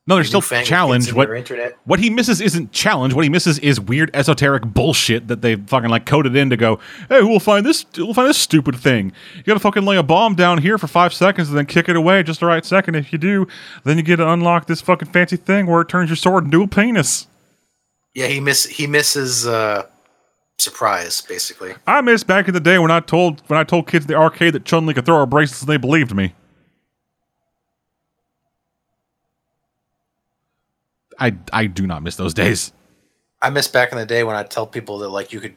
No, 0.08 0.16
there's 0.16 0.30
still 0.30 0.42
challenge. 0.42 1.14
What 1.14 1.30
internet? 1.30 1.78
what 1.86 2.00
he 2.00 2.10
misses 2.10 2.42
isn't 2.42 2.72
challenge. 2.72 3.14
What 3.14 3.24
he 3.24 3.30
misses 3.30 3.60
is 3.60 3.80
weird 3.80 4.10
esoteric 4.16 4.64
bullshit 4.64 5.28
that 5.28 5.42
they 5.44 5.56
fucking 5.56 5.92
like 5.92 6.08
coded 6.08 6.36
in 6.36 6.50
to 6.50 6.58
go, 6.58 6.80
hey, 7.08 7.22
we'll 7.22 7.40
find 7.40 7.64
this 7.64 7.86
we'll 7.96 8.16
find 8.16 8.28
this 8.28 8.38
stupid 8.38 8.76
thing. 8.76 9.12
You 9.38 9.44
gotta 9.44 9.60
fucking 9.60 9.86
lay 9.86 9.98
a 9.98 10.04
bomb 10.04 10.34
down 10.34 10.58
here 10.58 10.80
for 10.80 10.88
five 10.88 11.14
seconds 11.14 11.50
and 11.50 11.58
then 11.58 11.68
kick 11.68 11.88
it 11.88 11.96
away 11.96 12.24
just 12.24 12.40
the 12.40 12.48
right 12.48 12.66
second. 12.66 12.96
If 12.96 13.14
you 13.14 13.20
do, 13.20 13.48
then 13.84 13.98
you 13.98 14.04
get 14.04 14.16
to 14.16 14.28
unlock 14.28 14.66
this 14.66 14.82
fucking 14.82 15.10
fancy 15.10 15.38
thing 15.38 15.68
where 15.68 15.82
it 15.82 15.90
turns 15.90 16.10
your 16.10 16.18
sword 16.18 16.46
into 16.46 16.64
a 16.64 16.68
penis. 16.68 17.28
Yeah, 18.16 18.26
he 18.26 18.40
miss 18.40 18.66
he 18.66 18.88
misses 18.88 19.46
uh, 19.46 19.86
surprise 20.58 21.22
basically. 21.22 21.76
I 21.86 22.02
miss 22.02 22.24
back 22.24 22.48
in 22.48 22.56
the 22.56 22.60
day 22.60 22.80
when 22.80 22.90
I 22.90 23.02
told 23.02 23.42
when 23.48 23.60
I 23.60 23.64
told 23.64 23.88
kids 23.88 24.06
in 24.06 24.08
the 24.08 24.16
arcade 24.16 24.54
that 24.54 24.66
Chun 24.66 24.88
Li 24.88 24.96
could 24.96 25.06
throw 25.06 25.20
her 25.20 25.28
bracelets 25.28 25.62
and 25.62 25.70
they 25.70 25.78
believed 25.78 26.16
me. 26.16 26.34
I 31.22 31.38
I 31.54 31.68
do 31.68 31.88
not 31.88 32.04
miss 32.04 32.16
those 32.18 32.34
days. 32.34 32.74
I 33.42 33.50
miss 33.50 33.68
back 33.68 33.92
in 33.92 33.98
the 33.98 34.06
day 34.06 34.24
when 34.24 34.36
I 34.36 34.44
tell 34.44 34.68
people 34.68 35.00
that 35.00 35.10
like 35.10 35.32
you 35.32 35.40
could 35.40 35.56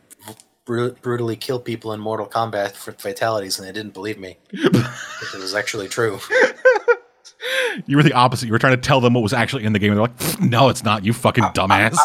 bru- 0.64 0.92
brutally 0.92 1.36
kill 1.36 1.58
people 1.58 1.92
in 1.92 2.00
Mortal 2.00 2.26
Kombat 2.26 2.72
for 2.72 2.92
fatalities, 2.92 3.58
and 3.58 3.66
they 3.66 3.72
didn't 3.72 3.94
believe 3.94 4.18
me. 4.18 4.36
it 4.52 5.34
was 5.34 5.54
actually 5.54 5.88
true. 5.88 6.20
You 7.86 7.96
were 7.96 8.02
the 8.02 8.12
opposite. 8.12 8.46
You 8.46 8.52
were 8.52 8.58
trying 8.58 8.76
to 8.76 8.80
tell 8.80 9.00
them 9.00 9.14
what 9.14 9.22
was 9.22 9.32
actually 9.32 9.64
in 9.64 9.72
the 9.72 9.78
game. 9.78 9.90
And 9.90 9.98
they're 9.98 10.06
like, 10.06 10.40
no, 10.40 10.68
it's 10.68 10.84
not. 10.84 11.04
You 11.04 11.12
fucking 11.12 11.44
dumbass. 11.44 11.96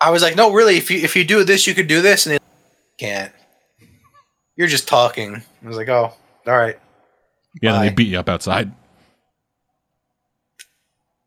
I 0.00 0.10
was 0.10 0.22
like, 0.22 0.36
no, 0.36 0.52
really, 0.52 0.76
if 0.76 0.90
you 0.90 0.98
if 0.98 1.16
you 1.16 1.24
do 1.24 1.44
this, 1.44 1.66
you 1.66 1.74
could 1.74 1.88
do 1.88 2.00
this, 2.00 2.24
and 2.24 2.34
they 2.36 2.38
can't. 2.98 3.32
You're 4.56 4.68
just 4.68 4.88
talking. 4.88 5.42
I 5.62 5.66
was 5.66 5.76
like, 5.76 5.88
oh, 5.88 6.12
all 6.46 6.56
right. 6.56 6.78
yeah, 7.60 7.72
then 7.72 7.80
they 7.82 7.90
beat 7.90 8.08
you 8.08 8.18
up 8.18 8.28
outside. 8.28 8.72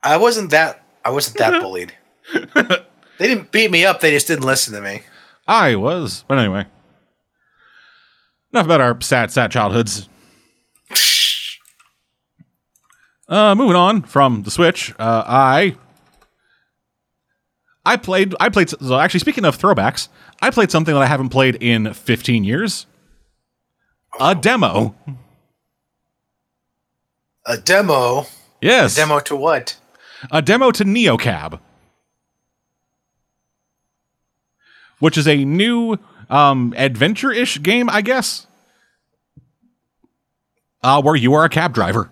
I 0.01 0.17
wasn't 0.17 0.51
that. 0.51 0.84
I 1.05 1.11
wasn't 1.11 1.37
that 1.37 1.61
bullied. 1.61 1.93
They 2.33 3.27
didn't 3.27 3.51
beat 3.51 3.71
me 3.71 3.85
up. 3.85 4.01
They 4.01 4.11
just 4.11 4.27
didn't 4.27 4.43
listen 4.45 4.73
to 4.73 4.81
me. 4.81 5.03
I 5.47 5.75
was. 5.75 6.25
But 6.27 6.39
anyway. 6.39 6.65
Enough 8.51 8.65
about 8.65 8.81
our 8.81 8.99
sad, 9.01 9.31
sad 9.31 9.51
childhoods. 9.51 10.09
Uh, 13.27 13.55
moving 13.55 13.75
on 13.75 14.03
from 14.03 14.43
the 14.43 14.51
Switch, 14.51 14.93
uh, 14.99 15.23
I 15.25 15.75
I 17.83 17.97
played 17.97 18.35
I 18.39 18.49
played 18.49 18.69
so 18.69 18.99
actually 18.99 19.19
speaking 19.19 19.45
of 19.45 19.57
throwbacks, 19.57 20.09
I 20.41 20.51
played 20.51 20.69
something 20.69 20.93
that 20.93 21.01
I 21.01 21.07
haven't 21.07 21.29
played 21.29 21.55
in 21.55 21.91
15 21.93 22.43
years. 22.43 22.85
A 24.19 24.35
demo. 24.35 24.95
A 27.47 27.57
demo. 27.57 28.27
Yes. 28.61 28.95
Demo 28.95 29.19
to 29.21 29.35
what? 29.35 29.75
A 30.31 30.41
demo 30.41 30.71
to 30.71 30.83
NeoCab, 30.83 31.59
which 34.99 35.17
is 35.17 35.27
a 35.27 35.43
new 35.45 35.97
um, 36.29 36.73
adventure-ish 36.77 37.61
game, 37.61 37.89
I 37.89 38.01
guess, 38.01 38.47
uh, 40.83 41.01
where 41.01 41.15
you 41.15 41.33
are 41.33 41.45
a 41.45 41.49
cab 41.49 41.73
driver. 41.73 42.09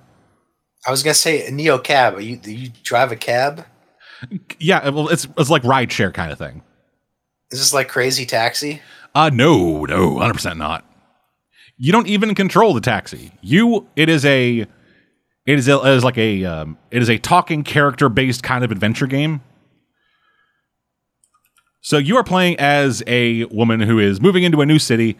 I 0.86 0.92
was 0.92 1.02
gonna 1.04 1.14
say 1.14 1.48
a 1.48 1.52
neo 1.52 1.78
cab. 1.78 2.20
You 2.20 2.36
do 2.36 2.52
you 2.52 2.70
drive 2.84 3.12
a 3.12 3.16
cab? 3.16 3.66
Yeah, 4.60 4.90
well, 4.90 5.10
it's 5.10 5.28
it's 5.38 5.50
like 5.50 5.64
rideshare 5.64 6.14
kind 6.14 6.32
of 6.32 6.38
thing. 6.38 6.62
Is 7.52 7.60
this 7.60 7.74
like 7.74 7.88
Crazy 7.88 8.26
Taxi? 8.26 8.82
Uh 9.16 9.30
no, 9.32 9.86
no, 9.86 10.18
hundred 10.18 10.34
percent 10.34 10.58
not. 10.58 10.86
You 11.78 11.92
don't 11.92 12.08
even 12.08 12.36
control 12.36 12.74
the 12.74 12.82
taxi. 12.82 13.32
You, 13.42 13.88
it 13.96 14.08
is 14.08 14.26
a, 14.26 14.68
it 15.46 15.60
is, 15.60 15.68
a, 15.68 15.78
it 15.80 15.96
is 15.96 16.04
like 16.04 16.18
a, 16.18 16.46
um, 16.46 16.78
it 16.92 17.02
is 17.02 17.10
a 17.10 17.18
talking 17.18 17.64
character 17.64 18.10
based 18.10 18.44
kind 18.44 18.64
of 18.64 18.72
adventure 18.72 19.08
game. 19.08 19.42
So 21.82 21.98
you 21.98 22.16
are 22.16 22.24
playing 22.24 22.58
as 22.60 23.04
a 23.08 23.44
woman 23.46 23.82
who 23.82 24.00
is 24.00 24.22
moving 24.22 24.44
into 24.44 24.62
a 24.62 24.66
new 24.66 24.80
city, 24.80 25.18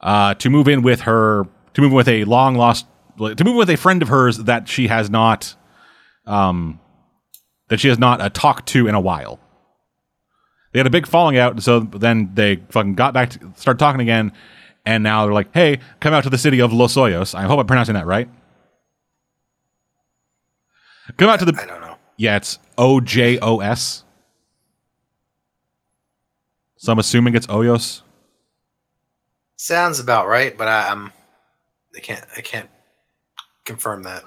uh, 0.00 0.34
to 0.34 0.48
move 0.48 0.66
in 0.66 0.80
with 0.82 1.02
her, 1.02 1.46
to 1.74 1.80
move 1.82 1.92
with 1.92 2.08
a 2.08 2.24
long 2.24 2.54
lost, 2.54 2.86
to 3.18 3.44
move 3.44 3.56
with 3.56 3.68
a 3.68 3.76
friend 3.76 4.00
of 4.00 4.08
hers 4.08 4.38
that 4.38 4.68
she 4.68 4.88
has 4.88 5.10
not, 5.10 5.54
um, 6.26 6.80
that 7.68 7.78
she 7.78 7.88
has 7.88 7.98
not 7.98 8.20
uh, 8.22 8.30
talked 8.30 8.66
to 8.68 8.88
in 8.88 8.94
a 8.94 9.00
while. 9.00 9.38
They 10.72 10.78
had 10.78 10.86
a 10.86 10.90
big 10.90 11.06
falling 11.06 11.36
out, 11.36 11.62
so 11.62 11.80
then 11.80 12.30
they 12.34 12.56
fucking 12.70 12.94
got 12.94 13.12
back 13.12 13.30
to 13.30 13.52
start 13.56 13.78
talking 13.78 14.00
again, 14.00 14.32
and 14.86 15.02
now 15.02 15.24
they're 15.26 15.34
like, 15.34 15.52
"Hey, 15.52 15.80
come 16.00 16.14
out 16.14 16.24
to 16.24 16.30
the 16.30 16.38
city 16.38 16.60
of 16.60 16.72
Los 16.72 16.94
Hoyos." 16.94 17.34
I 17.34 17.42
hope 17.42 17.60
I'm 17.60 17.66
pronouncing 17.66 17.94
that 17.94 18.06
right. 18.06 18.30
Come 21.16 21.28
out 21.28 21.38
to 21.40 21.44
I 21.46 21.50
the 21.50 21.52
don't 21.52 21.80
know. 21.80 21.96
yeah, 22.16 22.36
it's 22.36 22.58
O 22.78 23.00
J 23.00 23.38
O 23.40 23.60
S. 23.60 24.04
So 26.76 26.92
I'm 26.92 26.98
assuming 26.98 27.34
it's 27.34 27.46
Oyos. 27.46 28.02
Sounds 29.56 30.00
about 30.00 30.26
right, 30.26 30.56
but 30.56 30.68
I, 30.68 30.88
I'm. 30.88 31.12
I 31.96 32.00
can't. 32.00 32.24
I 32.36 32.40
can't 32.40 32.68
confirm 33.64 34.02
that. 34.04 34.24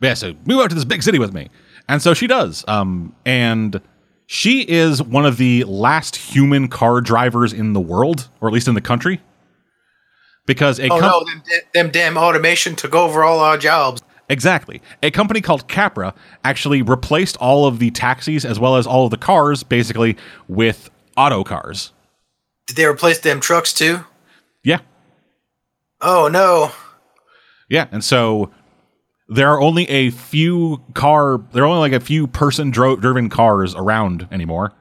But 0.00 0.06
yeah, 0.06 0.14
so 0.14 0.34
move 0.46 0.60
out 0.60 0.70
to 0.70 0.74
this 0.74 0.84
big 0.84 1.02
city 1.02 1.18
with 1.18 1.32
me. 1.34 1.48
And 1.88 2.00
so 2.00 2.14
she 2.14 2.26
does. 2.26 2.64
Um, 2.68 3.14
and 3.26 3.80
she 4.26 4.62
is 4.62 5.02
one 5.02 5.26
of 5.26 5.36
the 5.36 5.64
last 5.64 6.16
human 6.16 6.68
car 6.68 7.00
drivers 7.00 7.52
in 7.52 7.72
the 7.72 7.80
world, 7.80 8.28
or 8.40 8.48
at 8.48 8.54
least 8.54 8.68
in 8.68 8.74
the 8.74 8.80
country. 8.80 9.20
Because 10.46 10.78
a 10.78 10.84
Oh 10.86 11.00
com- 11.00 11.00
no, 11.00 11.24
them, 11.24 11.42
them 11.74 11.90
damn 11.90 12.16
automation 12.16 12.74
took 12.76 12.94
over 12.94 13.22
all 13.24 13.40
our 13.40 13.58
jobs. 13.58 14.00
Exactly. 14.30 14.82
A 15.02 15.10
company 15.10 15.40
called 15.40 15.68
Capra 15.68 16.14
actually 16.44 16.82
replaced 16.82 17.36
all 17.38 17.66
of 17.66 17.78
the 17.78 17.90
taxis 17.90 18.44
as 18.44 18.58
well 18.60 18.76
as 18.76 18.86
all 18.86 19.04
of 19.04 19.10
the 19.10 19.16
cars, 19.16 19.62
basically, 19.62 20.16
with 20.48 20.90
auto 21.16 21.42
cars. 21.44 21.92
Did 22.66 22.76
they 22.76 22.84
replace 22.84 23.18
them 23.20 23.40
trucks 23.40 23.72
too? 23.72 24.04
Yeah. 24.62 24.80
Oh 26.00 26.28
no. 26.28 26.72
Yeah. 27.70 27.86
And 27.90 28.04
so 28.04 28.50
there 29.28 29.48
are 29.50 29.60
only 29.60 29.88
a 29.88 30.10
few 30.10 30.82
car, 30.94 31.40
there 31.52 31.64
are 31.64 31.66
only 31.66 31.80
like 31.80 31.92
a 31.92 32.04
few 32.04 32.26
person 32.26 32.70
dro- 32.70 32.96
driven 32.96 33.28
cars 33.30 33.74
around 33.74 34.28
anymore. 34.30 34.72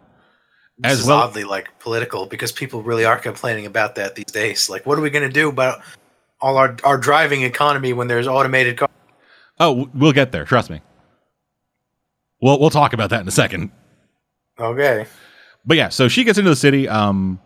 This 0.80 0.92
As 0.92 1.00
is 1.02 1.06
well- 1.08 1.20
oddly 1.20 1.44
like 1.46 1.80
political 1.80 2.26
because 2.26 2.52
people 2.52 2.84
really 2.84 3.06
are 3.06 3.18
complaining 3.18 3.66
about 3.66 3.96
that 3.96 4.16
these 4.16 4.26
days. 4.26 4.70
Like, 4.70 4.86
what 4.86 4.98
are 4.98 5.02
we 5.02 5.10
going 5.10 5.28
to 5.28 5.34
do 5.34 5.48
about 5.50 5.82
all 6.42 6.58
our 6.58 6.76
our 6.84 6.98
driving 6.98 7.42
economy 7.44 7.94
when 7.94 8.08
there's 8.08 8.28
automated 8.28 8.78
cars? 8.78 8.87
Oh, 9.60 9.90
we'll 9.94 10.14
get 10.14 10.32
there. 10.32 10.46
Trust 10.46 10.70
me. 10.70 10.82
We'll, 12.42 12.60
we'll 12.60 12.70
talk 12.70 12.94
about 12.94 13.10
that 13.10 13.22
in 13.22 13.28
a 13.28 13.32
second. 13.32 13.72
Okay. 14.60 15.06
But 15.66 15.78
yeah, 15.78 15.90
so 15.90 16.08
she 16.08 16.24
gets 16.24 16.38
into 16.38 16.50
the 16.50 16.56
city, 16.56 16.88
um, 16.88 17.40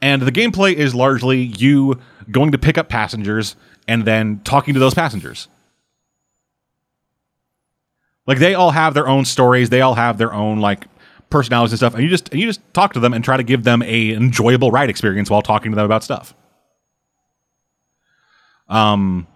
and 0.00 0.22
the 0.22 0.32
gameplay 0.32 0.74
is 0.74 0.94
largely 0.94 1.42
you 1.42 2.00
going 2.30 2.52
to 2.52 2.58
pick 2.58 2.78
up 2.78 2.88
passengers 2.88 3.56
and 3.86 4.04
then 4.04 4.40
talking 4.44 4.74
to 4.74 4.80
those 4.80 4.94
passengers. 4.94 5.48
Like 8.26 8.38
they 8.38 8.54
all 8.54 8.70
have 8.70 8.94
their 8.94 9.06
own 9.06 9.24
stories, 9.24 9.70
they 9.70 9.80
all 9.80 9.94
have 9.94 10.18
their 10.18 10.32
own 10.32 10.58
like 10.60 10.86
personalities 11.30 11.72
and 11.72 11.78
stuff, 11.78 11.94
and 11.94 12.02
you 12.02 12.08
just 12.08 12.28
and 12.30 12.40
you 12.40 12.46
just 12.46 12.60
talk 12.72 12.92
to 12.94 13.00
them 13.00 13.12
and 13.12 13.24
try 13.24 13.36
to 13.36 13.42
give 13.42 13.64
them 13.64 13.82
a 13.82 14.12
enjoyable 14.12 14.70
ride 14.70 14.90
experience 14.90 15.30
while 15.30 15.42
talking 15.42 15.70
to 15.70 15.76
them 15.76 15.84
about 15.84 16.02
stuff. 16.02 16.34
Um, 18.68 19.26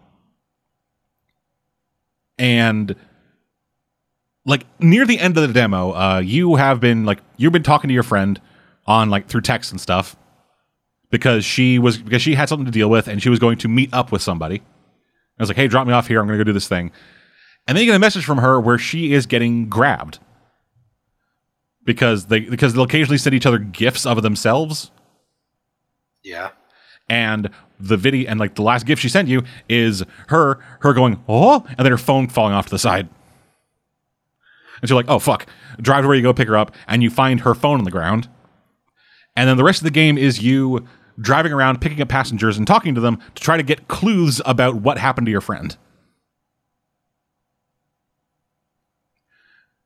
and 2.40 2.96
like 4.46 4.64
near 4.80 5.04
the 5.04 5.20
end 5.20 5.36
of 5.36 5.46
the 5.46 5.52
demo, 5.52 5.92
uh, 5.92 6.18
you 6.24 6.56
have 6.56 6.80
been 6.80 7.04
like 7.04 7.20
you've 7.36 7.52
been 7.52 7.62
talking 7.62 7.88
to 7.88 7.94
your 7.94 8.02
friend 8.02 8.40
on 8.86 9.10
like 9.10 9.28
through 9.28 9.42
text 9.42 9.70
and 9.70 9.80
stuff 9.80 10.16
because 11.10 11.44
she 11.44 11.78
was 11.78 11.98
because 11.98 12.22
she 12.22 12.34
had 12.34 12.48
something 12.48 12.64
to 12.64 12.72
deal 12.72 12.88
with 12.88 13.06
and 13.08 13.22
she 13.22 13.28
was 13.28 13.38
going 13.38 13.58
to 13.58 13.68
meet 13.68 13.92
up 13.92 14.10
with 14.10 14.22
somebody. 14.22 14.62
I 15.38 15.42
was 15.42 15.50
like, 15.50 15.56
"Hey, 15.56 15.68
drop 15.68 15.86
me 15.86 15.92
off 15.92 16.08
here. 16.08 16.18
I'm 16.18 16.26
going 16.26 16.38
to 16.38 16.44
go 16.44 16.48
do 16.48 16.54
this 16.54 16.66
thing." 16.66 16.90
And 17.68 17.76
then 17.76 17.84
you 17.84 17.90
get 17.90 17.96
a 17.96 18.00
message 18.00 18.24
from 18.24 18.38
her 18.38 18.58
where 18.58 18.78
she 18.78 19.12
is 19.12 19.26
getting 19.26 19.68
grabbed 19.68 20.18
because 21.84 22.26
they 22.26 22.40
because 22.40 22.72
they'll 22.72 22.84
occasionally 22.84 23.18
send 23.18 23.34
each 23.34 23.46
other 23.46 23.58
gifts 23.58 24.06
of 24.06 24.22
themselves. 24.22 24.90
Yeah. 26.24 26.50
And 27.08 27.50
the 27.80 27.96
video 27.96 28.28
and 28.28 28.38
like 28.38 28.54
the 28.54 28.62
last 28.62 28.86
gift 28.86 29.02
she 29.02 29.08
sent 29.08 29.28
you 29.28 29.42
is 29.68 30.04
her 30.28 30.58
her 30.80 30.92
going 30.92 31.22
oh 31.28 31.64
and 31.66 31.78
then 31.78 31.90
her 31.90 31.98
phone 31.98 32.28
falling 32.28 32.52
off 32.52 32.66
to 32.66 32.70
the 32.70 32.78
side. 32.78 33.08
And 34.80 34.88
she's 34.88 34.94
like, 34.94 35.08
oh 35.08 35.18
fuck. 35.18 35.46
Drive 35.80 36.04
to 36.04 36.08
where 36.08 36.16
you 36.16 36.22
go, 36.22 36.32
pick 36.32 36.48
her 36.48 36.56
up, 36.56 36.74
and 36.86 37.02
you 37.02 37.10
find 37.10 37.40
her 37.40 37.54
phone 37.54 37.78
on 37.78 37.84
the 37.84 37.90
ground. 37.90 38.28
And 39.36 39.48
then 39.48 39.56
the 39.56 39.64
rest 39.64 39.80
of 39.80 39.84
the 39.84 39.90
game 39.90 40.18
is 40.18 40.42
you 40.42 40.86
driving 41.20 41.52
around, 41.52 41.80
picking 41.80 42.00
up 42.00 42.08
passengers 42.08 42.56
and 42.56 42.66
talking 42.66 42.94
to 42.94 43.00
them 43.00 43.18
to 43.34 43.42
try 43.42 43.56
to 43.56 43.62
get 43.62 43.88
clues 43.88 44.40
about 44.44 44.76
what 44.76 44.98
happened 44.98 45.26
to 45.26 45.30
your 45.30 45.40
friend. 45.40 45.76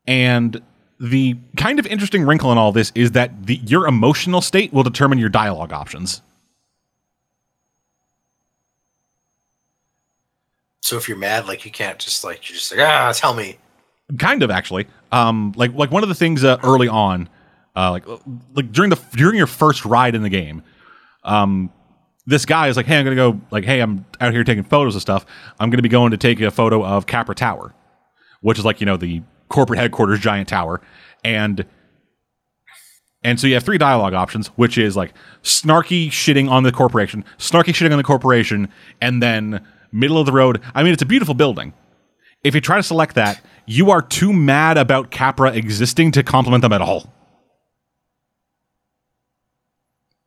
And 0.06 0.62
the 1.00 1.36
kind 1.56 1.78
of 1.78 1.86
interesting 1.86 2.24
wrinkle 2.24 2.52
in 2.52 2.58
all 2.58 2.72
this 2.72 2.92
is 2.94 3.12
that 3.12 3.46
the, 3.46 3.56
your 3.56 3.86
emotional 3.86 4.40
state 4.40 4.72
will 4.72 4.82
determine 4.82 5.18
your 5.18 5.28
dialogue 5.28 5.72
options. 5.72 6.22
So 10.84 10.98
if 10.98 11.08
you're 11.08 11.16
mad, 11.16 11.48
like 11.48 11.64
you 11.64 11.70
can't 11.70 11.98
just 11.98 12.24
like 12.24 12.46
you're 12.50 12.56
just 12.56 12.70
like 12.70 12.86
ah, 12.86 13.10
tell 13.14 13.32
me. 13.32 13.56
Kind 14.18 14.42
of 14.42 14.50
actually. 14.50 14.86
Um, 15.12 15.54
like 15.56 15.72
like 15.72 15.90
one 15.90 16.02
of 16.02 16.10
the 16.10 16.14
things 16.14 16.44
uh, 16.44 16.58
early 16.62 16.88
on, 16.88 17.30
uh, 17.74 17.90
like 17.90 18.04
like 18.54 18.70
during 18.70 18.90
the 18.90 19.00
during 19.12 19.38
your 19.38 19.46
first 19.46 19.86
ride 19.86 20.14
in 20.14 20.20
the 20.20 20.28
game, 20.28 20.62
um, 21.22 21.72
this 22.26 22.44
guy 22.44 22.68
is 22.68 22.76
like, 22.76 22.84
hey, 22.84 22.98
I'm 22.98 23.04
gonna 23.04 23.16
go 23.16 23.40
like, 23.50 23.64
hey, 23.64 23.80
I'm 23.80 24.04
out 24.20 24.34
here 24.34 24.44
taking 24.44 24.62
photos 24.62 24.94
of 24.94 25.00
stuff. 25.00 25.24
I'm 25.58 25.70
gonna 25.70 25.80
be 25.80 25.88
going 25.88 26.10
to 26.10 26.18
take 26.18 26.38
a 26.42 26.50
photo 26.50 26.84
of 26.84 27.06
Capra 27.06 27.34
Tower, 27.34 27.74
which 28.42 28.58
is 28.58 28.66
like 28.66 28.78
you 28.80 28.84
know 28.84 28.98
the 28.98 29.22
corporate 29.48 29.78
headquarters 29.78 30.20
giant 30.20 30.50
tower, 30.50 30.82
and 31.24 31.64
and 33.22 33.40
so 33.40 33.46
you 33.46 33.54
have 33.54 33.62
three 33.62 33.78
dialogue 33.78 34.12
options, 34.12 34.48
which 34.48 34.76
is 34.76 34.98
like 34.98 35.14
snarky 35.42 36.08
shitting 36.08 36.50
on 36.50 36.62
the 36.62 36.72
corporation, 36.72 37.24
snarky 37.38 37.72
shitting 37.72 37.92
on 37.92 37.96
the 37.96 38.04
corporation, 38.04 38.68
and 39.00 39.22
then 39.22 39.66
middle 39.94 40.18
of 40.18 40.26
the 40.26 40.32
road. 40.32 40.60
I 40.74 40.82
mean, 40.82 40.92
it's 40.92 41.02
a 41.02 41.06
beautiful 41.06 41.34
building. 41.34 41.72
If 42.42 42.54
you 42.54 42.60
try 42.60 42.76
to 42.76 42.82
select 42.82 43.14
that, 43.14 43.40
you 43.64 43.90
are 43.90 44.02
too 44.02 44.32
mad 44.32 44.76
about 44.76 45.10
Capra 45.10 45.52
existing 45.54 46.12
to 46.12 46.22
compliment 46.22 46.60
them 46.62 46.72
at 46.74 46.82
all. 46.82 47.10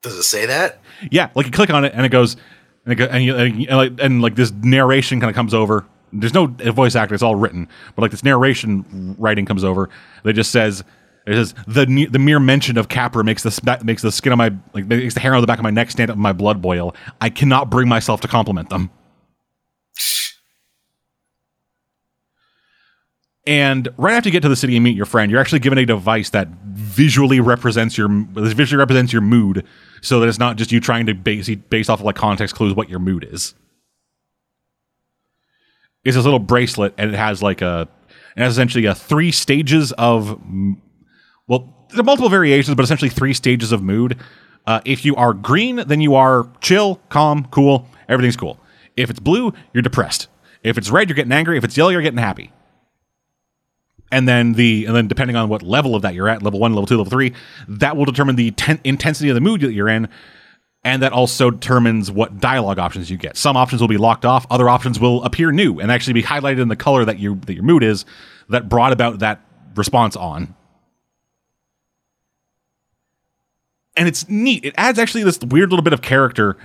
Does 0.01 0.15
it 0.15 0.23
say 0.23 0.45
that? 0.45 0.79
Yeah, 1.11 1.29
like 1.35 1.45
you 1.45 1.51
click 1.51 1.69
on 1.69 1.85
it 1.85 1.93
and 1.93 2.05
it 2.05 2.09
goes, 2.09 2.35
and 2.85 2.93
it 2.93 2.95
go, 2.95 3.05
and, 3.05 3.23
you, 3.23 3.35
and, 3.35 3.61
you- 3.61 3.67
and 3.67 3.77
like, 3.77 3.91
and 3.99 4.21
like 4.21 4.35
this 4.35 4.51
narration 4.51 5.19
kind 5.19 5.29
of 5.29 5.35
comes 5.35 5.53
over. 5.53 5.85
There's 6.13 6.33
no 6.33 6.47
voice 6.47 6.95
actor; 6.95 7.13
it's 7.13 7.23
all 7.23 7.35
written. 7.35 7.67
But 7.95 8.01
like 8.03 8.11
this 8.11 8.23
narration 8.23 9.15
writing 9.19 9.45
comes 9.45 9.63
over. 9.63 9.89
They 10.23 10.31
just 10.31 10.51
says, 10.51 10.83
"It 11.25 11.33
says 11.33 11.53
the 11.67 12.05
the 12.09 12.19
mere 12.19 12.39
mention 12.39 12.77
of 12.77 12.87
Capra 12.87 13.23
makes 13.23 13.43
the 13.43 13.79
makes 13.83 14.01
the 14.03 14.11
skin 14.11 14.31
on 14.31 14.37
my 14.37 14.53
like 14.73 14.85
makes 14.85 15.13
the 15.15 15.19
hair 15.19 15.35
on 15.35 15.41
the 15.41 15.47
back 15.47 15.59
of 15.59 15.63
my 15.63 15.69
neck 15.69 15.91
stand 15.91 16.09
up 16.09 16.15
and 16.15 16.23
my 16.23 16.31
blood 16.31 16.61
boil. 16.61 16.95
I 17.19 17.29
cannot 17.29 17.69
bring 17.69 17.89
myself 17.89 18.21
to 18.21 18.27
compliment 18.27 18.69
them." 18.69 18.89
And 23.47 23.87
right 23.95 24.13
after 24.13 24.27
you 24.27 24.33
get 24.33 24.41
to 24.41 24.49
the 24.49 24.57
city 24.57 24.75
and 24.75 24.83
meet 24.83 24.97
your 24.97 25.05
friend, 25.05 25.31
you're 25.31 25.39
actually 25.39 25.59
given 25.59 25.77
a 25.77 25.85
device 25.85 26.31
that 26.31 26.49
visually 26.49 27.39
represents 27.39 27.97
your 27.97 28.09
visually 28.09 28.77
represents 28.77 29.13
your 29.13 29.21
mood, 29.21 29.65
so 30.01 30.19
that 30.19 30.27
it's 30.27 30.37
not 30.37 30.57
just 30.57 30.73
you 30.73 30.81
trying 30.81 31.05
to 31.05 31.13
base 31.13 31.49
based 31.69 31.89
off 31.89 32.01
of 32.01 32.05
like 32.05 32.17
context 32.17 32.55
clues 32.55 32.75
what 32.75 32.89
your 32.89 32.99
mood 32.99 33.25
is. 33.31 33.55
It's 36.03 36.17
this 36.17 36.25
little 36.25 36.39
bracelet, 36.39 36.93
and 36.97 37.13
it 37.13 37.17
has 37.17 37.41
like 37.41 37.61
a 37.61 37.87
it 38.35 38.41
has 38.41 38.51
essentially 38.51 38.85
a 38.85 38.93
three 38.93 39.31
stages 39.31 39.93
of 39.93 40.41
well, 41.47 41.87
there 41.91 42.01
are 42.01 42.03
multiple 42.03 42.29
variations, 42.29 42.75
but 42.75 42.83
essentially 42.83 43.09
three 43.09 43.33
stages 43.33 43.71
of 43.71 43.81
mood. 43.81 44.19
Uh, 44.65 44.81
if 44.83 45.05
you 45.05 45.15
are 45.15 45.33
green, 45.33 45.77
then 45.87 46.01
you 46.01 46.15
are 46.15 46.49
chill, 46.59 46.99
calm, 47.07 47.47
cool, 47.49 47.87
everything's 48.09 48.35
cool. 48.35 48.59
If 48.97 49.09
it's 49.09 49.21
blue, 49.21 49.53
you're 49.71 49.83
depressed. 49.83 50.27
If 50.63 50.77
it's 50.77 50.89
red, 50.89 51.07
you're 51.07 51.15
getting 51.15 51.31
angry. 51.31 51.57
If 51.57 51.63
it's 51.63 51.77
yellow, 51.77 51.91
you're 51.91 52.01
getting 52.01 52.19
happy 52.19 52.51
and 54.11 54.27
then 54.27 54.53
the 54.53 54.85
and 54.85 54.95
then 54.95 55.07
depending 55.07 55.35
on 55.35 55.49
what 55.49 55.61
level 55.61 55.95
of 55.95 56.01
that 56.01 56.13
you're 56.13 56.29
at 56.29 56.41
level 56.41 56.59
one 56.59 56.73
level 56.73 56.85
two 56.85 56.97
level 56.97 57.09
three 57.09 57.33
that 57.67 57.97
will 57.97 58.05
determine 58.05 58.35
the 58.35 58.51
ten- 58.51 58.79
intensity 58.83 59.29
of 59.29 59.35
the 59.35 59.41
mood 59.41 59.61
that 59.61 59.73
you're 59.73 59.89
in. 59.89 60.07
And 60.83 61.01
that 61.03 61.11
also 61.11 61.51
determines 61.51 62.09
what 62.09 62.39
dialogue 62.39 62.79
options 62.79 63.11
you 63.11 63.17
get. 63.17 63.35
Some 63.35 63.57
options 63.57 63.81
will 63.81 63.89
be 63.89 63.97
locked 63.97 64.25
off 64.25 64.45
other 64.49 64.69
options 64.69 64.99
will 64.99 65.23
appear 65.23 65.51
new 65.51 65.79
and 65.79 65.91
actually 65.91 66.13
be 66.13 66.23
highlighted 66.23 66.61
in 66.61 66.69
the 66.69 66.75
color 66.75 67.03
that 67.03 67.19
you 67.19 67.35
that 67.45 67.53
your 67.53 67.63
mood 67.63 67.83
is 67.83 68.05
that 68.49 68.69
brought 68.69 68.93
about 68.93 69.19
that 69.19 69.41
response 69.75 70.15
on. 70.15 70.55
And 73.97 74.07
it's 74.07 74.29
neat. 74.29 74.63
It 74.63 74.75
adds 74.77 74.99
actually 74.99 75.23
this 75.23 75.39
weird 75.39 75.71
little 75.71 75.83
bit 75.83 75.93
of 75.93 76.03
character 76.03 76.55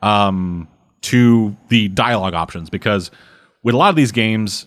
um, 0.00 0.66
to 1.02 1.56
the 1.68 1.88
dialogue 1.88 2.34
options 2.34 2.70
because 2.70 3.10
with 3.62 3.74
a 3.74 3.78
lot 3.78 3.90
of 3.90 3.96
these 3.96 4.10
games 4.10 4.66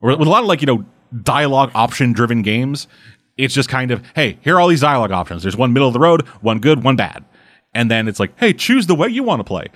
or 0.00 0.16
with 0.16 0.26
a 0.26 0.30
lot 0.30 0.42
of 0.42 0.48
like 0.48 0.62
you 0.62 0.66
know 0.66 0.84
dialogue 1.22 1.70
option 1.74 2.12
driven 2.12 2.42
games 2.42 2.86
it's 3.38 3.54
just 3.54 3.68
kind 3.68 3.90
of 3.90 4.02
hey 4.14 4.36
here 4.42 4.56
are 4.56 4.60
all 4.60 4.68
these 4.68 4.80
dialogue 4.82 5.12
options. 5.12 5.42
There's 5.42 5.56
one 5.56 5.72
middle 5.72 5.88
of 5.88 5.94
the 5.94 6.00
road 6.00 6.26
one 6.42 6.58
good 6.58 6.82
one 6.82 6.96
bad. 6.96 7.24
And 7.72 7.90
then 7.90 8.08
it's 8.08 8.20
like 8.20 8.38
hey 8.38 8.52
choose 8.52 8.86
the 8.86 8.94
way 8.94 9.08
you 9.08 9.22
want 9.22 9.40
to 9.40 9.44
play. 9.44 9.68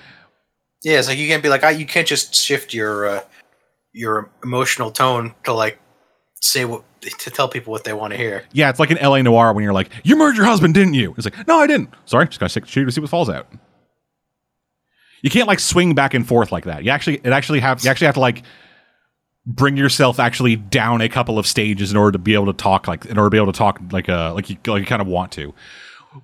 Yeah, 0.82 0.98
it's 0.98 1.08
like 1.08 1.18
you 1.18 1.28
can't 1.28 1.42
be 1.42 1.48
like 1.48 1.62
I, 1.62 1.70
you 1.70 1.86
can't 1.86 2.06
just 2.06 2.34
shift 2.34 2.74
your 2.74 3.06
uh, 3.06 3.20
your 3.92 4.30
emotional 4.42 4.90
tone 4.90 5.34
to 5.44 5.52
like 5.52 5.78
say 6.40 6.64
what 6.64 6.82
to 7.00 7.30
tell 7.30 7.48
people 7.48 7.70
what 7.70 7.84
they 7.84 7.92
want 7.92 8.12
to 8.12 8.16
hear. 8.16 8.44
yeah 8.52 8.70
it's 8.70 8.78
like 8.78 8.90
an 8.90 8.98
L.A. 8.98 9.22
Noire 9.22 9.52
when 9.52 9.64
you're 9.64 9.72
like 9.72 9.90
you 10.04 10.16
murdered 10.16 10.36
your 10.36 10.46
husband 10.46 10.74
didn't 10.74 10.94
you? 10.94 11.14
It's 11.16 11.24
like 11.24 11.46
no 11.46 11.58
i 11.58 11.66
didn't. 11.66 11.90
Sorry 12.04 12.26
just 12.26 12.40
gotta 12.40 12.50
stick 12.50 12.66
shoot 12.66 12.84
to 12.84 12.92
see 12.92 13.00
what 13.00 13.10
falls 13.10 13.30
out. 13.30 13.46
You 15.22 15.30
can't 15.30 15.46
like 15.46 15.60
swing 15.60 15.94
back 15.94 16.14
and 16.14 16.26
forth 16.26 16.50
like 16.50 16.64
that. 16.64 16.82
You 16.82 16.90
actually 16.90 17.20
it 17.22 17.28
actually 17.28 17.60
have 17.60 17.84
you 17.84 17.90
actually 17.90 18.06
have 18.06 18.14
to 18.14 18.20
like 18.20 18.42
bring 19.44 19.76
yourself 19.76 20.20
actually 20.20 20.56
down 20.56 21.00
a 21.00 21.08
couple 21.08 21.38
of 21.38 21.46
stages 21.46 21.90
in 21.90 21.96
order 21.96 22.12
to 22.12 22.18
be 22.18 22.34
able 22.34 22.46
to 22.46 22.52
talk 22.52 22.86
like 22.86 23.04
in 23.06 23.18
order 23.18 23.26
to 23.26 23.30
be 23.30 23.36
able 23.36 23.52
to 23.52 23.58
talk 23.58 23.80
like 23.90 24.08
uh 24.08 24.32
like 24.34 24.48
you 24.48 24.56
like 24.66 24.80
you 24.80 24.86
kind 24.86 25.02
of 25.02 25.08
want 25.08 25.32
to. 25.32 25.52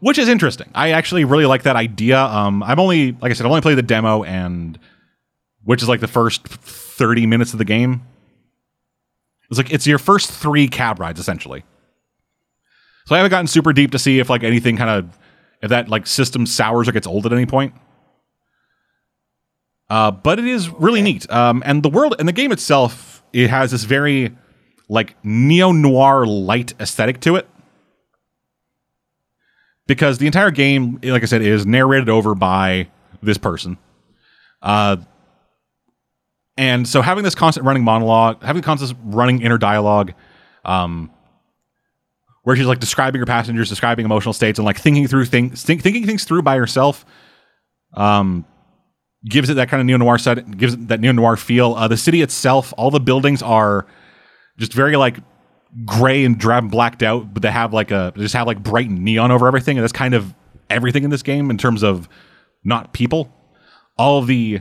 Which 0.00 0.18
is 0.18 0.28
interesting. 0.28 0.70
I 0.74 0.90
actually 0.90 1.24
really 1.24 1.46
like 1.46 1.64
that 1.64 1.76
idea. 1.76 2.20
Um 2.20 2.62
i'm 2.62 2.78
only 2.78 3.12
like 3.12 3.30
i 3.30 3.34
said 3.34 3.44
i've 3.44 3.50
only 3.50 3.62
played 3.62 3.78
the 3.78 3.82
demo 3.82 4.22
and 4.22 4.78
which 5.64 5.82
is 5.82 5.88
like 5.88 6.00
the 6.00 6.08
first 6.08 6.46
30 6.46 7.26
minutes 7.26 7.52
of 7.52 7.58
the 7.58 7.64
game. 7.64 8.02
It's 9.50 9.58
like 9.58 9.72
it's 9.72 9.86
your 9.86 9.98
first 9.98 10.30
three 10.30 10.68
cab 10.68 11.00
rides 11.00 11.18
essentially. 11.18 11.64
So 13.06 13.14
i 13.14 13.18
haven't 13.18 13.30
gotten 13.30 13.46
super 13.46 13.72
deep 13.72 13.90
to 13.92 13.98
see 13.98 14.20
if 14.20 14.30
like 14.30 14.44
anything 14.44 14.76
kind 14.76 14.90
of 14.90 15.18
if 15.60 15.70
that 15.70 15.88
like 15.88 16.06
system 16.06 16.46
sours 16.46 16.88
or 16.88 16.92
gets 16.92 17.06
old 17.06 17.26
at 17.26 17.32
any 17.32 17.46
point. 17.46 17.74
Uh, 19.90 20.10
but 20.10 20.38
it 20.38 20.44
is 20.44 20.68
really 20.68 21.00
neat. 21.00 21.30
Um, 21.30 21.62
and 21.64 21.82
the 21.82 21.88
world 21.88 22.14
and 22.18 22.28
the 22.28 22.32
game 22.32 22.52
itself, 22.52 23.07
it 23.32 23.50
has 23.50 23.70
this 23.70 23.84
very 23.84 24.36
like 24.88 25.16
neo 25.22 25.72
noir 25.72 26.26
light 26.26 26.74
aesthetic 26.80 27.20
to 27.20 27.36
it. 27.36 27.48
Because 29.86 30.18
the 30.18 30.26
entire 30.26 30.50
game, 30.50 30.98
like 31.02 31.22
I 31.22 31.26
said, 31.26 31.40
is 31.40 31.64
narrated 31.64 32.08
over 32.08 32.34
by 32.34 32.88
this 33.22 33.38
person. 33.38 33.78
Uh, 34.60 34.98
and 36.58 36.86
so 36.86 37.00
having 37.00 37.24
this 37.24 37.34
constant 37.34 37.64
running 37.64 37.84
monologue, 37.84 38.42
having 38.42 38.62
constant 38.62 38.98
running 39.04 39.40
inner 39.40 39.58
dialogue, 39.58 40.12
um, 40.64 41.10
where 42.42 42.56
she's 42.56 42.66
like 42.66 42.80
describing 42.80 43.20
her 43.20 43.26
passengers, 43.26 43.68
describing 43.68 44.04
emotional 44.04 44.32
states, 44.32 44.58
and 44.58 44.66
like 44.66 44.78
thinking 44.78 45.06
through 45.06 45.24
things, 45.26 45.62
think, 45.62 45.82
thinking 45.82 46.04
things 46.04 46.24
through 46.24 46.42
by 46.42 46.56
herself. 46.56 47.06
Um, 47.94 48.44
gives 49.28 49.50
it 49.50 49.54
that 49.54 49.68
kind 49.68 49.80
of 49.80 49.86
neo 49.86 49.96
noir 49.96 50.18
set, 50.18 50.56
gives 50.56 50.74
it 50.74 50.88
that 50.88 51.00
neo 51.00 51.12
noir 51.12 51.36
feel. 51.36 51.74
Uh, 51.74 51.88
the 51.88 51.96
city 51.96 52.22
itself, 52.22 52.72
all 52.76 52.90
the 52.90 53.00
buildings 53.00 53.42
are 53.42 53.86
just 54.58 54.72
very 54.72 54.96
like 54.96 55.18
gray 55.84 56.24
and 56.24 56.38
drab 56.38 56.64
and 56.64 56.70
blacked 56.70 57.02
out, 57.02 57.32
but 57.34 57.42
they 57.42 57.50
have 57.50 57.72
like 57.72 57.90
a 57.90 58.12
they 58.14 58.22
just 58.22 58.34
have 58.34 58.46
like 58.46 58.62
bright 58.62 58.90
neon 58.90 59.30
over 59.30 59.46
everything, 59.46 59.76
and 59.76 59.82
that's 59.82 59.92
kind 59.92 60.14
of 60.14 60.34
everything 60.70 61.04
in 61.04 61.10
this 61.10 61.22
game 61.22 61.50
in 61.50 61.58
terms 61.58 61.82
of 61.82 62.08
not 62.64 62.92
people. 62.92 63.32
All 63.96 64.22
the 64.22 64.60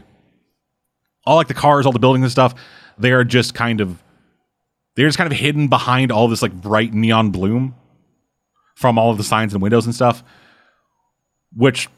all 1.26 1.36
like 1.36 1.48
the 1.48 1.54
cars, 1.54 1.86
all 1.86 1.92
the 1.92 2.00
buildings 2.00 2.24
and 2.24 2.32
stuff, 2.32 2.56
they 2.98 3.12
are 3.12 3.24
just 3.24 3.54
kind 3.54 3.82
of 3.82 4.02
they're 4.96 5.08
just 5.08 5.18
kind 5.18 5.32
of 5.32 5.38
hidden 5.38 5.68
behind 5.68 6.12
all 6.12 6.28
this 6.28 6.42
like 6.42 6.54
bright 6.54 6.94
neon 6.94 7.32
bloom. 7.32 7.76
from 8.76 9.00
all 9.00 9.10
of 9.10 9.18
the 9.18 9.24
signs 9.24 9.54
and 9.54 9.62
windows 9.62 9.86
and 9.88 9.96
stuff, 9.96 10.24
which 11.56 11.90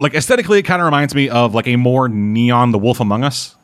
like 0.00 0.14
aesthetically 0.14 0.58
it 0.58 0.62
kind 0.62 0.80
of 0.80 0.86
reminds 0.86 1.14
me 1.14 1.28
of 1.28 1.54
like 1.54 1.66
a 1.66 1.76
more 1.76 2.08
neon 2.08 2.72
The 2.72 2.78
Wolf 2.78 3.00
Among 3.00 3.24
Us. 3.24 3.56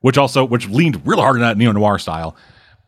Which 0.00 0.16
also 0.16 0.44
which 0.44 0.68
leaned 0.68 1.06
real 1.06 1.20
hard 1.20 1.36
in 1.36 1.42
that 1.42 1.58
neo 1.58 1.72
noir 1.72 1.98
style. 1.98 2.36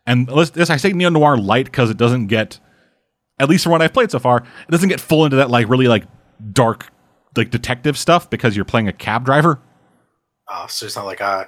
And 0.06 0.26
this 0.28 0.70
I 0.70 0.76
say 0.78 0.92
neo 0.92 1.10
noir 1.10 1.36
light 1.36 1.66
because 1.66 1.90
it 1.90 1.96
doesn't 1.96 2.28
get 2.28 2.58
at 3.38 3.48
least 3.48 3.64
from 3.64 3.72
what 3.72 3.82
I've 3.82 3.92
played 3.92 4.10
so 4.10 4.18
far, 4.18 4.38
it 4.38 4.70
doesn't 4.70 4.88
get 4.88 5.00
full 5.00 5.24
into 5.24 5.36
that 5.36 5.50
like 5.50 5.68
really 5.68 5.88
like 5.88 6.04
dark 6.52 6.90
like 7.36 7.50
detective 7.50 7.98
stuff 7.98 8.30
because 8.30 8.56
you're 8.56 8.64
playing 8.64 8.88
a 8.88 8.92
cab 8.92 9.24
driver. 9.24 9.60
Oh, 10.48 10.66
so 10.68 10.86
it's 10.86 10.96
not 10.96 11.06
like 11.06 11.20
uh 11.20 11.44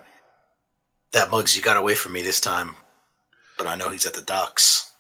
that 1.13 1.29
Muggsy 1.29 1.63
got 1.63 1.77
away 1.77 1.95
from 1.95 2.13
me 2.13 2.23
this 2.23 2.41
time, 2.41 2.75
but 3.57 3.67
I 3.67 3.77
know 3.77 3.89
he's 3.89 4.07
at 4.07 4.15
the 4.15 4.23
docks. 4.23 4.93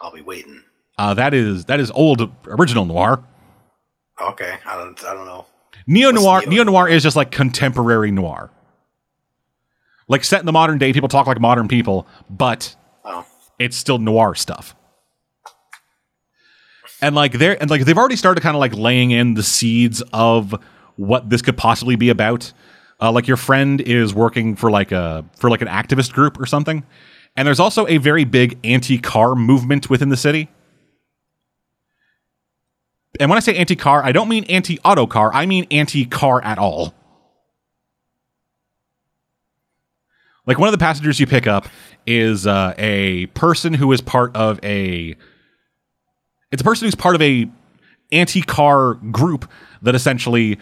I'll 0.00 0.12
be 0.12 0.20
waiting. 0.20 0.62
Uh, 0.96 1.14
that 1.14 1.34
is 1.34 1.64
that 1.66 1.80
is 1.80 1.90
old 1.90 2.30
original 2.46 2.84
noir. 2.84 3.22
Okay, 4.20 4.56
I 4.64 4.76
don't 4.76 5.04
I 5.04 5.14
don't 5.14 5.26
know. 5.26 5.46
Neo 5.86 6.10
noir 6.10 6.42
neo 6.46 6.62
noir 6.62 6.88
is 6.88 7.02
just 7.02 7.16
like 7.16 7.30
contemporary 7.30 8.10
noir. 8.10 8.50
Like 10.06 10.22
set 10.22 10.40
in 10.40 10.46
the 10.46 10.52
modern 10.52 10.78
day, 10.78 10.92
people 10.92 11.08
talk 11.08 11.26
like 11.26 11.40
modern 11.40 11.68
people, 11.68 12.06
but 12.30 12.76
Oh. 13.04 13.26
it's 13.58 13.76
still 13.76 13.98
noir 13.98 14.34
stuff. 14.34 14.74
And 17.02 17.14
like 17.14 17.32
they're 17.32 17.60
and 17.60 17.70
like 17.70 17.84
they've 17.84 17.98
already 17.98 18.16
started 18.16 18.40
kind 18.40 18.56
of 18.56 18.60
like 18.60 18.74
laying 18.74 19.10
in 19.10 19.34
the 19.34 19.42
seeds 19.42 20.02
of 20.12 20.54
what 20.96 21.28
this 21.28 21.42
could 21.42 21.56
possibly 21.56 21.96
be 21.96 22.08
about. 22.08 22.52
Uh, 23.00 23.10
like 23.10 23.26
your 23.26 23.36
friend 23.36 23.80
is 23.80 24.14
working 24.14 24.54
for 24.54 24.70
like 24.70 24.92
a 24.92 25.24
for 25.36 25.50
like 25.50 25.60
an 25.60 25.68
activist 25.68 26.12
group 26.12 26.38
or 26.40 26.46
something, 26.46 26.84
and 27.36 27.46
there's 27.46 27.60
also 27.60 27.86
a 27.88 27.96
very 27.98 28.24
big 28.24 28.58
anti-car 28.64 29.34
movement 29.34 29.90
within 29.90 30.08
the 30.08 30.16
city. 30.16 30.48
And 33.20 33.30
when 33.30 33.36
I 33.36 33.40
say 33.40 33.56
anti-car, 33.56 34.02
I 34.02 34.12
don't 34.12 34.28
mean 34.28 34.44
anti-auto 34.44 35.06
car. 35.06 35.32
I 35.32 35.46
mean 35.46 35.66
anti-car 35.70 36.42
at 36.42 36.58
all. 36.58 36.94
Like 40.46 40.58
one 40.58 40.68
of 40.68 40.72
the 40.72 40.78
passengers 40.78 41.20
you 41.20 41.26
pick 41.26 41.46
up 41.46 41.68
is 42.06 42.46
uh, 42.46 42.74
a 42.76 43.26
person 43.26 43.72
who 43.72 43.92
is 43.92 44.00
part 44.00 44.36
of 44.36 44.58
a. 44.62 45.16
It's 46.50 46.60
a 46.60 46.64
person 46.64 46.86
who's 46.86 46.94
part 46.94 47.14
of 47.14 47.22
a 47.22 47.48
anti-car 48.12 48.94
group 48.94 49.50
that 49.82 49.94
essentially, 49.94 50.58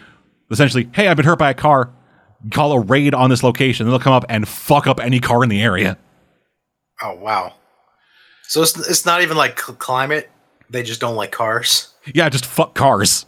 essentially, 0.49 0.89
hey, 0.93 1.07
I've 1.07 1.17
been 1.17 1.25
hurt 1.25 1.39
by 1.39 1.49
a 1.49 1.53
car. 1.53 1.91
Call 2.51 2.73
a 2.73 2.79
raid 2.79 3.13
on 3.13 3.29
this 3.29 3.43
location. 3.43 3.87
They'll 3.87 3.99
come 3.99 4.13
up 4.13 4.25
and 4.29 4.47
fuck 4.47 4.85
up 4.87 4.99
any 4.99 5.19
car 5.19 5.43
in 5.43 5.49
the 5.49 5.61
area. 5.61 5.97
Oh 7.01 7.15
wow. 7.15 7.53
So 8.43 8.61
it's 8.61 8.77
it's 8.87 9.05
not 9.05 9.21
even 9.21 9.37
like 9.37 9.55
climate. 9.55 10.29
They 10.73 10.81
just 10.83 10.99
don't 10.99 11.15
like 11.15 11.31
cars. 11.31 11.93
Yeah, 12.13 12.27
just 12.29 12.45
fuck 12.45 12.73
cars. 12.73 13.25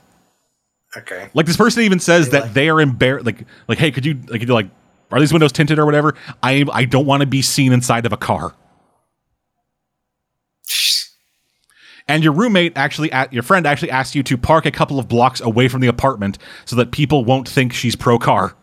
Okay. 0.98 1.30
Like 1.34 1.46
this 1.46 1.56
person 1.58 1.84
even 1.84 2.00
says 2.00 2.26
They 2.30 2.40
that 2.40 2.44
like- 2.46 2.54
they 2.54 2.70
are 2.70 2.82
embarrassed. 2.82 3.26
Like, 3.26 3.46
like, 3.68 3.78
hey, 3.78 3.92
could 3.92 4.06
you 4.06 4.16
like, 4.16 4.40
could 4.42 4.48
you 4.50 4.54
like, 4.54 4.70
are 5.12 5.20
these 5.20 5.32
windows 5.32 5.52
tinted 5.52 5.78
or 5.78 5.86
whatever? 5.86 6.16
I 6.42 6.66
I 6.74 6.86
don't 6.86 7.06
want 7.06 7.22
to 7.22 7.28
be 7.28 7.42
seen 7.42 7.72
inside 7.72 8.06
of 8.06 8.12
a 8.14 8.18
car. 8.18 8.56
And 12.08 12.24
your 12.24 12.34
roommate 12.34 12.78
actually, 12.78 13.12
at 13.12 13.32
your 13.34 13.42
friend 13.44 13.66
actually 13.66 13.90
asked 13.92 14.14
you 14.16 14.24
to 14.24 14.38
park 14.38 14.66
a 14.66 14.72
couple 14.72 15.00
of 15.00 15.08
blocks 15.08 15.40
away 15.42 15.68
from 15.68 15.82
the 15.82 15.88
apartment 15.88 16.38
so 16.66 16.76
that 16.76 16.92
people 16.92 17.26
won't 17.26 17.48
think 17.50 17.74
she's 17.74 17.96
pro 17.96 18.20
car. 18.20 18.56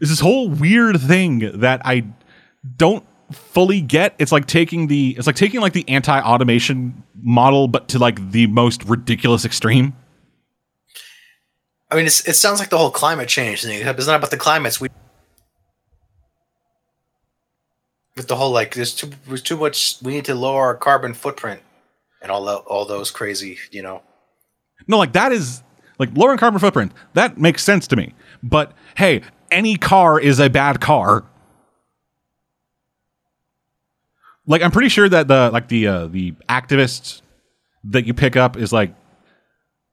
It's 0.00 0.10
this 0.10 0.20
whole 0.20 0.48
weird 0.48 1.00
thing 1.00 1.60
that 1.60 1.80
I 1.84 2.04
don't 2.76 3.06
fully 3.32 3.80
get. 3.80 4.14
It's 4.18 4.32
like 4.32 4.46
taking 4.46 4.86
the 4.86 5.14
it's 5.16 5.26
like 5.26 5.36
taking 5.36 5.60
like 5.60 5.72
the 5.72 5.88
anti-automation 5.88 7.02
model, 7.22 7.68
but 7.68 7.88
to 7.88 7.98
like 7.98 8.30
the 8.30 8.46
most 8.46 8.84
ridiculous 8.84 9.44
extreme. 9.44 9.94
I 11.90 11.96
mean, 11.96 12.06
it's, 12.06 12.26
it 12.26 12.34
sounds 12.34 12.58
like 12.58 12.70
the 12.70 12.78
whole 12.78 12.90
climate 12.90 13.28
change 13.28 13.62
thing. 13.62 13.86
It's 13.86 14.06
not 14.06 14.16
about 14.16 14.30
the 14.30 14.36
climates. 14.36 14.80
We 14.80 14.88
with 18.16 18.28
the 18.28 18.36
whole 18.36 18.50
like 18.50 18.74
there's 18.74 18.94
too 18.94 19.10
there's 19.26 19.42
too 19.42 19.56
much. 19.56 19.96
We 20.02 20.12
need 20.12 20.24
to 20.26 20.34
lower 20.34 20.62
our 20.62 20.74
carbon 20.74 21.14
footprint 21.14 21.60
and 22.22 22.32
all 22.32 22.44
that, 22.46 22.58
all 22.66 22.84
those 22.84 23.10
crazy, 23.10 23.58
you 23.70 23.82
know. 23.82 24.02
No, 24.88 24.98
like 24.98 25.12
that 25.12 25.32
is 25.32 25.62
like 25.98 26.10
lowering 26.14 26.38
carbon 26.38 26.58
footprint. 26.58 26.92
That 27.14 27.38
makes 27.38 27.62
sense 27.62 27.86
to 27.88 27.96
me. 27.96 28.14
But 28.42 28.72
hey, 28.96 29.22
any 29.50 29.76
car 29.76 30.18
is 30.18 30.40
a 30.40 30.48
bad 30.48 30.80
car. 30.80 31.24
Like 34.46 34.62
I'm 34.62 34.70
pretty 34.70 34.88
sure 34.88 35.08
that 35.08 35.28
the 35.28 35.50
like 35.52 35.68
the 35.68 35.86
uh, 35.86 36.06
the 36.06 36.32
activist 36.48 37.22
that 37.84 38.06
you 38.06 38.14
pick 38.14 38.36
up 38.36 38.56
is 38.56 38.72
like 38.72 38.94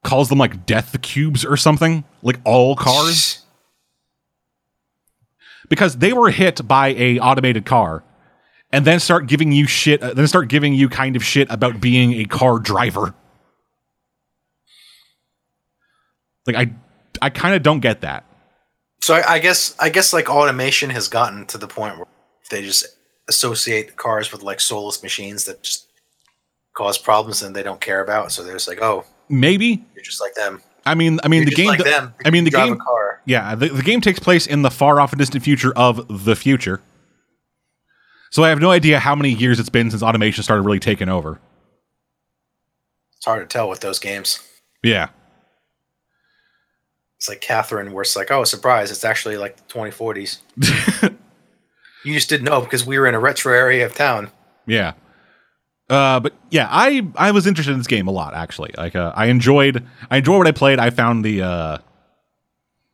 calls 0.04 0.30
them 0.30 0.38
like 0.38 0.66
death 0.66 1.02
cubes 1.02 1.44
or 1.44 1.58
something. 1.58 2.04
Like 2.22 2.40
all 2.44 2.76
cars 2.76 3.44
because 5.70 5.98
they 5.98 6.14
were 6.14 6.30
hit 6.30 6.68
by 6.68 6.90
a 6.90 7.20
automated 7.20 7.66
car 7.66 8.04
and 8.72 8.86
then 8.86 9.00
start 9.00 9.28
giving 9.28 9.52
you 9.52 9.66
shit 9.66 10.04
uh, 10.04 10.14
then 10.14 10.28
start 10.28 10.48
giving 10.48 10.74
you 10.74 10.90
kind 10.90 11.16
of 11.16 11.24
shit 11.24 11.50
about 11.50 11.82
being 11.82 12.14
a 12.14 12.26
car 12.26 12.60
driver. 12.60 13.16
Like 16.46 16.56
I 16.56 16.74
I 17.22 17.30
kind 17.30 17.56
of 17.56 17.64
don't 17.64 17.80
get 17.80 18.02
that. 18.02 18.26
So 19.02 19.16
I, 19.16 19.34
I 19.34 19.40
guess 19.40 19.76
I 19.80 19.90
guess 19.90 20.14
like 20.14 20.30
automation 20.30 20.90
has 20.92 21.08
gotten 21.08 21.46
to 21.48 21.58
the 21.58 21.68
point 21.68 21.98
where 21.98 22.08
they 22.52 22.62
just 22.62 22.86
associate 23.28 23.96
cars 23.96 24.32
with 24.32 24.44
like 24.44 24.60
soulless 24.60 25.02
machines 25.04 25.46
that 25.46 25.64
just 25.64 25.88
cause 26.74 26.98
problems 26.98 27.42
and 27.42 27.56
they 27.56 27.64
don't 27.64 27.82
care 27.82 28.02
about. 28.02 28.32
So 28.32 28.44
they're 28.44 28.54
just 28.54 28.68
like, 28.68 28.82
oh, 28.82 29.06
Maybe. 29.30 29.86
you're 29.96 30.04
just 30.04 30.22
like 30.22 30.36
them. 30.36 30.62
I 30.86 30.96
mean 30.96 31.20
I 31.24 31.30
mean 31.30 31.44
You're 31.44 31.52
the 31.52 31.56
game 31.56 31.68
like 31.68 31.84
them. 31.84 32.14
I 32.26 32.30
mean 32.30 32.44
the 32.44 32.52
game 32.52 32.78
car. 32.78 33.22
Yeah, 33.26 33.56
the, 33.56 33.70
the 33.70 33.84
game 33.84 34.02
takes 34.02 34.20
place 34.20 34.46
in 34.46 34.64
the 34.64 34.72
far 34.72 35.00
off 35.00 35.14
and 35.14 35.20
distant 35.20 35.44
future 35.44 35.72
of 35.76 36.26
the 36.26 36.36
future. 36.36 36.82
So 38.32 38.44
I 38.44 38.50
have 38.50 38.60
no 38.60 38.72
idea 38.72 39.00
how 39.00 39.16
many 39.16 39.30
years 39.30 39.60
it's 39.60 39.70
been 39.70 39.92
since 39.92 40.02
automation 40.04 40.44
started 40.44 40.64
really 40.64 40.80
taking 40.80 41.08
over. 41.08 41.40
It's 43.16 43.26
hard 43.26 43.48
to 43.48 43.52
tell 43.52 43.70
with 43.70 43.80
those 43.80 44.00
games. 44.00 44.40
Yeah. 44.84 45.10
It's 47.18 47.30
like 47.30 47.40
Catherine, 47.40 47.94
where 47.94 48.02
it's 48.02 48.18
like, 48.18 48.32
oh, 48.32 48.44
surprise! 48.44 48.92
It's 48.92 49.06
actually 49.06 49.38
like 49.38 49.56
the 49.56 49.74
2040s. 49.74 51.16
you 52.04 52.14
just 52.14 52.30
didn't 52.30 52.46
know 52.46 52.62
because 52.62 52.86
we 52.86 52.98
were 52.98 53.08
in 53.08 53.16
a 53.16 53.20
retro 53.20 53.54
area 53.54 53.86
of 53.86 53.96
town. 53.96 54.30
Yeah. 54.66 54.94
Uh, 55.90 56.20
but 56.20 56.34
yeah, 56.50 56.68
I 56.70 57.06
I 57.16 57.32
was 57.32 57.46
interested 57.46 57.72
in 57.72 57.78
this 57.78 57.88
game 57.88 58.08
a 58.08 58.12
lot 58.12 58.34
actually. 58.34 58.74
Like 58.78 58.96
uh, 58.96 59.12
I 59.16 59.28
enjoyed 59.28 59.86
I 60.10 60.18
enjoyed 60.18 60.38
what 60.38 60.48
I 60.48 60.52
played. 60.52 60.80
I 60.80 60.90
found 60.90 61.26
the 61.26 61.42
uh, 61.42 61.78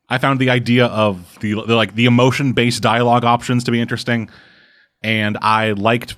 I 0.10 0.18
found 0.18 0.40
the 0.40 0.50
idea 0.50 0.88
of 0.88 1.38
the, 1.40 1.54
the 1.54 1.76
like 1.76 1.96
the 1.96 2.06
emotion 2.06 2.54
based 2.54 2.82
dialogue 2.82 3.24
options 3.24 3.64
to 3.66 3.72
be 3.72 3.80
interesting, 3.80 4.30
and 5.04 5.38
I 5.42 5.72
liked 5.74 6.16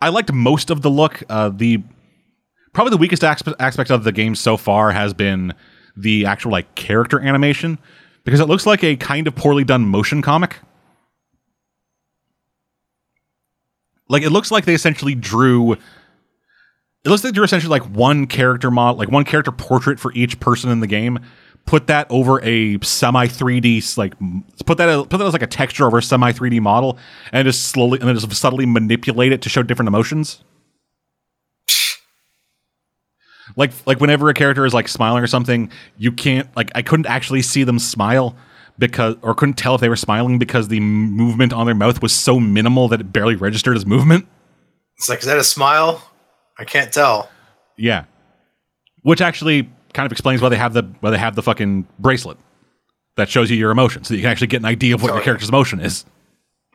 I 0.00 0.08
liked 0.08 0.32
most 0.32 0.70
of 0.70 0.82
the 0.82 0.90
look. 0.90 1.22
Uh, 1.28 1.50
the 1.50 1.82
probably 2.72 2.90
the 2.90 2.96
weakest 2.96 3.22
aspect 3.24 3.90
of 3.90 4.04
the 4.04 4.12
game 4.12 4.34
so 4.34 4.56
far 4.56 4.90
has 4.90 5.14
been 5.14 5.54
the 5.96 6.26
actual 6.26 6.50
like 6.50 6.74
character 6.74 7.20
animation 7.20 7.78
because 8.24 8.40
it 8.40 8.46
looks 8.46 8.66
like 8.66 8.82
a 8.82 8.96
kind 8.96 9.26
of 9.26 9.34
poorly 9.34 9.64
done 9.64 9.82
motion 9.82 10.22
comic. 10.22 10.56
Like 14.10 14.24
it 14.24 14.30
looks 14.30 14.50
like 14.50 14.64
they 14.64 14.74
essentially 14.74 15.14
drew. 15.14 15.74
It 15.74 15.78
looks 17.06 17.22
like 17.22 17.32
they 17.32 17.36
drew 17.36 17.44
essentially 17.44 17.70
like 17.70 17.88
one 17.88 18.26
character 18.26 18.68
model, 18.70 18.98
like 18.98 19.10
one 19.10 19.24
character 19.24 19.52
portrait 19.52 20.00
for 20.00 20.12
each 20.12 20.40
person 20.40 20.68
in 20.68 20.80
the 20.80 20.88
game. 20.88 21.20
Put 21.64 21.86
that 21.86 22.08
over 22.10 22.42
a 22.42 22.80
semi 22.80 23.28
3D, 23.28 23.96
like 23.96 24.14
put 24.66 24.78
that 24.78 25.08
put 25.08 25.18
that 25.18 25.26
as 25.26 25.32
like 25.32 25.42
a 25.42 25.46
texture 25.46 25.86
over 25.86 25.98
a 25.98 26.02
semi 26.02 26.32
3D 26.32 26.60
model, 26.60 26.98
and 27.32 27.46
just 27.46 27.68
slowly 27.68 28.00
and 28.00 28.08
then 28.08 28.16
just 28.16 28.32
subtly 28.34 28.66
manipulate 28.66 29.32
it 29.32 29.42
to 29.42 29.48
show 29.48 29.62
different 29.62 29.86
emotions. 29.86 30.42
Like 33.54 33.70
like 33.86 34.00
whenever 34.00 34.28
a 34.28 34.34
character 34.34 34.66
is 34.66 34.74
like 34.74 34.88
smiling 34.88 35.22
or 35.22 35.28
something, 35.28 35.70
you 35.98 36.10
can't 36.10 36.48
like 36.56 36.72
I 36.74 36.82
couldn't 36.82 37.06
actually 37.06 37.42
see 37.42 37.62
them 37.62 37.78
smile 37.78 38.34
because 38.80 39.14
or 39.22 39.34
couldn't 39.34 39.54
tell 39.54 39.76
if 39.76 39.80
they 39.80 39.88
were 39.88 39.94
smiling 39.96 40.38
because 40.38 40.66
the 40.68 40.80
movement 40.80 41.52
on 41.52 41.66
their 41.66 41.74
mouth 41.74 42.02
was 42.02 42.12
so 42.12 42.40
minimal 42.40 42.88
that 42.88 43.00
it 43.00 43.12
barely 43.12 43.36
registered 43.36 43.76
as 43.76 43.86
movement. 43.86 44.26
It's 44.96 45.08
like, 45.08 45.20
is 45.20 45.26
that 45.26 45.38
a 45.38 45.44
smile? 45.44 46.02
I 46.58 46.64
can't 46.64 46.92
tell. 46.92 47.30
Yeah. 47.78 48.04
Which 49.02 49.20
actually 49.20 49.70
kind 49.94 50.04
of 50.06 50.12
explains 50.12 50.42
why 50.42 50.48
they 50.48 50.56
have 50.56 50.72
the 50.72 50.82
why 51.00 51.10
they 51.10 51.18
have 51.18 51.36
the 51.36 51.42
fucking 51.42 51.86
bracelet 51.98 52.36
that 53.16 53.28
shows 53.28 53.50
you 53.50 53.56
your 53.56 53.70
emotion 53.70 54.02
so 54.04 54.12
that 54.12 54.16
you 54.16 54.22
can 54.22 54.30
actually 54.30 54.46
get 54.48 54.58
an 54.58 54.66
idea 54.66 54.94
of 54.94 55.02
what 55.02 55.12
your 55.14 55.22
character's 55.22 55.48
emotion 55.48 55.80
is. 55.80 56.04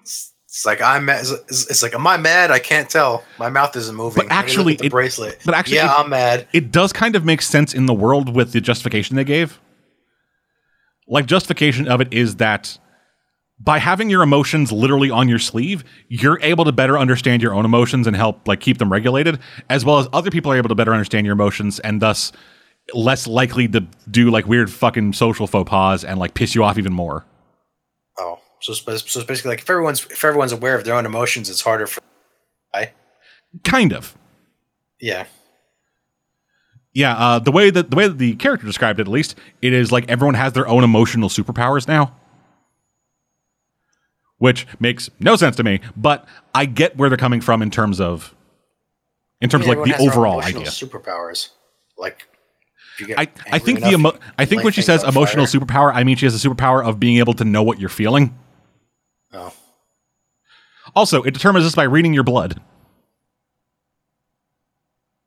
It's 0.03 0.65
like 0.65 0.81
I'm. 0.81 1.05
Mad. 1.05 1.25
It's, 1.49 1.69
it's 1.69 1.83
like, 1.83 1.93
am 1.93 2.07
I 2.07 2.15
mad? 2.17 2.49
I 2.49 2.59
can't 2.59 2.89
tell. 2.89 3.23
My 3.37 3.49
mouth 3.49 3.75
isn't 3.75 3.93
moving. 3.95 4.15
But 4.15 4.27
Let 4.27 4.29
me 4.29 4.35
look 4.35 4.43
actually, 4.45 4.75
the 4.75 4.85
it- 4.85 4.91
bracelet. 4.91 5.39
but 5.45 5.53
actually 5.53 5.75
yeah, 5.77 5.93
it- 5.93 5.99
I'm 5.99 6.09
mad. 6.09 6.47
It 6.53 6.71
does 6.71 6.93
kind 6.93 7.15
of 7.15 7.25
make 7.25 7.41
sense 7.41 7.73
in 7.73 7.87
the 7.87 7.93
world 7.93 8.33
with 8.33 8.53
the 8.53 8.61
justification 8.61 9.15
they 9.17 9.23
gave. 9.25 9.59
Like 11.07 11.25
justification 11.25 11.87
of 11.87 12.01
it 12.01 12.13
is 12.13 12.37
that 12.37 12.77
by 13.59 13.79
having 13.79 14.09
your 14.09 14.21
emotions 14.21 14.71
literally 14.71 15.09
on 15.09 15.29
your 15.29 15.39
sleeve, 15.39 15.83
you're 16.09 16.39
able 16.41 16.65
to 16.65 16.71
better 16.71 16.97
understand 16.97 17.41
your 17.41 17.53
own 17.53 17.63
emotions 17.63 18.05
and 18.07 18.15
help 18.15 18.47
like 18.47 18.59
keep 18.59 18.79
them 18.79 18.91
regulated, 18.91 19.39
as 19.69 19.85
well 19.85 19.99
as 19.99 20.07
other 20.13 20.29
people 20.29 20.51
are 20.51 20.57
able 20.57 20.69
to 20.69 20.75
better 20.75 20.93
understand 20.93 21.25
your 21.25 21.33
emotions 21.33 21.79
and 21.79 22.01
thus 22.01 22.31
less 22.93 23.27
likely 23.27 23.67
to 23.67 23.81
do 24.11 24.29
like 24.29 24.45
weird 24.45 24.71
fucking 24.71 25.13
social 25.13 25.47
faux 25.47 25.69
pas 25.69 26.03
and 26.03 26.19
like 26.19 26.33
piss 26.33 26.53
you 26.53 26.63
off 26.63 26.77
even 26.77 26.93
more. 26.93 27.25
Oh, 28.19 28.39
so 28.61 28.73
it's, 28.73 28.81
so 29.11 29.19
it's 29.19 29.27
basically 29.27 29.49
like 29.49 29.59
if 29.61 29.69
everyone's 29.69 30.05
if 30.05 30.23
everyone's 30.23 30.51
aware 30.51 30.75
of 30.75 30.83
their 30.83 30.95
own 30.95 31.05
emotions, 31.05 31.49
it's 31.49 31.61
harder 31.61 31.87
for. 31.87 32.01
I. 32.73 32.91
Kind 33.63 33.93
of. 33.93 34.17
Yeah. 34.99 35.25
Yeah, 36.95 37.13
uh, 37.15 37.39
the 37.39 37.51
way 37.51 37.69
that 37.69 37.91
the 37.91 37.95
way 37.97 38.07
that 38.07 38.17
the 38.17 38.35
character 38.37 38.65
described 38.65 38.99
it, 38.99 39.03
at 39.03 39.07
least, 39.09 39.35
it 39.61 39.73
is 39.73 39.91
like 39.91 40.09
everyone 40.09 40.33
has 40.35 40.53
their 40.53 40.67
own 40.67 40.83
emotional 40.83 41.27
superpowers 41.29 41.87
now, 41.89 42.15
which 44.37 44.65
makes 44.79 45.09
no 45.19 45.35
sense 45.35 45.57
to 45.57 45.63
me. 45.63 45.81
But 45.97 46.25
I 46.53 46.65
get 46.65 46.95
where 46.97 47.09
they're 47.09 47.17
coming 47.17 47.41
from 47.41 47.61
in 47.61 47.69
terms 47.69 47.99
of, 47.99 48.33
in 49.41 49.49
terms 49.49 49.65
Yeah, 49.67 49.73
of 49.73 49.77
like 49.79 49.85
the 49.87 49.91
has 49.91 49.99
their 49.99 50.07
own 50.11 50.17
overall 50.17 50.41
idea. 50.41 50.61
Superpowers, 50.67 51.49
like. 51.97 52.27
if 52.93 53.01
you 53.01 53.07
get 53.07 53.19
I, 53.19 53.27
I 53.51 53.59
think 53.59 53.81
the 53.81 53.89
emo- 53.91 54.17
I 54.37 54.45
think 54.45 54.63
when 54.63 54.71
she 54.71 54.81
says 54.81 55.03
emotional 55.03 55.45
fire. 55.45 55.59
superpower, 55.59 55.93
I 55.93 56.05
mean 56.05 56.15
she 56.15 56.25
has 56.25 56.45
a 56.45 56.49
superpower 56.49 56.81
of 56.81 56.97
being 56.97 57.17
able 57.17 57.33
to 57.33 57.43
know 57.43 57.61
what 57.61 57.77
you're 57.77 57.89
feeling. 57.89 58.33
Oh, 59.33 59.53
Also, 60.95 61.23
it 61.23 61.33
determines 61.33 61.65
this 61.65 61.75
by 61.75 61.83
reading 61.83 62.13
your 62.13 62.23
blood. 62.23 62.61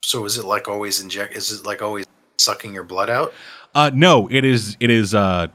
So 0.08 0.24
is 0.24 0.38
it 0.38 0.46
like 0.46 0.68
always 0.68 1.02
inject? 1.02 1.36
Is 1.36 1.52
it 1.52 1.66
like 1.66 1.82
always 1.82 2.06
sucking 2.38 2.72
your 2.72 2.82
blood 2.82 3.10
out? 3.10 3.34
Uh, 3.74 3.90
no, 3.92 4.26
it 4.30 4.42
is 4.42 4.74
it 4.80 4.90
is 4.90 5.14
uh, 5.14 5.48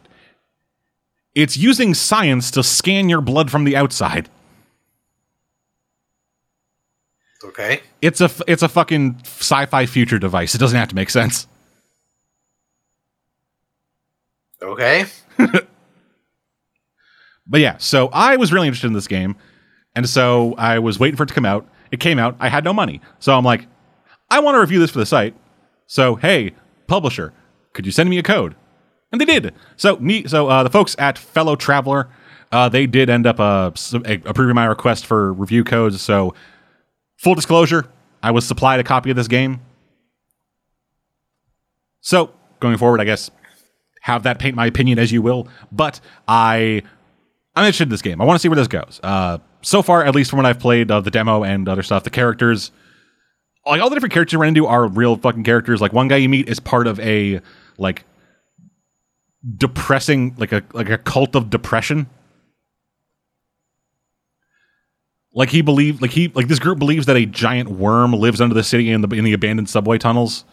it's 1.34 1.58
using 1.58 1.96
science 1.96 2.52
to 2.52 2.62
scan 2.62 3.10
your 3.10 3.20
blood 3.20 3.50
from 3.50 3.64
the 3.64 3.76
outside. 3.76 4.30
Okay. 7.44 7.82
It's 8.04 8.22
a 8.22 8.30
it's 8.46 8.62
a 8.62 8.70
fucking 8.70 9.16
sci-fi 9.24 9.88
future 9.88 10.20
device. 10.20 10.54
It 10.54 10.60
doesn't 10.60 10.78
have 10.78 10.90
to 10.90 10.96
make 10.96 11.10
sense. 11.10 11.48
Okay. 14.62 15.06
But 17.46 17.60
yeah, 17.60 17.76
so 17.78 18.08
I 18.14 18.38
was 18.38 18.54
really 18.54 18.68
interested 18.68 18.88
in 18.88 18.94
this 18.94 19.06
game, 19.06 19.36
and 19.96 20.08
so 20.08 20.56
I 20.58 20.80
was 20.80 20.98
waiting 20.98 21.18
for 21.18 21.24
it 21.24 21.26
to 21.28 21.34
come 21.34 21.44
out. 21.44 21.68
It 21.92 22.00
came 22.00 22.18
out. 22.18 22.38
I 22.40 22.48
had 22.48 22.64
no 22.64 22.72
money, 22.72 23.02
so 23.20 23.38
I'm 23.38 23.44
like, 23.44 23.68
I 24.30 24.40
want 24.40 24.56
to 24.56 24.60
review 24.60 24.80
this 24.80 24.92
for 24.92 25.00
the 25.00 25.06
site. 25.06 25.36
So 25.86 26.16
hey, 26.16 26.54
publisher, 26.88 27.34
could 27.74 27.86
you 27.86 27.92
send 27.92 28.10
me 28.10 28.18
a 28.18 28.24
code? 28.24 28.56
And 29.12 29.22
they 29.22 29.26
did. 29.26 29.54
So 29.78 29.98
me, 29.98 30.28
so 30.28 30.48
uh, 30.48 30.64
the 30.64 30.70
folks 30.70 30.96
at 30.98 31.18
Fellow 31.18 31.56
Traveller, 31.56 32.10
uh, 32.52 32.70
they 32.70 32.88
did 32.88 33.10
end 33.10 33.28
up 33.28 33.40
uh, 33.40 33.72
approving 34.26 34.56
my 34.56 34.66
request 34.66 35.06
for 35.06 35.32
review 35.34 35.64
codes. 35.64 36.02
So 36.02 36.34
full 37.18 37.36
disclosure, 37.36 37.88
I 38.24 38.32
was 38.32 38.46
supplied 38.46 38.80
a 38.80 38.84
copy 38.84 39.12
of 39.12 39.16
this 39.16 39.28
game. 39.28 39.62
So 42.02 42.32
going 42.60 42.78
forward, 42.78 43.02
I 43.02 43.06
guess 43.06 43.30
have 44.02 44.24
that 44.24 44.40
paint 44.40 44.56
my 44.56 44.66
opinion 44.66 45.00
as 45.00 45.12
you 45.12 45.22
will. 45.22 45.48
But 45.72 46.00
I 46.28 46.82
I'm 47.56 47.66
interested 47.66 47.84
in 47.84 47.90
this 47.90 48.02
game. 48.02 48.20
I 48.20 48.26
want 48.26 48.36
to 48.36 48.42
see 48.42 48.50
where 48.50 48.56
this 48.56 48.68
goes. 48.68 49.00
Uh, 49.04 49.38
so 49.62 49.82
far, 49.82 50.04
at 50.04 50.16
least 50.16 50.30
from 50.30 50.38
what 50.38 50.46
I've 50.46 50.60
played 50.60 50.92
of 50.92 51.04
the 51.04 51.12
demo 51.12 51.44
and 51.44 51.70
other 51.70 51.84
stuff, 51.84 52.04
the 52.04 52.10
characters, 52.10 52.72
like 53.66 53.82
all 53.82 53.90
the 53.90 53.96
different 53.96 54.14
characters 54.14 54.34
you 54.34 54.40
run 54.40 54.50
into 54.50 54.68
are 54.68 54.88
real 54.88 55.16
fucking 55.16 55.44
characters. 55.44 55.82
Like 55.82 55.94
one 55.94 56.08
guy 56.08 56.18
you 56.18 56.30
meet 56.30 56.50
is 56.50 56.60
part 56.60 56.88
of 56.88 57.00
a 57.00 57.42
like 57.78 58.06
depressing, 59.58 60.36
like 60.38 60.52
a 60.52 60.64
like 60.74 60.90
a 60.90 60.98
cult 60.98 61.36
of 61.36 61.50
depression. 61.50 62.08
Like 65.34 65.50
he 65.50 65.62
believed, 65.62 66.02
like 66.02 66.12
he 66.12 66.28
like 66.30 66.48
this 66.48 66.60
group 66.60 66.78
believes 66.78 67.08
that 67.08 67.16
a 67.16 67.26
giant 67.26 67.70
worm 67.70 68.14
lives 68.14 68.40
under 68.40 68.54
the 68.54 68.64
city 68.64 68.92
in 68.92 69.02
the 69.02 69.16
in 69.16 69.24
the 69.24 69.34
abandoned 69.34 69.70
subway 69.70 69.98
tunnels, 69.98 70.46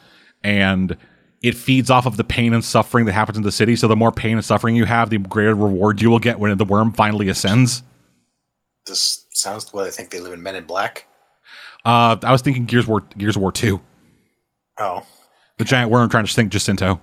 and 0.43 0.97
it 1.43 1.55
feeds 1.55 1.91
off 1.91 2.07
of 2.07 2.17
the 2.17 2.25
pain 2.25 2.55
and 2.55 2.65
suffering 2.65 3.07
that 3.07 3.13
happens 3.13 3.37
in 3.37 3.43
the 3.43 3.53
city. 3.53 3.77
So 3.77 3.89
the 3.89 3.97
more 3.97 4.13
pain 4.13 4.37
and 4.37 4.45
suffering 4.45 4.77
you 4.77 4.85
have, 4.85 5.11
the 5.11 5.19
greater 5.19 5.55
reward 5.55 6.01
you 6.01 6.11
will 6.11 6.19
get 6.19 6.39
when 6.39 6.57
the 6.57 6.65
worm 6.65 6.93
finally 6.93 7.29
ascends. 7.29 7.83
This 8.87 9.27
sounds 9.33 9.73
what 9.73 9.87
I 9.87 9.91
think 9.91 10.11
they 10.11 10.21
live 10.21 10.33
in 10.33 10.43
Men 10.43 10.57
in 10.57 10.65
Black. 10.65 11.07
Uh, 11.85 12.17
I 12.23 12.33
was 12.33 12.43
thinking 12.43 12.67
Gears 12.67 12.87
War 12.87 13.01
Gears 13.17 13.39
War 13.39 13.53
Two. 13.53 13.81
Oh, 14.79 15.07
the 15.59 15.65
giant 15.65 15.91
worm 15.91 16.09
trying 16.09 16.25
to 16.27 16.33
sink 16.33 16.53
Jacinto. 16.53 17.01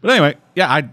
But 0.00 0.10
anyway, 0.10 0.36
yeah, 0.54 0.70
I 0.70 0.88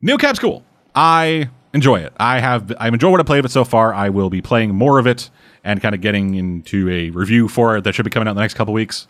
Neo 0.00 0.18
Cab's 0.18 0.38
cool. 0.38 0.64
I 0.94 1.48
enjoy 1.72 2.00
it. 2.00 2.12
I 2.18 2.40
have 2.40 2.72
I 2.78 2.88
enjoy 2.88 3.10
what 3.10 3.20
I 3.20 3.22
played 3.24 3.40
of 3.40 3.44
it 3.46 3.50
so 3.50 3.64
far. 3.64 3.94
I 3.94 4.10
will 4.10 4.30
be 4.30 4.42
playing 4.42 4.74
more 4.74 4.98
of 4.98 5.06
it 5.06 5.30
and 5.64 5.80
kind 5.80 5.94
of 5.94 6.00
getting 6.00 6.34
into 6.34 6.88
a 6.90 7.10
review 7.10 7.48
for 7.48 7.76
it 7.76 7.84
that 7.84 7.94
should 7.94 8.04
be 8.04 8.10
coming 8.10 8.28
out 8.28 8.32
in 8.32 8.36
the 8.36 8.42
next 8.42 8.54
couple 8.54 8.74
weeks. 8.74 9.06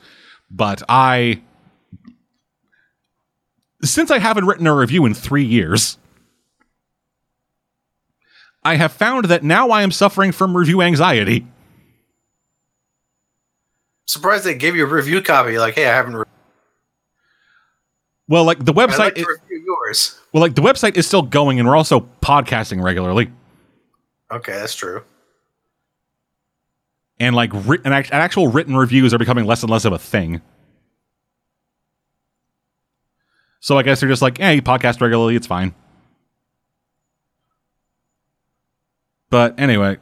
But 0.50 0.82
I 0.88 1.42
since 3.82 4.10
I 4.10 4.18
haven't 4.18 4.46
written 4.46 4.66
a 4.66 4.74
review 4.74 5.04
in 5.06 5.14
three 5.14 5.44
years, 5.44 5.98
I 8.64 8.76
have 8.76 8.92
found 8.92 9.24
that 9.26 9.42
now 9.42 9.70
I 9.70 9.82
am 9.82 9.90
suffering 9.90 10.32
from 10.32 10.56
review 10.56 10.82
anxiety. 10.82 11.46
surprised 14.06 14.44
they 14.44 14.54
gave 14.54 14.76
you 14.76 14.84
a 14.84 14.88
review 14.88 15.22
copy. 15.22 15.58
Like, 15.58 15.74
hey, 15.74 15.86
I 15.86 15.94
haven't. 15.94 16.16
Re- 16.16 16.24
Well, 18.28 18.44
like 18.44 18.62
the 18.64 18.72
website, 18.74 18.98
like 18.98 19.14
to 19.16 19.22
i- 19.22 19.26
review 19.42 19.64
yours. 19.66 20.18
well, 20.32 20.42
like 20.42 20.54
the 20.54 20.60
website 20.62 20.96
is 20.96 21.06
still 21.06 21.22
going, 21.22 21.58
and 21.58 21.66
we're 21.68 21.76
also 21.76 22.00
podcasting 22.20 22.82
regularly, 22.82 23.32
Okay, 24.30 24.52
that's 24.52 24.74
true. 24.74 25.02
and 27.18 27.34
like 27.34 27.50
writ- 27.52 27.80
and 27.84 27.94
act- 27.94 28.12
actual 28.12 28.48
written 28.48 28.76
reviews 28.76 29.12
are 29.14 29.18
becoming 29.18 29.44
less 29.46 29.62
and 29.62 29.70
less 29.70 29.84
of 29.84 29.92
a 29.92 29.98
thing. 29.98 30.40
So 33.60 33.78
I 33.78 33.82
guess 33.82 34.00
they're 34.00 34.08
just 34.08 34.22
like, 34.22 34.38
hey, 34.38 34.60
podcast 34.60 35.00
regularly, 35.00 35.36
it's 35.36 35.46
fine. 35.46 35.74
But 39.32 39.58
anyway, 39.58 39.96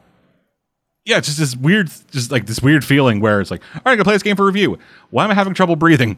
yeah, 1.05 1.19
it's 1.19 1.27
just 1.27 1.39
this 1.39 1.55
weird, 1.55 1.89
just 2.11 2.31
like 2.31 2.47
this 2.47 2.61
weird 2.61 2.83
feeling 2.83 3.21
where 3.21 3.39
it's 3.39 3.49
like, 3.49 3.63
all 3.73 3.81
right, 3.85 3.93
I'm 3.93 3.97
gonna 3.97 4.03
play 4.03 4.15
this 4.15 4.23
game 4.23 4.35
for 4.35 4.45
review. 4.45 4.77
Why 5.09 5.23
am 5.23 5.31
I 5.31 5.35
having 5.35 5.53
trouble 5.53 5.77
breathing? 5.77 6.17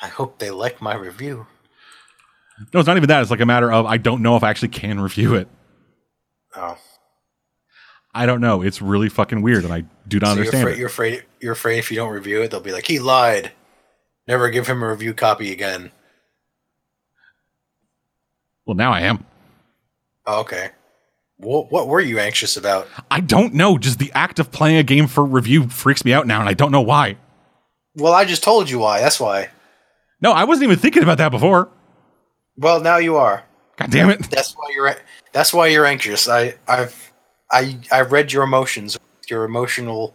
I 0.00 0.06
hope 0.06 0.38
they 0.38 0.52
like 0.52 0.80
my 0.80 0.94
review. 0.94 1.48
No, 2.72 2.78
it's 2.78 2.86
not 2.86 2.96
even 2.96 3.08
that. 3.08 3.20
It's 3.20 3.32
like 3.32 3.40
a 3.40 3.46
matter 3.46 3.72
of 3.72 3.84
I 3.84 3.96
don't 3.96 4.22
know 4.22 4.36
if 4.36 4.44
I 4.44 4.50
actually 4.50 4.68
can 4.68 5.00
review 5.00 5.34
it. 5.34 5.48
Oh, 6.54 6.78
I 8.14 8.24
don't 8.24 8.40
know. 8.40 8.62
It's 8.62 8.80
really 8.80 9.08
fucking 9.08 9.42
weird, 9.42 9.64
and 9.64 9.72
I 9.72 9.82
do 10.06 10.20
not 10.20 10.28
so 10.28 10.34
you're 10.34 10.38
understand 10.44 10.62
afraid, 10.62 10.72
it. 10.74 10.78
you're 10.78 10.86
afraid. 10.86 11.24
You're 11.40 11.52
afraid 11.54 11.78
if 11.78 11.90
you 11.90 11.96
don't 11.96 12.12
review 12.12 12.42
it, 12.42 12.52
they'll 12.52 12.60
be 12.60 12.70
like, 12.70 12.86
he 12.86 13.00
lied. 13.00 13.50
Never 14.28 14.50
give 14.50 14.68
him 14.68 14.84
a 14.84 14.88
review 14.88 15.14
copy 15.14 15.50
again. 15.50 15.90
Well, 18.64 18.76
now 18.76 18.92
I 18.92 19.00
am. 19.00 19.26
Oh, 20.26 20.40
okay. 20.40 20.70
What 21.38 21.70
What 21.70 21.88
were 21.88 22.00
you 22.00 22.18
anxious 22.18 22.56
about? 22.56 22.88
I 23.10 23.20
don't 23.20 23.54
know. 23.54 23.78
Just 23.78 23.98
the 23.98 24.10
act 24.12 24.38
of 24.38 24.50
playing 24.50 24.78
a 24.78 24.82
game 24.82 25.06
for 25.06 25.24
review 25.24 25.68
freaks 25.68 26.04
me 26.04 26.12
out 26.12 26.26
now, 26.26 26.40
and 26.40 26.48
I 26.48 26.54
don't 26.54 26.72
know 26.72 26.80
why. 26.80 27.16
Well, 27.94 28.14
I 28.14 28.24
just 28.24 28.42
told 28.42 28.68
you 28.70 28.78
why. 28.78 29.00
That's 29.00 29.20
why. 29.20 29.50
No, 30.20 30.32
I 30.32 30.44
wasn't 30.44 30.64
even 30.64 30.78
thinking 30.78 31.02
about 31.02 31.18
that 31.18 31.30
before. 31.30 31.68
Well, 32.56 32.80
now 32.80 32.96
you 32.96 33.16
are. 33.16 33.44
God 33.76 33.90
damn 33.90 34.10
it. 34.10 34.30
That's 34.30 34.54
why 34.54 34.70
you're. 34.74 34.94
That's 35.32 35.52
why 35.52 35.66
you're 35.66 35.84
anxious. 35.86 36.28
I 36.28 36.54
I've 36.66 37.12
I 37.50 37.78
I 37.92 38.00
read 38.00 38.32
your 38.32 38.42
emotions, 38.44 38.98
your 39.28 39.44
emotional 39.44 40.14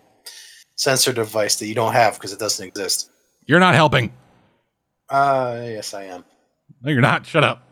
sensor 0.76 1.14
device 1.14 1.58
that 1.58 1.68
you 1.68 1.76
don't 1.76 1.94
have 1.94 2.16
because 2.16 2.34
it 2.34 2.40
doesn't 2.40 2.66
exist. 2.66 3.12
You're 3.46 3.60
not 3.60 3.76
helping. 3.76 4.12
Uh, 5.10 5.62
yes, 5.64 5.94
I 5.94 6.06
am. 6.06 6.26
No, 6.82 6.92
you're 6.92 7.02
not. 7.02 7.26
Shut 7.26 7.44
up. 7.44 7.64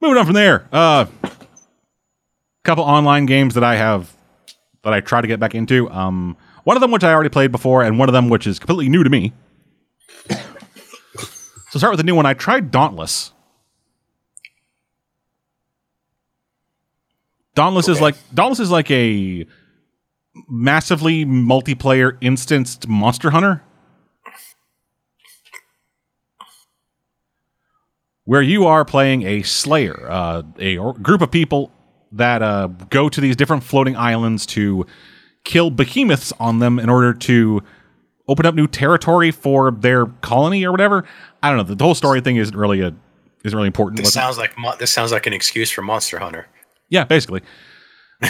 Moving 0.00 0.18
on 0.18 0.24
from 0.24 0.34
there. 0.34 0.68
Uh 0.72 1.06
couple 2.64 2.84
online 2.84 3.24
games 3.24 3.54
that 3.54 3.64
I 3.64 3.76
have 3.76 4.14
that 4.84 4.92
I 4.92 5.00
try 5.00 5.22
to 5.22 5.26
get 5.26 5.40
back 5.40 5.54
into. 5.54 5.90
Um 5.90 6.36
one 6.64 6.76
of 6.76 6.80
them 6.82 6.90
which 6.90 7.02
I 7.02 7.12
already 7.14 7.30
played 7.30 7.50
before, 7.50 7.82
and 7.82 7.98
one 7.98 8.08
of 8.08 8.12
them 8.12 8.28
which 8.28 8.46
is 8.46 8.58
completely 8.58 8.90
new 8.90 9.02
to 9.02 9.10
me. 9.10 9.32
so 11.70 11.78
start 11.78 11.92
with 11.92 11.98
the 11.98 12.04
new 12.04 12.14
one. 12.14 12.26
I 12.26 12.34
tried 12.34 12.70
Dauntless. 12.70 13.32
Dauntless 17.54 17.88
is 17.88 18.00
like 18.00 18.16
Dauntless 18.34 18.60
is 18.60 18.70
like 18.70 18.90
a 18.90 19.46
massively 20.48 21.24
multiplayer 21.24 22.16
instanced 22.20 22.86
Monster 22.86 23.30
Hunter. 23.30 23.62
Where 28.28 28.42
you 28.42 28.66
are 28.66 28.84
playing 28.84 29.22
a 29.22 29.40
slayer, 29.40 30.06
uh, 30.06 30.42
a 30.58 30.76
or- 30.76 30.92
group 30.92 31.22
of 31.22 31.30
people 31.30 31.72
that 32.12 32.42
uh, 32.42 32.66
go 32.90 33.08
to 33.08 33.22
these 33.22 33.34
different 33.34 33.62
floating 33.62 33.96
islands 33.96 34.44
to 34.44 34.84
kill 35.44 35.70
behemoths 35.70 36.30
on 36.38 36.58
them 36.58 36.78
in 36.78 36.90
order 36.90 37.14
to 37.14 37.62
open 38.28 38.44
up 38.44 38.54
new 38.54 38.66
territory 38.66 39.30
for 39.30 39.70
their 39.70 40.04
colony 40.20 40.62
or 40.62 40.70
whatever. 40.70 41.06
I 41.42 41.48
don't 41.48 41.56
know. 41.56 41.74
The 41.74 41.82
whole 41.82 41.94
story 41.94 42.20
thing 42.20 42.36
isn't 42.36 42.54
really 42.54 42.82
a 42.82 42.94
isn't 43.44 43.56
really 43.56 43.66
important. 43.66 44.02
This 44.02 44.12
sounds 44.12 44.36
like 44.36 44.58
mo- 44.58 44.76
this 44.78 44.90
sounds 44.90 45.10
like 45.10 45.26
an 45.26 45.32
excuse 45.32 45.70
for 45.70 45.80
Monster 45.80 46.18
Hunter. 46.18 46.48
Yeah, 46.90 47.04
basically. 47.04 47.40
uh, 48.22 48.28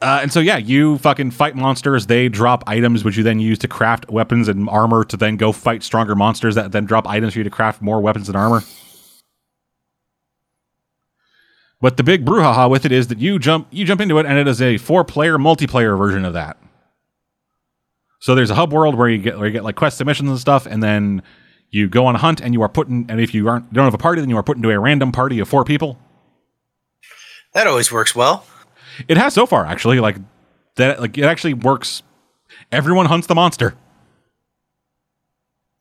and 0.00 0.32
so 0.32 0.40
yeah, 0.40 0.56
you 0.56 0.98
fucking 0.98 1.30
fight 1.30 1.54
monsters. 1.54 2.06
They 2.06 2.28
drop 2.28 2.64
items 2.66 3.04
which 3.04 3.16
you 3.16 3.22
then 3.22 3.38
use 3.38 3.60
to 3.60 3.68
craft 3.68 4.10
weapons 4.10 4.48
and 4.48 4.68
armor 4.68 5.04
to 5.04 5.16
then 5.16 5.36
go 5.36 5.52
fight 5.52 5.84
stronger 5.84 6.16
monsters 6.16 6.56
that 6.56 6.72
then 6.72 6.86
drop 6.86 7.06
items 7.06 7.34
for 7.34 7.38
you 7.38 7.44
to 7.44 7.50
craft 7.50 7.80
more 7.80 8.00
weapons 8.00 8.28
and 8.28 8.36
armor. 8.36 8.62
But 11.80 11.96
the 11.96 12.02
big 12.02 12.24
brouhaha 12.24 12.68
with 12.68 12.84
it 12.84 12.92
is 12.92 13.06
that 13.08 13.18
you 13.18 13.38
jump 13.38 13.68
you 13.70 13.84
jump 13.84 14.00
into 14.00 14.18
it 14.18 14.26
and 14.26 14.38
it 14.38 14.48
is 14.48 14.60
a 14.60 14.78
four 14.78 15.04
player 15.04 15.38
multiplayer 15.38 15.96
version 15.96 16.24
of 16.24 16.32
that. 16.32 16.56
So 18.20 18.34
there's 18.34 18.50
a 18.50 18.56
hub 18.56 18.72
world 18.72 18.96
where 18.96 19.08
you 19.08 19.18
get 19.18 19.38
where 19.38 19.46
you 19.46 19.52
get 19.52 19.64
like 19.64 19.76
quest 19.76 19.98
submissions 19.98 20.28
and 20.28 20.38
stuff, 20.40 20.66
and 20.66 20.82
then 20.82 21.22
you 21.70 21.88
go 21.88 22.06
on 22.06 22.16
a 22.16 22.18
hunt 22.18 22.40
and 22.40 22.52
you 22.52 22.62
are 22.62 22.68
put 22.68 22.88
in 22.88 23.06
and 23.08 23.20
if 23.20 23.32
you 23.32 23.48
aren't 23.48 23.66
you 23.66 23.74
don't 23.74 23.84
have 23.84 23.94
a 23.94 23.98
party, 23.98 24.20
then 24.20 24.30
you 24.30 24.36
are 24.36 24.42
put 24.42 24.56
into 24.56 24.70
a 24.70 24.78
random 24.78 25.12
party 25.12 25.38
of 25.38 25.48
four 25.48 25.64
people. 25.64 25.98
That 27.54 27.66
always 27.66 27.92
works 27.92 28.14
well. 28.14 28.44
It 29.06 29.16
has 29.16 29.34
so 29.34 29.46
far 29.46 29.64
actually, 29.64 30.00
like 30.00 30.16
that 30.76 31.00
like 31.00 31.16
it 31.16 31.24
actually 31.24 31.54
works. 31.54 32.02
Everyone 32.72 33.06
hunts 33.06 33.28
the 33.28 33.36
monster. 33.36 33.76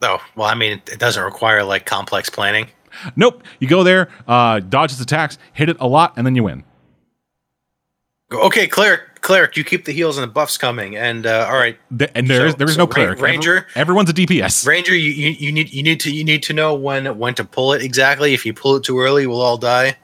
Oh, 0.03 0.21
well, 0.35 0.47
I 0.47 0.53
mean, 0.53 0.73
it 0.73 0.99
doesn't 0.99 1.23
require 1.23 1.63
like 1.63 1.87
complex 1.87 2.29
planning. 2.29 2.67
Nope. 3.15 3.43
You 3.59 3.67
go 3.67 3.83
there, 3.83 4.09
uh, 4.27 4.59
dodge 4.59 4.91
its 4.91 5.01
attacks, 5.01 5.37
hit 5.53 5.69
it 5.69 5.77
a 5.79 5.87
lot, 5.87 6.13
and 6.17 6.25
then 6.25 6.35
you 6.35 6.43
win. 6.43 6.63
Okay, 8.29 8.67
cleric, 8.67 9.21
cleric, 9.21 9.55
you 9.55 9.63
keep 9.63 9.85
the 9.85 9.93
heals 9.93 10.17
and 10.17 10.23
the 10.23 10.31
buffs 10.31 10.57
coming, 10.57 10.97
and 10.97 11.25
uh, 11.25 11.47
all 11.49 11.55
right. 11.55 11.77
The, 11.91 12.15
and 12.17 12.27
there 12.29 12.45
is 12.45 12.51
So- 12.53 12.57
there 12.57 12.67
is 12.67 12.73
so 12.75 12.79
no 12.81 12.87
cleric. 12.87 13.21
Ranger- 13.21 13.57
Every- 13.69 13.81
everyone's 13.81 14.09
a 14.09 14.13
DPS. 14.13 14.67
Ranger, 14.67 14.93
you, 14.93 15.11
you, 15.11 15.29
you 15.29 15.51
need 15.53 15.69
you 15.71 15.81
need 15.81 16.01
to 16.01 16.11
you 16.13 16.25
need 16.25 16.43
to 16.43 16.53
know 16.53 16.75
when 16.75 17.17
when 17.17 17.35
to 17.35 17.45
pull 17.45 17.71
it 17.71 17.81
exactly. 17.81 18.33
If 18.33 18.45
you 18.45 18.53
pull 18.53 18.75
it 18.75 18.83
too 18.83 18.99
early, 18.99 19.25
we'll 19.27 19.41
all 19.41 19.57
die. 19.57 19.95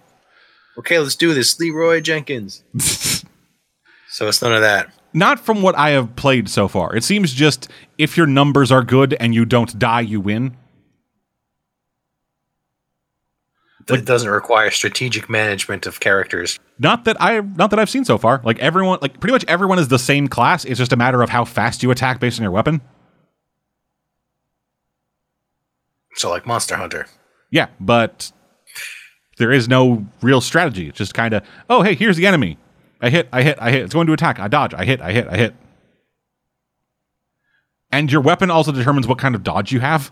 Okay, 0.78 0.98
let's 1.00 1.16
do 1.18 1.34
this, 1.34 1.60
Leroy 1.60 2.00
Jenkins. 2.02 2.64
So 4.10 4.28
it's 4.28 4.44
none 4.44 4.54
of 4.54 4.62
that. 4.62 4.94
Not 5.16 5.40
from 5.40 5.64
what 5.64 5.76
I 5.76 5.90
have 5.90 6.16
played 6.16 6.48
so 6.48 6.68
far. 6.68 6.96
It 6.96 7.04
seems 7.04 7.34
just 7.34 7.68
if 7.98 8.16
your 8.16 8.28
numbers 8.28 8.72
are 8.72 8.84
good 8.84 9.16
and 9.20 9.34
you 9.34 9.44
don't 9.44 9.80
die, 9.80 10.02
you 10.02 10.22
win. 10.22 10.56
It 13.90 14.06
doesn't 14.06 14.30
require 14.30 14.72
strategic 14.72 15.30
management 15.30 15.86
of 15.86 16.00
characters. 16.00 16.60
Not 16.80 17.06
that 17.06 17.22
I 17.22 17.40
not 17.42 17.70
that 17.70 17.80
I've 17.80 17.90
seen 17.90 18.06
so 18.06 18.18
far. 18.18 18.42
Like 18.44 18.60
everyone, 18.60 19.00
like 19.02 19.20
pretty 19.20 19.34
much 19.34 19.46
everyone 19.48 19.80
is 19.80 19.88
the 19.88 20.00
same 20.00 20.28
class. 20.28 20.66
It's 20.66 20.78
just 20.78 20.94
a 20.94 20.96
matter 20.96 21.22
of 21.22 21.30
how 21.30 21.46
fast 21.46 21.84
you 21.84 21.92
attack 21.92 22.20
based 22.20 22.40
on 22.40 22.44
your 22.44 22.52
weapon. 22.52 22.82
So 26.16 26.30
like 26.30 26.46
Monster 26.46 26.76
Hunter. 26.76 27.08
Yeah, 27.50 27.68
but 27.80 28.32
there 29.38 29.52
is 29.52 29.68
no 29.68 30.06
real 30.22 30.42
strategy. 30.42 30.88
It's 30.88 30.98
just 30.98 31.14
kind 31.14 31.34
of, 31.34 31.44
oh, 31.70 31.82
hey, 31.82 31.96
here's 31.96 32.18
the 32.18 32.28
enemy. 32.28 32.58
I 33.02 33.10
hit, 33.10 33.28
I 33.32 33.44
hit, 33.44 33.58
I 33.60 33.72
hit. 33.72 33.84
It's 33.84 33.94
going 33.94 34.08
to 34.08 34.14
attack. 34.14 34.40
I 34.40 34.48
dodge. 34.48 34.74
I 34.74 34.86
hit, 34.86 35.02
I 35.02 35.12
hit, 35.12 35.28
I 35.28 35.38
hit. 35.38 35.56
And 37.92 38.12
your 38.12 38.22
weapon 38.22 38.50
also 38.50 38.72
determines 38.72 39.08
what 39.08 39.20
kind 39.20 39.36
of 39.36 39.44
dodge 39.44 39.72
you 39.72 39.80
have. 39.82 40.12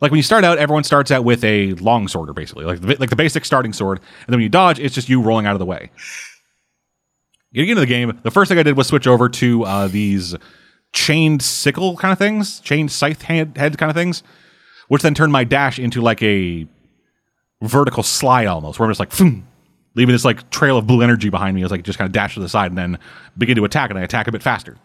Like 0.00 0.10
when 0.10 0.18
you 0.18 0.22
start 0.22 0.44
out, 0.44 0.58
everyone 0.58 0.84
starts 0.84 1.10
out 1.10 1.24
with 1.24 1.42
a 1.42 1.72
long 1.74 2.06
sworder, 2.06 2.34
basically, 2.34 2.64
like 2.64 2.80
the, 2.80 2.96
like 2.98 3.10
the 3.10 3.16
basic 3.16 3.44
starting 3.44 3.72
sword. 3.72 3.98
And 3.98 4.26
then 4.28 4.36
when 4.36 4.42
you 4.42 4.48
dodge, 4.48 4.78
it's 4.78 4.94
just 4.94 5.08
you 5.08 5.22
rolling 5.22 5.46
out 5.46 5.54
of 5.54 5.58
the 5.58 5.64
way. 5.64 5.90
Getting 7.54 7.70
into 7.70 7.80
the 7.80 7.86
game, 7.86 8.18
the 8.22 8.30
first 8.30 8.50
thing 8.50 8.58
I 8.58 8.62
did 8.62 8.76
was 8.76 8.86
switch 8.88 9.06
over 9.06 9.28
to 9.30 9.64
uh, 9.64 9.88
these 9.88 10.34
chained 10.92 11.40
sickle 11.40 11.96
kind 11.96 12.12
of 12.12 12.18
things, 12.18 12.60
chained 12.60 12.92
scythe 12.92 13.22
head, 13.22 13.56
head 13.56 13.78
kind 13.78 13.88
of 13.88 13.96
things, 13.96 14.22
which 14.88 15.02
then 15.02 15.14
turned 15.14 15.32
my 15.32 15.44
dash 15.44 15.78
into 15.78 16.02
like 16.02 16.22
a 16.22 16.66
vertical 17.62 18.02
slide 18.02 18.46
almost, 18.46 18.78
where 18.78 18.86
I'm 18.86 18.90
just 18.90 19.00
like, 19.00 19.10
"Phoom," 19.10 19.44
leaving 19.94 20.12
this 20.12 20.24
like 20.24 20.50
trail 20.50 20.76
of 20.76 20.86
blue 20.86 21.00
energy 21.00 21.30
behind 21.30 21.56
me 21.56 21.64
I 21.64 21.68
like, 21.68 21.82
just 21.84 21.98
kind 21.98 22.08
of 22.08 22.12
dash 22.12 22.34
to 22.34 22.40
the 22.40 22.48
side 22.48 22.70
and 22.70 22.76
then 22.76 22.98
begin 23.38 23.56
to 23.56 23.64
attack, 23.64 23.88
and 23.88 23.98
I 23.98 24.02
attack 24.02 24.28
a 24.28 24.32
bit 24.32 24.42
faster. 24.42 24.76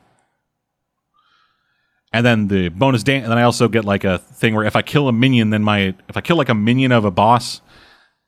And 2.14 2.26
then 2.26 2.48
the 2.50 2.70
bonus 2.70 3.04
dance, 3.04 3.24
and 3.24 3.32
then 3.32 3.38
I 3.38 3.44
also 3.44 3.70
get 3.70 3.86
like 3.86 4.04
a 4.04 4.18
thing 4.18 4.54
where 4.54 4.66
if 4.66 4.76
I 4.76 4.82
kill 4.82 5.08
a 5.08 5.14
minion, 5.14 5.50
then 5.50 5.64
my 5.64 5.96
if 6.10 6.18
I 6.18 6.22
kill 6.22 6.36
like 6.36 6.50
a 6.50 6.56
minion 6.56 6.92
of 6.92 7.06
a 7.06 7.12
boss, 7.12 7.62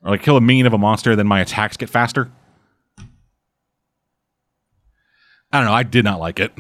or 0.02 0.12
like 0.12 0.24
kill 0.24 0.38
a 0.38 0.42
minion 0.42 0.68
of 0.68 0.74
a 0.74 0.78
monster, 0.78 1.16
then 1.16 1.28
my 1.28 1.42
attacks 1.42 1.76
get 1.76 1.90
faster. 1.90 2.32
I 5.52 5.60
don't 5.60 5.66
know. 5.66 5.74
I 5.74 5.84
did 5.84 6.06
not 6.06 6.20
like 6.20 6.40
it. 6.40 6.52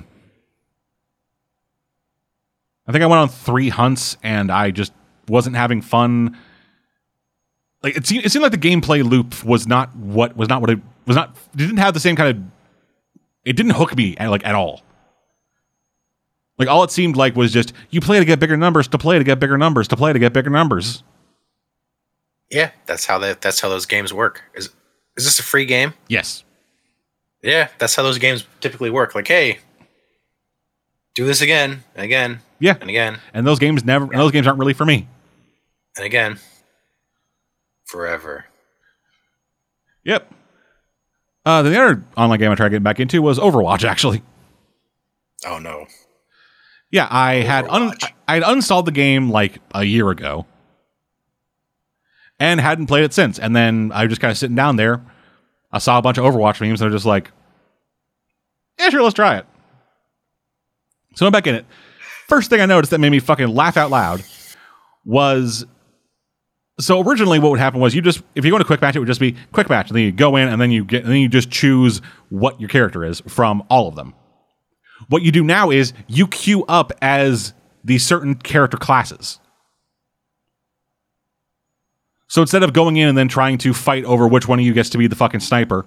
I 2.85 2.91
think 2.91 3.03
I 3.03 3.07
went 3.07 3.21
on 3.21 3.29
three 3.29 3.69
hunts 3.69 4.17
and 4.21 4.51
I 4.51 4.71
just 4.71 4.91
wasn't 5.27 5.55
having 5.55 5.81
fun. 5.81 6.37
Like 7.81 7.95
it 7.97 8.05
seemed, 8.05 8.25
it 8.25 8.31
seemed 8.31 8.43
like 8.43 8.51
the 8.51 8.57
gameplay 8.57 9.03
loop 9.03 9.43
was 9.43 9.65
not 9.65 9.95
what 9.95 10.35
was 10.35 10.49
not 10.49 10.61
what 10.61 10.69
it 10.69 10.79
was 11.07 11.15
not. 11.15 11.35
It 11.53 11.57
didn't 11.57 11.77
have 11.77 11.93
the 11.93 11.99
same 11.99 12.15
kind 12.15 12.37
of. 12.37 12.43
It 13.45 13.55
didn't 13.55 13.73
hook 13.73 13.95
me 13.95 14.15
at, 14.17 14.29
like 14.29 14.45
at 14.45 14.55
all. 14.55 14.81
Like 16.59 16.67
all 16.67 16.83
it 16.83 16.91
seemed 16.91 17.15
like 17.15 17.35
was 17.35 17.51
just 17.51 17.73
you 17.89 17.99
play 18.01 18.19
to 18.19 18.25
get 18.25 18.39
bigger 18.39 18.57
numbers, 18.57 18.87
to 18.89 18.97
play 18.97 19.17
to 19.17 19.23
get 19.23 19.39
bigger 19.39 19.57
numbers, 19.57 19.87
to 19.89 19.97
play 19.97 20.13
to 20.13 20.19
get 20.19 20.33
bigger 20.33 20.49
numbers. 20.49 21.03
Yeah, 22.51 22.71
that's 22.85 23.05
how 23.05 23.17
that 23.19 23.41
that's 23.41 23.59
how 23.59 23.69
those 23.69 23.85
games 23.87 24.13
work. 24.13 24.43
Is 24.53 24.65
is 25.17 25.25
this 25.25 25.39
a 25.39 25.43
free 25.43 25.65
game? 25.65 25.93
Yes. 26.07 26.43
Yeah, 27.41 27.69
that's 27.79 27.95
how 27.95 28.03
those 28.03 28.19
games 28.19 28.45
typically 28.61 28.89
work. 28.89 29.15
Like, 29.15 29.27
hey, 29.27 29.59
do 31.15 31.25
this 31.25 31.41
again, 31.41 31.83
and 31.95 32.05
again, 32.05 32.39
Yeah. 32.59 32.75
and 32.79 32.89
again, 32.89 33.19
And 33.33 33.45
those 33.45 33.59
games 33.59 33.83
never. 33.83 34.05
And 34.05 34.15
those 34.15 34.31
games 34.31 34.47
aren't 34.47 34.59
really 34.59 34.73
for 34.73 34.85
me. 34.85 35.07
and 35.97 36.05
again, 36.05 36.39
forever. 37.85 38.45
Yep. 40.05 40.31
Uh, 41.45 41.61
the 41.63 41.69
other 41.81 42.03
online 42.15 42.39
game 42.39 42.51
I 42.51 42.55
tried 42.55 42.69
getting 42.69 42.83
back 42.83 42.99
into 42.99 43.21
was 43.21 43.39
Overwatch. 43.39 43.83
Actually, 43.89 44.21
Oh 45.45 45.59
no. 45.59 45.85
Yeah, 46.93 47.07
I 47.09 47.37
had 47.37 47.67
un- 47.69 47.97
I 48.27 48.35
had 48.35 48.43
uninstalled 48.43 48.85
the 48.85 48.91
game 48.91 49.31
like 49.31 49.57
a 49.73 49.83
year 49.83 50.11
ago, 50.11 50.45
and 52.39 52.61
hadn't 52.61 52.85
played 52.85 53.03
it 53.03 53.13
since. 53.15 53.39
And 53.39 53.55
then 53.55 53.91
I 53.91 54.03
was 54.03 54.11
just 54.11 54.21
kind 54.21 54.31
of 54.31 54.37
sitting 54.37 54.55
down 54.55 54.75
there. 54.75 55.03
I 55.71 55.79
saw 55.79 55.97
a 55.97 56.03
bunch 56.03 56.19
of 56.19 56.23
Overwatch 56.23 56.61
memes, 56.61 56.81
and 56.81 56.85
I 56.85 56.93
was 56.93 57.01
just 57.01 57.07
like, 57.07 57.31
"Yeah, 58.77 58.89
sure, 58.89 59.01
let's 59.01 59.15
try 59.15 59.37
it." 59.37 59.47
So 61.15 61.25
I'm 61.25 61.31
back 61.31 61.47
in 61.47 61.55
it. 61.55 61.65
First 62.27 62.51
thing 62.51 62.61
I 62.61 62.67
noticed 62.67 62.91
that 62.91 62.99
made 62.99 63.09
me 63.09 63.19
fucking 63.19 63.47
laugh 63.47 63.75
out 63.75 63.89
loud 63.89 64.23
was 65.03 65.65
so 66.79 67.01
originally 67.01 67.39
what 67.39 67.49
would 67.49 67.59
happen 67.59 67.79
was 67.79 67.95
you 67.95 68.03
just 68.03 68.21
if 68.35 68.45
you 68.45 68.51
go 68.51 68.57
into 68.57 68.65
quick 68.65 68.81
match 68.81 68.95
it 68.95 68.99
would 68.99 69.07
just 69.07 69.19
be 69.19 69.35
quick 69.51 69.67
match 69.67 69.89
and 69.89 69.97
then 69.97 70.03
you 70.03 70.11
go 70.11 70.35
in 70.35 70.47
and 70.47 70.61
then 70.61 70.69
you 70.69 70.85
get 70.85 71.03
and 71.03 71.11
then 71.11 71.19
you 71.19 71.27
just 71.27 71.49
choose 71.49 72.01
what 72.29 72.59
your 72.61 72.69
character 72.69 73.03
is 73.03 73.21
from 73.27 73.63
all 73.69 73.87
of 73.87 73.95
them 73.95 74.13
what 75.09 75.21
you 75.21 75.31
do 75.31 75.43
now 75.43 75.69
is 75.69 75.93
you 76.07 76.27
queue 76.27 76.63
up 76.65 76.91
as 77.01 77.53
these 77.83 78.05
certain 78.05 78.35
character 78.35 78.77
classes. 78.77 79.39
So 82.27 82.41
instead 82.41 82.63
of 82.63 82.73
going 82.73 82.97
in 82.97 83.09
and 83.09 83.17
then 83.17 83.27
trying 83.27 83.57
to 83.59 83.73
fight 83.73 84.05
over 84.05 84.27
which 84.27 84.47
one 84.47 84.59
of 84.59 84.65
you 84.65 84.73
gets 84.73 84.89
to 84.89 84.97
be 84.97 85.07
the 85.07 85.15
fucking 85.15 85.41
sniper 85.41 85.85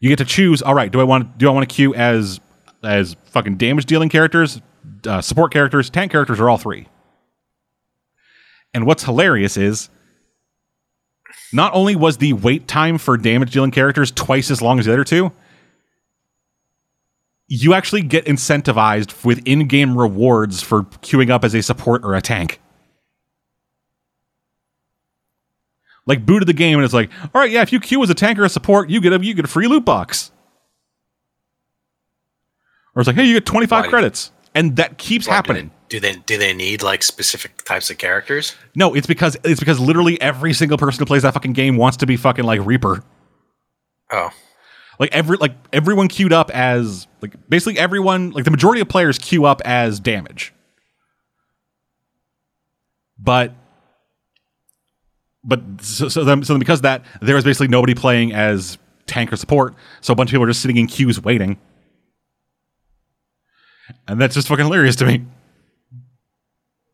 you 0.00 0.08
get 0.08 0.16
to 0.16 0.24
choose 0.24 0.62
all 0.62 0.74
right 0.74 0.90
do 0.90 0.98
i 0.98 1.04
want 1.04 1.36
do 1.36 1.46
i 1.46 1.52
want 1.52 1.68
to 1.68 1.72
queue 1.72 1.94
as 1.94 2.40
as 2.82 3.14
fucking 3.26 3.56
damage 3.56 3.84
dealing 3.84 4.08
characters 4.08 4.60
uh, 5.06 5.20
support 5.20 5.52
characters 5.52 5.90
tank 5.90 6.12
characters 6.12 6.40
or 6.40 6.48
all 6.48 6.58
three? 6.58 6.86
And 8.72 8.86
what's 8.86 9.04
hilarious 9.04 9.56
is 9.56 9.90
not 11.52 11.74
only 11.74 11.96
was 11.96 12.18
the 12.18 12.32
wait 12.32 12.68
time 12.68 12.98
for 12.98 13.16
damage 13.16 13.52
dealing 13.52 13.72
characters 13.72 14.10
twice 14.10 14.50
as 14.50 14.62
long 14.62 14.78
as 14.78 14.86
the 14.86 14.92
other 14.92 15.04
two, 15.04 15.32
you 17.52 17.74
actually 17.74 18.00
get 18.00 18.24
incentivized 18.26 19.24
with 19.24 19.42
in 19.44 19.66
game 19.66 19.98
rewards 19.98 20.62
for 20.62 20.84
queuing 21.02 21.30
up 21.30 21.44
as 21.44 21.52
a 21.52 21.62
support 21.62 22.04
or 22.04 22.14
a 22.14 22.22
tank. 22.22 22.60
Like 26.06 26.24
booted 26.24 26.48
the 26.48 26.54
game 26.54 26.78
and 26.78 26.84
it's 26.84 26.94
like, 26.94 27.10
all 27.34 27.40
right, 27.40 27.50
yeah, 27.50 27.62
if 27.62 27.72
you 27.72 27.80
queue 27.80 28.02
as 28.04 28.08
a 28.08 28.14
tank 28.14 28.38
or 28.38 28.44
a 28.44 28.48
support, 28.48 28.88
you 28.88 29.00
get 29.00 29.12
a 29.12 29.22
you 29.22 29.34
get 29.34 29.44
a 29.44 29.48
free 29.48 29.66
loot 29.66 29.84
box. 29.84 30.30
Or 32.94 33.00
it's 33.00 33.08
like, 33.08 33.16
hey, 33.16 33.24
you 33.24 33.34
get 33.34 33.46
twenty 33.46 33.66
five 33.66 33.86
credits, 33.88 34.30
and 34.54 34.76
that 34.76 34.96
keeps 34.98 35.26
Why, 35.26 35.34
happening. 35.34 35.72
Do 35.88 35.98
they, 35.98 36.12
do 36.12 36.16
they 36.16 36.22
do 36.26 36.38
they 36.38 36.54
need 36.54 36.82
like 36.84 37.02
specific 37.02 37.64
types 37.64 37.90
of 37.90 37.98
characters? 37.98 38.54
No, 38.76 38.94
it's 38.94 39.08
because 39.08 39.36
it's 39.42 39.60
because 39.60 39.80
literally 39.80 40.20
every 40.20 40.52
single 40.52 40.78
person 40.78 41.00
who 41.00 41.06
plays 41.06 41.22
that 41.22 41.34
fucking 41.34 41.52
game 41.52 41.76
wants 41.76 41.96
to 41.98 42.06
be 42.06 42.16
fucking 42.16 42.44
like 42.44 42.64
Reaper. 42.64 43.02
Oh, 44.12 44.30
Like 45.00 45.14
every 45.14 45.38
like 45.38 45.54
everyone 45.72 46.08
queued 46.08 46.32
up 46.32 46.50
as 46.50 47.08
like 47.22 47.34
basically 47.48 47.78
everyone 47.78 48.32
like 48.32 48.44
the 48.44 48.50
majority 48.50 48.82
of 48.82 48.88
players 48.88 49.18
queue 49.18 49.46
up 49.46 49.62
as 49.64 49.98
damage. 49.98 50.52
But 53.18 53.54
but 55.42 55.62
so 55.80 56.10
so 56.10 56.22
then, 56.22 56.44
so 56.44 56.52
then 56.52 56.60
because 56.60 56.80
of 56.80 56.82
that 56.82 57.04
there 57.22 57.34
was 57.34 57.44
basically 57.44 57.68
nobody 57.68 57.94
playing 57.94 58.34
as 58.34 58.76
tank 59.06 59.32
or 59.32 59.36
support, 59.36 59.74
so 60.02 60.12
a 60.12 60.16
bunch 60.16 60.28
of 60.28 60.32
people 60.32 60.44
are 60.44 60.48
just 60.48 60.60
sitting 60.60 60.76
in 60.76 60.86
queues 60.86 61.18
waiting. 61.18 61.58
And 64.06 64.20
that's 64.20 64.34
just 64.34 64.48
fucking 64.48 64.66
hilarious 64.66 64.96
to 64.96 65.06
me. 65.06 65.24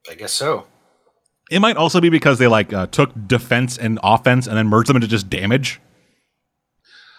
I 0.09 0.15
guess 0.15 0.33
so. 0.33 0.67
It 1.51 1.59
might 1.59 1.77
also 1.77 2.01
be 2.01 2.09
because 2.09 2.39
they 2.39 2.47
like 2.47 2.73
uh, 2.73 2.87
took 2.87 3.11
defense 3.27 3.77
and 3.77 3.99
offense 4.05 4.47
and 4.47 4.57
then 4.57 4.69
merged 4.69 4.89
them 4.89 4.97
into 4.97 5.09
just 5.09 5.29
damage. 5.29 5.81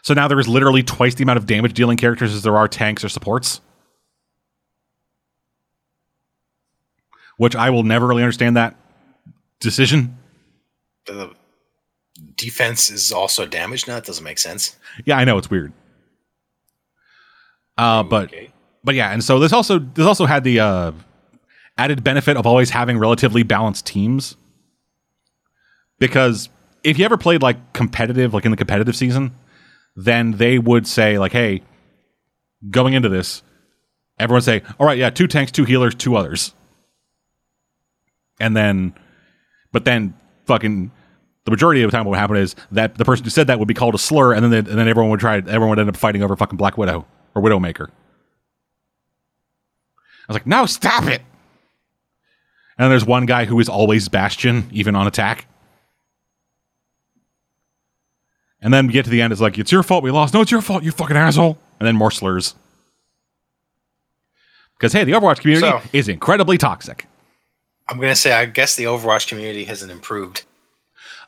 So 0.08 0.14
now 0.14 0.30
there 0.30 0.40
is 0.40 0.48
literally 0.48 0.84
twice 0.84 1.16
the 1.16 1.24
amount 1.24 1.36
of 1.36 1.46
damage 1.46 1.74
dealing 1.74 1.98
characters 1.98 2.34
as 2.34 2.42
there 2.42 2.56
are 2.56 2.70
tanks 2.70 3.04
or 3.04 3.10
supports. 3.10 3.60
Which 7.36 7.58
I 7.58 7.72
will 7.72 7.84
never 7.84 8.08
really 8.08 8.24
understand 8.24 8.56
that 8.56 8.78
decision. 9.60 10.18
The 11.08 11.34
defense 12.38 12.90
is 12.90 13.12
also 13.12 13.46
damaged 13.46 13.90
now. 13.90 13.96
That 13.96 14.06
doesn't 14.06 14.24
make 14.24 14.38
sense. 14.38 14.78
Yeah, 15.04 15.18
I 15.18 15.26
know 15.26 15.38
it's 15.38 15.50
weird. 15.50 15.74
Uh, 17.78 18.04
but 18.04 18.30
Okay. 18.30 18.50
but 18.86 18.96
yeah, 18.96 19.12
and 19.12 19.22
so 19.22 19.40
this 19.40 19.52
also 19.52 19.78
this 19.78 20.06
also 20.06 20.26
had 20.26 20.46
the 20.46 20.62
uh, 20.62 20.92
added 21.78 22.02
benefit 22.06 22.38
of 22.38 22.48
always 22.48 22.70
having 22.70 22.98
relatively 22.98 23.44
balanced 23.44 23.86
teams. 23.86 24.38
Because 26.00 26.48
if 26.86 26.98
you 26.98 27.04
ever 27.04 27.18
played 27.18 27.42
like 27.42 27.74
competitive, 27.74 28.34
like 28.34 28.46
in 28.46 28.52
the 28.52 28.58
competitive 28.58 28.96
season, 28.96 29.36
then 29.98 30.32
they 30.32 30.60
would 30.60 30.88
say 30.88 31.20
like, 31.20 31.34
"Hey, 31.34 31.64
going 32.70 32.94
into 32.94 33.10
this, 33.10 33.44
everyone 34.18 34.42
say, 34.42 34.62
all 34.80 34.86
right, 34.86 34.98
yeah, 34.98 35.10
two 35.10 35.28
tanks, 35.28 35.52
two 35.52 35.66
healers, 35.66 35.96
two 35.96 36.16
others," 36.16 36.54
and 38.40 38.56
then, 38.56 38.94
but 39.74 39.84
then 39.84 40.14
fucking. 40.46 40.92
The 41.44 41.52
majority 41.52 41.82
of 41.82 41.90
the 41.90 41.96
time, 41.96 42.04
what 42.04 42.12
would 42.12 42.20
happen 42.20 42.36
is 42.36 42.58
that 42.72 42.96
the 42.96 43.06
person 43.06 43.24
who 43.24 43.30
said 43.30 43.48
that 43.48 43.58
would 43.58 43.70
be 43.70 43.74
called 43.74 43.96
a 43.96 43.98
slur, 43.98 44.34
and 44.34 44.44
then 44.44 44.52
they, 44.52 44.58
and 44.58 44.68
then 44.68 44.90
everyone 44.90 45.12
would 45.12 45.22
try. 45.22 45.38
Everyone 45.38 45.70
would 45.70 45.80
end 45.80 45.88
up 45.88 45.96
fighting 45.96 46.22
over 46.22 46.36
fucking 46.36 46.58
Black 46.58 46.78
Widow 46.78 47.06
or 47.34 47.42
Widowmaker. 47.42 47.88
I 50.28 50.34
was 50.34 50.36
like, 50.36 50.46
no, 50.46 50.66
stop 50.66 51.06
it. 51.06 51.22
And 52.78 52.92
there's 52.92 53.06
one 53.06 53.26
guy 53.26 53.46
who 53.46 53.60
is 53.62 53.70
always 53.70 54.10
Bastion, 54.10 54.68
even 54.74 54.94
on 54.94 55.08
attack. 55.08 55.48
And 58.62 58.74
then 58.74 58.88
we 58.88 58.94
get 58.94 59.06
to 59.06 59.12
the 59.12 59.22
end, 59.22 59.32
it's 59.32 59.42
like, 59.42 59.58
it's 59.58 59.72
your 59.72 59.84
fault 59.84 60.04
we 60.04 60.12
lost. 60.12 60.34
No, 60.34 60.42
it's 60.42 60.52
your 60.52 60.62
fault, 60.62 60.84
you 60.84 60.92
fucking 60.92 61.16
asshole. 61.16 61.58
And 61.80 61.86
then 61.88 61.96
more 61.96 62.10
slurs. 62.12 62.56
Because, 64.78 64.94
hey, 64.94 65.04
the 65.04 65.12
Overwatch 65.14 65.40
community 65.40 65.68
So- 65.68 65.82
is 65.94 66.08
incredibly 66.10 66.58
toxic. 66.58 67.06
I'm 67.90 68.00
gonna 68.00 68.16
say 68.16 68.34
I 68.34 68.46
guess 68.46 68.76
the 68.76 68.84
Overwatch 68.84 69.28
community 69.28 69.64
hasn't 69.64 69.92
improved. 69.92 70.44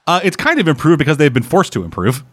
Uh, 0.05 0.19
it's 0.23 0.35
kind 0.35 0.59
of 0.59 0.67
improved 0.67 0.99
because 0.99 1.15
they've 1.17 1.33
been 1.33 1.41
forced 1.43 1.71
to 1.73 1.83
improve. 1.85 2.23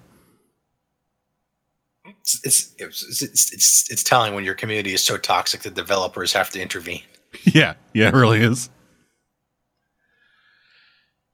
It's 2.04 2.40
it's 2.42 2.74
it's, 2.78 3.22
it's 3.22 3.52
it's 3.52 3.90
it's 3.90 4.02
telling 4.02 4.34
when 4.34 4.44
your 4.44 4.54
community 4.54 4.94
is 4.94 5.04
so 5.04 5.16
toxic 5.16 5.60
that 5.62 5.74
developers 5.74 6.32
have 6.32 6.50
to 6.50 6.60
intervene. 6.60 7.02
yeah, 7.44 7.74
yeah, 7.92 8.08
it 8.08 8.14
really 8.14 8.40
is. 8.40 8.68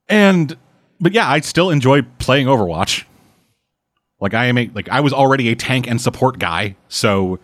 And 0.09 0.55
but 1.01 1.13
yeah, 1.13 1.31
I 1.31 1.41
still 1.41 1.71
enjoy 1.71 2.03
playing 2.19 2.47
Overwatch. 2.47 3.05
Like 4.23 4.35
I 4.35 4.47
am 4.47 4.57
a 4.57 4.70
like 4.73 4.89
I 4.89 5.01
was 5.01 5.12
already 5.12 5.49
a 5.49 5.57
tank 5.57 5.89
and 5.89 6.01
support 6.01 6.39
guy, 6.39 6.77
so 6.86 7.40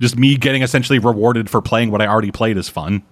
just 0.00 0.18
me 0.18 0.36
getting 0.36 0.62
essentially 0.62 0.98
rewarded 0.98 1.48
for 1.48 1.62
playing 1.62 1.92
what 1.92 2.02
I 2.02 2.08
already 2.08 2.32
played 2.32 2.56
is 2.56 2.68
fun. 2.68 3.04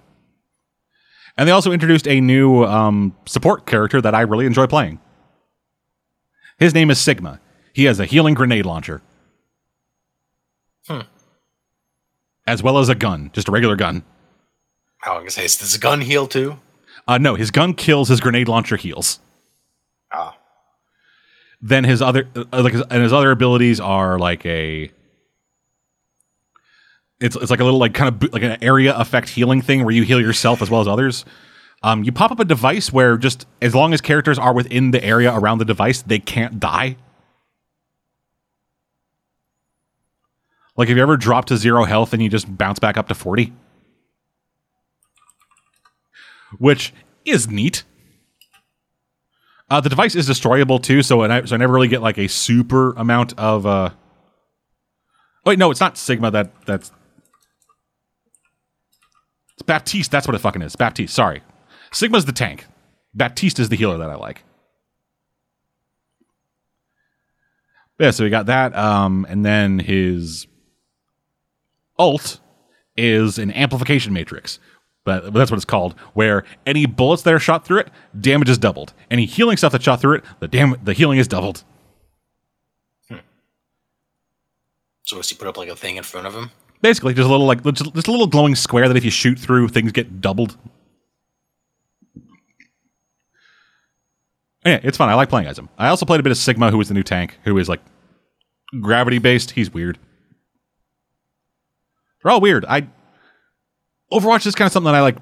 And 1.37 1.47
they 1.47 1.53
also 1.53 1.71
introduced 1.71 2.05
a 2.05 2.19
new 2.19 2.65
um, 2.65 3.15
support 3.25 3.65
character 3.65 4.01
that 4.01 4.13
I 4.13 4.21
really 4.21 4.45
enjoy 4.45 4.67
playing. 4.67 4.99
His 6.59 6.73
name 6.73 6.91
is 6.91 6.99
Sigma. 6.99 7.39
He 7.71 7.85
has 7.85 7.97
a 8.01 8.05
healing 8.05 8.33
grenade 8.33 8.65
launcher. 8.65 9.01
Hmm. 10.87 11.01
As 12.45 12.61
well 12.61 12.77
as 12.77 12.89
a 12.89 12.95
gun, 12.95 13.31
just 13.31 13.47
a 13.47 13.51
regular 13.51 13.77
gun. 13.77 14.03
How 14.97 15.17
gonna 15.17 15.31
say 15.31 15.45
is 15.45 15.57
this 15.57 15.77
gun 15.77 16.01
heal 16.01 16.27
too? 16.27 16.59
Uh, 17.07 17.19
no, 17.19 17.35
his 17.35 17.51
gun 17.51 17.73
kills, 17.73 18.09
his 18.09 18.19
grenade 18.19 18.49
launcher 18.49 18.75
heals. 18.75 19.21
Then 21.65 21.83
his 21.83 21.99
other, 21.99 22.27
uh, 22.35 22.61
like, 22.61 22.75
and 22.75 23.01
his 23.01 23.11
other 23.11 23.31
abilities 23.31 23.79
are 23.79 24.19
like 24.19 24.45
a. 24.45 24.91
It's 27.19 27.35
it's 27.35 27.49
like 27.49 27.59
a 27.59 27.63
little 27.63 27.79
like 27.79 27.95
kind 27.95 28.23
of 28.23 28.31
like 28.31 28.43
an 28.43 28.61
area 28.61 28.95
effect 28.95 29.29
healing 29.29 29.63
thing 29.63 29.83
where 29.83 29.91
you 29.91 30.03
heal 30.03 30.21
yourself 30.21 30.61
as 30.61 30.69
well 30.69 30.79
as 30.79 30.87
others. 30.87 31.25
Um, 31.81 32.03
you 32.03 32.11
pop 32.11 32.29
up 32.29 32.39
a 32.39 32.45
device 32.45 32.93
where 32.93 33.17
just 33.17 33.47
as 33.63 33.73
long 33.73 33.95
as 33.95 34.01
characters 34.01 34.37
are 34.37 34.53
within 34.53 34.91
the 34.91 35.03
area 35.03 35.33
around 35.33 35.57
the 35.57 35.65
device, 35.65 36.03
they 36.03 36.19
can't 36.19 36.59
die. 36.59 36.97
Like, 40.77 40.87
have 40.89 40.97
you 40.97 41.01
ever 41.01 41.17
dropped 41.17 41.47
to 41.47 41.57
zero 41.57 41.85
health 41.85 42.13
and 42.13 42.21
you 42.21 42.29
just 42.29 42.55
bounce 42.59 42.77
back 42.77 42.95
up 42.95 43.07
to 43.07 43.15
forty? 43.15 43.53
Which 46.59 46.93
is 47.25 47.49
neat. 47.49 47.85
Uh, 49.69 49.81
the 49.81 49.89
device 49.89 50.15
is 50.15 50.27
destroyable 50.27 50.79
too, 50.79 51.01
so 51.01 51.23
I, 51.23 51.43
so 51.45 51.55
I 51.55 51.57
never 51.57 51.73
really 51.73 51.87
get 51.87 52.01
like 52.01 52.17
a 52.17 52.27
super 52.27 52.93
amount 52.93 53.37
of. 53.39 53.65
Uh... 53.65 53.89
Wait, 55.45 55.57
no, 55.57 55.71
it's 55.71 55.79
not 55.79 55.97
Sigma. 55.97 56.29
That 56.31 56.51
that's 56.65 56.91
it's 59.53 59.63
Baptiste. 59.63 60.11
That's 60.11 60.27
what 60.27 60.35
it 60.35 60.39
fucking 60.39 60.61
is. 60.61 60.75
Baptiste. 60.75 61.13
Sorry, 61.13 61.41
Sigma's 61.91 62.25
the 62.25 62.31
tank. 62.31 62.67
Baptiste 63.13 63.59
is 63.59 63.69
the 63.69 63.75
healer 63.75 63.97
that 63.97 64.09
I 64.09 64.15
like. 64.15 64.43
Yeah, 67.97 68.11
so 68.11 68.25
we 68.25 68.29
got 68.29 68.47
that, 68.47 68.75
um, 68.75 69.25
and 69.29 69.45
then 69.45 69.79
his 69.79 70.47
ult 71.97 72.41
is 72.97 73.37
an 73.39 73.51
amplification 73.51 74.11
matrix, 74.11 74.59
but, 75.05 75.33
that's 75.33 75.51
what 75.51 75.57
it's 75.57 75.65
called. 75.65 75.93
Where 76.13 76.43
any 76.65 76.85
bullets 76.85 77.23
that 77.23 77.33
are 77.33 77.39
shot 77.39 77.63
through 77.63 77.79
it, 77.79 77.89
damage 78.19 78.49
is 78.49 78.57
doubled. 78.57 78.93
Any 79.09 79.25
healing 79.25 79.55
stuff 79.55 79.71
that's 79.71 79.83
shot 79.83 80.01
through 80.01 80.15
it, 80.15 80.25
the 80.39 80.47
dam- 80.47 80.79
the 80.83 80.93
healing 80.93 81.19
is 81.19 81.27
doubled. 81.27 81.63
Hmm. 83.07 83.17
so 85.03 85.17
does 85.17 85.29
he 85.29 85.35
put 85.35 85.47
up 85.47 85.57
like 85.57 85.69
a 85.69 85.75
thing 85.75 85.95
in 85.95 86.03
front 86.03 86.27
of 86.27 86.33
him? 86.33 86.51
Basically, 86.81 87.13
just 87.13 87.27
a 87.27 87.31
little 87.31 87.45
like 87.45 87.63
just, 87.63 87.93
just 87.93 88.07
a 88.07 88.11
little 88.11 88.27
glowing 88.27 88.55
square 88.55 88.87
that 88.87 88.97
if 88.97 89.05
you 89.05 89.11
shoot 89.11 89.39
through, 89.39 89.69
things 89.69 89.91
get 89.91 90.19
doubled. 90.19 90.57
Yeah, 94.65 94.79
it's 94.81 94.97
fun. 94.97 95.09
I 95.09 95.13
like 95.13 95.29
playing 95.29 95.47
as 95.47 95.59
him. 95.59 95.69
I 95.77 95.89
also 95.89 96.07
played 96.07 96.19
a 96.19 96.23
bit 96.23 96.31
of 96.31 96.37
Sigma, 96.37 96.71
who 96.71 96.81
is 96.81 96.87
the 96.87 96.95
new 96.95 97.03
tank, 97.03 97.37
who 97.43 97.55
is 97.59 97.69
like 97.69 97.81
gravity 98.81 99.19
based. 99.19 99.51
He's 99.51 99.71
weird. 99.71 99.99
They're 102.23 102.31
all 102.31 102.41
weird. 102.41 102.65
I 102.65 102.87
Overwatch 104.11 104.45
is 104.45 104.55
kind 104.55 104.67
of 104.67 104.71
something 104.71 104.91
that 104.91 104.95
I 104.97 105.01
like. 105.01 105.17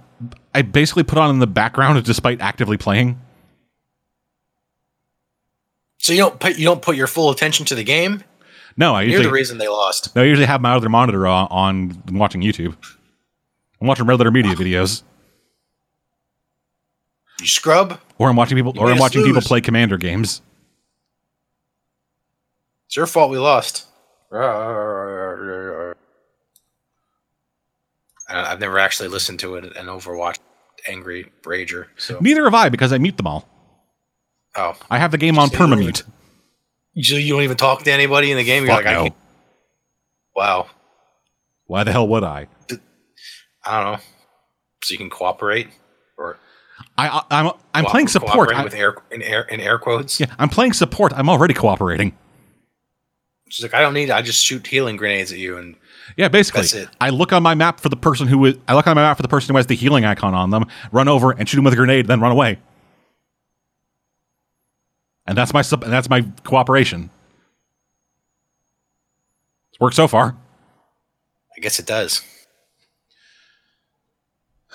I 0.53 0.61
basically 0.61 1.03
put 1.03 1.17
on 1.17 1.29
in 1.29 1.39
the 1.39 1.47
background 1.47 2.03
despite 2.05 2.41
actively 2.41 2.77
playing. 2.77 3.19
So 5.97 6.11
you 6.13 6.19
don't 6.19 6.39
put 6.39 6.57
you 6.57 6.65
don't 6.65 6.81
put 6.81 6.95
your 6.97 7.07
full 7.07 7.29
attention 7.29 7.65
to 7.67 7.75
the 7.75 7.83
game. 7.83 8.23
No, 8.75 8.95
I 8.95 9.01
You're 9.03 9.11
usually 9.11 9.25
the 9.27 9.31
reason 9.33 9.57
they 9.59 9.67
lost. 9.67 10.15
no, 10.15 10.21
I 10.23 10.25
usually 10.25 10.47
have 10.47 10.59
my 10.59 10.73
other 10.73 10.89
monitor 10.89 11.27
on, 11.27 11.47
on 11.51 12.17
watching 12.17 12.41
YouTube. 12.41 12.75
I'm 13.79 13.87
watching 13.87 14.05
regular 14.07 14.31
media 14.31 14.55
videos, 14.55 15.03
You 17.39 17.45
scrub. 17.47 17.99
or 18.17 18.29
I'm 18.29 18.35
watching 18.35 18.57
people, 18.57 18.73
You 18.75 18.81
or 18.81 18.91
I'm 18.91 18.97
watching 18.97 19.23
people 19.23 19.41
play 19.41 19.61
Commander 19.61 19.97
games. 19.97 20.41
It's 22.87 22.95
your 22.95 23.05
fault 23.05 23.29
we 23.31 23.37
lost. 23.37 23.85
I- 28.29 28.51
I've 28.51 28.59
never 28.59 28.79
actually 28.79 29.09
listened 29.09 29.39
to 29.39 29.55
an 29.57 29.65
an 29.75 29.87
Overwatch 29.87 30.37
angry 30.87 31.31
rager. 31.43 31.87
So 31.97 32.17
Neither 32.19 32.43
have 32.45 32.53
I 32.53 32.69
because 32.69 32.91
I 32.93 32.97
mute 32.97 33.17
them 33.17 33.27
all. 33.27 33.47
oh, 34.55 34.75
I 34.89 34.97
have 34.97 35.11
the 35.11 35.17
game 35.17 35.37
on 35.39 35.49
So 35.49 35.53
you 35.53 35.59
don't 35.59 35.69
permamute. 35.79 35.99
even- 36.01 36.13
you, 36.95 37.17
you 37.17 37.33
don't 37.33 37.41
even 37.43 37.57
talk 37.57 37.83
to 37.83 37.91
anybody 37.91 38.29
in 38.31 38.37
the 38.37 38.43
game. 38.43 38.65
You're 38.65 38.75
Fuck 38.75 38.85
like, 38.85 38.91
I 38.91 38.93
no. 38.93 39.03
can't. 39.03 39.15
Wow, 40.35 40.67
Why 41.67 41.83
the 41.83 41.91
hell 41.91 42.07
would 42.07 42.23
I? 42.23 42.47
I 43.65 43.83
don't 43.83 43.93
know. 43.93 43.99
So 44.83 44.91
you 44.93 44.97
can 44.97 45.09
cooperate 45.09 45.69
or 46.17 46.37
I, 46.97 47.07
I 47.07 47.23
I'm 47.39 47.51
I'm 47.73 47.85
playing 47.85 48.07
support. 48.09 48.51
I, 48.53 48.63
with 48.63 48.73
air 48.73 48.95
in 49.11 49.21
air 49.21 49.43
in 49.43 49.59
air 49.59 49.77
quotes. 49.79 50.19
yeah, 50.19 50.27
I'm 50.39 50.49
playing 50.49 50.73
support. 50.73 51.13
I'm 51.15 51.29
already 51.29 51.53
cooperating. 51.53 52.15
She's 53.49 53.63
like, 53.63 53.73
I 53.75 53.81
don't 53.81 53.93
need. 53.93 54.09
I 54.09 54.21
just 54.23 54.43
shoot 54.43 54.65
healing 54.67 54.97
grenades 54.97 55.31
at 55.31 55.37
you, 55.37 55.57
and 55.57 55.75
Yeah, 56.17 56.27
basically. 56.27 56.61
I 56.99 57.09
look 57.09 57.33
on 57.33 57.43
my 57.43 57.55
map 57.55 57.79
for 57.79 57.89
the 57.89 57.95
person 57.95 58.27
who 58.27 58.45
is. 58.45 58.55
I 58.67 58.75
look 58.75 58.87
on 58.87 58.95
my 58.95 59.01
map 59.01 59.17
for 59.17 59.23
the 59.23 59.27
person 59.29 59.53
who 59.53 59.57
has 59.57 59.67
the 59.67 59.75
healing 59.75 60.05
icon 60.05 60.33
on 60.33 60.49
them. 60.49 60.65
Run 60.91 61.07
over 61.07 61.31
and 61.31 61.47
shoot 61.47 61.57
him 61.57 61.63
with 61.63 61.73
a 61.73 61.77
grenade, 61.77 62.07
then 62.07 62.19
run 62.19 62.31
away. 62.31 62.59
And 65.25 65.37
that's 65.37 65.53
my 65.53 65.61
sup- 65.61 65.83
and 65.83 65.91
that's 65.91 66.09
my 66.09 66.21
cooperation. 66.43 67.09
It's 69.69 69.79
worked 69.79 69.95
so 69.95 70.07
far. 70.07 70.35
I 71.55 71.59
guess 71.61 71.79
it 71.79 71.85
does. 71.85 72.21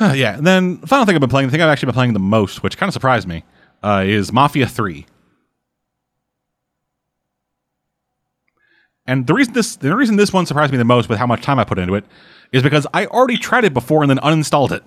Uh, 0.01 0.13
yeah, 0.17 0.37
and 0.37 0.47
then 0.47 0.79
final 0.79 1.05
thing 1.07 1.15
I've 1.15 1.21
been 1.21 1.31
playing, 1.31 1.49
the 1.49 1.53
thing 1.53 1.63
I've 1.63 1.69
actually 1.69 1.87
been 1.87 1.95
playing 1.95 2.13
the 2.15 2.19
most, 2.19 2.63
which 2.63 2.77
kind 2.79 2.89
of 2.89 2.95
surprised 2.95 3.29
me, 3.29 3.45
uh, 3.83 4.03
is 4.07 4.33
Mafia 4.33 4.67
3. 4.67 5.07
And 9.09 9.27
the 9.27 9.33
reason 9.33 9.55
this 9.55 9.75
the 9.77 9.97
reason 9.97 10.17
this 10.17 10.35
one 10.35 10.45
surprised 10.45 10.71
me 10.71 10.77
the 10.77 10.85
most 10.85 11.09
with 11.09 11.19
how 11.19 11.27
much 11.27 11.41
time 11.41 11.59
I 11.59 11.65
put 11.65 11.79
into 11.79 11.95
it 11.95 12.05
is 12.53 12.63
because 12.63 12.87
I 12.93 13.07
already 13.07 13.39
tried 13.39 13.65
it 13.65 13.73
before 13.73 14.03
and 14.03 14.11
then 14.11 14.19
uninstalled 14.19 14.71
it. 14.71 14.85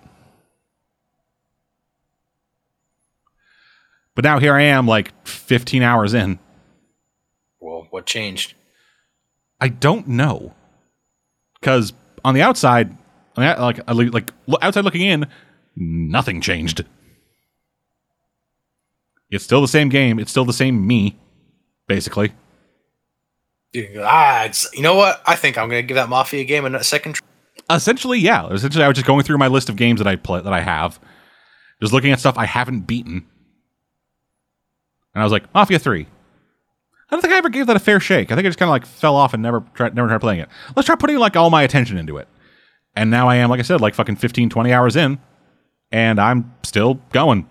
But 4.13 4.23
now 4.23 4.37
here 4.37 4.53
I 4.53 4.61
am, 4.61 4.87
like 4.87 5.11
15 5.25 5.81
hours 5.81 6.13
in. 6.13 6.37
Well, 7.59 7.87
what 7.89 8.05
changed? 8.05 8.53
I 9.59 9.69
don't 9.69 10.07
know, 10.07 10.53
because 11.59 11.93
on 12.23 12.35
the 12.35 12.43
outside, 12.43 12.95
like 13.37 13.79
like 13.87 14.31
outside 14.61 14.85
looking 14.85 15.01
in, 15.01 15.25
nothing 15.75 16.41
changed. 16.41 16.85
It's 19.31 19.43
still 19.43 19.61
the 19.61 19.67
same 19.67 19.89
game. 19.89 20.19
It's 20.19 20.29
still 20.29 20.45
the 20.45 20.53
same 20.53 20.85
me, 20.85 21.17
basically. 21.87 22.33
Ah, 23.75 24.49
you 24.73 24.81
know 24.81 24.95
what? 24.95 25.21
I 25.25 25.35
think 25.35 25.57
I'm 25.57 25.69
going 25.69 25.81
to 25.81 25.87
give 25.87 25.95
that 25.95 26.09
Mafia 26.09 26.43
game 26.43 26.65
a 26.65 26.83
second. 26.83 27.13
Try. 27.13 27.27
Essentially, 27.75 28.19
yeah. 28.19 28.47
Essentially, 28.47 28.83
I 28.83 28.87
was 28.87 28.95
just 28.95 29.07
going 29.07 29.23
through 29.23 29.37
my 29.37 29.47
list 29.47 29.69
of 29.69 29.75
games 29.77 29.99
that 29.99 30.07
I 30.07 30.15
play 30.17 30.41
that 30.41 30.51
I 30.53 30.59
have, 30.59 30.99
just 31.81 31.93
looking 31.93 32.11
at 32.11 32.19
stuff 32.19 32.37
I 32.37 32.45
haven't 32.45 32.81
beaten, 32.81 33.25
and 35.13 35.21
I 35.21 35.23
was 35.23 35.31
like, 35.31 35.53
Mafia 35.53 35.79
Three. 35.79 36.07
I 37.09 37.15
don't 37.15 37.21
think 37.21 37.33
I 37.33 37.37
ever 37.37 37.49
gave 37.49 37.67
that 37.67 37.75
a 37.75 37.79
fair 37.79 37.99
shake. 37.99 38.31
I 38.31 38.35
think 38.35 38.45
I 38.45 38.49
just 38.49 38.57
kind 38.59 38.69
of 38.69 38.71
like 38.71 38.85
fell 38.85 39.15
off 39.17 39.33
and 39.33 39.43
never 39.43 39.63
tried, 39.73 39.93
never 39.95 40.07
tried 40.07 40.21
playing 40.21 40.39
it. 40.39 40.49
Let's 40.75 40.85
try 40.85 40.95
putting 40.95 41.17
like 41.17 41.35
all 41.35 41.49
my 41.49 41.63
attention 41.63 41.97
into 41.97 42.17
it. 42.17 42.27
And 42.95 43.11
now 43.11 43.27
I 43.27 43.35
am, 43.37 43.49
like 43.49 43.59
I 43.59 43.63
said, 43.63 43.81
like 43.81 43.95
fucking 43.95 44.15
15, 44.17 44.49
20 44.49 44.73
hours 44.73 44.95
in, 44.95 45.19
and 45.91 46.19
I'm 46.19 46.53
still 46.63 46.95
going. 47.11 47.49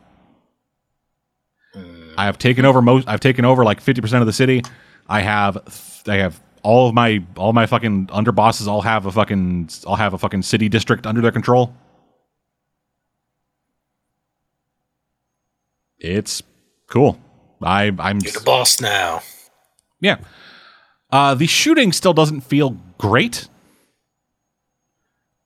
I 2.16 2.24
have 2.24 2.38
taken 2.38 2.64
over 2.64 2.82
most. 2.82 3.09
I've 3.09 3.20
taken 3.20 3.44
over 3.44 3.64
like 3.64 3.80
50 3.80 4.02
percent 4.02 4.20
of 4.22 4.26
the 4.26 4.32
city. 4.32 4.62
I 5.10 5.22
have 5.22 6.02
I 6.06 6.16
have 6.16 6.40
all 6.62 6.88
of 6.88 6.94
my 6.94 7.22
all 7.36 7.52
my 7.52 7.66
fucking 7.66 8.06
underbosses 8.06 8.68
all 8.68 8.80
have 8.82 9.06
a 9.06 9.12
fucking 9.12 9.68
all 9.84 9.96
have 9.96 10.14
a 10.14 10.18
fucking 10.18 10.42
city 10.42 10.68
district 10.68 11.04
under 11.04 11.20
their 11.20 11.32
control. 11.32 11.74
It's 15.98 16.42
cool. 16.86 17.20
I 17.60 17.92
I'm 17.98 18.20
You're 18.20 18.32
the 18.32 18.40
boss 18.44 18.80
now. 18.80 19.22
Yeah. 20.00 20.18
Uh, 21.10 21.34
the 21.34 21.48
shooting 21.48 21.90
still 21.92 22.14
doesn't 22.14 22.42
feel 22.42 22.76
great. 22.96 23.48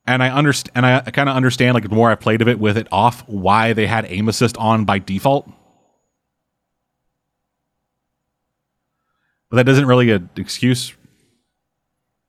And 0.07 0.23
I 0.23 0.29
understand 0.29 0.73
and 0.75 0.85
I, 0.85 0.99
I 1.07 1.11
kind 1.11 1.31
of 1.31 1.37
understand 1.37 1.73
like 1.73 1.89
the 1.89 1.95
more 1.95 2.11
I 2.11 2.17
played 2.17 2.43
of 2.43 2.49
it 2.49 2.59
with 2.61 2.77
it 2.77 2.87
off 2.93 3.27
why 3.27 3.73
they 3.73 3.87
had 3.87 4.05
aim 4.11 4.29
assist 4.29 4.59
on 4.59 4.85
by 4.85 4.99
default. 4.99 5.51
But 9.51 9.57
that 9.57 9.69
isn't 9.71 9.87
really 9.87 10.11
an 10.11 10.31
excuse. 10.37 10.95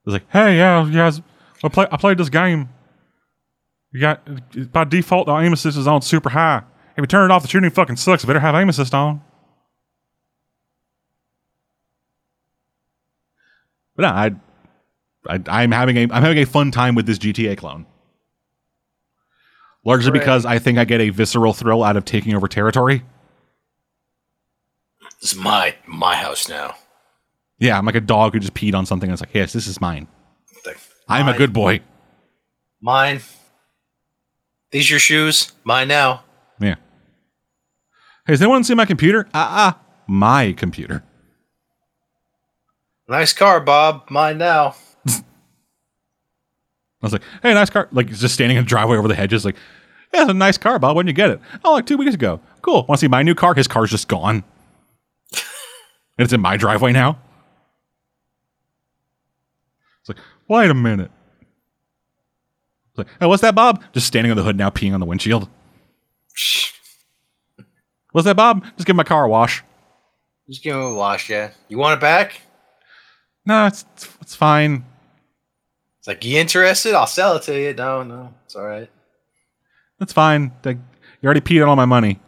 It's 0.05 0.13
like, 0.13 0.29
hey, 0.31 0.57
yeah, 0.57 0.85
yeah, 0.85 1.11
I, 1.63 1.69
play, 1.69 1.87
I 1.91 1.97
played 1.97 2.17
this 2.17 2.29
game. 2.29 2.69
You 3.91 4.01
got 4.01 4.71
by 4.71 4.83
default 4.83 5.25
the 5.25 5.37
aim 5.37 5.53
assist 5.53 5.77
is 5.77 5.87
on 5.87 6.01
super 6.01 6.29
high. 6.29 6.63
If 6.97 7.01
you 7.01 7.07
turn 7.07 7.29
it 7.29 7.33
off, 7.33 7.41
the 7.41 7.47
shooting 7.47 7.69
fucking 7.69 7.95
sucks. 7.95 8.23
You 8.23 8.27
better 8.27 8.39
have 8.39 8.55
aim 8.55 8.69
assist 8.69 8.93
on. 8.93 9.21
But 13.95 14.03
no, 14.03 14.07
I, 14.09 14.31
I, 15.27 15.63
I'm 15.63 15.71
having 15.71 15.97
a, 15.97 16.01
I'm 16.01 16.23
having 16.23 16.39
a 16.39 16.45
fun 16.45 16.71
time 16.71 16.95
with 16.95 17.05
this 17.05 17.17
GTA 17.17 17.57
clone. 17.57 17.85
Largely 19.85 20.11
right. 20.11 20.19
because 20.19 20.45
I 20.45 20.59
think 20.59 20.77
I 20.77 20.85
get 20.85 20.99
a 20.99 21.09
visceral 21.09 21.53
thrill 21.53 21.83
out 21.83 21.95
of 21.95 22.05
taking 22.05 22.35
over 22.35 22.47
territory. 22.47 23.03
This 25.21 25.33
is 25.33 25.39
my 25.39 25.75
my 25.85 26.15
house 26.15 26.49
now. 26.49 26.75
Yeah, 27.59 27.77
I'm 27.77 27.85
like 27.85 27.95
a 27.95 28.01
dog 28.01 28.33
who 28.33 28.39
just 28.39 28.53
peed 28.53 28.75
on 28.75 28.85
something 28.85 29.09
and 29.09 29.13
it's 29.13 29.21
like, 29.21 29.33
yes, 29.33 29.53
this 29.53 29.67
is 29.67 29.79
mine. 29.79 30.07
I'm 31.07 31.27
a 31.27 31.37
good 31.37 31.53
boy. 31.53 31.81
Mine. 32.81 33.21
These 34.71 34.89
your 34.89 34.99
shoes? 34.99 35.53
Mine 35.63 35.87
now. 35.87 36.23
Yeah. 36.59 36.75
Hey, 38.25 38.33
does 38.33 38.41
anyone 38.41 38.63
see 38.63 38.73
my 38.73 38.85
computer? 38.85 39.27
Ah, 39.33 39.67
uh, 39.67 39.69
uh, 39.69 39.73
my 40.07 40.53
computer. 40.53 41.03
Nice 43.07 43.33
car, 43.33 43.59
Bob. 43.59 44.09
Mine 44.09 44.39
now. 44.39 44.75
I 45.07 45.13
was 47.01 47.13
like, 47.13 47.21
hey, 47.43 47.53
nice 47.53 47.69
car. 47.69 47.87
Like, 47.91 48.07
just 48.07 48.33
standing 48.33 48.57
in 48.57 48.63
the 48.63 48.67
driveway 48.67 48.97
over 48.97 49.07
the 49.07 49.15
hedges, 49.15 49.45
like, 49.45 49.55
yeah, 50.13 50.23
it's 50.23 50.31
a 50.31 50.33
nice 50.33 50.57
car, 50.57 50.79
Bob. 50.79 50.95
When 50.95 51.05
did 51.05 51.11
you 51.11 51.15
get 51.15 51.29
it? 51.29 51.39
Oh, 51.63 51.73
like 51.73 51.85
two 51.85 51.97
weeks 51.97 52.15
ago. 52.15 52.39
Cool. 52.61 52.85
Want 52.87 52.99
to 52.99 53.05
see 53.05 53.07
my 53.07 53.21
new 53.21 53.35
car? 53.35 53.53
His 53.53 53.67
car's 53.67 53.91
just 53.91 54.07
gone. 54.07 54.43
and 55.31 55.43
it's 56.17 56.33
in 56.33 56.41
my 56.41 56.57
driveway 56.57 56.91
now. 56.91 57.19
It's 60.05 60.09
like, 60.09 60.25
wait 60.47 60.69
a 60.69 60.75
minute. 60.75 61.09
Like, 62.95 63.07
hey, 63.19 63.25
what's 63.25 63.41
that, 63.41 63.55
Bob? 63.55 63.83
Just 63.91 64.05
standing 64.05 64.31
on 64.31 64.37
the 64.37 64.43
hood 64.43 64.55
now, 64.55 64.69
peeing 64.69 64.93
on 64.93 64.99
the 64.99 65.05
windshield. 65.05 65.49
What's 68.11 68.25
that, 68.25 68.37
Bob? 68.37 68.63
Just 68.77 68.85
give 68.85 68.95
my 68.95 69.03
car 69.03 69.25
a 69.25 69.29
wash. 69.29 69.61
Just 70.47 70.63
give 70.63 70.73
him 70.75 70.81
a 70.81 70.93
wash, 70.93 71.29
yeah. 71.29 71.51
You 71.67 71.77
want 71.77 71.97
it 71.97 71.99
back? 71.99 72.39
No, 73.45 73.65
it's 73.65 73.83
it's 74.21 74.35
fine. 74.35 74.85
It's 75.99 76.07
like 76.07 76.23
you 76.23 76.39
interested? 76.39 76.93
I'll 76.93 77.07
sell 77.07 77.35
it 77.35 77.43
to 77.43 77.59
you. 77.59 77.73
No, 77.73 78.03
no, 78.03 78.33
it's 78.45 78.55
all 78.55 78.65
right. 78.65 78.89
That's 79.99 80.13
fine. 80.13 80.53
You 80.63 80.79
already 81.25 81.41
peed 81.41 81.61
on 81.61 81.67
all 81.67 81.75
my 81.75 81.83
money. 81.83 82.21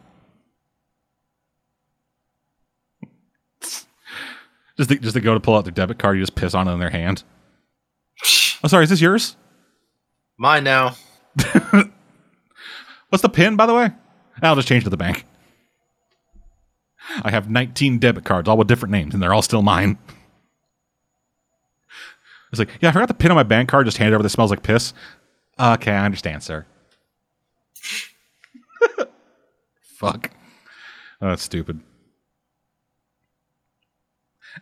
just 4.77 4.89
to, 4.89 4.99
just 4.99 5.13
to 5.13 5.21
go 5.21 5.33
to 5.33 5.39
pull 5.39 5.55
out 5.55 5.63
their 5.63 5.71
debit 5.71 5.99
card, 5.99 6.17
you 6.17 6.21
just 6.23 6.35
piss 6.35 6.53
on 6.53 6.67
it 6.67 6.73
in 6.73 6.79
their 6.79 6.89
hand. 6.89 7.23
Oh, 8.63 8.67
sorry. 8.67 8.83
Is 8.83 8.89
this 8.89 9.01
yours? 9.01 9.35
Mine 10.37 10.63
now. 10.63 10.95
What's 13.09 13.21
the 13.21 13.29
pin, 13.29 13.55
by 13.55 13.65
the 13.65 13.73
way? 13.73 13.91
I'll 14.41 14.55
just 14.55 14.67
change 14.67 14.83
to 14.83 14.89
the 14.89 14.97
bank. 14.97 15.25
I 17.23 17.31
have 17.31 17.49
19 17.49 17.99
debit 17.99 18.25
cards, 18.25 18.49
all 18.49 18.57
with 18.57 18.67
different 18.67 18.91
names, 18.91 19.13
and 19.13 19.23
they're 19.23 19.33
all 19.33 19.41
still 19.41 19.61
mine. 19.61 19.97
It's 22.51 22.59
like, 22.59 22.69
yeah, 22.81 22.89
I 22.89 22.91
forgot 22.91 23.07
the 23.07 23.13
pin 23.13 23.31
on 23.31 23.35
my 23.35 23.43
bank 23.43 23.69
card. 23.69 23.85
Just 23.85 23.97
hand 23.97 24.11
it 24.11 24.15
over. 24.15 24.23
This 24.23 24.33
smells 24.33 24.51
like 24.51 24.63
piss. 24.63 24.93
Okay, 25.59 25.91
I 25.91 26.05
understand, 26.05 26.43
sir. 26.43 26.65
Fuck. 29.81 30.31
Oh, 31.21 31.29
that's 31.29 31.43
stupid. 31.43 31.79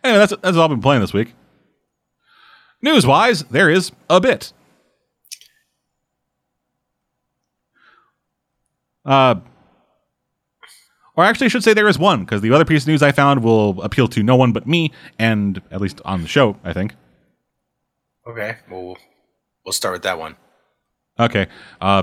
Anyway, 0.02 0.18
that's 0.18 0.32
that's 0.42 0.56
all 0.56 0.64
I've 0.64 0.70
been 0.70 0.80
playing 0.80 1.00
this 1.00 1.12
week. 1.12 1.34
News 2.82 3.06
wise, 3.06 3.44
there 3.44 3.70
is 3.70 3.92
a 4.08 4.20
bit. 4.20 4.52
Uh, 9.04 9.36
or 11.16 11.24
actually, 11.24 11.46
I 11.46 11.48
should 11.48 11.64
say 11.64 11.72
there 11.72 11.88
is 11.88 11.98
one, 11.98 12.24
because 12.24 12.42
the 12.42 12.52
other 12.52 12.64
piece 12.64 12.82
of 12.82 12.88
news 12.88 13.02
I 13.02 13.12
found 13.12 13.42
will 13.42 13.80
appeal 13.82 14.08
to 14.08 14.22
no 14.22 14.36
one 14.36 14.52
but 14.52 14.66
me, 14.66 14.92
and 15.18 15.62
at 15.70 15.80
least 15.80 16.00
on 16.04 16.22
the 16.22 16.28
show, 16.28 16.56
I 16.62 16.72
think. 16.72 16.94
Okay, 18.26 18.56
well, 18.70 18.98
we'll 19.64 19.72
start 19.72 19.94
with 19.94 20.02
that 20.02 20.18
one. 20.18 20.36
Okay. 21.18 21.46
Uh, 21.80 22.02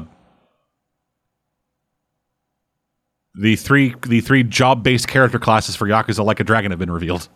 the 3.36 3.56
three 3.56 3.94
the 4.08 4.22
three 4.22 4.44
job 4.44 4.84
based 4.84 5.08
character 5.08 5.40
classes 5.40 5.76
for 5.76 5.88
Yakuza 5.88 6.24
Like 6.24 6.40
a 6.40 6.44
Dragon 6.44 6.72
have 6.72 6.80
been 6.80 6.92
revealed. 6.92 7.28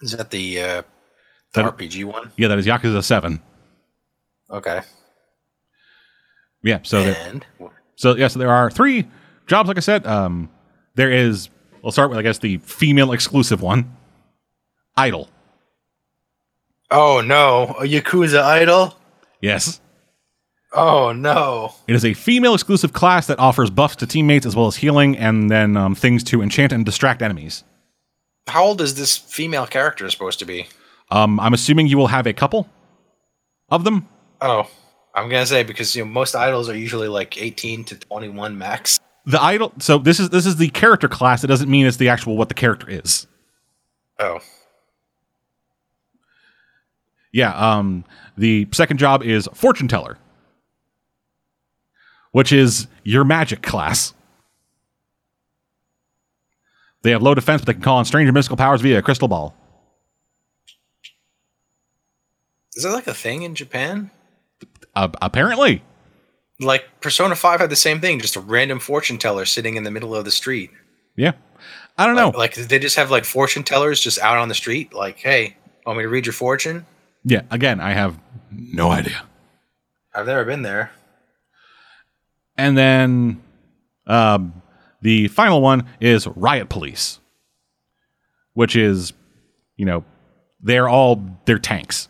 Is 0.00 0.12
that 0.12 0.30
the 0.30 0.60
uh, 0.60 0.82
that, 1.54 1.76
RPG 1.76 2.04
one? 2.04 2.32
Yeah, 2.36 2.48
that 2.48 2.58
is 2.58 2.66
Yakuza 2.66 3.02
Seven. 3.02 3.40
Okay. 4.50 4.80
Yeah. 6.62 6.80
So 6.82 6.98
and 6.98 7.44
there, 7.58 7.70
so 7.96 8.16
yeah, 8.16 8.28
so 8.28 8.38
there 8.38 8.50
are 8.50 8.70
three 8.70 9.08
jobs. 9.46 9.68
Like 9.68 9.76
I 9.76 9.80
said, 9.80 10.06
um, 10.06 10.50
there 10.94 11.10
is. 11.10 11.48
We'll 11.82 11.92
start 11.92 12.10
with 12.10 12.18
I 12.18 12.22
guess 12.22 12.38
the 12.38 12.58
female 12.58 13.12
exclusive 13.12 13.60
one, 13.60 13.96
Idol. 14.96 15.28
Oh 16.90 17.20
no, 17.20 17.74
a 17.80 17.84
Yakuza 17.84 18.42
Idol. 18.42 18.96
Yes. 19.40 19.80
Oh 20.74 21.12
no! 21.12 21.74
It 21.86 21.94
is 21.94 22.04
a 22.04 22.14
female 22.14 22.54
exclusive 22.54 22.92
class 22.92 23.26
that 23.26 23.38
offers 23.38 23.68
buffs 23.68 23.96
to 23.96 24.06
teammates 24.06 24.46
as 24.46 24.56
well 24.56 24.68
as 24.68 24.76
healing, 24.76 25.18
and 25.18 25.50
then 25.50 25.76
um, 25.76 25.94
things 25.94 26.22
to 26.24 26.40
enchant 26.40 26.72
and 26.72 26.86
distract 26.86 27.20
enemies. 27.20 27.64
How 28.46 28.64
old 28.64 28.80
is 28.80 28.94
this 28.94 29.16
female 29.18 29.66
character 29.66 30.08
supposed 30.08 30.38
to 30.38 30.44
be? 30.44 30.68
Um, 31.12 31.38
I'm 31.40 31.52
assuming 31.52 31.88
you 31.88 31.98
will 31.98 32.06
have 32.06 32.26
a 32.26 32.32
couple 32.32 32.66
of 33.70 33.84
them. 33.84 34.08
Oh, 34.40 34.66
I'm 35.14 35.28
gonna 35.28 35.44
say 35.44 35.62
because 35.62 35.94
you 35.94 36.02
know 36.02 36.10
most 36.10 36.34
idols 36.34 36.70
are 36.70 36.76
usually 36.76 37.06
like 37.06 37.40
18 37.40 37.84
to 37.84 37.98
21 37.98 38.56
max. 38.56 38.98
The 39.26 39.40
idol. 39.40 39.74
So 39.78 39.98
this 39.98 40.18
is 40.18 40.30
this 40.30 40.46
is 40.46 40.56
the 40.56 40.70
character 40.70 41.08
class. 41.08 41.44
It 41.44 41.48
doesn't 41.48 41.68
mean 41.68 41.86
it's 41.86 41.98
the 41.98 42.08
actual 42.08 42.38
what 42.38 42.48
the 42.48 42.54
character 42.54 42.88
is. 42.88 43.26
Oh. 44.18 44.38
Yeah. 47.30 47.52
Um. 47.52 48.06
The 48.38 48.66
second 48.72 48.96
job 48.96 49.22
is 49.22 49.46
fortune 49.52 49.88
teller, 49.88 50.16
which 52.30 52.52
is 52.52 52.86
your 53.04 53.24
magic 53.24 53.60
class. 53.60 54.14
They 57.02 57.10
have 57.10 57.20
low 57.20 57.34
defense, 57.34 57.60
but 57.60 57.66
they 57.66 57.74
can 57.74 57.82
call 57.82 57.98
on 57.98 58.06
strange 58.06 58.28
and 58.28 58.34
mystical 58.34 58.56
powers 58.56 58.80
via 58.80 58.98
a 58.98 59.02
crystal 59.02 59.28
ball. 59.28 59.54
Is 62.74 62.84
that 62.84 62.92
like 62.92 63.06
a 63.06 63.14
thing 63.14 63.42
in 63.42 63.54
Japan? 63.54 64.10
Uh, 64.94 65.08
apparently, 65.20 65.82
Like 66.60 66.84
Persona 67.00 67.34
5 67.34 67.60
had 67.60 67.70
the 67.70 67.76
same 67.76 68.00
thing, 68.00 68.20
just 68.20 68.36
a 68.36 68.40
random 68.40 68.78
fortune 68.78 69.18
teller 69.18 69.44
sitting 69.44 69.76
in 69.76 69.84
the 69.84 69.90
middle 69.90 70.14
of 70.14 70.24
the 70.24 70.30
street. 70.30 70.70
yeah. 71.16 71.32
I 71.98 72.06
don't 72.06 72.16
know. 72.16 72.28
Like, 72.30 72.56
like, 72.56 72.68
they 72.68 72.78
just 72.78 72.96
have 72.96 73.10
like 73.10 73.24
fortune 73.26 73.64
tellers 73.64 74.00
just 74.00 74.18
out 74.18 74.38
on 74.38 74.48
the 74.48 74.54
street? 74.54 74.94
Like, 74.94 75.18
hey, 75.18 75.56
want 75.84 75.98
me 75.98 76.04
to 76.04 76.08
read 76.08 76.24
your 76.24 76.32
fortune? 76.32 76.86
yeah. 77.24 77.42
Again, 77.50 77.80
I 77.80 77.92
have 77.92 78.18
no 78.50 78.90
idea. 78.90 79.22
I've 80.14 80.24
never 80.26 80.44
been 80.46 80.62
there. 80.62 80.90
And 82.56 82.76
then 82.78 83.42
um, 84.06 84.62
the 85.02 85.28
final 85.28 85.60
one 85.60 85.86
is 86.00 86.26
Riot 86.26 86.70
Police, 86.70 87.20
which 88.54 88.74
is, 88.74 89.12
you 89.76 89.84
know, 89.84 90.04
they're 90.62 90.88
all 90.88 91.22
they're 91.44 91.58
tanks. 91.58 92.08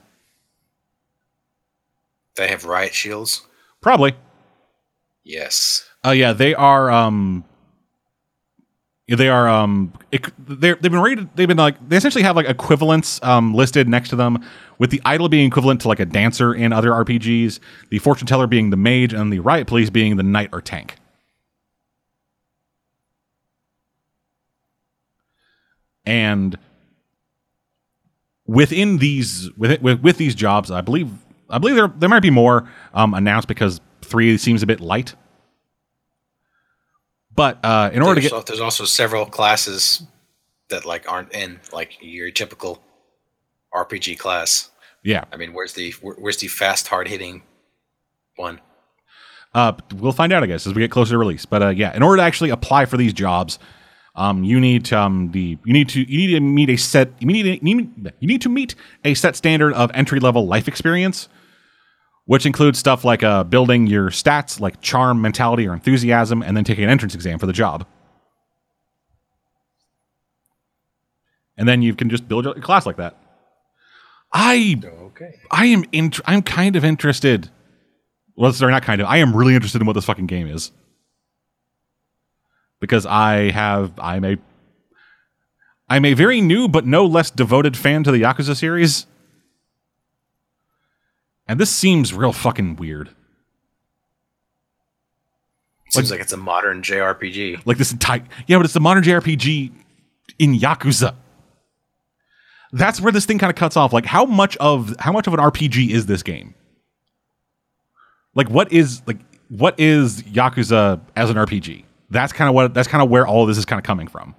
They 2.36 2.48
have 2.48 2.64
riot 2.64 2.94
shields. 2.94 3.46
Probably. 3.80 4.14
Yes. 5.24 5.88
Uh, 6.04 6.10
yeah, 6.10 6.32
they 6.32 6.54
are. 6.54 6.90
Um, 6.90 7.44
they 9.08 9.28
are. 9.28 9.48
Um, 9.48 9.92
they're, 10.38 10.76
they've 10.76 10.90
been 10.90 11.00
rated. 11.00 11.28
They've 11.36 11.48
been 11.48 11.56
like 11.56 11.88
they 11.88 11.96
essentially 11.96 12.24
have 12.24 12.36
like 12.36 12.46
equivalents 12.46 13.22
um, 13.22 13.54
listed 13.54 13.88
next 13.88 14.08
to 14.10 14.16
them, 14.16 14.44
with 14.78 14.90
the 14.90 15.00
idol 15.04 15.28
being 15.28 15.46
equivalent 15.46 15.80
to 15.82 15.88
like 15.88 16.00
a 16.00 16.06
dancer 16.06 16.54
in 16.54 16.72
other 16.72 16.90
RPGs, 16.90 17.60
the 17.90 17.98
fortune 17.98 18.26
teller 18.26 18.46
being 18.46 18.70
the 18.70 18.76
mage, 18.76 19.12
and 19.12 19.32
the 19.32 19.40
riot 19.40 19.66
police 19.66 19.90
being 19.90 20.16
the 20.16 20.22
knight 20.22 20.50
or 20.52 20.60
tank. 20.60 20.96
And 26.04 26.58
within 28.46 28.98
these 28.98 29.50
with, 29.56 29.80
with 29.82 30.00
with 30.00 30.16
these 30.16 30.34
jobs, 30.34 30.70
I 30.70 30.80
believe 30.80 31.10
I 31.52 31.58
believe 31.58 31.76
there 31.76 31.88
there 31.96 32.08
might 32.08 32.20
be 32.22 32.30
more 32.30 32.68
um, 32.94 33.14
announced 33.14 33.46
because 33.46 33.80
three 34.00 34.36
seems 34.38 34.62
a 34.62 34.66
bit 34.66 34.80
light. 34.80 35.14
But 37.34 37.64
uh, 37.64 37.90
in 37.92 38.02
order 38.02 38.20
to 38.20 38.28
get 38.28 38.46
there's 38.46 38.60
also 38.60 38.84
several 38.84 39.26
classes 39.26 40.02
that 40.68 40.84
like 40.84 41.10
aren't 41.10 41.32
in 41.34 41.60
like 41.72 41.96
your 42.00 42.30
typical 42.30 42.82
RPG 43.74 44.18
class. 44.18 44.70
yeah, 45.02 45.24
I 45.32 45.36
mean, 45.36 45.52
where's 45.52 45.72
the 45.74 45.92
where- 46.02 46.14
where's 46.16 46.38
the 46.38 46.48
fast 46.48 46.88
hard 46.88 47.08
hitting 47.08 47.42
one? 48.36 48.60
uh, 49.54 49.72
we'll 49.96 50.12
find 50.12 50.32
out 50.32 50.42
I 50.42 50.46
guess 50.46 50.66
as 50.66 50.74
we 50.74 50.80
get 50.80 50.90
closer 50.90 51.12
to 51.12 51.18
release. 51.18 51.46
But 51.46 51.62
uh, 51.62 51.68
yeah, 51.68 51.94
in 51.94 52.02
order 52.02 52.18
to 52.18 52.22
actually 52.22 52.50
apply 52.50 52.86
for 52.86 52.96
these 52.96 53.12
jobs, 53.12 53.58
um, 54.14 54.44
you 54.44 54.60
need 54.60 54.84
to, 54.86 54.98
um, 54.98 55.30
the 55.32 55.56
you 55.64 55.72
need 55.72 55.88
to 55.90 56.00
you 56.02 56.18
need 56.18 56.34
to 56.34 56.40
meet 56.40 56.68
a 56.70 56.76
set 56.76 57.10
you 57.18 57.26
need 57.26 57.42
to, 57.44 57.66
you 57.66 57.74
need, 57.74 58.12
you 58.20 58.28
need 58.28 58.42
to 58.42 58.48
meet 58.50 58.74
a 59.04 59.14
set 59.14 59.36
standard 59.36 59.72
of 59.74 59.90
entry 59.94 60.20
level 60.20 60.46
life 60.46 60.68
experience, 60.68 61.28
which 62.26 62.46
includes 62.46 62.78
stuff 62.78 63.04
like 63.04 63.22
uh, 63.22 63.44
building 63.44 63.86
your 63.86 64.10
stats 64.10 64.60
like 64.60 64.80
charm, 64.80 65.20
mentality, 65.20 65.66
or 65.66 65.72
enthusiasm, 65.72 66.42
and 66.42 66.56
then 66.56 66.64
taking 66.64 66.84
an 66.84 66.90
entrance 66.90 67.14
exam 67.14 67.38
for 67.38 67.46
the 67.46 67.52
job. 67.52 67.86
And 71.56 71.68
then 71.68 71.82
you 71.82 71.94
can 71.94 72.08
just 72.10 72.26
build 72.28 72.44
your 72.44 72.54
class 72.54 72.86
like 72.86 72.96
that. 72.96 73.16
I 74.32 74.80
Okay. 74.84 75.34
I 75.50 75.66
am 75.66 75.84
int- 75.92 76.20
I'm 76.24 76.42
kind 76.42 76.74
of 76.76 76.84
interested. 76.84 77.50
Well, 78.34 78.52
sorry, 78.52 78.72
not 78.72 78.82
kind 78.82 79.00
of. 79.00 79.06
I 79.06 79.18
am 79.18 79.36
really 79.36 79.54
interested 79.54 79.80
in 79.82 79.86
what 79.86 79.92
this 79.92 80.06
fucking 80.06 80.26
game 80.26 80.48
is 80.48 80.72
because 82.80 83.04
I 83.06 83.50
have 83.50 83.92
I'm 84.00 84.24
a 84.24 84.36
I'm 85.88 86.04
a 86.04 86.14
very 86.14 86.40
new 86.40 86.68
but 86.68 86.86
no 86.86 87.04
less 87.04 87.30
devoted 87.30 87.76
fan 87.76 88.02
to 88.04 88.10
the 88.10 88.22
Yakuza 88.22 88.56
series, 88.56 89.06
and 91.52 91.60
this 91.60 91.68
seems 91.68 92.14
real 92.14 92.32
fucking 92.32 92.76
weird. 92.76 93.10
Seems 95.90 96.10
like 96.10 96.20
it's 96.20 96.32
a 96.32 96.38
modern 96.38 96.80
JRPG. 96.80 97.66
Like 97.66 97.76
this 97.76 97.92
entire 97.92 98.24
yeah, 98.46 98.56
but 98.56 98.64
it's 98.64 98.72
the 98.72 98.80
modern 98.80 99.02
JRPG 99.02 99.70
in 100.38 100.58
Yakuza. 100.58 101.14
That's 102.72 103.02
where 103.02 103.12
this 103.12 103.26
thing 103.26 103.38
kind 103.38 103.50
of 103.50 103.56
cuts 103.56 103.76
off. 103.76 103.92
Like 103.92 104.06
how 104.06 104.24
much 104.24 104.56
of 104.56 104.96
how 104.98 105.12
much 105.12 105.26
of 105.26 105.34
an 105.34 105.40
RPG 105.40 105.90
is 105.90 106.06
this 106.06 106.22
game? 106.22 106.54
Like 108.34 108.48
what 108.48 108.72
is 108.72 109.02
like 109.06 109.18
what 109.50 109.78
is 109.78 110.22
Yakuza 110.22 111.02
as 111.16 111.28
an 111.28 111.36
RPG? 111.36 111.84
That's 112.08 112.32
kind 112.32 112.48
of 112.48 112.54
what 112.54 112.72
that's 112.72 112.88
kind 112.88 113.02
of 113.02 113.10
where 113.10 113.26
all 113.26 113.42
of 113.42 113.48
this 113.48 113.58
is 113.58 113.66
kind 113.66 113.78
of 113.78 113.84
coming 113.84 114.08
from. 114.08 114.34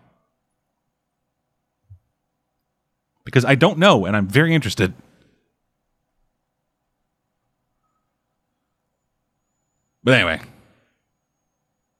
Because 3.23 3.45
I 3.45 3.53
don't 3.53 3.77
know 3.77 4.07
and 4.07 4.17
I'm 4.17 4.27
very 4.27 4.55
interested. 4.55 4.95
But 10.03 10.15
anyway, 10.15 10.41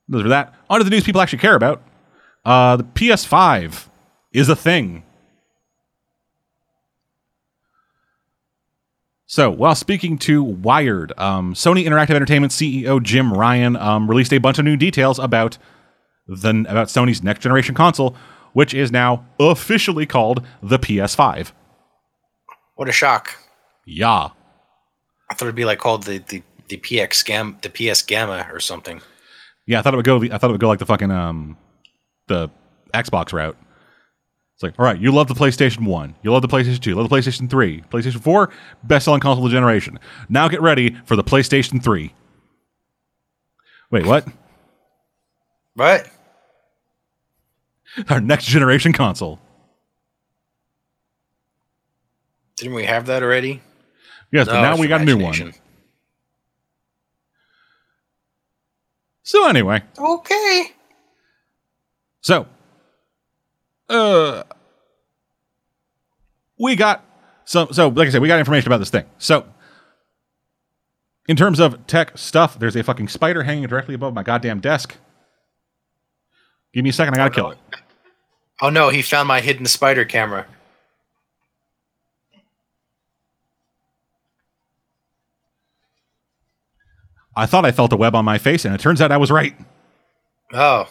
those 0.08 0.26
are 0.26 0.30
that. 0.30 0.54
On 0.70 0.80
to 0.80 0.84
the 0.84 0.90
news 0.90 1.04
people 1.04 1.22
actually 1.22 1.40
care 1.40 1.56
about. 1.56 1.82
Uh, 2.46 2.78
the 2.78 2.84
PS5 2.84 3.88
is 4.34 4.50
a 4.50 4.56
thing. 4.56 5.04
So, 9.26 9.50
while 9.50 9.74
speaking 9.74 10.20
to 10.20 10.44
Wired, 10.44 11.12
um, 11.18 11.56
Sony 11.56 11.86
Interactive 11.86 12.14
Entertainment 12.14 12.52
CEO 12.52 13.02
Jim 13.02 13.34
Ryan 13.34 13.76
um, 13.78 14.08
released 14.08 14.32
a 14.32 14.38
bunch 14.38 14.60
of 14.60 14.66
new 14.66 14.78
details 14.78 15.18
about 15.18 15.58
the 16.28 16.50
about 16.68 16.90
Sony's 16.90 17.24
next 17.24 17.42
generation 17.42 17.74
console, 17.74 18.16
which 18.52 18.76
is 18.76 18.92
now 18.92 19.26
officially 19.40 20.06
called 20.06 20.46
the 20.62 20.78
PS5. 20.78 21.52
What 22.76 22.88
a 22.88 22.92
shock! 22.92 23.36
Yeah, 23.86 24.30
I 25.32 25.34
thought 25.34 25.46
it'd 25.46 25.56
be 25.56 25.66
like 25.66 25.80
called 25.80 26.04
the 26.04 26.20
the 26.20 26.44
the 26.74 26.98
PX 26.98 27.24
Gam 27.24 27.58
the 27.62 27.70
PS 27.70 28.02
Gamma 28.02 28.48
or 28.52 28.60
something. 28.60 29.00
yeah. 29.68 29.80
I 29.80 29.82
thought 29.84 29.94
it 29.94 29.98
would 29.98 30.06
go. 30.06 30.24
I 30.24 30.38
thought 30.38 30.50
it 30.50 30.54
would 30.54 30.62
go 30.62 30.68
like 30.68 30.80
the 30.80 30.86
fucking 30.86 31.12
um, 31.12 31.56
the 32.28 32.50
Xbox 32.94 33.32
route. 33.32 33.58
It's 34.56 34.64
like, 34.64 34.74
all 34.80 34.86
right, 34.86 35.00
you 35.00 35.12
love 35.12 35.28
the 35.28 35.34
PlayStation 35.34 35.86
1. 35.86 36.16
You 36.22 36.32
love 36.32 36.42
the 36.44 36.48
PlayStation 36.48 36.80
2. 36.80 36.90
You 36.92 36.96
love 36.96 37.10
the 37.10 37.16
PlayStation 37.16 37.50
3. 37.50 37.82
PlayStation 37.90 38.22
4, 38.22 38.52
best 38.84 39.06
selling 39.06 39.20
console 39.20 39.46
of 39.46 39.52
the 39.52 39.56
generation. 39.56 40.00
Now 40.30 40.48
get 40.48 40.62
ready 40.62 40.96
for 41.06 41.16
the 41.16 41.24
PlayStation 41.24 41.84
3. 41.84 42.14
Wait, 43.92 44.06
what? 44.06 44.28
What? 45.76 46.08
Our 48.10 48.22
next 48.22 48.46
generation 48.46 48.94
console. 48.94 49.40
Didn't 52.58 52.76
we 52.76 52.84
have 52.84 53.08
that 53.08 53.24
already? 53.24 53.60
Yes, 54.32 54.46
but 54.46 54.62
now 54.62 54.78
we 54.78 54.88
got 54.88 55.02
a 55.02 55.06
new 55.06 55.18
one. 55.18 55.54
So, 59.24 59.48
anyway, 59.48 59.82
Okay. 59.98 60.72
so, 62.22 62.46
uh, 63.90 64.44
we 66.60 66.76
got 66.76 67.04
so 67.46 67.68
so 67.72 67.88
like 67.90 68.08
I 68.08 68.12
said, 68.12 68.22
we 68.22 68.28
got 68.28 68.40
information 68.40 68.68
about 68.68 68.78
this 68.80 68.90
thing. 68.90 69.06
So, 69.18 69.46
in 71.28 71.36
terms 71.38 71.60
of 71.60 71.88
tech 71.88 72.18
stuff, 72.18 72.60
there's 72.60 72.76
a 72.76 72.84
fucking 72.84 73.08
spider 73.08 73.44
hanging 73.44 73.68
directly 73.68 73.96
above 73.96 74.14
my 74.14 74.24
goddamn 74.24 74.60
desk. 74.60 74.96
Give 76.74 76.84
me 76.84 76.90
a 76.90 76.94
second, 76.94 77.14
I 77.14 77.18
gotta 77.18 77.34
kill 77.34 77.52
it. 77.52 77.58
Oh 78.62 78.70
no, 78.70 78.90
he 78.90 79.02
found 79.02 79.28
my 79.28 79.40
hidden 79.42 79.66
spider 79.66 80.06
camera. 80.06 80.46
I 87.36 87.46
thought 87.46 87.66
I 87.66 87.72
felt 87.72 87.94
a 87.94 87.98
web 87.98 88.16
on 88.16 88.26
my 88.26 88.38
face, 88.38 88.66
and 88.66 88.74
it 88.74 88.82
turns 88.82 89.02
out 89.02 89.12
I 89.12 89.18
was 89.18 89.32
right. 89.32 89.56
Oh. 90.54 90.88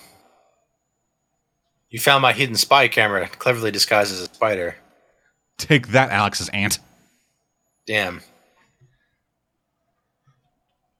You 1.90 2.00
found 2.00 2.22
my 2.22 2.32
hidden 2.32 2.56
spy 2.56 2.88
camera, 2.88 3.28
cleverly 3.28 3.70
disguised 3.70 4.12
as 4.12 4.20
a 4.20 4.24
spider. 4.24 4.76
Take 5.58 5.88
that, 5.88 6.10
Alex's 6.10 6.48
aunt. 6.48 6.78
Damn. 7.86 8.22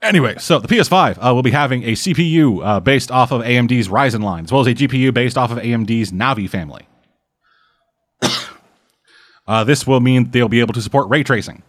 Anyway, 0.02 0.34
so 0.38 0.58
the 0.58 0.66
PS5 0.66 1.18
uh, 1.18 1.32
will 1.32 1.44
be 1.44 1.52
having 1.52 1.84
a 1.84 1.92
CPU 1.92 2.64
uh, 2.64 2.80
based 2.80 3.12
off 3.12 3.30
of 3.30 3.42
AMD's 3.42 3.86
Ryzen 3.86 4.22
line, 4.22 4.44
as 4.44 4.52
well 4.52 4.62
as 4.62 4.66
a 4.66 4.74
GPU 4.74 5.14
based 5.14 5.38
off 5.38 5.52
of 5.52 5.58
AMD's 5.58 6.10
Navi 6.10 6.50
family. 6.50 6.86
uh, 9.46 9.62
this 9.62 9.86
will 9.86 10.00
mean 10.00 10.30
they'll 10.30 10.48
be 10.48 10.58
able 10.58 10.74
to 10.74 10.82
support 10.82 11.08
ray 11.08 11.22
tracing, 11.22 11.62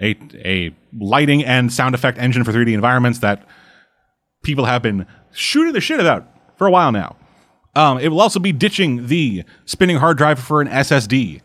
a, 0.00 0.16
a 0.44 0.74
lighting 0.98 1.44
and 1.44 1.72
sound 1.72 1.94
effect 1.94 2.18
engine 2.18 2.44
for 2.44 2.52
3D 2.52 2.72
environments 2.74 3.20
that 3.20 3.46
people 4.42 4.64
have 4.64 4.82
been 4.82 5.06
shooting 5.32 5.72
the 5.72 5.80
shit 5.80 6.00
about 6.00 6.26
for 6.56 6.66
a 6.66 6.70
while 6.70 6.92
now. 6.92 7.16
Um, 7.76 7.98
it 7.98 8.08
will 8.08 8.20
also 8.20 8.38
be 8.38 8.52
ditching 8.52 9.06
the 9.08 9.44
spinning 9.64 9.96
hard 9.96 10.16
drive 10.16 10.38
for 10.38 10.60
an 10.60 10.68
SSD, 10.68 11.40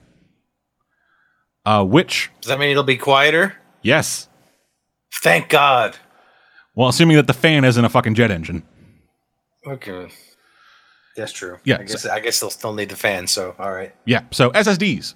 uh, 1.65 1.84
which, 1.84 2.30
Does 2.41 2.49
that 2.49 2.59
mean 2.59 2.69
it'll 2.69 2.84
be 2.84 2.97
quieter? 2.97 3.55
yes, 3.81 4.27
Thank 5.21 5.49
God. 5.49 5.97
well, 6.76 6.88
assuming 6.89 7.17
that 7.17 7.27
the 7.27 7.34
fan 7.34 7.63
isn't 7.65 7.84
a 7.84 7.89
fucking 7.89 8.13
jet 8.13 8.30
engine. 8.31 8.63
Okay. 9.67 10.07
That's 11.17 11.31
true. 11.34 11.57
Yeah, 11.65 11.77
I 11.80 11.84
guess 11.84 12.05
I 12.05 12.19
guess 12.21 12.39
they'll 12.39 12.49
still 12.49 12.73
need 12.73 12.89
the 12.89 12.95
fan, 12.95 13.27
so 13.27 13.53
all 13.59 13.71
right. 13.71 13.93
Yeah. 14.05 14.21
So 14.31 14.51
SSDs, 14.51 15.15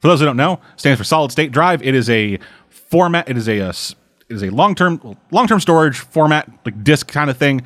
for 0.00 0.08
those 0.08 0.20
who 0.20 0.26
don't 0.26 0.36
know, 0.36 0.60
stands 0.76 0.98
for 0.98 1.04
solid 1.04 1.32
state 1.32 1.52
drive. 1.52 1.82
It 1.82 1.94
is 1.94 2.08
a 2.10 2.38
format. 2.68 3.28
It 3.28 3.36
is 3.36 3.48
a, 3.48 3.60
uh, 3.60 3.68
s- 3.68 3.94
it 4.28 4.34
is 4.34 4.42
a 4.42 4.50
long 4.50 4.74
term 4.74 5.16
long 5.30 5.46
term 5.46 5.60
storage 5.60 5.98
format, 5.98 6.48
like 6.64 6.82
disk 6.84 7.08
kind 7.08 7.30
of 7.30 7.36
thing. 7.36 7.62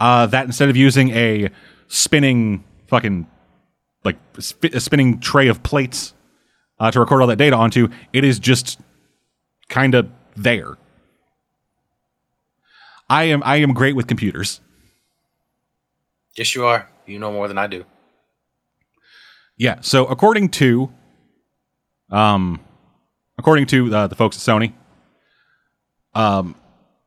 Uh, 0.00 0.26
that 0.26 0.46
instead 0.46 0.68
of 0.68 0.76
using 0.76 1.10
a 1.10 1.48
spinning 1.88 2.64
fucking 2.88 3.26
like 4.04 4.16
sp- 4.42 4.74
a 4.74 4.80
spinning 4.80 5.20
tray 5.20 5.48
of 5.48 5.62
plates 5.62 6.14
uh, 6.80 6.90
to 6.90 7.00
record 7.00 7.20
all 7.22 7.28
that 7.28 7.36
data 7.36 7.56
onto, 7.56 7.88
it 8.12 8.24
is 8.24 8.38
just 8.38 8.80
kind 9.68 9.94
of 9.94 10.08
there. 10.36 10.76
I 13.08 13.24
am 13.24 13.42
I 13.44 13.56
am 13.56 13.72
great 13.74 13.94
with 13.96 14.06
computers. 14.06 14.60
Yes, 16.36 16.54
you 16.54 16.64
are. 16.66 16.88
You 17.06 17.18
know 17.18 17.30
more 17.32 17.48
than 17.48 17.58
I 17.58 17.66
do. 17.66 17.84
Yeah. 19.56 19.80
So 19.82 20.06
according 20.06 20.48
to, 20.50 20.92
um, 22.14 22.60
according 23.38 23.66
to 23.66 23.94
uh, 23.94 24.06
the 24.06 24.14
folks 24.14 24.36
at 24.36 24.54
Sony, 24.54 24.72
um, 26.14 26.54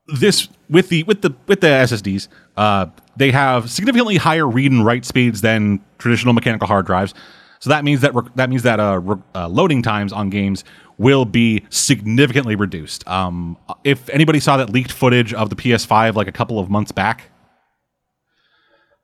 this 0.07 0.49
with 0.69 0.89
the 0.89 1.03
with 1.03 1.21
the 1.21 1.33
with 1.47 1.61
the 1.61 1.67
SSDs, 1.67 2.27
uh, 2.57 2.87
they 3.15 3.31
have 3.31 3.69
significantly 3.69 4.17
higher 4.17 4.47
read 4.47 4.71
and 4.71 4.85
write 4.85 5.05
speeds 5.05 5.41
than 5.41 5.79
traditional 5.97 6.33
mechanical 6.33 6.67
hard 6.67 6.85
drives. 6.85 7.13
So 7.59 7.69
that 7.69 7.83
means 7.83 8.01
that 8.01 8.13
re- 8.13 8.29
that 8.35 8.49
means 8.49 8.63
that 8.63 8.79
uh, 8.79 8.99
re- 8.99 9.21
uh, 9.33 9.47
loading 9.47 9.81
times 9.81 10.13
on 10.13 10.29
games 10.29 10.63
will 10.97 11.25
be 11.25 11.63
significantly 11.69 12.55
reduced. 12.55 13.07
Um, 13.07 13.57
if 13.83 14.09
anybody 14.09 14.39
saw 14.39 14.57
that 14.57 14.69
leaked 14.69 14.91
footage 14.91 15.33
of 15.33 15.49
the 15.49 15.55
PS5 15.55 16.15
like 16.15 16.27
a 16.27 16.31
couple 16.31 16.59
of 16.59 16.69
months 16.69 16.91
back, 16.91 17.29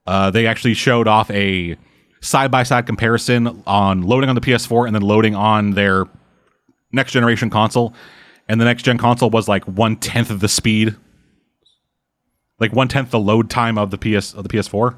uh, 0.06 0.32
they 0.32 0.48
actually 0.48 0.74
showed 0.74 1.08
off 1.08 1.30
a 1.32 1.78
side 2.24 2.50
by 2.50 2.64
side 2.64 2.88
comparison 2.88 3.64
on 3.68 4.02
loading 4.02 4.30
on 4.30 4.36
the 4.36 4.42
PS4 4.42 4.88
and 4.88 4.96
then 4.96 5.02
loading 5.02 5.36
on 5.36 5.72
their 5.72 6.06
next 6.92 7.12
generation 7.12 7.50
console. 7.50 7.94
And 8.48 8.60
the 8.60 8.66
next 8.66 8.84
gen 8.84 8.98
console 8.98 9.30
was 9.30 9.48
like 9.48 9.66
one 9.66 9.98
tenth 9.98 10.30
of 10.30 10.40
the 10.40 10.48
speed, 10.48 10.96
like 12.60 12.74
one 12.74 12.88
tenth 12.88 13.12
the 13.12 13.20
load 13.20 13.50
time 13.50 13.78
of 13.78 13.92
the 13.92 13.98
PS 13.98 14.34
of 14.34 14.44
the 14.44 14.50
PS4. 14.50 14.96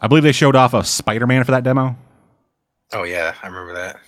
I 0.00 0.06
believe 0.06 0.22
they 0.22 0.32
showed 0.32 0.54
off 0.54 0.74
a 0.74 0.84
Spider 0.84 1.26
Man 1.26 1.42
for 1.44 1.50
that 1.50 1.64
demo. 1.64 1.96
Oh 2.92 3.02
yeah, 3.02 3.34
I 3.42 3.46
remember 3.46 3.74
that. 3.74 3.98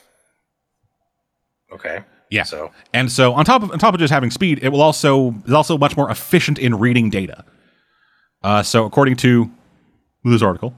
Okay. 1.72 2.04
Yeah. 2.30 2.44
So 2.44 2.70
And 2.92 3.10
so 3.10 3.32
on 3.32 3.44
top 3.44 3.62
of 3.62 3.72
on 3.72 3.78
top 3.78 3.94
of 3.94 4.00
just 4.00 4.12
having 4.12 4.30
speed, 4.30 4.60
it 4.62 4.68
will 4.68 4.82
also 4.82 5.34
is 5.46 5.52
also 5.52 5.76
much 5.76 5.96
more 5.96 6.10
efficient 6.10 6.58
in 6.58 6.78
reading 6.78 7.10
data. 7.10 7.44
Uh, 8.42 8.62
so 8.62 8.86
according 8.86 9.16
to 9.16 9.50
this 10.24 10.42
article, 10.42 10.74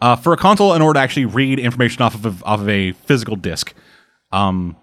uh, 0.00 0.16
for 0.16 0.32
a 0.32 0.36
console, 0.36 0.74
in 0.74 0.82
order 0.82 0.98
to 0.98 1.02
actually 1.02 1.26
read 1.26 1.58
information 1.58 2.02
off 2.02 2.14
of 2.14 2.42
off 2.44 2.60
of 2.60 2.68
a 2.68 2.92
physical 2.92 3.36
disk, 3.36 3.74
um, 4.32 4.76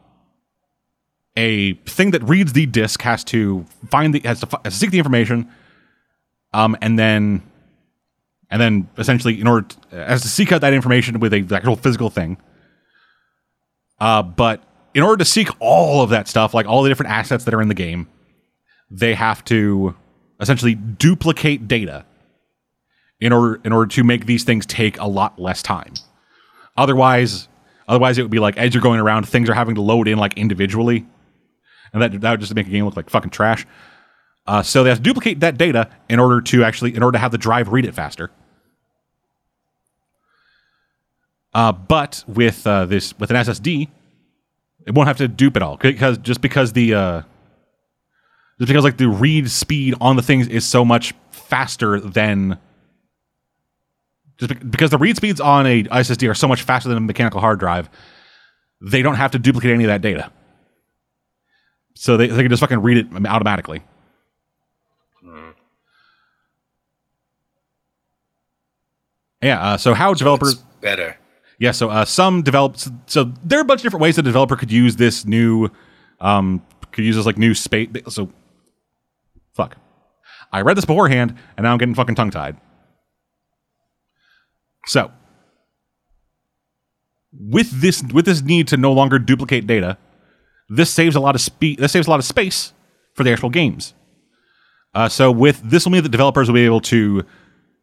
a 1.35 1.73
thing 1.73 2.11
that 2.11 2.23
reads 2.23 2.53
the 2.53 2.65
disk 2.65 3.01
has 3.01 3.23
to 3.25 3.65
find 3.89 4.13
the 4.13 4.19
has 4.21 4.41
to, 4.41 4.59
has 4.63 4.73
to 4.73 4.79
seek 4.79 4.91
the 4.91 4.97
information, 4.97 5.49
um, 6.53 6.77
and 6.81 6.99
then 6.99 7.41
and 8.49 8.61
then 8.61 8.89
essentially 8.97 9.39
in 9.39 9.47
order 9.47 9.67
to, 9.67 9.95
has 9.95 10.21
to 10.21 10.27
seek 10.27 10.51
out 10.51 10.61
that 10.61 10.73
information 10.73 11.19
with 11.19 11.33
a 11.33 11.47
actual 11.55 11.75
physical 11.75 12.09
thing. 12.09 12.37
Uh, 13.99 14.21
but 14.21 14.63
in 14.93 15.01
order 15.01 15.17
to 15.17 15.25
seek 15.25 15.49
all 15.59 16.01
of 16.01 16.09
that 16.09 16.27
stuff, 16.27 16.53
like 16.53 16.65
all 16.65 16.83
the 16.83 16.89
different 16.89 17.11
assets 17.11 17.45
that 17.45 17.53
are 17.53 17.61
in 17.61 17.69
the 17.69 17.73
game, 17.73 18.07
they 18.89 19.13
have 19.13 19.43
to 19.45 19.95
essentially 20.39 20.75
duplicate 20.75 21.67
data 21.67 22.05
in 23.25 23.33
order 23.33 23.59
in 23.63 23.73
order 23.73 23.87
to 23.87 24.03
make 24.03 24.27
these 24.27 24.43
things 24.43 24.67
take 24.67 24.99
a 24.99 25.07
lot 25.07 25.39
less 25.39 25.63
time. 25.63 25.91
Otherwise, 26.77 27.47
otherwise 27.87 28.19
it 28.19 28.21
would 28.21 28.29
be 28.29 28.37
like 28.37 28.55
as 28.55 28.71
you're 28.71 28.83
going 28.83 28.99
around, 28.99 29.27
things 29.27 29.49
are 29.49 29.55
having 29.55 29.73
to 29.73 29.81
load 29.81 30.07
in 30.07 30.19
like 30.19 30.37
individually, 30.37 31.07
and 31.91 32.03
that 32.03 32.21
that 32.21 32.31
would 32.31 32.39
just 32.39 32.53
make 32.53 32.67
a 32.67 32.69
game 32.69 32.85
look 32.85 32.95
like 32.95 33.09
fucking 33.09 33.31
trash. 33.31 33.65
Uh, 34.45 34.61
so 34.61 34.83
they 34.83 34.89
have 34.89 34.99
to 34.99 35.03
duplicate 35.03 35.39
that 35.39 35.57
data 35.57 35.89
in 36.07 36.19
order 36.19 36.39
to 36.39 36.63
actually 36.63 36.95
in 36.95 37.01
order 37.01 37.15
to 37.15 37.19
have 37.19 37.31
the 37.31 37.37
drive 37.39 37.69
read 37.69 37.83
it 37.83 37.95
faster. 37.95 38.29
Uh, 41.51 41.71
but 41.71 42.23
with 42.27 42.67
uh, 42.67 42.85
this 42.85 43.17
with 43.17 43.31
an 43.31 43.37
SSD, 43.37 43.87
it 44.85 44.93
won't 44.93 45.07
have 45.07 45.17
to 45.17 45.27
dupe 45.27 45.57
it 45.57 45.63
all 45.63 45.77
because 45.77 46.19
just 46.19 46.41
because 46.41 46.73
the 46.73 46.93
uh, 46.93 47.21
just 48.59 48.67
because 48.67 48.83
like 48.83 48.97
the 48.97 49.09
read 49.09 49.49
speed 49.49 49.95
on 49.99 50.15
the 50.15 50.21
things 50.21 50.47
is 50.47 50.63
so 50.63 50.85
much 50.85 51.15
faster 51.31 51.99
than 51.99 52.59
just 54.37 54.49
bec- 54.49 54.71
because 54.71 54.89
the 54.91 54.97
read 54.97 55.15
speeds 55.15 55.39
on 55.39 55.65
a 55.65 55.83
SSD 55.83 56.29
are 56.29 56.33
so 56.33 56.47
much 56.47 56.63
faster 56.63 56.89
than 56.89 56.97
a 56.97 57.01
mechanical 57.01 57.39
hard 57.39 57.59
drive, 57.59 57.89
they 58.81 59.01
don't 59.01 59.15
have 59.15 59.31
to 59.31 59.39
duplicate 59.39 59.71
any 59.71 59.83
of 59.83 59.87
that 59.89 60.01
data. 60.01 60.31
So 61.95 62.17
they, 62.17 62.27
they 62.27 62.41
can 62.43 62.49
just 62.49 62.59
fucking 62.59 62.81
read 62.81 62.97
it 62.97 63.07
automatically. 63.25 63.81
Yeah. 69.41 69.61
Uh, 69.61 69.77
so 69.77 69.93
how 69.93 70.13
developers? 70.13 70.55
better. 70.81 71.17
Yeah, 71.59 71.71
so 71.71 71.89
uh, 71.89 72.03
some 72.03 72.41
develop. 72.41 72.75
So 73.05 73.31
there 73.43 73.59
are 73.59 73.61
a 73.61 73.65
bunch 73.65 73.79
of 73.79 73.83
different 73.83 74.01
ways 74.01 74.17
that 74.17 74.21
a 74.21 74.29
developer 74.29 74.55
could 74.55 74.71
use 74.71 74.97
this 74.97 75.25
new, 75.25 75.69
um, 76.19 76.61
could 76.91 77.05
use 77.05 77.15
this 77.15 77.25
like 77.25 77.37
new 77.37 77.53
space. 77.53 77.89
So, 78.09 78.29
fuck. 79.53 79.77
I 80.51 80.61
read 80.61 80.77
this 80.77 80.85
beforehand, 80.85 81.35
and 81.57 81.63
now 81.63 81.71
I'm 81.71 81.77
getting 81.77 81.95
fucking 81.95 82.15
tongue 82.15 82.31
tied. 82.31 82.57
So, 84.87 85.11
with 87.31 87.81
this 87.81 88.03
with 88.03 88.25
this 88.25 88.41
need 88.41 88.67
to 88.69 88.77
no 88.77 88.93
longer 88.93 89.19
duplicate 89.19 89.67
data, 89.67 89.97
this 90.69 90.89
saves 90.89 91.15
a 91.15 91.19
lot 91.19 91.35
of 91.35 91.41
speed. 91.41 91.79
This 91.79 91.91
saves 91.91 92.07
a 92.07 92.09
lot 92.09 92.19
of 92.19 92.25
space 92.25 92.73
for 93.13 93.23
the 93.23 93.31
actual 93.31 93.49
games. 93.49 93.93
Uh, 94.93 95.09
so 95.09 95.31
with 95.31 95.61
this 95.61 95.85
will 95.85 95.91
mean 95.91 96.03
that 96.03 96.09
developers 96.09 96.47
will 96.47 96.55
be 96.55 96.65
able 96.65 96.79
to 96.79 97.25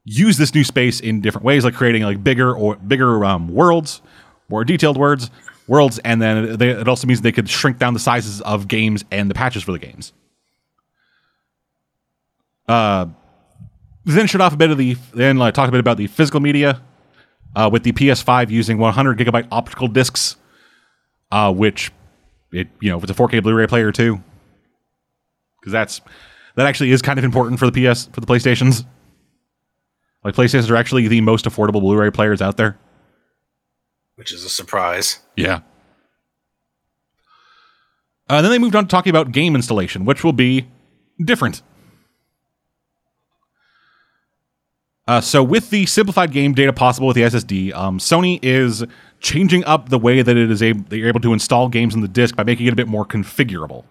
use 0.04 0.36
this 0.38 0.54
new 0.54 0.64
space 0.64 0.98
in 1.00 1.20
different 1.20 1.44
ways, 1.44 1.64
like 1.64 1.74
creating 1.74 2.02
like 2.02 2.24
bigger 2.24 2.54
or 2.54 2.76
bigger 2.76 3.24
um, 3.24 3.48
worlds, 3.48 4.00
more 4.48 4.64
detailed 4.64 4.96
words, 4.96 5.30
worlds, 5.68 5.98
and 6.00 6.20
then 6.20 6.56
they, 6.56 6.70
it 6.70 6.88
also 6.88 7.06
means 7.06 7.20
they 7.20 7.32
could 7.32 7.48
shrink 7.48 7.78
down 7.78 7.94
the 7.94 8.00
sizes 8.00 8.40
of 8.42 8.66
games 8.66 9.04
and 9.10 9.30
the 9.30 9.34
patches 9.34 9.62
for 9.62 9.72
the 9.72 9.78
games. 9.78 10.12
Uh, 12.66 13.06
then 14.04 14.26
shut 14.26 14.40
off 14.40 14.54
a 14.54 14.56
bit 14.56 14.70
of 14.70 14.78
the 14.78 14.96
then 15.14 15.40
uh, 15.40 15.50
talk 15.52 15.68
a 15.68 15.72
bit 15.72 15.80
about 15.80 15.96
the 15.96 16.06
physical 16.06 16.40
media 16.40 16.80
uh, 17.54 17.68
with 17.72 17.82
the 17.82 17.92
PS5 17.92 18.50
using 18.50 18.78
100 18.78 19.18
gigabyte 19.18 19.46
optical 19.50 19.88
discs, 19.88 20.36
uh, 21.30 21.52
which 21.52 21.90
it 22.52 22.68
you 22.80 22.90
know 22.90 22.98
if 22.98 23.04
it's 23.04 23.12
a 23.12 23.14
4K 23.14 23.42
Blu-ray 23.42 23.66
player 23.66 23.92
too, 23.92 24.22
because 25.60 25.72
that's 25.72 26.00
that 26.56 26.66
actually 26.66 26.90
is 26.90 27.02
kind 27.02 27.18
of 27.18 27.24
important 27.24 27.58
for 27.58 27.70
the 27.70 27.72
PS 27.72 28.06
for 28.06 28.20
the 28.20 28.26
PlayStations. 28.26 28.84
Like 30.24 30.34
PlayStations 30.34 30.70
are 30.70 30.76
actually 30.76 31.08
the 31.08 31.20
most 31.20 31.46
affordable 31.46 31.80
Blu-ray 31.80 32.10
players 32.10 32.40
out 32.40 32.56
there. 32.56 32.78
which 34.16 34.32
is 34.32 34.44
a 34.44 34.48
surprise. 34.48 35.18
Yeah. 35.36 35.60
Uh, 38.28 38.40
then 38.40 38.50
they 38.50 38.58
moved 38.58 38.76
on 38.76 38.84
to 38.84 38.88
talking 38.88 39.10
about 39.10 39.32
game 39.32 39.54
installation, 39.54 40.04
which 40.04 40.22
will 40.22 40.32
be 40.32 40.68
different. 41.22 41.60
Uh, 45.08 45.20
so, 45.20 45.42
with 45.42 45.70
the 45.70 45.84
simplified 45.86 46.30
game 46.30 46.52
data 46.52 46.72
possible 46.72 47.08
with 47.08 47.16
the 47.16 47.22
SSD, 47.22 47.74
um, 47.74 47.98
Sony 47.98 48.38
is 48.42 48.84
changing 49.18 49.64
up 49.64 49.88
the 49.88 49.98
way 49.98 50.22
that 50.22 50.36
it 50.36 50.50
is 50.50 50.62
able, 50.62 50.84
that 50.88 50.96
you're 50.96 51.08
able 51.08 51.20
to 51.20 51.32
install 51.32 51.68
games 51.68 51.94
on 51.94 52.02
the 52.02 52.08
disk 52.08 52.36
by 52.36 52.44
making 52.44 52.66
it 52.66 52.72
a 52.72 52.76
bit 52.76 52.86
more 52.86 53.04
configurable. 53.04 53.84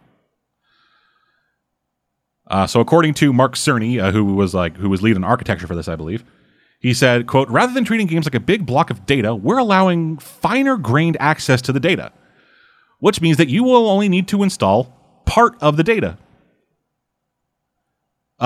Uh, 2.47 2.65
so, 2.65 2.79
according 2.79 3.13
to 3.15 3.33
Mark 3.33 3.55
Cerny, 3.55 4.01
uh, 4.01 4.11
who 4.11 4.23
was 4.35 4.53
like 4.53 4.77
who 4.77 4.89
was 4.89 5.01
lead 5.01 5.17
on 5.17 5.23
architecture 5.25 5.67
for 5.67 5.75
this, 5.75 5.89
I 5.89 5.97
believe, 5.97 6.23
he 6.79 6.93
said, 6.93 7.27
"quote 7.27 7.49
Rather 7.49 7.73
than 7.73 7.83
treating 7.83 8.07
games 8.07 8.25
like 8.25 8.35
a 8.35 8.39
big 8.39 8.65
block 8.65 8.89
of 8.89 9.05
data, 9.05 9.35
we're 9.35 9.57
allowing 9.57 10.17
finer 10.17 10.77
grained 10.77 11.17
access 11.19 11.61
to 11.63 11.73
the 11.73 11.79
data, 11.81 12.13
which 12.99 13.19
means 13.19 13.35
that 13.35 13.49
you 13.49 13.65
will 13.65 13.89
only 13.89 14.07
need 14.07 14.29
to 14.29 14.43
install 14.43 14.97
part 15.25 15.55
of 15.61 15.75
the 15.75 15.83
data 15.83 16.17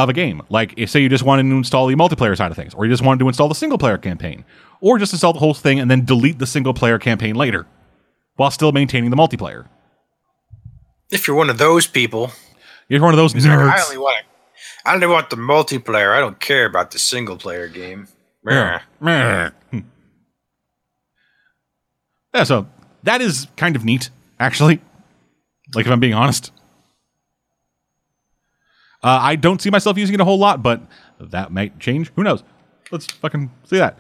of 0.04 0.10
a 0.10 0.14
game. 0.14 0.42
Like, 0.50 0.74
if, 0.78 0.90
say 0.92 1.00
you 1.00 1.10
just 1.10 1.24
wanted 1.24 1.44
to 1.44 1.52
install 1.56 1.88
the 1.88 1.96
multiplayer 1.96 2.38
side 2.38 2.52
of 2.52 2.58
things, 2.58 2.74
or 2.76 2.86
you 2.86 2.92
just 2.92 3.04
wanted 3.04 3.20
to 3.20 3.28
install 3.28 3.48
the 3.48 3.56
single 3.56 3.78
player 3.78 3.98
campaign, 3.98 4.46
or 4.82 5.00
just 5.00 5.14
install 5.14 5.34
the 5.34 5.40
whole 5.40 5.54
thing 5.54 5.80
and 5.80 5.90
then 5.90 6.06
delete 6.06 6.38
the 6.38 6.46
single 6.46 6.74
player 6.74 7.00
campaign 7.00 7.36
later, 7.36 7.66
while 8.36 8.52
still 8.52 8.72
maintaining 8.72 9.10
the 9.10 9.16
multiplayer. 9.16 9.66
If 11.12 11.28
you're 11.28 11.36
one 11.38 11.50
of 11.50 11.58
those 11.58 11.88
people, 11.88 12.32
You're 12.90 13.02
one 13.02 13.14
of 13.14 13.18
those 13.18 13.34
I 13.34 13.40
nerds. 13.40 13.84
only 13.86 13.98
want 13.98 14.26
I 14.86 14.94
only 14.94 15.08
want 15.08 15.30
the 15.32 15.36
multiplayer. 15.38 16.14
I 16.16 16.20
don't 16.20 16.40
care 16.40 16.66
about 16.66 16.92
the 16.92 17.00
single 17.00 17.38
player 17.38 17.68
game. 17.68 18.08
Yeah. 18.48 18.82
Meh. 19.00 19.50
Hmm. 19.72 19.80
Yeah, 22.34 22.44
so 22.44 22.68
that 23.04 23.22
is 23.22 23.48
kind 23.58 23.76
of 23.76 23.84
neat, 23.86 24.10
actually. 24.40 24.82
Like, 25.74 25.86
if 25.86 25.92
I'm 25.92 26.00
being 26.00 26.14
honest. 26.14 26.52
Uh, 29.06 29.20
I 29.22 29.36
don't 29.36 29.62
see 29.62 29.70
myself 29.70 30.00
using 30.00 30.16
it 30.16 30.20
a 30.20 30.26
whole 30.26 30.40
lot, 30.40 30.64
but 30.64 30.82
that 31.20 31.52
might 31.52 31.80
change. 31.80 32.12
Who 32.16 32.24
knows? 32.24 32.44
Let's 32.90 33.06
fucking 33.06 33.52
see 33.66 33.78
that. 33.78 34.00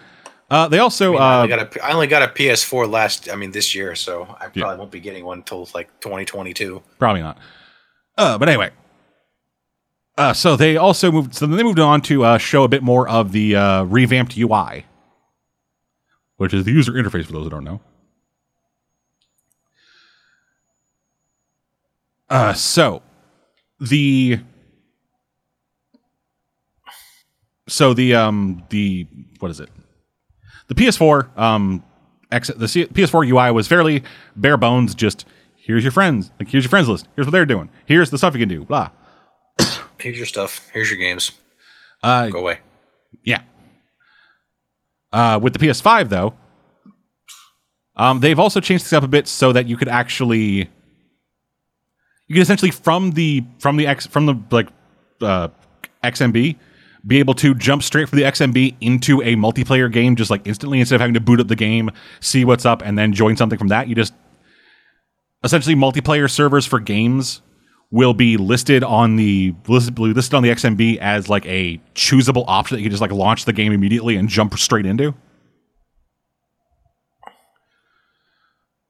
Uh, 0.49 0.67
they 0.67 0.79
also 0.79 1.15
I, 1.15 1.33
uh, 1.33 1.37
only 1.43 1.49
got 1.49 1.75
a, 1.77 1.85
I 1.85 1.93
only 1.93 2.07
got 2.07 2.23
a 2.23 2.27
PS4 2.27 2.89
last, 2.89 3.29
I 3.31 3.35
mean, 3.35 3.51
this 3.51 3.75
year, 3.75 3.93
so 3.93 4.23
I 4.39 4.47
probably 4.47 4.77
won't 4.77 4.89
be 4.89 4.99
getting 4.99 5.23
one 5.23 5.37
until 5.37 5.69
like 5.75 5.91
2022. 5.99 6.81
Probably 6.97 7.21
not. 7.21 7.37
Uh, 8.17 8.39
but 8.39 8.49
anyway. 8.49 8.71
Uh, 10.17 10.33
so 10.33 10.55
they 10.55 10.75
also 10.75 11.11
moved. 11.11 11.35
So 11.35 11.45
then 11.45 11.57
they 11.57 11.63
moved 11.63 11.79
on 11.79 12.01
to 12.03 12.23
uh, 12.23 12.37
show 12.39 12.63
a 12.63 12.67
bit 12.67 12.81
more 12.81 13.07
of 13.07 13.31
the 13.31 13.55
uh, 13.55 13.83
revamped 13.83 14.35
UI, 14.35 14.85
which 16.37 16.51
is 16.51 16.65
the 16.65 16.71
user 16.71 16.93
interface 16.93 17.27
for 17.27 17.33
those 17.33 17.43
who 17.43 17.49
don't 17.51 17.63
know. 17.63 17.79
Uh, 22.27 22.53
so 22.53 23.03
the 23.79 24.39
so 27.67 27.93
the 27.93 28.15
um 28.15 28.63
the 28.69 29.07
what 29.39 29.51
is 29.51 29.59
it? 29.59 29.69
The 30.67 30.75
PS4 30.75 31.37
um 31.37 31.83
X, 32.31 32.47
the 32.55 32.67
C- 32.67 32.85
PS4 32.87 33.27
UI 33.29 33.51
was 33.51 33.67
fairly 33.67 34.03
bare 34.35 34.57
bones. 34.57 34.95
Just 34.95 35.25
here's 35.55 35.83
your 35.83 35.91
friends, 35.91 36.31
like 36.39 36.49
here's 36.49 36.63
your 36.63 36.69
friends 36.69 36.89
list. 36.89 37.07
Here's 37.15 37.27
what 37.27 37.31
they're 37.31 37.45
doing. 37.45 37.69
Here's 37.85 38.09
the 38.09 38.17
stuff 38.17 38.33
you 38.33 38.39
can 38.39 38.49
do. 38.49 38.65
Blah. 38.65 38.89
Here's 39.99 40.17
your 40.17 40.25
stuff. 40.25 40.69
Here's 40.73 40.89
your 40.89 40.99
games. 40.99 41.31
Uh, 42.03 42.27
Go 42.29 42.39
away. 42.39 42.59
yeah. 43.23 43.41
Uh, 45.13 45.39
with 45.41 45.53
the 45.53 45.59
PS5 45.59 46.09
though, 46.09 46.33
um, 47.95 48.19
they've 48.19 48.37
also 48.39 48.59
changed 48.59 48.83
things 48.83 48.93
up 48.93 49.03
a 49.03 49.07
bit 49.07 49.27
so 49.27 49.53
that 49.53 49.67
you 49.67 49.77
could 49.77 49.87
actually, 49.87 50.69
you 52.27 52.33
can 52.33 52.41
essentially 52.41 52.71
from 52.71 53.11
the 53.11 53.45
from 53.59 53.77
the 53.77 53.87
X 53.87 54.05
from 54.05 54.25
the 54.25 54.35
like 54.51 54.67
uh, 55.21 55.47
XMB 56.03 56.57
be 57.05 57.19
able 57.19 57.33
to 57.35 57.53
jump 57.53 57.83
straight 57.83 58.09
from 58.09 58.17
the 58.17 58.25
XMB 58.25 58.75
into 58.81 59.21
a 59.21 59.35
multiplayer 59.35 59.91
game 59.91 60.15
just 60.15 60.31
like 60.31 60.45
instantly 60.45 60.79
instead 60.79 60.95
of 60.95 61.01
having 61.01 61.13
to 61.13 61.19
boot 61.19 61.39
up 61.39 61.47
the 61.47 61.55
game, 61.55 61.91
see 62.19 62.45
what's 62.45 62.65
up, 62.65 62.81
and 62.83 62.97
then 62.97 63.13
join 63.13 63.37
something 63.37 63.59
from 63.59 63.67
that. 63.67 63.87
You 63.87 63.95
just 63.95 64.13
essentially 65.43 65.75
multiplayer 65.75 66.29
servers 66.29 66.65
for 66.65 66.79
games 66.79 67.41
will 67.91 68.13
be 68.13 68.37
listed 68.37 68.83
on 68.83 69.15
the 69.15 69.53
listed, 69.67 69.99
on 69.99 70.43
the 70.43 70.49
XMB 70.49 70.97
as 70.97 71.29
like 71.29 71.45
a 71.45 71.79
choosable 71.93 72.43
option 72.47 72.75
that 72.75 72.81
you 72.81 72.85
can 72.85 72.91
just 72.91 73.01
like 73.01 73.11
launch 73.11 73.45
the 73.45 73.53
game 73.53 73.71
immediately 73.71 74.15
and 74.15 74.27
jump 74.27 74.57
straight 74.57 74.85
into. 74.85 75.13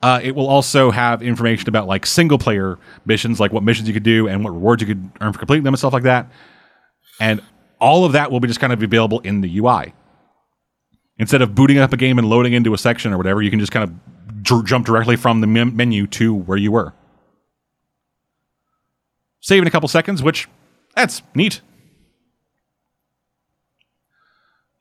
Uh, 0.02 0.20
it 0.24 0.36
will 0.36 0.48
also 0.48 0.92
have 0.92 1.22
information 1.22 1.68
about 1.68 1.88
like 1.88 2.06
single 2.06 2.38
player 2.38 2.78
missions, 3.06 3.40
like 3.40 3.52
what 3.52 3.64
missions 3.64 3.88
you 3.88 3.94
could 3.94 4.04
do 4.04 4.28
and 4.28 4.44
what 4.44 4.54
rewards 4.54 4.82
you 4.82 4.88
could 4.88 5.10
earn 5.20 5.34
for 5.34 5.40
completing 5.40 5.64
them 5.64 5.74
and 5.74 5.80
stuff 5.80 5.94
like 5.94 6.04
that. 6.04 6.32
And 7.20 7.42
all 7.80 8.06
of 8.06 8.14
that 8.14 8.32
will 8.32 8.40
be 8.40 8.48
just 8.48 8.60
kind 8.60 8.74
of 8.74 8.82
available 8.82 9.20
in 9.22 9.42
the 9.42 9.58
UI. 9.60 9.94
Instead 11.18 11.42
of 11.42 11.56
booting 11.56 11.78
up 11.78 11.94
a 11.94 11.98
game 11.98 12.18
and 12.18 12.30
loading 12.30 12.54
into 12.54 12.74
a 12.74 12.78
section 12.78 13.14
or 13.14 13.18
whatever, 13.18 13.42
you 13.42 13.50
can 13.50 13.60
just 13.60 13.72
kind 13.72 13.84
of 13.84 14.44
dr- 14.44 14.66
jump 14.66 14.86
directly 14.86 15.16
from 15.16 15.42
the 15.42 15.48
mem- 15.48 15.76
menu 15.76 16.08
to 16.08 16.34
where 16.34 16.58
you 16.58 16.72
were. 16.72 16.94
Save 19.40 19.62
in 19.62 19.68
a 19.68 19.72
couple 19.72 19.88
seconds, 19.88 20.24
which 20.24 20.48
that's 20.96 21.22
neat. 21.34 21.62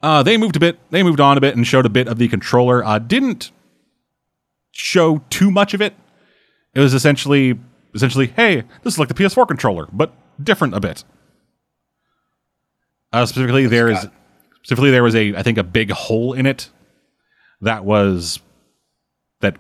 Uh, 0.01 0.23
they 0.23 0.37
moved 0.37 0.57
a 0.57 0.61
bit. 0.61 0.79
They 0.91 1.03
moved 1.03 1.21
on 1.21 1.39
a 1.39 1.41
bit 1.41 1.57
and 1.57 1.67
showed 1.67 1.87
a 1.87 1.91
bit 1.91 2.09
of 2.09 2.19
the 2.19 2.29
controller. 2.29 2.85
Uh, 2.85 2.99
didn't 2.99 3.51
show 4.73 5.23
too 5.31 5.51
much 5.51 5.73
of 5.73 5.81
it. 5.81 5.95
It 6.75 6.81
was 6.81 6.95
essentially, 6.95 7.59
essentially, 7.95 8.27
hey, 8.29 8.65
this 8.83 8.95
is 8.95 8.99
like 8.99 9.09
the 9.09 9.15
PS4 9.15 9.47
controller, 9.47 9.89
but 9.93 10.13
different 10.43 10.75
a 10.75 10.81
bit. 10.81 11.05
Uh, 13.15 13.25
specifically, 13.27 13.67
there 13.67 13.89
is 13.89 14.07
specifically 14.57 14.91
there 14.91 15.03
was 15.03 15.15
a 15.15 15.37
I 15.37 15.43
think 15.43 15.57
a 15.57 15.63
big 15.63 15.91
hole 15.93 16.33
in 16.33 16.47
it 16.47 16.69
that 17.61 17.85
was 17.85 18.41
that 19.41 19.57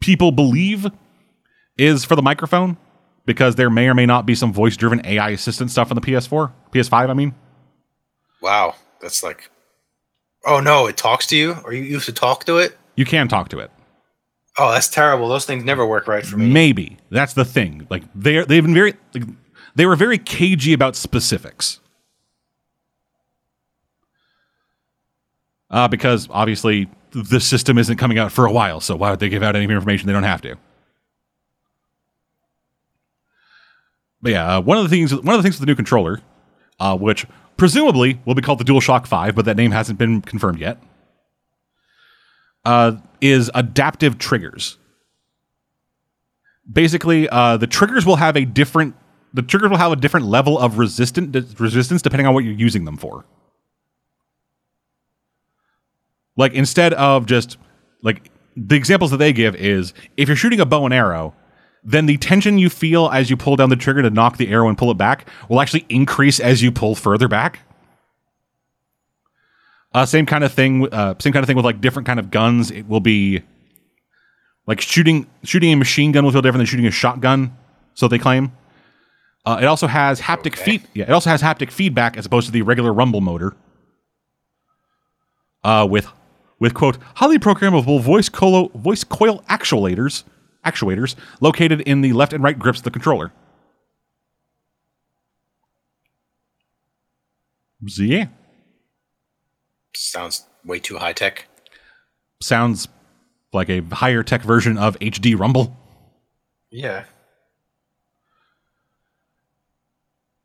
people 0.00 0.32
believe 0.32 0.86
is 1.76 2.04
for 2.04 2.16
the 2.16 2.22
microphone 2.22 2.76
because 3.26 3.56
there 3.56 3.68
may 3.68 3.88
or 3.88 3.94
may 3.94 4.06
not 4.06 4.24
be 4.24 4.34
some 4.34 4.52
voice 4.52 4.76
driven 4.76 5.04
AI 5.04 5.30
assistant 5.30 5.70
stuff 5.70 5.90
on 5.90 5.94
the 5.94 6.00
PS4, 6.00 6.52
PS5. 6.72 7.10
I 7.10 7.14
mean, 7.14 7.34
Wow. 8.40 8.76
That's 9.00 9.22
like, 9.22 9.50
oh 10.46 10.60
no, 10.60 10.86
it 10.86 10.96
talks 10.96 11.26
to 11.28 11.36
you? 11.36 11.56
Or 11.64 11.72
you 11.72 11.82
used 11.82 12.06
to 12.06 12.12
talk 12.12 12.44
to 12.44 12.58
it? 12.58 12.76
you 12.94 13.04
can 13.04 13.28
talk 13.28 13.50
to 13.50 13.58
it. 13.58 13.70
Oh, 14.58 14.72
that's 14.72 14.88
terrible. 14.88 15.28
Those 15.28 15.44
things 15.44 15.64
never 15.64 15.84
work 15.86 16.08
right 16.08 16.24
for 16.24 16.38
me. 16.38 16.50
Maybe 16.50 16.96
that's 17.10 17.34
the 17.34 17.44
thing. 17.44 17.86
Like 17.90 18.04
they 18.14 18.42
they've 18.42 18.64
been 18.64 18.72
very 18.72 18.94
like, 19.12 19.24
they 19.74 19.84
were 19.84 19.96
very 19.96 20.16
cagey 20.16 20.72
about 20.72 20.96
specifics. 20.96 21.80
Uh, 25.70 25.88
because 25.88 26.28
obviously 26.30 26.88
the 27.10 27.40
system 27.40 27.78
isn't 27.78 27.96
coming 27.96 28.18
out 28.18 28.30
for 28.30 28.46
a 28.46 28.52
while, 28.52 28.80
so 28.80 28.94
why 28.94 29.10
would 29.10 29.20
they 29.20 29.28
give 29.28 29.42
out 29.42 29.56
any 29.56 29.64
information 29.64 30.06
they 30.06 30.12
don't 30.12 30.22
have 30.22 30.42
to? 30.42 30.56
But 34.22 34.32
yeah, 34.32 34.56
uh, 34.56 34.60
one 34.60 34.78
of 34.78 34.84
the 34.84 34.90
things 34.90 35.14
one 35.14 35.34
of 35.34 35.38
the 35.38 35.42
things 35.42 35.56
with 35.56 35.60
the 35.60 35.66
new 35.66 35.74
controller, 35.74 36.20
uh, 36.78 36.96
which 36.96 37.26
presumably 37.56 38.20
will 38.24 38.34
be 38.34 38.42
called 38.42 38.58
the 38.58 38.64
DualShock 38.64 39.06
Five, 39.06 39.34
but 39.34 39.44
that 39.44 39.56
name 39.56 39.70
hasn't 39.72 39.98
been 39.98 40.22
confirmed 40.22 40.58
yet, 40.58 40.82
uh, 42.64 42.96
is 43.20 43.50
adaptive 43.54 44.18
triggers 44.18 44.78
basically 46.70 47.28
uh, 47.28 47.56
the 47.56 47.66
triggers 47.66 48.04
will 48.04 48.16
have 48.16 48.36
a 48.36 48.44
different 48.44 48.94
the 49.34 49.42
triggers 49.42 49.70
will 49.70 49.76
have 49.76 49.92
a 49.92 49.96
different 49.96 50.26
level 50.26 50.58
of 50.58 50.78
resistant 50.78 51.34
resistance 51.60 52.02
depending 52.02 52.26
on 52.26 52.34
what 52.34 52.44
you're 52.44 52.54
using 52.54 52.84
them 52.84 52.96
for. 52.96 53.24
Like 56.36 56.52
instead 56.52 56.92
of 56.94 57.26
just 57.26 57.56
like 58.02 58.30
the 58.56 58.76
examples 58.76 59.10
that 59.10 59.16
they 59.18 59.32
give 59.32 59.54
is 59.56 59.92
if 60.16 60.28
you're 60.28 60.36
shooting 60.36 60.60
a 60.60 60.66
bow 60.66 60.84
and 60.84 60.94
arrow, 60.94 61.34
then 61.82 62.06
the 62.06 62.16
tension 62.16 62.58
you 62.58 62.68
feel 62.68 63.08
as 63.10 63.30
you 63.30 63.36
pull 63.36 63.56
down 63.56 63.70
the 63.70 63.76
trigger 63.76 64.02
to 64.02 64.10
knock 64.10 64.36
the 64.36 64.48
arrow 64.48 64.68
and 64.68 64.76
pull 64.76 64.90
it 64.90 64.96
back 64.98 65.28
will 65.48 65.60
actually 65.60 65.86
increase 65.88 66.40
as 66.40 66.62
you 66.62 66.72
pull 66.72 66.94
further 66.94 67.28
back. 67.28 67.60
Uh, 69.94 70.04
same 70.04 70.26
kind 70.26 70.44
of 70.44 70.52
thing. 70.52 70.92
Uh, 70.92 71.14
same 71.18 71.32
kind 71.32 71.42
of 71.42 71.46
thing 71.46 71.56
with 71.56 71.64
like 71.64 71.80
different 71.80 72.06
kind 72.06 72.18
of 72.18 72.30
guns. 72.30 72.70
It 72.70 72.86
will 72.88 73.00
be 73.00 73.42
like 74.66 74.80
shooting 74.80 75.26
shooting 75.42 75.72
a 75.72 75.76
machine 75.76 76.12
gun 76.12 76.24
will 76.24 76.32
feel 76.32 76.42
different 76.42 76.58
than 76.60 76.66
shooting 76.66 76.86
a 76.86 76.90
shotgun. 76.90 77.56
So 77.94 78.08
they 78.08 78.18
claim. 78.18 78.52
Uh, 79.46 79.58
it 79.62 79.64
also 79.66 79.86
has 79.86 80.20
haptic 80.20 80.54
Okay. 80.54 80.64
feed. 80.64 80.82
Yeah, 80.92 81.04
it 81.04 81.12
also 81.12 81.30
has 81.30 81.40
haptic 81.40 81.70
feedback 81.70 82.16
as 82.16 82.26
opposed 82.26 82.46
to 82.46 82.52
the 82.52 82.62
regular 82.62 82.92
rumble 82.92 83.20
motor. 83.20 83.54
Uh, 85.62 85.86
with 85.88 86.08
with 86.58 86.74
quote 86.74 86.98
highly 87.16 87.38
programmable 87.38 88.00
voice 88.00 88.28
coil 88.28 88.68
voice 88.74 89.04
coil 89.04 89.42
actuators 89.48 90.24
actuators 90.64 91.14
located 91.40 91.80
in 91.82 92.00
the 92.00 92.12
left 92.12 92.32
and 92.32 92.42
right 92.42 92.58
grips 92.58 92.78
of 92.80 92.84
the 92.84 92.90
controller. 92.90 93.32
So 97.86 98.02
yeah, 98.02 98.26
Sounds 99.94 100.46
way 100.64 100.78
too 100.78 100.96
high 100.98 101.12
tech. 101.12 101.46
sounds 102.42 102.88
like 103.52 103.68
a 103.70 103.80
higher 103.82 104.22
tech 104.22 104.42
version 104.42 104.76
of 104.76 104.98
HD 104.98 105.38
Rumble. 105.38 105.76
Yeah. 106.70 107.04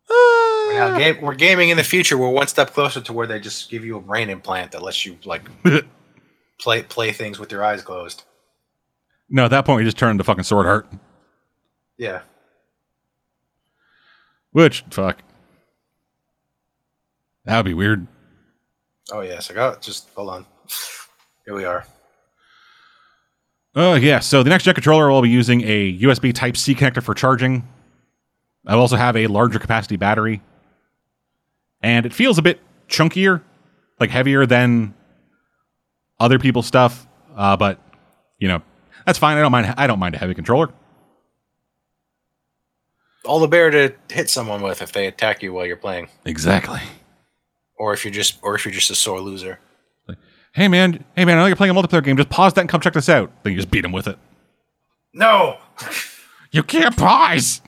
Ah. 0.09 0.65
We're, 0.67 0.73
now 0.73 0.97
ga- 0.97 1.19
we're 1.19 1.35
gaming 1.35 1.69
in 1.69 1.77
the 1.77 1.83
future. 1.83 2.17
We're 2.17 2.29
one 2.29 2.47
step 2.47 2.73
closer 2.73 3.01
to 3.01 3.13
where 3.13 3.27
they 3.27 3.39
just 3.39 3.69
give 3.69 3.83
you 3.83 3.97
a 3.97 4.01
brain 4.01 4.29
implant 4.29 4.71
that 4.73 4.81
lets 4.83 5.05
you 5.05 5.17
like 5.25 5.41
play 6.61 6.83
play 6.83 7.11
things 7.11 7.39
with 7.39 7.51
your 7.51 7.63
eyes 7.63 7.81
closed. 7.81 8.23
no, 9.29 9.45
at 9.45 9.51
that 9.51 9.65
point 9.65 9.77
we 9.77 9.83
just 9.83 9.97
turned 9.97 10.11
into 10.11 10.23
fucking 10.23 10.43
Sword 10.43 10.65
Art. 10.65 10.87
Yeah. 11.97 12.21
Which 14.51 14.83
fuck, 14.91 15.17
that 17.45 17.57
would 17.57 17.65
be 17.65 17.73
weird. 17.73 18.07
Oh 19.11 19.21
yes. 19.21 19.49
I 19.51 19.53
got 19.53 19.81
just 19.81 20.09
hold 20.15 20.29
on. 20.29 20.45
Here 21.45 21.55
we 21.55 21.65
are. 21.65 21.85
Oh 23.75 23.93
yeah, 23.95 24.19
so 24.19 24.43
the 24.43 24.49
next 24.49 24.65
gen 24.65 24.73
controller 24.73 25.09
will 25.09 25.21
be 25.21 25.29
using 25.29 25.61
a 25.61 25.97
USB 25.99 26.33
Type 26.33 26.57
C 26.57 26.75
connector 26.75 27.01
for 27.01 27.13
charging. 27.13 27.67
I'll 28.67 28.79
also 28.79 28.97
have 28.97 29.15
a 29.15 29.27
larger 29.27 29.59
capacity 29.59 29.95
battery, 29.95 30.41
and 31.81 32.05
it 32.05 32.13
feels 32.13 32.37
a 32.37 32.41
bit 32.41 32.59
chunkier, 32.89 33.41
like 33.99 34.09
heavier 34.09 34.45
than 34.45 34.93
other 36.21 36.39
people's 36.39 36.65
stuff. 36.67 37.05
Uh, 37.35 37.57
but 37.57 37.79
you 38.39 38.47
know, 38.47 38.61
that's 39.05 39.17
fine. 39.19 39.37
I 39.37 39.41
don't 39.41 39.51
mind. 39.51 39.73
I 39.77 39.87
don't 39.87 39.99
mind 39.99 40.15
a 40.15 40.17
heavy 40.17 40.33
controller. 40.33 40.69
All 43.25 43.39
the 43.39 43.47
bear 43.47 43.69
to 43.69 43.93
hit 44.09 44.29
someone 44.29 44.61
with 44.61 44.81
if 44.81 44.91
they 44.93 45.05
attack 45.07 45.43
you 45.43 45.53
while 45.53 45.65
you're 45.65 45.77
playing, 45.77 46.09
Exactly. 46.25 46.79
or 47.77 47.93
if 47.93 48.03
you're 48.03 48.13
just 48.13 48.39
or 48.41 48.55
if 48.55 48.65
you're 48.65 48.73
just 48.73 48.89
a 48.89 48.95
sore 48.95 49.19
loser. 49.21 49.59
Hey 50.53 50.67
man, 50.67 51.05
hey 51.15 51.23
man, 51.23 51.37
I 51.37 51.41
know 51.41 51.47
you're 51.47 51.55
playing 51.55 51.75
a 51.75 51.79
multiplayer 51.79 52.03
game. 52.03 52.17
Just 52.17 52.29
pause 52.29 52.53
that 52.53 52.61
and 52.61 52.69
come 52.69 52.81
check 52.81 52.93
this 52.93 53.07
out. 53.09 53.31
Then 53.43 53.53
you 53.53 53.57
just 53.59 53.71
beat 53.71 53.85
him 53.85 53.91
with 53.91 54.07
it. 54.07 54.17
No. 55.13 55.57
You 56.53 56.63
can't 56.63 56.97
pause. 56.97 57.61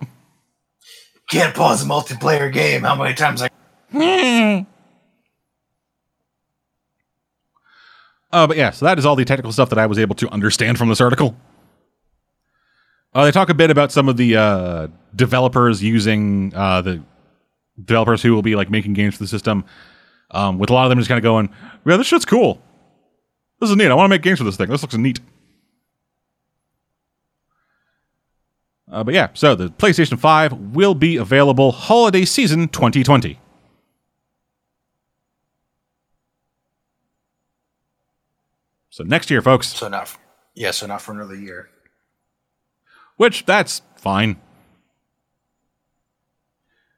Can't 1.31 1.55
pause 1.55 1.81
a 1.83 1.85
multiplayer 1.85 2.51
game. 2.51 2.83
How 2.83 2.95
many 3.01 3.13
times 3.13 3.41
I 3.41 3.47
Uh, 8.33 8.47
but 8.47 8.57
yeah, 8.57 8.71
so 8.71 8.85
that 8.85 8.97
is 8.97 9.05
all 9.05 9.15
the 9.15 9.23
technical 9.23 9.51
stuff 9.51 9.69
that 9.69 9.77
I 9.77 9.85
was 9.85 9.99
able 9.99 10.15
to 10.15 10.27
understand 10.29 10.79
from 10.79 10.89
this 10.89 10.99
article. 10.99 11.35
Uh, 13.13 13.25
they 13.25 13.31
talk 13.31 13.49
a 13.49 13.53
bit 13.53 13.69
about 13.69 13.91
some 13.91 14.09
of 14.09 14.17
the 14.17 14.35
uh, 14.35 14.87
developers 15.15 15.83
using 15.83 16.51
uh, 16.55 16.81
the 16.81 17.03
developers 17.85 18.23
who 18.23 18.33
will 18.33 18.41
be 18.41 18.55
like 18.55 18.71
making 18.71 18.93
games 18.93 19.13
for 19.13 19.23
the 19.23 19.27
system. 19.27 19.63
Um, 20.31 20.57
with 20.57 20.71
a 20.71 20.73
lot 20.73 20.85
of 20.85 20.89
them 20.89 20.97
just 20.97 21.09
kind 21.09 21.19
of 21.19 21.23
going, 21.23 21.47
"Yeah, 21.85 21.97
this 21.97 22.07
shit's 22.07 22.25
cool. 22.25 22.59
This 23.59 23.69
is 23.69 23.75
neat. 23.75 23.91
I 23.91 23.93
want 23.93 24.05
to 24.05 24.09
make 24.09 24.23
games 24.23 24.39
for 24.39 24.45
this 24.45 24.57
thing. 24.57 24.67
This 24.67 24.81
looks 24.81 24.95
neat." 24.95 25.19
Uh, 28.91 29.03
but 29.03 29.13
yeah, 29.13 29.27
so 29.35 29.53
the 29.53 29.69
PlayStation 29.69 30.19
5 30.19 30.53
will 30.75 30.95
be 30.95 31.17
available 31.17 31.71
holiday 31.71 32.25
season 32.25 32.67
2020. 32.67 33.39
So 38.93 39.03
next 39.03 39.31
year, 39.31 39.41
folks. 39.41 39.69
So 39.69 39.87
not, 39.87 40.15
yeah, 40.53 40.69
so 40.69 40.85
not 40.85 41.01
for 41.01 41.13
another 41.13 41.33
year. 41.33 41.67
Which 43.17 43.43
that's 43.43 43.81
fine. 43.95 44.39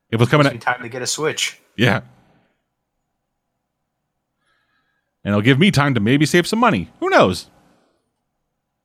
It 0.09 0.17
was 0.17 0.27
coming. 0.27 0.45
It's 0.45 0.65
time 0.65 0.81
to 0.81 0.89
get 0.89 1.01
a 1.01 1.07
Switch. 1.07 1.57
Yeah. 1.77 2.01
And 5.23 5.31
it'll 5.31 5.41
give 5.41 5.57
me 5.57 5.71
time 5.71 5.93
to 5.93 6.01
maybe 6.01 6.25
save 6.25 6.45
some 6.45 6.59
money. 6.59 6.91
Who 6.99 7.09
knows? 7.09 7.49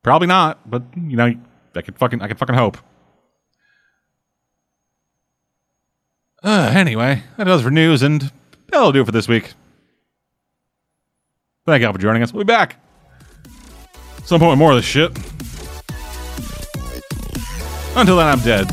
Probably 0.03 0.27
not, 0.27 0.69
but 0.69 0.83
you 0.95 1.17
know, 1.17 1.35
I 1.75 1.81
could 1.81 1.97
fucking 1.97 2.21
I 2.21 2.29
could 2.29 2.39
fucking 2.39 2.55
hope. 2.55 2.77
Uh, 6.41 6.71
anyway, 6.73 7.23
that 7.35 7.43
does 7.43 7.61
for 7.61 7.71
news, 7.71 8.03
and 8.03 8.31
that'll 8.69 8.93
do 8.93 9.01
it 9.01 9.05
for 9.05 9.11
this 9.11 9.27
week. 9.27 9.51
Thank 11.65 11.81
you 11.81 11.87
all 11.87 11.93
for 11.93 11.99
joining 11.99 12.23
us. 12.23 12.31
We'll 12.31 12.45
be 12.45 12.47
back. 12.47 12.77
Some 14.31 14.39
point 14.39 14.57
more 14.57 14.71
of 14.71 14.77
this 14.77 14.85
shit. 14.85 15.11
Until 17.97 18.15
then, 18.15 18.27
I'm 18.27 18.39
dead. 18.39 18.71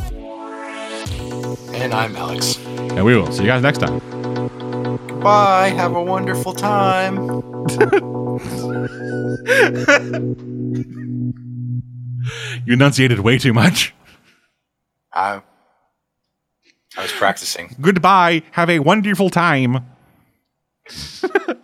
And 1.74 1.92
I'm 1.92 2.14
Alex. 2.14 2.58
And 2.68 3.04
we 3.04 3.16
will 3.16 3.32
see 3.32 3.42
you 3.42 3.48
guys 3.48 3.60
next 3.60 3.78
time. 3.78 3.98
Bye. 5.18 5.70
Have 5.70 5.96
a 5.96 6.00
wonderful 6.00 6.52
time. 6.52 7.16
you 12.64 12.74
enunciated 12.74 13.18
way 13.18 13.36
too 13.38 13.52
much. 13.52 13.92
I, 15.12 15.42
I 16.96 17.02
was 17.02 17.10
practicing. 17.10 17.74
Goodbye. 17.80 18.42
Have 18.52 18.70
a 18.70 18.78
wonderful 18.78 19.28
time. 19.28 19.86